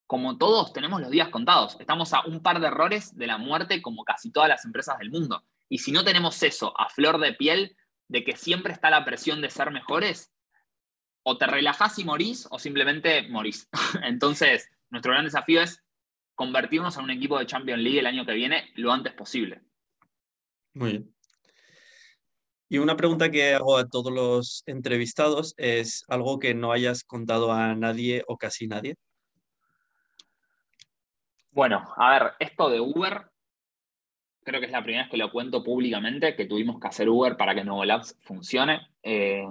como 0.07 0.39
todos 0.39 0.73
tenemos 0.73 1.01
los 1.01 1.11
días 1.11 1.29
contados, 1.29 1.77
estamos 1.79 2.15
a 2.15 2.25
un 2.27 2.43
par 2.43 2.61
de 2.61 2.69
errores 2.69 3.17
de 3.17 3.27
la 3.27 3.39
muerte 3.39 3.83
como 3.83 4.05
casi 4.05 4.31
todas 4.31 4.49
las 4.49 4.65
empresas 4.65 4.99
del 4.99 5.11
mundo. 5.11 5.45
Y 5.69 5.79
si 5.79 5.93
no 5.93 6.05
tenemos 6.05 6.43
eso 6.43 6.79
a 6.79 6.89
flor 6.89 7.19
de 7.19 7.33
piel, 7.35 7.77
de 8.09 8.25
que 8.25 8.37
siempre 8.37 8.73
está 8.73 8.91
la 8.91 9.05
presión 9.05 9.41
de 9.41 9.51
ser 9.51 9.71
mejores, 9.71 10.33
o 11.23 11.39
te 11.39 11.47
relajás 11.47 11.99
y 11.99 12.05
morís, 12.05 12.47
o 12.51 12.59
simplemente 12.59 13.29
morís. 13.29 13.69
Entonces, 14.03 14.71
nuestro 14.91 15.13
gran 15.13 15.25
desafío 15.25 15.63
es 15.63 15.83
convertirnos 16.35 16.97
en 16.97 17.05
un 17.05 17.11
equipo 17.11 17.39
de 17.39 17.47
Champions 17.47 17.83
League 17.83 17.99
el 17.99 18.07
año 18.07 18.27
que 18.27 18.35
viene 18.35 18.71
lo 18.75 18.93
antes 18.93 19.13
posible. 19.13 19.63
Muy 20.75 20.91
bien. 20.91 21.15
Y 22.69 22.79
una 22.79 22.97
pregunta 22.97 23.31
que 23.31 23.55
hago 23.55 23.77
a 23.77 23.89
todos 23.89 24.13
los 24.13 24.65
entrevistados 24.67 25.55
es 25.57 26.05
algo 26.09 26.39
que 26.39 26.55
no 26.55 26.73
hayas 26.73 27.05
contado 27.05 27.53
a 27.53 27.75
nadie 27.75 28.25
o 28.27 28.37
casi 28.37 28.67
nadie. 28.67 28.97
Bueno, 31.51 31.85
a 31.97 32.11
ver, 32.11 32.33
esto 32.41 32.69
de 32.69 32.81
Uber, 32.81 33.31
creo 34.45 34.61
que 34.61 34.67
es 34.67 34.73
la 34.73 34.83
primera 34.83 35.05
vez 35.05 35.11
que 35.11 35.17
lo 35.17 35.33
cuento 35.33 35.65
públicamente, 35.65 36.37
que 36.37 36.47
tuvimos 36.47 36.79
que 36.81 36.89
hacer 36.89 37.09
Uber 37.09 37.37
para 37.37 37.55
que 37.55 37.65
Nuevo 37.65 37.85
Labs 37.85 38.19
funcione. 38.23 38.89
Eh, 39.03 39.43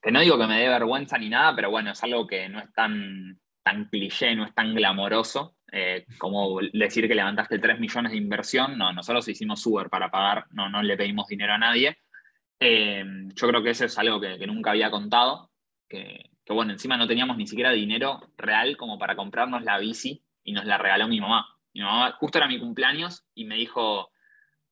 que 0.00 0.12
no 0.12 0.20
digo 0.20 0.38
que 0.38 0.46
me 0.46 0.60
dé 0.60 0.68
vergüenza 0.68 1.18
ni 1.18 1.28
nada, 1.28 1.54
pero 1.54 1.70
bueno, 1.70 1.90
es 1.90 2.02
algo 2.02 2.26
que 2.26 2.48
no 2.48 2.60
es 2.60 2.72
tan, 2.72 3.38
tan 3.62 3.86
cliché, 3.86 4.34
no 4.34 4.44
es 4.44 4.54
tan 4.54 4.74
glamoroso. 4.74 5.56
Eh, 5.72 6.04
como 6.18 6.60
decir 6.72 7.06
que 7.06 7.14
levantaste 7.14 7.58
3 7.58 7.78
millones 7.78 8.12
de 8.12 8.18
inversión, 8.18 8.76
no, 8.76 8.92
nosotros 8.92 9.28
hicimos 9.28 9.64
Uber 9.66 9.88
para 9.88 10.10
pagar, 10.10 10.46
no, 10.50 10.68
no 10.68 10.82
le 10.82 10.96
pedimos 10.96 11.28
dinero 11.28 11.54
a 11.54 11.58
nadie. 11.58 11.98
Eh, 12.58 13.04
yo 13.34 13.48
creo 13.48 13.62
que 13.62 13.70
eso 13.70 13.86
es 13.86 13.98
algo 13.98 14.20
que, 14.20 14.46
nunca 14.46 14.70
había 14.70 14.90
contado, 14.90 15.50
que, 15.88 16.30
bueno, 16.48 16.72
encima 16.72 16.96
no 16.96 17.06
teníamos 17.06 17.36
ni 17.36 17.46
siquiera 17.46 17.70
dinero 17.70 18.20
real 18.36 18.76
como 18.76 18.98
para 18.98 19.16
comprarnos 19.16 19.62
la 19.62 19.78
bici 19.78 20.22
y 20.44 20.52
nos 20.52 20.66
la 20.66 20.76
regaló 20.76 21.08
mi 21.08 21.20
mamá. 21.20 21.46
Mi 21.74 21.82
mamá 21.82 22.12
justo 22.18 22.38
era 22.38 22.48
mi 22.48 22.58
cumpleaños 22.58 23.24
y 23.34 23.44
me 23.44 23.56
dijo, 23.56 24.10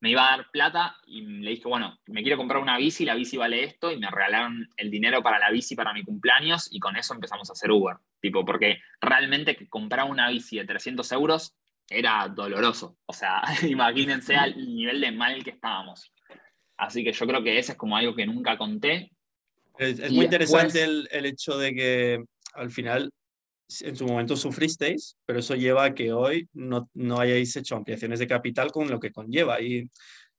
me 0.01 0.11
iba 0.11 0.27
a 0.27 0.37
dar 0.37 0.51
plata 0.51 0.97
y 1.07 1.23
le 1.23 1.51
dije, 1.51 1.69
bueno, 1.69 1.99
me 2.07 2.23
quiero 2.23 2.37
comprar 2.37 2.63
una 2.63 2.77
bici, 2.79 3.05
la 3.05 3.15
bici 3.15 3.37
vale 3.37 3.65
esto, 3.65 3.91
y 3.91 3.99
me 3.99 4.11
regalaron 4.11 4.69
el 4.77 4.91
dinero 4.91 5.23
para 5.23 5.39
la 5.39 5.51
bici 5.51 5.75
para 5.75 5.93
mi 5.93 6.05
cumpleaños 6.05 6.69
y 6.71 6.79
con 6.79 6.97
eso 6.97 7.15
empezamos 7.15 7.51
a 7.51 7.53
hacer 7.53 7.71
Uber. 7.71 7.97
Tipo, 8.21 8.45
porque 8.45 8.79
realmente 9.01 9.57
que 9.57 9.69
comprar 9.69 10.09
una 10.09 10.29
bici 10.29 10.59
de 10.59 10.65
300 10.65 11.11
euros 11.13 11.57
era 11.89 12.29
doloroso. 12.29 12.97
O 13.07 13.13
sea, 13.13 13.43
imagínense 13.69 14.37
al 14.37 14.57
nivel 14.57 15.01
de 15.01 15.13
mal 15.13 15.43
que 15.43 15.51
estábamos. 15.51 16.13
Así 16.77 17.03
que 17.03 17.13
yo 17.13 17.27
creo 17.27 17.43
que 17.43 17.59
ese 17.59 17.73
es 17.73 17.79
como 17.79 17.97
algo 17.97 18.15
que 18.15 18.27
nunca 18.27 18.57
conté. 18.57 19.11
Es, 19.79 20.13
muy 20.13 20.25
interesante 20.25 20.83
el, 20.83 21.09
el, 21.11 21.27
hecho 21.27 21.57
de 21.57 21.73
que 21.73 22.25
al 22.55 22.71
final 22.71 23.11
en 23.81 23.97
su 23.97 24.07
momento 24.07 24.37
sufristeis, 24.37 25.17
pero 25.27 25.41
eso 25.41 25.55
lleva 25.55 25.85
a 25.85 25.95
que 25.95 26.13
hoy 26.13 26.49
no, 26.53 26.89
no 26.95 27.21
hayáis 27.21 27.55
hecho 27.57 27.77
ampliaciones 27.77 28.19
de 28.19 28.27
capital 28.27 28.73
con 28.73 28.89
lo 28.91 28.99
que 28.99 29.13
conlleva. 29.13 29.61
Y 29.61 29.89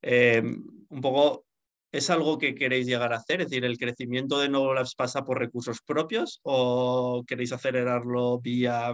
eh, 0.02 0.42
un 0.42 1.02
poco 1.02 1.46
es 1.92 2.10
algo 2.10 2.38
que 2.38 2.56
queréis 2.56 2.86
llegar 2.86 3.14
a 3.14 3.18
hacer, 3.18 3.42
es 3.42 3.50
decir, 3.50 3.66
el 3.66 3.78
crecimiento 3.78 4.40
de 4.40 4.50
Labs 4.50 4.96
pasa 4.96 5.24
por 5.24 5.40
recursos 5.40 5.82
propios 5.82 6.40
o 6.44 7.24
queréis 7.28 7.52
acelerarlo 7.52 8.40
vía 8.40 8.94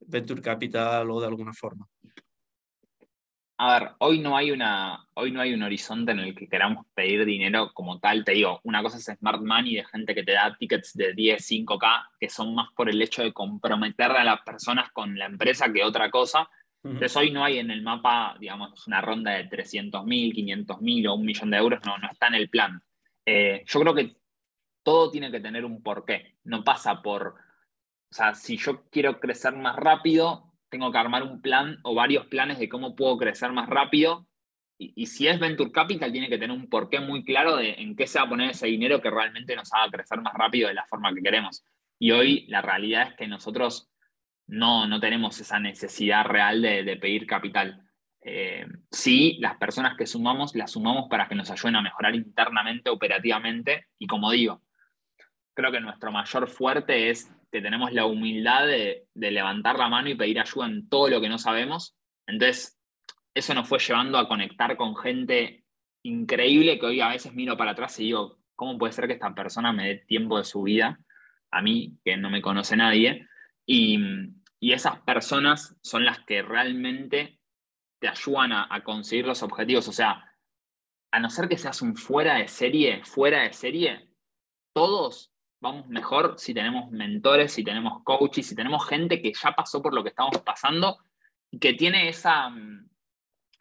Venture 0.00 0.42
Capital 0.42 1.10
o 1.10 1.20
de 1.20 1.26
alguna 1.26 1.52
forma. 1.52 1.86
A 3.64 3.78
ver, 3.78 3.90
hoy 3.98 4.18
no, 4.18 4.36
hay 4.36 4.50
una, 4.50 5.06
hoy 5.14 5.30
no 5.30 5.40
hay 5.40 5.54
un 5.54 5.62
horizonte 5.62 6.10
en 6.10 6.18
el 6.18 6.34
que 6.34 6.48
queramos 6.48 6.84
pedir 6.96 7.24
dinero 7.24 7.70
como 7.72 8.00
tal. 8.00 8.24
Te 8.24 8.32
digo, 8.32 8.58
una 8.64 8.82
cosa 8.82 8.96
es 8.96 9.04
Smart 9.04 9.40
Money 9.40 9.76
de 9.76 9.84
gente 9.84 10.16
que 10.16 10.24
te 10.24 10.32
da 10.32 10.56
tickets 10.58 10.94
de 10.94 11.12
10, 11.14 11.48
5K, 11.48 12.08
que 12.18 12.28
son 12.28 12.56
más 12.56 12.72
por 12.74 12.90
el 12.90 13.00
hecho 13.00 13.22
de 13.22 13.32
comprometer 13.32 14.10
a 14.10 14.24
las 14.24 14.42
personas 14.42 14.90
con 14.90 15.16
la 15.16 15.26
empresa 15.26 15.72
que 15.72 15.84
otra 15.84 16.10
cosa. 16.10 16.50
Entonces 16.82 17.16
hoy 17.16 17.30
no 17.30 17.44
hay 17.44 17.60
en 17.60 17.70
el 17.70 17.82
mapa, 17.82 18.36
digamos, 18.40 18.84
una 18.88 19.00
ronda 19.00 19.30
de 19.30 19.44
300 19.44 20.04
mil, 20.06 20.34
500 20.34 20.80
mil 20.80 21.06
o 21.06 21.14
un 21.14 21.24
millón 21.24 21.50
de 21.52 21.58
euros, 21.58 21.78
no, 21.86 21.96
no 21.98 22.08
está 22.10 22.26
en 22.26 22.34
el 22.34 22.50
plan. 22.50 22.82
Eh, 23.24 23.62
yo 23.64 23.78
creo 23.78 23.94
que 23.94 24.16
todo 24.82 25.08
tiene 25.08 25.30
que 25.30 25.38
tener 25.38 25.64
un 25.64 25.84
porqué. 25.84 26.34
No 26.42 26.64
pasa 26.64 27.00
por, 27.00 27.28
o 27.28 27.34
sea, 28.12 28.34
si 28.34 28.56
yo 28.56 28.82
quiero 28.90 29.20
crecer 29.20 29.54
más 29.54 29.76
rápido, 29.76 30.51
tengo 30.72 30.90
que 30.90 30.96
armar 30.96 31.22
un 31.22 31.42
plan 31.42 31.78
o 31.82 31.94
varios 31.94 32.26
planes 32.28 32.58
de 32.58 32.66
cómo 32.66 32.96
puedo 32.96 33.18
crecer 33.18 33.52
más 33.52 33.68
rápido. 33.68 34.26
Y, 34.78 35.06
si 35.06 35.28
es 35.28 35.38
Venture 35.38 35.70
Capital, 35.70 36.10
tiene 36.10 36.30
que 36.30 36.38
tener 36.38 36.56
un 36.56 36.68
porqué 36.68 36.98
muy 36.98 37.24
claro 37.24 37.56
de 37.56 37.74
en 37.74 37.94
qué 37.94 38.06
se 38.06 38.18
va 38.18 38.24
a 38.24 38.28
poner 38.28 38.50
ese 38.50 38.66
dinero 38.66 39.00
que 39.00 39.10
realmente 39.10 39.54
nos 39.54 39.72
haga 39.74 39.90
crecer 39.92 40.20
más 40.22 40.32
rápido 40.32 40.68
de 40.68 40.74
la 40.74 40.86
forma 40.86 41.14
que 41.14 41.22
queremos. 41.22 41.62
Y 41.98 42.10
hoy 42.10 42.46
la 42.48 42.62
realidad 42.62 43.08
es 43.10 43.14
que 43.16 43.28
nosotros 43.28 43.90
no, 44.46 44.86
no 44.88 44.98
tenemos 44.98 45.38
esa 45.38 45.60
necesidad 45.60 46.24
real 46.24 46.62
de, 46.62 46.96
pedir 46.96 47.26
capital. 47.26 47.82
Eh, 48.22 48.66
sí, 48.90 49.36
las 49.40 49.58
personas 49.58 49.94
que 49.96 50.06
sumamos, 50.06 50.56
las 50.56 50.72
sumamos 50.72 51.08
para 51.10 51.28
que 51.28 51.34
nos 51.34 51.50
ayuden 51.50 51.76
a 51.76 51.82
mejorar 51.82 52.14
internamente, 52.14 52.88
operativamente. 52.88 53.88
Y 53.98 54.06
como 54.06 54.30
digo, 54.30 54.62
creo 55.52 55.70
que 55.70 55.80
nuestro 55.80 56.10
mayor 56.10 56.48
fuerte 56.48 57.10
es 57.10 57.30
que 57.52 57.60
tenemos 57.60 57.92
la 57.92 58.06
humildad 58.06 58.66
de, 58.66 59.06
levantar 59.14 59.78
la 59.78 59.90
mano 59.90 60.08
y 60.08 60.14
pedir 60.14 60.40
ayuda 60.40 60.66
en 60.66 60.88
todo 60.88 61.08
lo 61.08 61.20
que 61.20 61.28
no 61.28 61.36
sabemos. 61.36 61.94
Entonces, 62.26 62.80
eso 63.34 63.54
nos 63.54 63.68
fue 63.68 63.78
llevando 63.78 64.16
a 64.16 64.26
conectar 64.26 64.74
con 64.76 64.96
gente 64.96 65.64
increíble 66.02 66.78
que 66.78 66.86
hoy 66.86 67.00
a 67.02 67.08
veces 67.08 67.34
miro 67.34 67.56
para 67.56 67.72
atrás 67.72 68.00
y 68.00 68.04
digo, 68.04 68.38
¿cómo 68.56 68.78
puede 68.78 68.92
ser 68.92 69.06
que 69.06 69.12
esta 69.12 69.34
persona 69.34 69.70
me 69.72 69.86
dé 69.86 69.96
tiempo 69.96 70.38
de 70.38 70.44
su 70.44 70.62
vida 70.62 70.98
a 71.50 71.60
mí, 71.60 71.98
que 72.02 72.16
no 72.16 72.30
me 72.30 72.40
conoce 72.40 72.74
nadie? 72.74 73.28
Y, 73.66 74.00
esas 74.60 75.00
personas 75.00 75.76
son 75.82 76.04
las 76.04 76.20
que 76.20 76.40
realmente 76.40 77.40
te 78.00 78.08
ayudan 78.08 78.52
a, 78.52 78.82
conseguir 78.84 79.26
los 79.26 79.42
objetivos. 79.42 79.88
O 79.88 79.92
sea, 79.92 80.24
a 81.10 81.20
no 81.20 81.28
ser 81.28 81.48
que 81.48 81.58
seas 81.58 81.82
un 81.82 81.96
fuera 81.96 82.36
de 82.36 82.48
serie, 82.48 83.04
fuera 83.04 83.42
de 83.42 83.52
serie, 83.52 84.08
todos 84.72 85.31
vamos 85.62 85.86
mejor 85.86 86.34
si 86.38 86.52
tenemos 86.52 86.90
mentores, 86.90 87.52
si 87.52 87.62
tenemos 87.62 88.02
coaches, 88.02 88.46
si 88.48 88.56
tenemos 88.56 88.86
gente 88.86 89.22
que 89.22 89.32
ya 89.32 89.52
pasó 89.52 89.80
por 89.80 89.94
lo 89.94 90.02
que 90.02 90.08
estamos 90.08 90.36
pasando 90.38 90.98
y 91.50 91.58
que 91.58 91.72
tiene 91.74 92.08
esa... 92.08 92.50
Mm, 92.50 92.90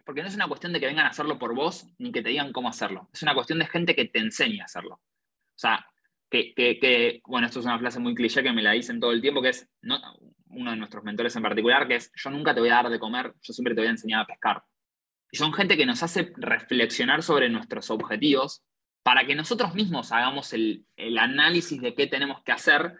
porque 0.03 0.23
no 0.23 0.27
es 0.27 0.35
una 0.35 0.47
cuestión 0.47 0.73
de 0.73 0.79
que 0.79 0.87
vengan 0.87 1.05
a 1.05 1.09
hacerlo 1.09 1.37
por 1.37 1.53
vos 1.53 1.87
ni 1.99 2.11
que 2.11 2.23
te 2.23 2.29
digan 2.29 2.51
cómo 2.51 2.69
hacerlo. 2.69 3.07
Es 3.13 3.21
una 3.21 3.35
cuestión 3.35 3.59
de 3.59 3.67
gente 3.67 3.95
que 3.95 4.05
te 4.05 4.17
enseña 4.17 4.63
a 4.63 4.65
hacerlo. 4.65 4.95
O 4.95 5.59
sea, 5.61 5.85
que, 6.27 7.21
bueno, 7.25 7.45
esto 7.45 7.59
es 7.59 7.65
una 7.65 7.77
frase 7.77 7.99
muy 7.99 8.15
cliché 8.15 8.41
que 8.41 8.51
me 8.51 8.63
la 8.63 8.71
dicen 8.71 8.99
todo 8.99 9.11
el 9.11 9.21
tiempo, 9.21 9.41
que 9.41 9.49
es 9.49 9.69
uno 9.83 10.71
de 10.71 10.77
nuestros 10.77 11.03
mentores 11.03 11.35
en 11.35 11.43
particular, 11.43 11.87
que 11.87 11.97
es, 11.97 12.11
yo 12.15 12.31
nunca 12.31 12.53
te 12.55 12.61
voy 12.61 12.69
a 12.69 12.75
dar 12.75 12.89
de 12.89 12.97
comer, 12.97 13.35
yo 13.41 13.53
siempre 13.53 13.75
te 13.75 13.81
voy 13.81 13.89
a 13.89 13.91
enseñar 13.91 14.21
a 14.21 14.25
pescar. 14.25 14.63
Y 15.31 15.37
son 15.37 15.53
gente 15.53 15.77
que 15.77 15.85
nos 15.85 16.01
hace 16.01 16.33
reflexionar 16.35 17.21
sobre 17.21 17.47
nuestros 17.49 17.91
objetivos 17.91 18.63
para 19.03 19.25
que 19.25 19.35
nosotros 19.35 19.73
mismos 19.73 20.11
hagamos 20.11 20.53
el, 20.53 20.85
análisis 21.19 21.81
de 21.81 21.95
qué 21.95 22.07
tenemos 22.07 22.43
que 22.43 22.51
hacer. 22.51 22.93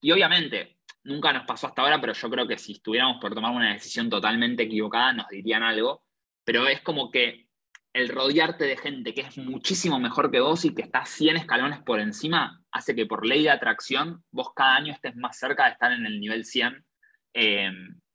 Y 0.00 0.10
obviamente, 0.12 0.78
nunca 1.04 1.32
nos 1.32 1.46
pasó 1.46 1.68
hasta 1.68 1.82
ahora, 1.82 2.00
pero 2.00 2.12
yo 2.12 2.30
creo 2.30 2.46
que 2.46 2.58
si 2.58 2.72
estuviéramos 2.72 3.20
por 3.20 3.34
tomar 3.34 3.52
una 3.52 3.72
decisión 3.72 4.10
totalmente 4.10 4.64
equivocada, 4.64 5.12
nos 5.12 5.28
dirían 5.28 5.62
algo. 5.62 6.04
Pero 6.44 6.66
es 6.66 6.80
como 6.80 7.10
que 7.10 7.46
el 7.92 8.08
rodearte 8.08 8.64
de 8.64 8.76
gente 8.76 9.14
que 9.14 9.20
es 9.20 9.38
muchísimo 9.38 10.00
mejor 10.00 10.30
que 10.30 10.40
vos 10.40 10.64
y 10.64 10.74
que 10.74 10.82
está 10.82 11.04
100 11.04 11.36
escalones 11.36 11.80
por 11.82 12.00
encima, 12.00 12.60
hace 12.72 12.94
que 12.94 13.06
por 13.06 13.24
ley 13.24 13.44
de 13.44 13.50
atracción 13.50 14.24
vos 14.32 14.48
cada 14.54 14.74
año 14.74 14.92
estés 14.92 15.14
más 15.14 15.38
cerca 15.38 15.66
de 15.66 15.72
estar 15.72 15.92
en 15.92 16.04
el 16.04 16.18
nivel 16.18 16.44
100. 16.44 16.84
Eh, 17.34 17.70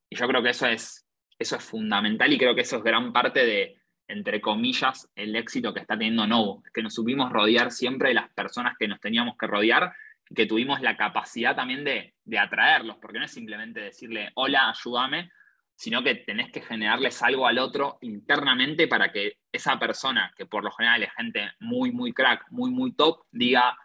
y 0.10 0.16
yo 0.16 0.28
creo 0.28 0.44
que 0.44 0.50
eso 0.50 0.68
es, 0.68 1.08
eso 1.38 1.56
es 1.56 1.64
fundamental 1.64 2.32
y 2.34 2.38
creo 2.38 2.54
que 2.54 2.62
eso 2.62 2.78
es 2.78 2.84
gran 2.84 3.14
parte 3.14 3.46
de, 3.46 3.79
entre 4.10 4.42
comillas, 4.42 5.10
el 5.16 5.36
éxito 5.36 5.74
que 5.74 5.80
está 5.80 5.98
teniendo 5.98 6.28
Novo, 6.28 6.64
que 6.74 6.82
nos 6.82 6.94
supimos 6.94 7.32
rodear 7.32 7.72
siempre 7.72 8.10
de 8.10 8.16
las 8.16 8.30
personas 8.30 8.76
que 8.78 8.88
nos 8.88 9.00
teníamos 9.00 9.38
que 9.38 9.48
rodear 9.48 9.94
que 10.36 10.46
tuvimos 10.46 10.82
la 10.82 10.96
capacidad 10.96 11.56
también 11.56 11.84
de, 11.84 12.14
atraerlos, 12.38 12.98
porque 12.98 13.18
no 13.18 13.26
es 13.26 13.32
simplemente 13.32 13.80
decirle, 13.80 14.30
hola, 14.36 14.70
ayúdame, 14.70 15.32
sino 15.76 16.04
que 16.04 16.16
tenés 16.16 16.52
que 16.52 16.62
generarles 16.62 17.24
algo 17.24 17.48
al 17.48 17.58
otro 17.58 17.98
internamente 18.02 18.88
para 18.88 19.12
que 19.12 19.38
esa 19.52 19.80
persona, 19.80 20.32
que 20.36 20.46
por 20.46 20.64
lo 20.64 20.72
general 20.72 21.04
es 21.04 21.14
gente 21.14 21.52
muy, 21.60 21.92
muy 21.92 22.14
crack, 22.14 22.46
muy, 22.52 22.70
muy 22.70 22.92
top, 22.92 23.24
diga, 23.32 23.76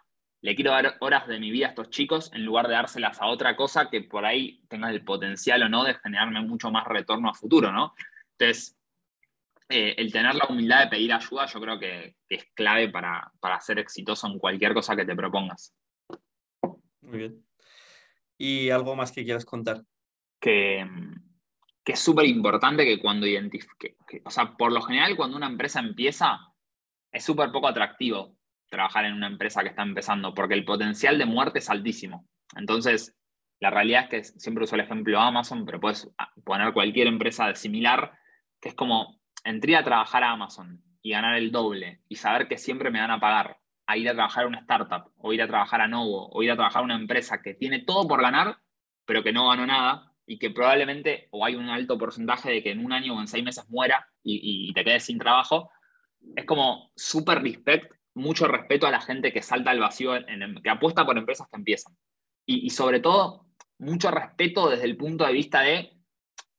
le 0.41 0.55
quiero 0.55 0.71
dar 0.71 0.97
horas 0.99 1.25
de 1.27 1.39
mi 1.39 1.49
vida 1.49 1.67
a 1.67 1.69
estos 1.69 1.89
chicos 1.89 2.31
en 2.33 2.45
lugar 2.45 2.67
de 2.67 2.73
dárselas 2.73 3.19
a 3.19 3.27
otra 3.27 3.55
cosa 3.55 3.89
que 3.89 4.01
por 4.01 4.25
ahí 4.25 4.61
tenga 4.67 4.91
el 4.91 5.03
potencial 5.03 5.63
o 5.63 5.69
no 5.69 5.83
de 5.83 5.95
generarme 5.95 6.41
mucho 6.41 6.69
más 6.69 6.85
retorno 6.85 7.29
a 7.29 7.33
futuro, 7.33 7.71
¿no? 7.71 7.95
Entonces, 8.37 8.77
eh, 9.67 9.95
el 9.97 10.11
tener 10.11 10.35
la 10.35 10.45
humildad 10.47 10.83
de 10.83 10.89
pedir 10.89 11.11
ayuda 11.11 11.47
yo 11.47 11.59
creo 11.59 11.79
que, 11.79 12.15
es 12.29 12.45
clave 12.53 12.89
para, 12.89 13.31
ser 13.61 13.79
exitoso 13.79 14.27
en 14.27 14.37
cualquier 14.37 14.73
cosa 14.73 14.95
que 14.95 15.05
te 15.05 15.15
propongas. 15.15 15.73
Muy 17.01 17.17
bien. 17.17 17.45
¿Y 18.37 18.69
algo 18.69 18.95
más 18.95 19.11
que 19.11 19.23
quieras 19.23 19.45
contar? 19.45 19.81
Que, 20.39 20.85
es 21.85 21.99
súper 21.99 22.25
importante 22.25 22.83
que 22.83 22.99
cuando 22.99 23.27
identifique, 23.27 23.95
o 24.23 24.31
sea, 24.31 24.55
por 24.55 24.71
lo 24.71 24.81
general 24.81 25.15
cuando 25.15 25.37
una 25.37 25.47
empresa 25.47 25.79
empieza, 25.79 26.39
es 27.11 27.23
súper 27.23 27.51
poco 27.51 27.67
atractivo 27.67 28.37
trabajar 28.67 29.05
en 29.05 29.13
una 29.13 29.27
empresa 29.27 29.61
que 29.61 29.69
está 29.69 29.83
empezando, 29.83 30.33
porque 30.33 30.55
el 30.55 30.65
potencial 30.65 31.17
de 31.17 31.25
muerte 31.25 31.59
es 31.59 31.69
altísimo. 31.69 32.27
Entonces, 32.55 33.15
la 33.59 33.69
realidad 33.69 34.03
es 34.03 34.09
que 34.09 34.39
siempre 34.39 34.63
uso 34.63 34.75
el 34.75 34.81
ejemplo 34.81 35.17
de 35.17 35.23
Amazon, 35.23 35.65
pero 35.65 35.79
puedes 35.79 36.09
poner 36.43 36.73
cualquier 36.73 37.07
empresa 37.07 37.53
similar, 37.55 38.17
que 38.59 38.69
es 38.69 38.75
como 38.75 39.19
entré 39.45 39.77
a 39.77 39.83
trabajar 39.83 40.23
a 40.23 40.31
Amazon 40.31 40.83
y 41.01 41.11
ganar 41.11 41.37
el 41.37 41.51
doble 41.51 42.01
y 42.09 42.15
saber 42.15 42.47
que 42.47 42.57
siempre 42.57 42.89
me 42.89 42.99
van 42.99 43.11
a 43.11 43.19
pagar 43.19 43.57
a 43.87 43.95
ir 43.95 44.09
a 44.09 44.13
trabajar 44.13 44.43
a 44.43 44.47
una 44.47 44.59
startup 44.59 45.11
o 45.17 45.31
ir 45.31 45.41
a 45.41 45.47
trabajar 45.47 45.79
a 45.79 45.87
Novo 45.87 46.27
o 46.31 46.43
ir 46.43 46.51
a 46.51 46.55
trabajar 46.55 46.81
a 46.81 46.85
una 46.85 46.95
empresa 46.95 47.41
que 47.41 47.53
tiene 47.53 47.79
todo 47.79 48.07
por 48.07 48.21
ganar, 48.21 48.57
pero 49.05 49.23
que 49.23 49.31
no 49.31 49.47
ganó 49.47 49.65
nada 49.67 50.11
y 50.25 50.39
que 50.39 50.49
probablemente 50.49 51.27
o 51.29 51.45
hay 51.45 51.55
un 51.55 51.69
alto 51.69 51.97
porcentaje 51.97 52.51
de 52.51 52.63
que 52.63 52.71
en 52.71 52.83
un 52.83 52.91
año 52.91 53.15
o 53.15 53.21
en 53.21 53.27
seis 53.27 53.43
meses 53.43 53.69
muera 53.69 54.07
y, 54.23 54.73
te 54.73 54.83
quedes 54.83 55.03
sin 55.03 55.19
trabajo, 55.19 55.69
es 56.35 56.45
como 56.45 56.91
súper 56.95 57.43
respect, 57.43 57.93
mucho 58.15 58.47
respeto 58.47 58.87
a 58.87 58.91
la 58.91 59.01
gente 59.01 59.31
que 59.31 59.43
salta 59.43 59.69
al 59.69 59.79
vacío, 59.79 60.13
que 60.63 60.69
apuesta 60.69 61.05
por 61.05 61.15
empresas 61.15 61.47
que 61.47 61.57
empiezan. 61.57 61.95
y 62.47 62.71
sobre 62.71 62.99
todo, 62.99 63.45
mucho 63.77 64.09
respeto 64.09 64.69
desde 64.69 64.85
el 64.85 64.97
punto 64.97 65.25
de 65.25 65.33
vista 65.33 65.61
de 65.61 65.94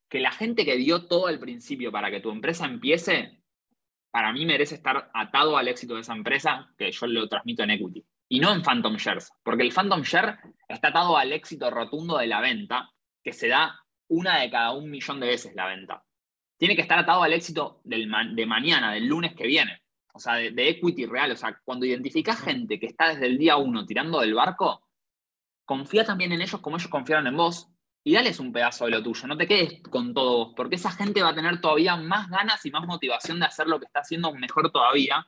que 0.09 0.21
la 0.21 0.31
gente 0.31 0.65
que 0.65 0.77
dio 0.77 1.07
todo 1.07 1.27
al 1.27 1.39
principio 1.39 1.91
para 1.91 2.11
que 2.11 2.21
tu 2.21 2.31
empresa 2.31 2.67
empiece, 2.67 3.43
para 4.11 4.33
mí 4.33 4.47
merece 4.47 4.77
estar 4.77 5.11
atado 5.13 5.57
al 5.57 5.69
éxito 5.69 5.95
de 5.95 6.01
esa 6.01 6.15
empresa, 6.15 6.73
que 6.79 6.91
yo 6.91 7.07
lo 7.07 7.29
transmito 7.29 7.63
en 7.63 7.71
equity. 7.71 8.05
Y 8.29 8.41
no 8.41 8.53
en 8.53 8.63
Phantom 8.63 8.97
Shares, 8.97 9.33
porque 9.43 9.63
el 9.63 9.73
Phantom 9.73 10.03
Share 10.03 10.39
está 10.69 10.89
atado 10.89 11.17
al 11.17 11.33
éxito 11.33 11.71
rotundo 11.71 12.19
de 12.19 12.27
la 12.27 12.41
venta, 12.41 12.91
que 13.23 13.33
se 13.33 13.49
da 13.49 13.79
una 14.09 14.41
de 14.41 14.51
cada 14.51 14.73
un 14.73 14.91
millón 14.91 15.21
de 15.21 15.29
veces 15.29 15.55
la 15.55 15.67
venta. 15.67 16.05
Tiene 16.57 16.75
que 16.75 16.83
estar 16.83 16.99
atado 16.99 17.23
al 17.23 17.33
éxito 17.33 17.81
de 17.85 18.47
mañana, 18.47 18.93
del 18.93 19.07
lunes 19.07 19.35
que 19.35 19.47
viene. 19.47 19.83
o 20.13 20.19
sea, 20.19 20.35
de, 20.35 20.51
de 20.51 20.71
equity 20.71 21.07
real. 21.07 21.33
O 21.33 21.37
sea, 21.37 21.61
cuando 21.65 21.85
identificas 21.85 22.41
gente 22.41 22.81
que 22.81 22.87
está 22.87 23.11
desde 23.11 23.27
el 23.27 23.37
día 23.37 23.57
uno 23.57 23.85
tirando 23.85 24.21
del 24.21 24.35
barco, 24.35 24.89
confía 25.67 26.05
también 26.05 26.33
en 26.33 26.41
ellos 26.41 26.61
como 26.61 26.77
ellos 26.77 26.89
confiaron 26.89 27.27
en 27.27 27.37
vos 27.37 27.69
y 28.07 28.13
dales 28.13 28.39
un 28.39 28.53
pedazo 28.53 28.85
de 28.85 28.93
lo 28.93 29.03
tuyo. 29.03 29.27
No 29.27 29.37
te 29.37 29.49
quedes 29.49 29.83
con 29.91 30.15
todo 30.15 30.37
vos, 30.37 30.55
porque 30.55 30.77
esa 30.77 30.93
gente 30.93 31.23
va 31.23 31.31
a 31.31 31.35
tener 31.35 31.61
todavía 31.61 31.97
más 31.97 32.31
ganas 32.31 32.65
y 32.65 32.71
más 32.71 32.87
motivación 32.87 33.41
de 33.41 33.47
hacer 33.47 33.67
lo 33.67 33.81
que 33.81 33.87
está 33.87 33.99
haciendo 33.99 34.33
mejor 34.33 34.71
todavía. 34.71 35.27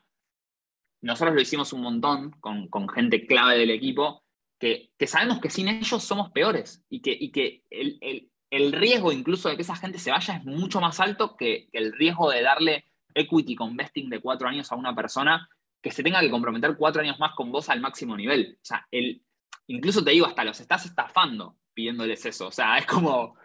Nosotros 1.01 1.35
lo 1.35 1.41
hicimos 1.41 1.73
un 1.73 1.81
montón 1.81 2.31
con, 2.39 2.69
con 2.69 2.89
gente 2.89 3.27
clave 3.27 3.59
del 3.59 3.73
equipo, 3.73 4.23
que, 4.61 4.93
sabemos 5.09 5.41
que 5.41 5.51
sin 5.51 5.67
ellos 5.67 6.05
somos 6.05 6.31
peores 6.31 6.85
y 6.89 7.03
que, 7.03 7.11
y 7.19 7.33
que 7.33 7.65
el, 7.69 7.99
el, 8.01 8.31
el, 8.49 8.73
riesgo 8.73 9.11
incluso 9.11 9.49
de 9.49 9.57
que 9.57 9.63
esa 9.63 9.75
gente 9.75 9.99
se 9.99 10.13
vaya 10.13 10.37
es 10.37 10.45
mucho 10.45 10.81
más 10.81 11.01
alto 11.01 11.37
que, 11.37 11.69
que 11.73 11.79
el 11.79 11.93
riesgo 11.93 12.31
de 12.31 12.43
darle 12.43 12.85
equity 13.13 13.57
con 13.57 13.77
vesting 13.77 14.09
de 14.09 14.21
cuatro 14.21 14.47
años 14.47 14.71
a 14.71 14.77
una 14.77 14.95
persona 14.95 15.49
que 15.83 15.91
se 15.91 16.05
tenga 16.05 16.21
que 16.21 16.31
comprometer 16.31 16.77
cuatro 16.77 17.03
años 17.03 17.19
más 17.19 17.35
con 17.35 17.51
vos 17.51 17.71
al 17.71 17.81
máximo 17.81 18.17
nivel. 18.17 18.57
O 18.63 18.65
sea, 18.65 18.87
el, 18.93 19.25
incluso 19.67 20.05
te 20.05 20.13
digo, 20.13 20.27
hasta 20.27 20.45
los 20.45 20.61
estás 20.61 20.87
estafando 20.87 21.57
pidiéndoles 21.79 22.27
eso. 22.27 22.49
O 22.49 22.51
sea, 22.51 22.77
es 22.77 22.87
como 22.87 23.37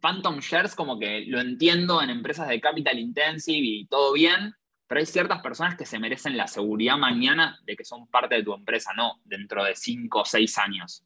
Phantom 0.00 0.38
Shares, 0.38 0.74
como 0.74 0.98
que 0.98 1.26
lo 1.26 1.38
entiendo 1.38 2.00
en 2.00 2.08
empresas 2.08 2.48
de 2.48 2.58
capital 2.58 2.98
intensive 2.98 3.66
y 3.66 3.84
todo 3.84 4.14
bien, 4.14 4.54
pero 4.86 5.00
hay 5.00 5.04
ciertas 5.04 5.42
personas 5.42 5.76
que 5.76 5.84
se 5.84 5.98
merecen 5.98 6.38
la 6.38 6.46
seguridad 6.46 6.96
mañana 6.96 7.60
de 7.66 7.76
que 7.76 7.84
son 7.84 8.06
parte 8.06 8.36
de 8.36 8.44
tu 8.44 8.54
empresa, 8.54 8.94
no 8.96 9.20
dentro 9.26 9.62
de 9.62 9.76
cinco 9.76 10.22
o 10.22 10.24
seis 10.24 10.56
años. 10.56 11.04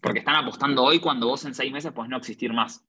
Porque 0.00 0.20
están 0.20 0.36
apostando 0.36 0.84
hoy 0.84 1.00
cuando 1.00 1.26
vos 1.26 1.44
en 1.44 1.54
seis 1.54 1.72
meses 1.72 1.90
puedes 1.92 2.08
no 2.08 2.18
existir 2.18 2.52
más. 2.52 2.86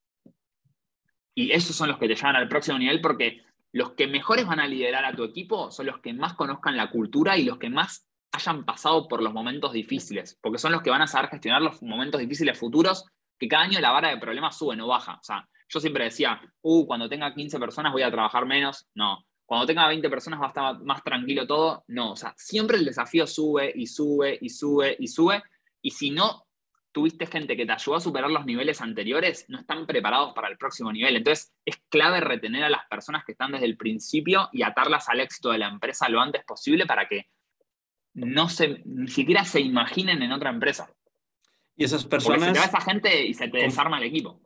Y 1.33 1.53
esos 1.53 1.75
son 1.75 1.89
los 1.89 1.97
que 1.97 2.07
te 2.07 2.13
llevan 2.13 2.35
al 2.35 2.47
próximo 2.47 2.77
nivel 2.77 3.01
porque 3.01 3.41
los 3.71 3.93
que 3.93 4.05
mejores 4.05 4.45
van 4.45 4.59
a 4.59 4.67
liderar 4.67 5.05
a 5.05 5.15
tu 5.15 5.23
equipo 5.23 5.71
son 5.71 5.87
los 5.87 6.01
que 6.01 6.13
más 6.13 6.35
conozcan 6.35 6.77
la 6.77 6.91
cultura 6.91 7.35
y 7.35 7.45
los 7.45 7.57
que 7.57 7.71
más 7.71 8.07
hayan 8.35 8.65
pasado 8.65 9.07
por 9.07 9.21
los 9.21 9.33
momentos 9.33 9.73
difíciles, 9.73 10.37
porque 10.41 10.57
son 10.57 10.71
los 10.71 10.81
que 10.81 10.89
van 10.89 11.01
a 11.01 11.07
saber 11.07 11.29
gestionar 11.29 11.61
los 11.61 11.81
momentos 11.81 12.19
difíciles 12.19 12.57
futuros, 12.57 13.05
que 13.39 13.47
cada 13.47 13.63
año 13.63 13.79
la 13.79 13.91
vara 13.91 14.09
de 14.09 14.17
problemas 14.17 14.57
sube, 14.57 14.75
no 14.75 14.87
baja. 14.87 15.15
O 15.15 15.23
sea, 15.23 15.47
yo 15.69 15.79
siempre 15.79 16.05
decía, 16.05 16.39
uh, 16.61 16.85
cuando 16.85 17.09
tenga 17.09 17.33
15 17.33 17.59
personas 17.59 17.91
voy 17.91 18.03
a 18.03 18.11
trabajar 18.11 18.45
menos. 18.45 18.87
No. 18.93 19.25
Cuando 19.45 19.65
tenga 19.65 19.87
20 19.87 20.09
personas 20.09 20.39
va 20.39 20.45
a 20.45 20.49
estar 20.49 20.79
más 20.83 21.03
tranquilo 21.03 21.45
todo. 21.45 21.83
No. 21.87 22.11
O 22.11 22.15
sea, 22.15 22.33
siempre 22.37 22.77
el 22.77 22.85
desafío 22.85 23.27
sube 23.27 23.71
y 23.75 23.87
sube 23.87 24.37
y 24.39 24.49
sube 24.49 24.95
y 24.99 25.07
sube. 25.07 25.43
Y 25.81 25.91
si 25.91 26.11
no 26.11 26.45
tuviste 26.91 27.25
gente 27.25 27.57
que 27.57 27.65
te 27.65 27.73
ayudó 27.73 27.97
a 27.97 27.99
superar 27.99 28.31
los 28.31 28.45
niveles 28.45 28.79
anteriores, 28.79 29.45
no 29.49 29.59
están 29.59 29.85
preparados 29.85 30.33
para 30.33 30.47
el 30.47 30.57
próximo 30.57 30.93
nivel. 30.93 31.17
Entonces, 31.17 31.53
es 31.65 31.75
clave 31.89 32.21
retener 32.21 32.63
a 32.63 32.69
las 32.69 32.87
personas 32.89 33.25
que 33.25 33.33
están 33.33 33.51
desde 33.51 33.65
el 33.65 33.75
principio 33.75 34.47
y 34.53 34.63
atarlas 34.63 35.09
al 35.09 35.19
éxito 35.19 35.51
de 35.51 35.57
la 35.57 35.67
empresa 35.67 36.07
lo 36.07 36.21
antes 36.21 36.45
posible 36.45 36.85
para 36.85 37.05
que 37.07 37.25
no 38.15 38.49
se, 38.49 38.81
ni 38.85 39.07
siquiera 39.07 39.45
se 39.45 39.61
imaginen 39.61 40.21
en 40.21 40.31
otra 40.31 40.49
empresa. 40.49 40.89
Y 41.77 41.83
esas 41.83 42.05
personas... 42.05 42.39
Porque 42.39 42.59
se 42.59 42.65
esa 42.65 42.81
gente 42.81 43.25
y 43.25 43.33
se 43.33 43.47
te 43.47 43.59
desarma 43.59 43.97
el 43.97 44.05
equipo. 44.05 44.39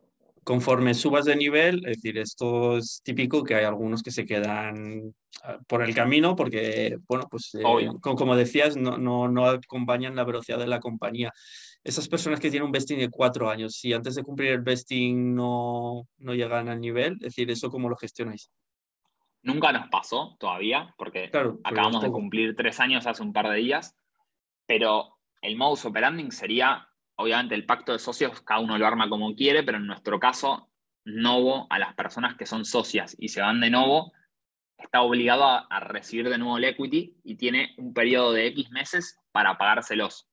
Conforme 0.44 0.94
subas 0.94 1.24
de 1.24 1.36
nivel, 1.36 1.76
es 1.86 1.96
decir, 1.96 2.18
esto 2.18 2.78
es 2.78 3.00
típico 3.04 3.44
que 3.44 3.54
hay 3.54 3.64
algunos 3.64 4.02
que 4.02 4.10
se 4.10 4.24
quedan 4.24 5.14
ah, 5.44 5.58
por 5.66 5.82
el 5.82 5.94
camino 5.94 6.34
porque, 6.34 6.98
bueno, 7.06 7.26
pues 7.30 7.54
eh, 7.54 7.62
como, 8.00 8.36
decías, 8.36 8.76
no, 8.76 8.98
no, 8.98 9.28
no 9.28 9.46
acompañan 9.46 10.16
la 10.16 10.24
velocidad 10.24 10.58
de 10.58 10.66
la 10.66 10.80
compañía 10.80 11.32
esas 11.82 12.08
personas 12.08 12.40
que 12.40 12.50
tienen 12.50 12.66
un 12.66 12.72
vesting 12.72 12.98
de 12.98 13.08
cuatro 13.08 13.48
años, 13.48 13.74
si 13.74 13.92
antes 13.92 14.14
de 14.14 14.22
cumplir 14.22 14.52
el 14.52 14.60
vesting 14.60 15.34
no, 15.34 16.06
no 16.18 16.34
llegan 16.34 16.68
al 16.68 16.80
nivel, 16.80 17.14
es 17.14 17.20
decir, 17.20 17.50
¿eso 17.50 17.70
cómo 17.70 17.88
lo 17.88 17.96
gestionáis? 17.96 18.50
Nunca 19.42 19.72
nos 19.72 19.88
pasó 19.88 20.36
todavía, 20.38 20.94
porque 20.98 21.30
acabamos 21.64 22.02
de 22.02 22.10
cumplir 22.10 22.54
tres 22.56 22.78
años 22.78 23.06
hace 23.06 23.22
un 23.22 23.32
par 23.32 23.48
de 23.48 23.56
días, 23.56 23.96
pero 24.66 25.18
el 25.40 25.56
modus 25.56 25.86
operandi 25.86 26.30
sería, 26.30 26.88
obviamente, 27.16 27.54
el 27.54 27.64
pacto 27.64 27.92
de 27.92 27.98
socios, 27.98 28.42
cada 28.42 28.60
uno 28.60 28.76
lo 28.76 28.86
arma 28.86 29.08
como 29.08 29.34
quiere, 29.34 29.62
pero 29.62 29.78
en 29.78 29.86
nuestro 29.86 30.20
caso, 30.20 30.68
Novo 31.04 31.66
a 31.70 31.78
las 31.78 31.94
personas 31.94 32.36
que 32.36 32.44
son 32.44 32.66
socias 32.66 33.16
y 33.18 33.28
se 33.28 33.40
van 33.40 33.60
de 33.60 33.70
Novo, 33.70 34.12
está 34.76 35.00
obligado 35.00 35.44
a, 35.44 35.80
recibir 35.80 36.28
de 36.28 36.36
nuevo 36.36 36.58
el 36.58 36.64
equity 36.64 37.16
y 37.24 37.36
tiene 37.36 37.74
un 37.78 37.94
periodo 37.94 38.32
de 38.32 38.46
X 38.48 38.70
meses 38.70 39.18
para 39.32 39.56
pagárselos. 39.56 40.28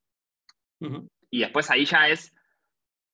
Y 1.30 1.40
después 1.40 1.72
ahí 1.72 1.86
ya 1.86 2.10
es 2.10 2.36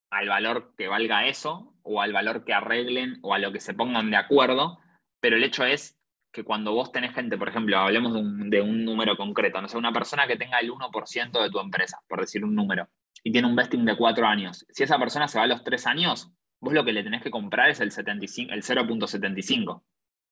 al 0.10 0.30
valor 0.30 0.74
que 0.76 0.88
valga 0.88 1.28
eso, 1.28 1.74
o 1.84 2.02
al 2.02 2.14
valor 2.14 2.45
que 2.45 2.53
arreglen, 2.53 3.20
o 3.22 3.34
a 3.34 3.40
lo 3.40 3.52
que 3.52 3.60
se 3.60 3.74
pongan 3.74 4.11
de 4.11 4.18
acuerdo, 4.18 4.80
pero 5.24 5.38
el 5.38 5.44
hecho 5.45 5.64
es 5.64 5.98
que 6.34 6.44
cuando 6.44 6.74
vos 6.74 6.91
tenés 6.91 7.16
gente, 7.16 7.38
por 7.38 7.48
ejemplo, 7.48 7.78
hablemos 7.78 8.12
de 8.12 8.60
un, 8.60 8.84
número 8.84 9.16
concreto, 9.16 9.62
no 9.62 9.70
sé, 9.70 9.78
una 9.78 9.94
persona 9.94 10.28
que 10.28 10.36
tenga 10.36 10.60
el 10.60 10.70
1% 10.70 11.41
de 11.41 11.50
tu 11.50 11.62
empresa, 11.62 12.02
por 12.10 12.20
decir 12.20 12.44
un 12.44 12.54
número, 12.54 12.90
y 13.24 13.32
tiene 13.32 13.48
un 13.48 13.56
vesting 13.56 13.86
de 13.86 13.95
cuatro 13.95 14.28
años, 14.28 14.66
si 14.68 14.84
esa 14.84 15.00
persona 15.00 15.30
se 15.30 15.38
va 15.38 15.45
a 15.45 15.48
los 15.48 15.64
tres 15.64 15.88
años, 15.88 16.30
vos 16.60 16.74
lo 16.74 16.84
que 16.84 16.91
le 16.91 17.04
tenés 17.04 17.24
que 17.24 17.32
comprar 17.32 17.70
es 17.70 17.80
el, 17.80 17.88
el 17.88 18.64
0.75, 18.64 19.82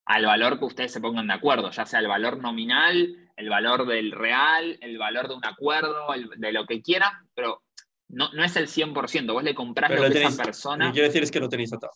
al 0.08 0.26
valor 0.26 0.60
que 0.60 0.66
ustedes 0.66 0.92
se 0.92 1.00
pongan 1.00 1.28
de 1.28 1.36
acuerdo, 1.36 1.72
ya 1.72 1.86
sea 1.86 2.02
el 2.02 2.10
valor 2.10 2.42
nominal, 2.42 3.16
el 3.38 3.50
valor 3.50 3.88
del 3.88 4.12
real, 4.12 4.78
el 4.82 4.98
valor 4.98 5.30
de 5.30 5.36
un 5.36 5.46
acuerdo, 5.46 6.08
de 6.36 6.52
lo 6.52 6.66
que 6.66 6.82
quiera, 6.82 7.24
pero 7.34 7.64
no, 8.10 8.30
no, 8.34 8.44
es 8.44 8.58
el 8.58 8.68
100%, 8.68 9.32
vos 9.32 9.44
le 9.46 9.56
comprás 9.56 9.90
lo, 9.90 10.12
que 10.12 10.22
esa 10.22 10.44
persona... 10.44 10.88
Lo 10.88 10.92
que 10.92 10.96
quiero 10.96 11.08
decir 11.08 11.24
es 11.24 11.32
que 11.32 11.40
lo 11.40 11.48
tenéis 11.48 11.72
atado. 11.72 11.94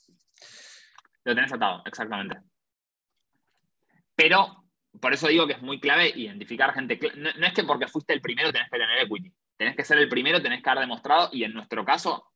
Lo 1.26 1.36
tenés 1.36 1.52
atado, 1.52 1.82
exactamente. 1.86 2.38
Pero 4.16 4.66
por 5.00 5.14
eso 5.14 5.28
digo 5.28 5.48
que 5.48 5.54
es 5.54 5.62
muy 5.62 5.80
clave 5.80 6.12
identificar 6.16 6.74
gente. 6.74 7.00
No, 7.18 7.30
es 7.30 7.54
que 7.54 7.64
porque 7.64 7.88
fuiste 7.88 8.14
el 8.14 8.22
primero 8.22 8.52
tenés 8.52 8.70
que 8.70 8.78
tener 8.78 9.00
equity. 9.00 9.34
Tenés 9.58 9.76
que 9.76 9.84
ser 9.84 9.98
el 9.98 10.10
primero, 10.10 10.42
tenés 10.42 10.62
que 10.62 10.70
haber 10.70 10.82
demostrado. 10.82 11.30
Y 11.32 11.44
en 11.44 11.54
nuestro 11.54 11.86
caso, 11.86 12.28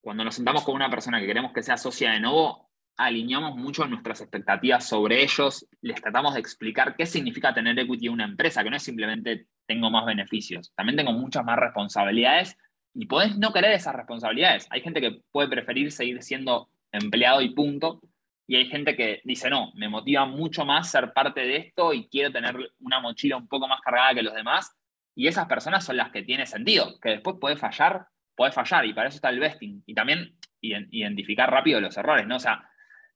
cuando 0.00 0.24
nos 0.24 0.34
sentamos 0.34 0.64
con 0.64 0.74
una 0.74 0.90
persona 0.90 1.20
que 1.20 1.26
queremos 1.26 1.52
que 1.52 1.62
sea 1.62 1.76
socia 1.76 2.12
de 2.12 2.20
nuevo, 2.20 2.70
alineamos 2.96 3.56
mucho 3.56 3.86
nuestras 3.86 4.20
expectativas 4.20 4.88
sobre 4.88 5.22
ellos. 5.22 5.66
Les 5.82 6.00
tratamos 6.00 6.34
de 6.34 6.40
explicar 6.40 6.96
qué 6.96 7.06
significa 7.06 7.54
tener 7.54 7.78
equity 7.78 8.06
en 8.06 8.12
una 8.12 8.24
empresa, 8.24 8.62
que 8.62 8.70
no 8.70 8.76
es 8.76 8.82
simplemente 8.82 9.46
tengo 9.66 9.90
más 9.90 10.06
beneficios. 10.06 10.72
También 10.74 10.96
tengo 10.96 11.12
muchas 11.12 11.44
más 11.44 11.58
responsabilidades 11.58 12.56
y 12.94 13.06
podés 13.06 13.36
no 13.36 13.52
querer 13.52 13.72
esas 13.72 13.94
responsabilidades. 13.94 14.66
Hay 14.70 14.80
gente 14.80 15.00
que 15.00 15.22
puede 15.32 15.48
preferir 15.48 15.90
seguir 15.90 16.22
siendo 16.22 16.68
empleado 16.92 17.40
y 17.40 17.50
punto 17.50 18.00
y 18.46 18.56
hay 18.56 18.66
gente 18.66 18.94
que 18.94 19.22
dice, 19.24 19.48
no, 19.48 19.72
me 19.74 19.88
motiva 19.88 20.26
mucho 20.26 20.64
más 20.64 20.90
ser 20.90 21.12
parte 21.12 21.40
de 21.40 21.56
esto 21.56 21.94
y 21.94 22.08
quiero 22.08 22.30
tener 22.30 22.56
una 22.80 23.00
mochila 23.00 23.36
un 23.36 23.48
poco 23.48 23.66
más 23.66 23.80
cargada 23.80 24.14
que 24.14 24.22
los 24.22 24.34
demás. 24.34 24.76
Y 25.14 25.28
esas 25.28 25.46
personas 25.46 25.84
son 25.84 25.96
las 25.96 26.10
que 26.10 26.22
tiene 26.22 26.44
sentido, 26.44 26.98
que 27.00 27.10
después 27.10 27.36
puede 27.40 27.56
fallar, 27.56 28.06
puede 28.34 28.52
fallar, 28.52 28.84
y 28.84 28.92
para 28.92 29.08
eso 29.08 29.16
está 29.16 29.30
el 29.30 29.40
vesting. 29.40 29.82
Y 29.86 29.94
también 29.94 30.36
identificar 30.60 31.50
rápido 31.50 31.80
los 31.80 31.96
errores, 31.96 32.26
¿no? 32.26 32.36
O 32.36 32.40
sea, 32.40 32.68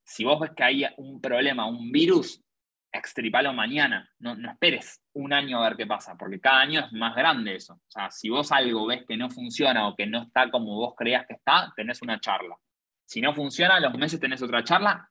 si 0.02 0.24
vos 0.24 0.40
ves 0.40 0.52
que 0.56 0.64
hay 0.64 0.86
un 0.96 1.20
problema, 1.20 1.66
un 1.66 1.92
virus, 1.92 2.42
extripalo 2.90 3.52
mañana, 3.52 4.10
no, 4.20 4.34
no 4.34 4.50
esperes 4.50 5.02
un 5.12 5.34
año 5.34 5.58
a 5.58 5.68
ver 5.68 5.76
qué 5.76 5.86
pasa, 5.86 6.16
porque 6.16 6.40
cada 6.40 6.60
año 6.60 6.80
es 6.80 6.92
más 6.92 7.14
grande 7.14 7.56
eso. 7.56 7.74
O 7.74 7.90
sea, 7.90 8.10
si 8.10 8.30
vos 8.30 8.50
algo 8.50 8.86
ves 8.86 9.04
que 9.06 9.16
no 9.18 9.28
funciona 9.28 9.88
o 9.88 9.94
que 9.94 10.06
no 10.06 10.22
está 10.22 10.50
como 10.50 10.76
vos 10.76 10.94
creías 10.96 11.26
que 11.26 11.34
está, 11.34 11.70
tenés 11.76 12.00
una 12.00 12.18
charla. 12.18 12.56
Si 13.04 13.20
no 13.20 13.34
funciona, 13.34 13.76
a 13.76 13.80
los 13.80 13.92
meses 13.94 14.20
tenés 14.20 14.40
otra 14.42 14.64
charla 14.64 15.10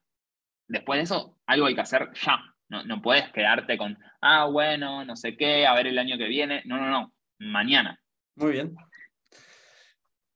después 0.68 0.98
de 1.00 1.04
eso, 1.04 1.38
algo 1.46 1.66
hay 1.66 1.76
que 1.76 1.82
hacer 1.82 2.10
ya. 2.14 2.42
No, 2.70 2.84
no 2.84 3.02
puedes 3.02 3.32
quedarte 3.32 3.78
con, 3.78 3.98
ah, 4.22 4.46
bueno, 4.46 5.06
no 5.06 5.16
sé 5.16 5.38
qué, 5.38 5.66
a 5.66 5.74
ver 5.74 5.88
el 5.88 6.00
año 6.00 6.18
que 6.18 6.28
viene. 6.28 6.64
No, 6.66 6.78
no, 6.78 6.90
no, 6.90 7.14
mañana. 7.40 8.00
Muy 8.36 8.52
bien. 8.52 8.76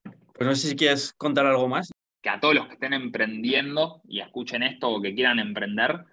Pues 0.03 0.47
no 0.47 0.55
sé 0.55 0.69
si 0.69 0.75
quieres 0.75 1.13
contar 1.13 1.45
algo 1.45 1.67
más. 1.67 1.91
Que 2.21 2.29
a 2.29 2.39
todos 2.39 2.55
los 2.55 2.67
que 2.67 2.73
estén 2.73 2.93
emprendiendo 2.93 4.01
y 4.07 4.21
escuchen 4.21 4.63
esto 4.63 4.89
o 4.89 5.01
que 5.01 5.13
quieran 5.13 5.39
emprender, 5.39 6.05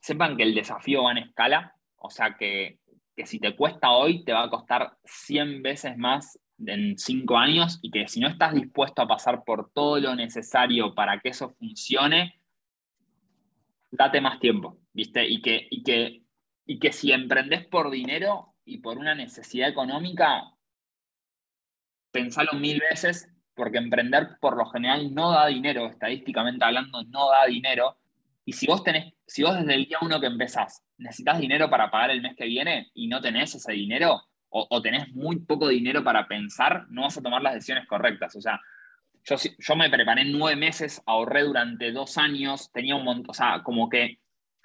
sepan 0.00 0.36
que 0.36 0.44
el 0.44 0.54
desafío 0.54 1.04
va 1.04 1.12
en 1.12 1.18
escala. 1.18 1.74
O 1.96 2.10
sea 2.10 2.36
que, 2.38 2.78
que 3.16 3.26
si 3.26 3.40
te 3.40 3.56
cuesta 3.56 3.90
hoy, 3.90 4.24
te 4.24 4.32
va 4.32 4.44
a 4.44 4.50
costar 4.50 4.96
100 5.04 5.62
veces 5.62 5.96
más 5.96 6.38
en 6.66 6.96
5 6.96 7.36
años 7.36 7.78
y 7.82 7.90
que 7.90 8.08
si 8.08 8.20
no 8.20 8.28
estás 8.28 8.54
dispuesto 8.54 9.02
a 9.02 9.08
pasar 9.08 9.42
por 9.44 9.70
todo 9.72 9.98
lo 9.98 10.14
necesario 10.14 10.94
para 10.94 11.18
que 11.20 11.30
eso 11.30 11.50
funcione, 11.50 12.37
date 13.90 14.20
más 14.20 14.38
tiempo, 14.40 14.78
¿viste? 14.92 15.26
Y 15.26 15.40
que, 15.40 15.66
y 15.70 15.82
que, 15.82 16.22
y 16.66 16.78
que 16.78 16.92
si 16.92 17.12
emprendes 17.12 17.66
por 17.66 17.90
dinero 17.90 18.54
y 18.64 18.78
por 18.78 18.98
una 18.98 19.14
necesidad 19.14 19.68
económica, 19.68 20.52
pensalo 22.10 22.52
mil 22.54 22.80
veces, 22.90 23.28
porque 23.54 23.78
emprender 23.78 24.38
por 24.40 24.56
lo 24.56 24.66
general 24.66 25.14
no 25.14 25.32
da 25.32 25.46
dinero, 25.46 25.86
estadísticamente 25.86 26.64
hablando, 26.64 27.02
no 27.04 27.30
da 27.30 27.46
dinero. 27.46 27.98
Y 28.44 28.52
si 28.52 28.66
vos 28.66 28.82
tenés, 28.84 29.14
si 29.26 29.42
vos 29.42 29.56
desde 29.56 29.74
el 29.74 29.86
día 29.86 29.98
uno 30.00 30.20
que 30.20 30.26
empezás 30.26 30.84
necesitas 30.98 31.38
dinero 31.38 31.70
para 31.70 31.90
pagar 31.90 32.10
el 32.10 32.22
mes 32.22 32.34
que 32.36 32.46
viene 32.46 32.90
y 32.92 33.06
no 33.06 33.20
tenés 33.20 33.54
ese 33.54 33.72
dinero, 33.72 34.20
o, 34.50 34.66
o 34.68 34.82
tenés 34.82 35.08
muy 35.14 35.40
poco 35.40 35.68
dinero 35.68 36.02
para 36.02 36.26
pensar, 36.26 36.86
no 36.90 37.02
vas 37.02 37.16
a 37.16 37.22
tomar 37.22 37.42
las 37.42 37.54
decisiones 37.54 37.86
correctas. 37.86 38.34
O 38.36 38.40
sea, 38.40 38.60
yo, 39.36 39.76
me 39.76 39.90
preparé 39.90 40.24
nueve 40.24 40.56
meses, 40.56 41.02
ahorré 41.06 41.42
durante 41.42 41.92
dos 41.92 42.16
años, 42.18 42.70
tenía 42.72 42.96
un 42.96 43.04
montón, 43.04 43.30
o 43.30 43.34
sea, 43.34 43.62
como 43.62 43.88
que 43.88 44.18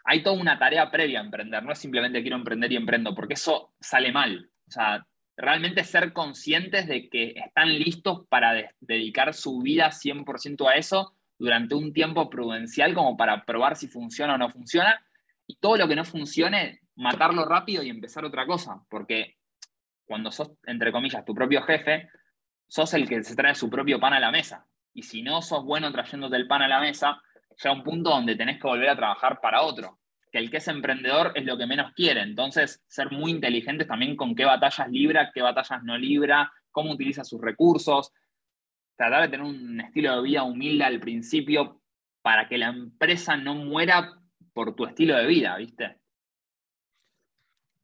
hay 0.06 0.22
toda 0.22 0.40
una 0.40 0.60
tarea 0.60 0.92
previa 0.92 1.20
a 1.20 1.24
emprender, 1.24 1.64
no 1.64 1.72
es 1.72 1.80
simplemente 1.80 2.22
quiero 2.22 2.38
emprender 2.38 2.72
y 2.72 2.76
emprendo, 2.76 3.16
porque 3.16 3.36
eso 3.36 3.74
sale 3.80 4.12
mal. 4.12 4.50
O 4.68 4.72
sea, 4.72 5.06
realmente 5.36 5.84
ser 5.84 6.14
conscientes 6.14 6.88
de 6.88 7.10
que 7.10 7.34
están 7.36 7.70
listos 7.78 8.26
para 8.28 8.70
dedicar 8.80 9.34
su 9.34 9.62
vida 9.62 9.92
100% 9.92 10.70
a 10.70 10.76
eso 10.76 11.16
durante 11.38 11.76
un 11.76 11.94
tiempo 11.94 12.30
prudencial 12.30 12.94
como 12.94 13.18
para 13.18 13.44
probar 13.46 13.76
si 13.76 13.88
funciona 13.88 14.36
o 14.36 14.38
no 14.38 14.50
funciona. 14.50 15.04
Y 15.48 15.58
todo 15.58 15.78
lo 15.78 15.88
que 15.88 15.96
no 15.96 16.06
funcione, 16.06 16.82
matarlo 16.96 17.46
rápido 17.46 17.84
y 17.84 17.90
empezar 17.90 18.24
otra 18.24 18.46
cosa, 18.46 18.82
porque 18.90 19.38
cuando 20.06 20.32
sos, 20.32 20.52
entre 20.66 20.92
comillas, 20.92 21.26
tu 21.26 21.34
propio 21.34 21.62
jefe, 21.64 22.10
sos 22.74 22.92
el 22.96 23.08
que 23.08 23.24
se 23.24 23.36
trae 23.36 23.54
su 23.54 23.70
propio 23.70 24.00
pan 24.00 24.14
a 24.14 24.20
la 24.20 24.32
mesa. 24.32 24.66
Y 24.96 25.04
si 25.04 25.22
no 25.22 25.44
sos 25.44 25.64
bueno 25.64 25.92
trayéndote 25.92 26.38
el 26.38 26.48
pan 26.48 26.64
a 26.64 26.68
la 26.68 26.80
mesa, 26.80 27.22
llega 27.62 27.76
un 27.76 27.84
punto 27.84 28.10
donde 28.10 28.36
tenés 28.36 28.60
que 28.60 28.68
volver 28.68 28.90
a 28.90 28.96
trabajar 28.96 29.40
para 29.42 29.62
otro. 29.62 30.00
Que 30.32 30.40
el 30.40 30.50
que 30.50 30.58
es 30.58 30.68
emprendedor 30.68 31.34
es 31.36 31.46
lo 31.46 31.56
que 31.56 31.68
menos 31.68 31.94
quiere. 31.94 32.22
Entonces, 32.22 32.84
ser 32.88 33.12
muy 33.12 33.30
inteligentes 33.30 33.88
también 33.88 34.16
con 34.16 34.34
qué 34.34 34.46
batallas 34.46 34.90
libra, 34.90 35.30
qué 35.32 35.44
batallas 35.44 35.84
no 35.84 35.96
libra, 36.00 36.52
cómo 36.72 36.94
utiliza 36.94 37.24
sus 37.24 37.40
recursos. 37.40 38.12
Tratar 38.98 39.22
de 39.22 39.28
tener 39.28 39.46
un 39.46 39.80
estilo 39.80 40.16
de 40.16 40.24
vida 40.24 40.42
humilde 40.42 40.84
al 40.84 41.00
principio 41.00 41.80
para 42.24 42.48
que 42.50 42.58
la 42.58 42.70
empresa 42.70 43.38
no 43.38 43.54
muera 43.54 44.20
por 44.52 44.76
tu 44.76 44.86
estilo 44.86 45.16
de 45.16 45.28
vida, 45.28 45.56
¿viste? 45.58 46.00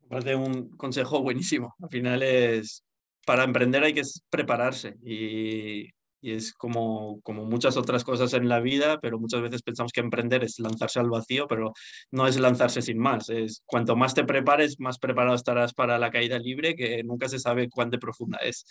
Me 0.02 0.08
parece 0.08 0.36
un 0.36 0.76
consejo 0.76 1.22
buenísimo. 1.22 1.76
Al 1.80 1.90
final 1.90 2.24
es, 2.24 2.89
para 3.26 3.44
emprender 3.44 3.84
hay 3.84 3.94
que 3.94 4.04
prepararse 4.30 4.96
y, 5.04 5.88
es 6.22 6.52
como, 6.52 7.22
como 7.22 7.46
muchas 7.46 7.78
otras 7.78 8.04
cosas 8.04 8.34
en 8.34 8.50
la 8.50 8.60
vida, 8.60 9.00
pero 9.00 9.20
muchas 9.20 9.42
veces 9.42 9.62
pensamos 9.62 9.94
que 9.94 10.02
emprender 10.02 10.44
es 10.44 10.60
lanzarse 10.60 11.00
al 11.00 11.10
vacío, 11.10 11.48
pero 11.48 11.72
no 12.12 12.28
es 12.28 12.38
lanzarse 12.38 12.82
sin 12.82 12.98
más. 12.98 13.30
Es 13.30 13.64
cuanto 13.66 13.96
más 13.96 14.14
te 14.14 14.26
prepares, 14.26 14.82
más 14.82 15.00
preparado 15.00 15.36
estarás 15.36 15.74
para 15.74 15.98
la 15.98 16.12
caída 16.12 16.38
libre, 16.38 16.76
que 16.76 17.02
nunca 17.06 17.30
se 17.30 17.40
sabe 17.40 17.70
cuán 17.70 17.90
de 17.90 18.00
profunda 18.00 18.38
es. 18.40 18.66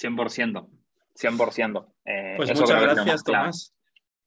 100%, 0.00 0.66
100%. 1.14 1.86
Eh, 2.06 2.34
pues 2.38 2.58
muchas 2.58 2.82
gracias, 2.82 3.24
Tomás. 3.24 3.74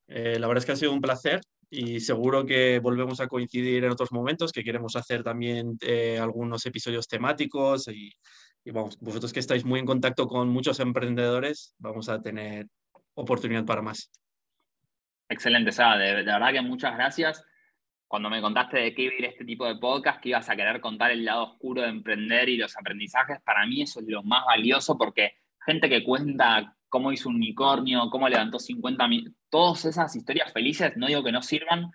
Eh, 0.07 0.37
la 0.39 0.47
verdad 0.47 0.59
es 0.59 0.65
que 0.65 0.71
ha 0.73 0.75
sido 0.75 0.93
un 0.93 1.01
placer 1.01 1.41
y 1.69 1.99
seguro 1.99 2.45
que 2.45 2.79
volvemos 2.79 3.19
a 3.19 3.27
coincidir 3.27 3.83
en 3.83 3.91
otros 3.91 4.11
momentos, 4.11 4.51
que 4.51 4.63
queremos 4.63 4.95
hacer 4.95 5.23
también 5.23 5.77
eh, 5.81 6.19
algunos 6.19 6.65
episodios 6.65 7.07
temáticos 7.07 7.87
y, 7.87 8.11
vamos, 8.71 8.97
vosotros 8.99 9.31
que 9.31 9.39
estáis 9.39 9.63
muy 9.63 9.79
en 9.79 9.85
contacto 9.85 10.27
con 10.27 10.49
muchos 10.49 10.79
emprendedores, 10.79 11.75
vamos 11.77 12.09
a 12.09 12.21
tener 12.21 12.67
oportunidad 13.13 13.65
para 13.65 13.81
más. 13.81 14.11
Excelente, 15.29 15.71
Sara, 15.71 15.97
de, 15.97 16.23
verdad 16.23 16.51
que 16.51 16.61
muchas 16.61 16.95
gracias. 16.95 17.43
Cuando 18.07 18.29
me 18.29 18.41
contaste 18.41 18.77
de 18.77 18.93
qué 18.93 19.03
iba 19.03 19.13
a 19.13 19.17
ir 19.17 19.25
este 19.25 19.45
tipo 19.45 19.65
de 19.65 19.75
podcast, 19.77 20.21
que 20.21 20.29
ibas 20.29 20.49
a 20.49 20.55
querer 20.55 20.79
contar 20.79 21.11
el 21.11 21.25
lado 21.25 21.43
oscuro 21.43 21.81
de 21.81 21.89
emprender 21.89 22.49
y 22.49 22.57
los 22.57 22.77
aprendizajes, 22.77 23.41
para 23.41 23.65
mí 23.65 23.81
eso 23.81 23.99
es 23.99 24.07
lo 24.07 24.23
más 24.23 24.45
valioso 24.45 24.97
porque 24.97 25.37
gente 25.65 25.89
que 25.89 26.03
cuenta 26.03 26.75
cómo 26.87 27.11
hizo 27.11 27.29
un 27.29 27.35
unicornio, 27.35 28.09
cómo 28.09 28.29
levantó 28.29 28.59
50 28.59 29.07
mil, 29.07 29.35
todas 29.49 29.85
esas 29.85 30.15
historias 30.15 30.53
felices, 30.53 30.93
no 30.95 31.07
digo 31.07 31.23
que 31.23 31.31
no 31.31 31.41
sirvan, 31.41 31.91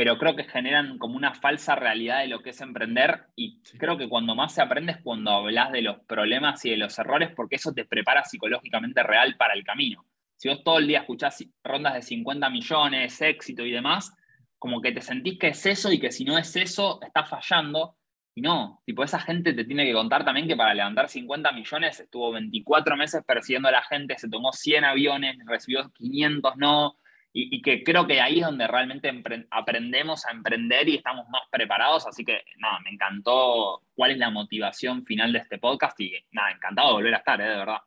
pero 0.00 0.16
creo 0.16 0.34
que 0.34 0.44
generan 0.44 0.96
como 0.96 1.18
una 1.18 1.34
falsa 1.34 1.74
realidad 1.74 2.20
de 2.20 2.28
lo 2.28 2.40
que 2.40 2.50
es 2.50 2.60
emprender 2.62 3.26
y 3.36 3.60
creo 3.76 3.98
que 3.98 4.08
cuando 4.08 4.34
más 4.34 4.54
se 4.54 4.62
aprende 4.62 4.92
es 4.92 4.98
cuando 5.02 5.30
hablas 5.30 5.72
de 5.72 5.82
los 5.82 5.98
problemas 6.06 6.64
y 6.64 6.70
de 6.70 6.78
los 6.78 6.98
errores 6.98 7.32
porque 7.36 7.56
eso 7.56 7.74
te 7.74 7.84
prepara 7.84 8.24
psicológicamente 8.24 9.02
real 9.02 9.36
para 9.36 9.52
el 9.52 9.62
camino. 9.62 10.06
Si 10.36 10.48
vos 10.48 10.64
todo 10.64 10.78
el 10.78 10.86
día 10.86 11.00
escuchás 11.00 11.44
rondas 11.62 11.92
de 11.92 12.00
50 12.00 12.48
millones, 12.48 13.20
éxito 13.20 13.62
y 13.62 13.72
demás, 13.72 14.16
como 14.58 14.80
que 14.80 14.92
te 14.92 15.02
sentís 15.02 15.38
que 15.38 15.48
es 15.48 15.66
eso 15.66 15.92
y 15.92 16.00
que 16.00 16.10
si 16.10 16.24
no 16.24 16.38
es 16.38 16.56
eso, 16.56 16.98
estás 17.02 17.28
fallando. 17.28 17.98
Y 18.34 18.40
no, 18.40 18.80
tipo, 18.86 19.04
esa 19.04 19.20
gente 19.20 19.52
te 19.52 19.66
tiene 19.66 19.84
que 19.84 19.92
contar 19.92 20.24
también 20.24 20.48
que 20.48 20.56
para 20.56 20.72
levantar 20.72 21.10
50 21.10 21.52
millones 21.52 22.00
estuvo 22.00 22.32
24 22.32 22.96
meses 22.96 23.22
persiguiendo 23.26 23.68
a 23.68 23.72
la 23.72 23.82
gente, 23.82 24.16
se 24.16 24.30
tomó 24.30 24.50
100 24.50 24.82
aviones, 24.82 25.36
recibió 25.44 25.92
500 25.92 26.56
no, 26.56 26.96
y, 27.32 27.62
que 27.62 27.84
creo 27.84 28.06
que 28.06 28.20
ahí 28.20 28.40
es 28.40 28.46
donde 28.46 28.66
realmente 28.66 29.12
aprendemos 29.50 30.26
a 30.26 30.32
emprender 30.32 30.88
y 30.88 30.96
estamos 30.96 31.28
más 31.28 31.42
preparados. 31.50 32.06
Así 32.06 32.24
que, 32.24 32.42
nada, 32.58 32.80
me 32.80 32.90
encantó 32.90 33.82
cuál 33.94 34.12
es 34.12 34.18
la 34.18 34.30
motivación 34.30 35.04
final 35.04 35.32
de 35.32 35.38
este 35.38 35.58
podcast 35.58 35.98
y 36.00 36.12
nada, 36.32 36.50
encantado 36.50 36.88
de 36.88 36.94
volver 36.94 37.14
a 37.14 37.18
estar, 37.18 37.40
¿eh? 37.40 37.44
de 37.44 37.56
verdad. 37.56 37.78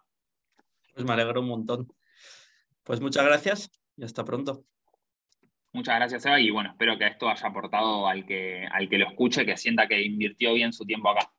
Pues 0.93 1.05
me 1.05 1.13
alegro 1.13 1.41
un 1.41 1.47
montón. 1.47 1.93
Pues 2.83 3.01
muchas 3.01 3.25
gracias 3.25 3.69
y 3.97 4.03
hasta 4.05 4.23
pronto. 4.23 4.63
Muchas 5.73 5.95
gracias, 5.95 6.25
Eva, 6.25 6.39
y 6.39 6.51
bueno, 6.51 6.69
espero 6.69 6.97
que 6.97 7.07
esto 7.07 7.27
haya 7.27 7.47
aportado 7.47 8.07
al 8.07 8.25
que, 8.25 8.65
al 8.71 8.87
que 8.87 8.99
lo 8.99 9.07
escuche, 9.07 9.45
que 9.45 9.57
sienta 9.57 9.87
que 9.87 10.01
invirtió 10.01 10.53
bien 10.53 10.71
su 10.71 10.85
tiempo 10.85 11.09
acá. 11.09 11.32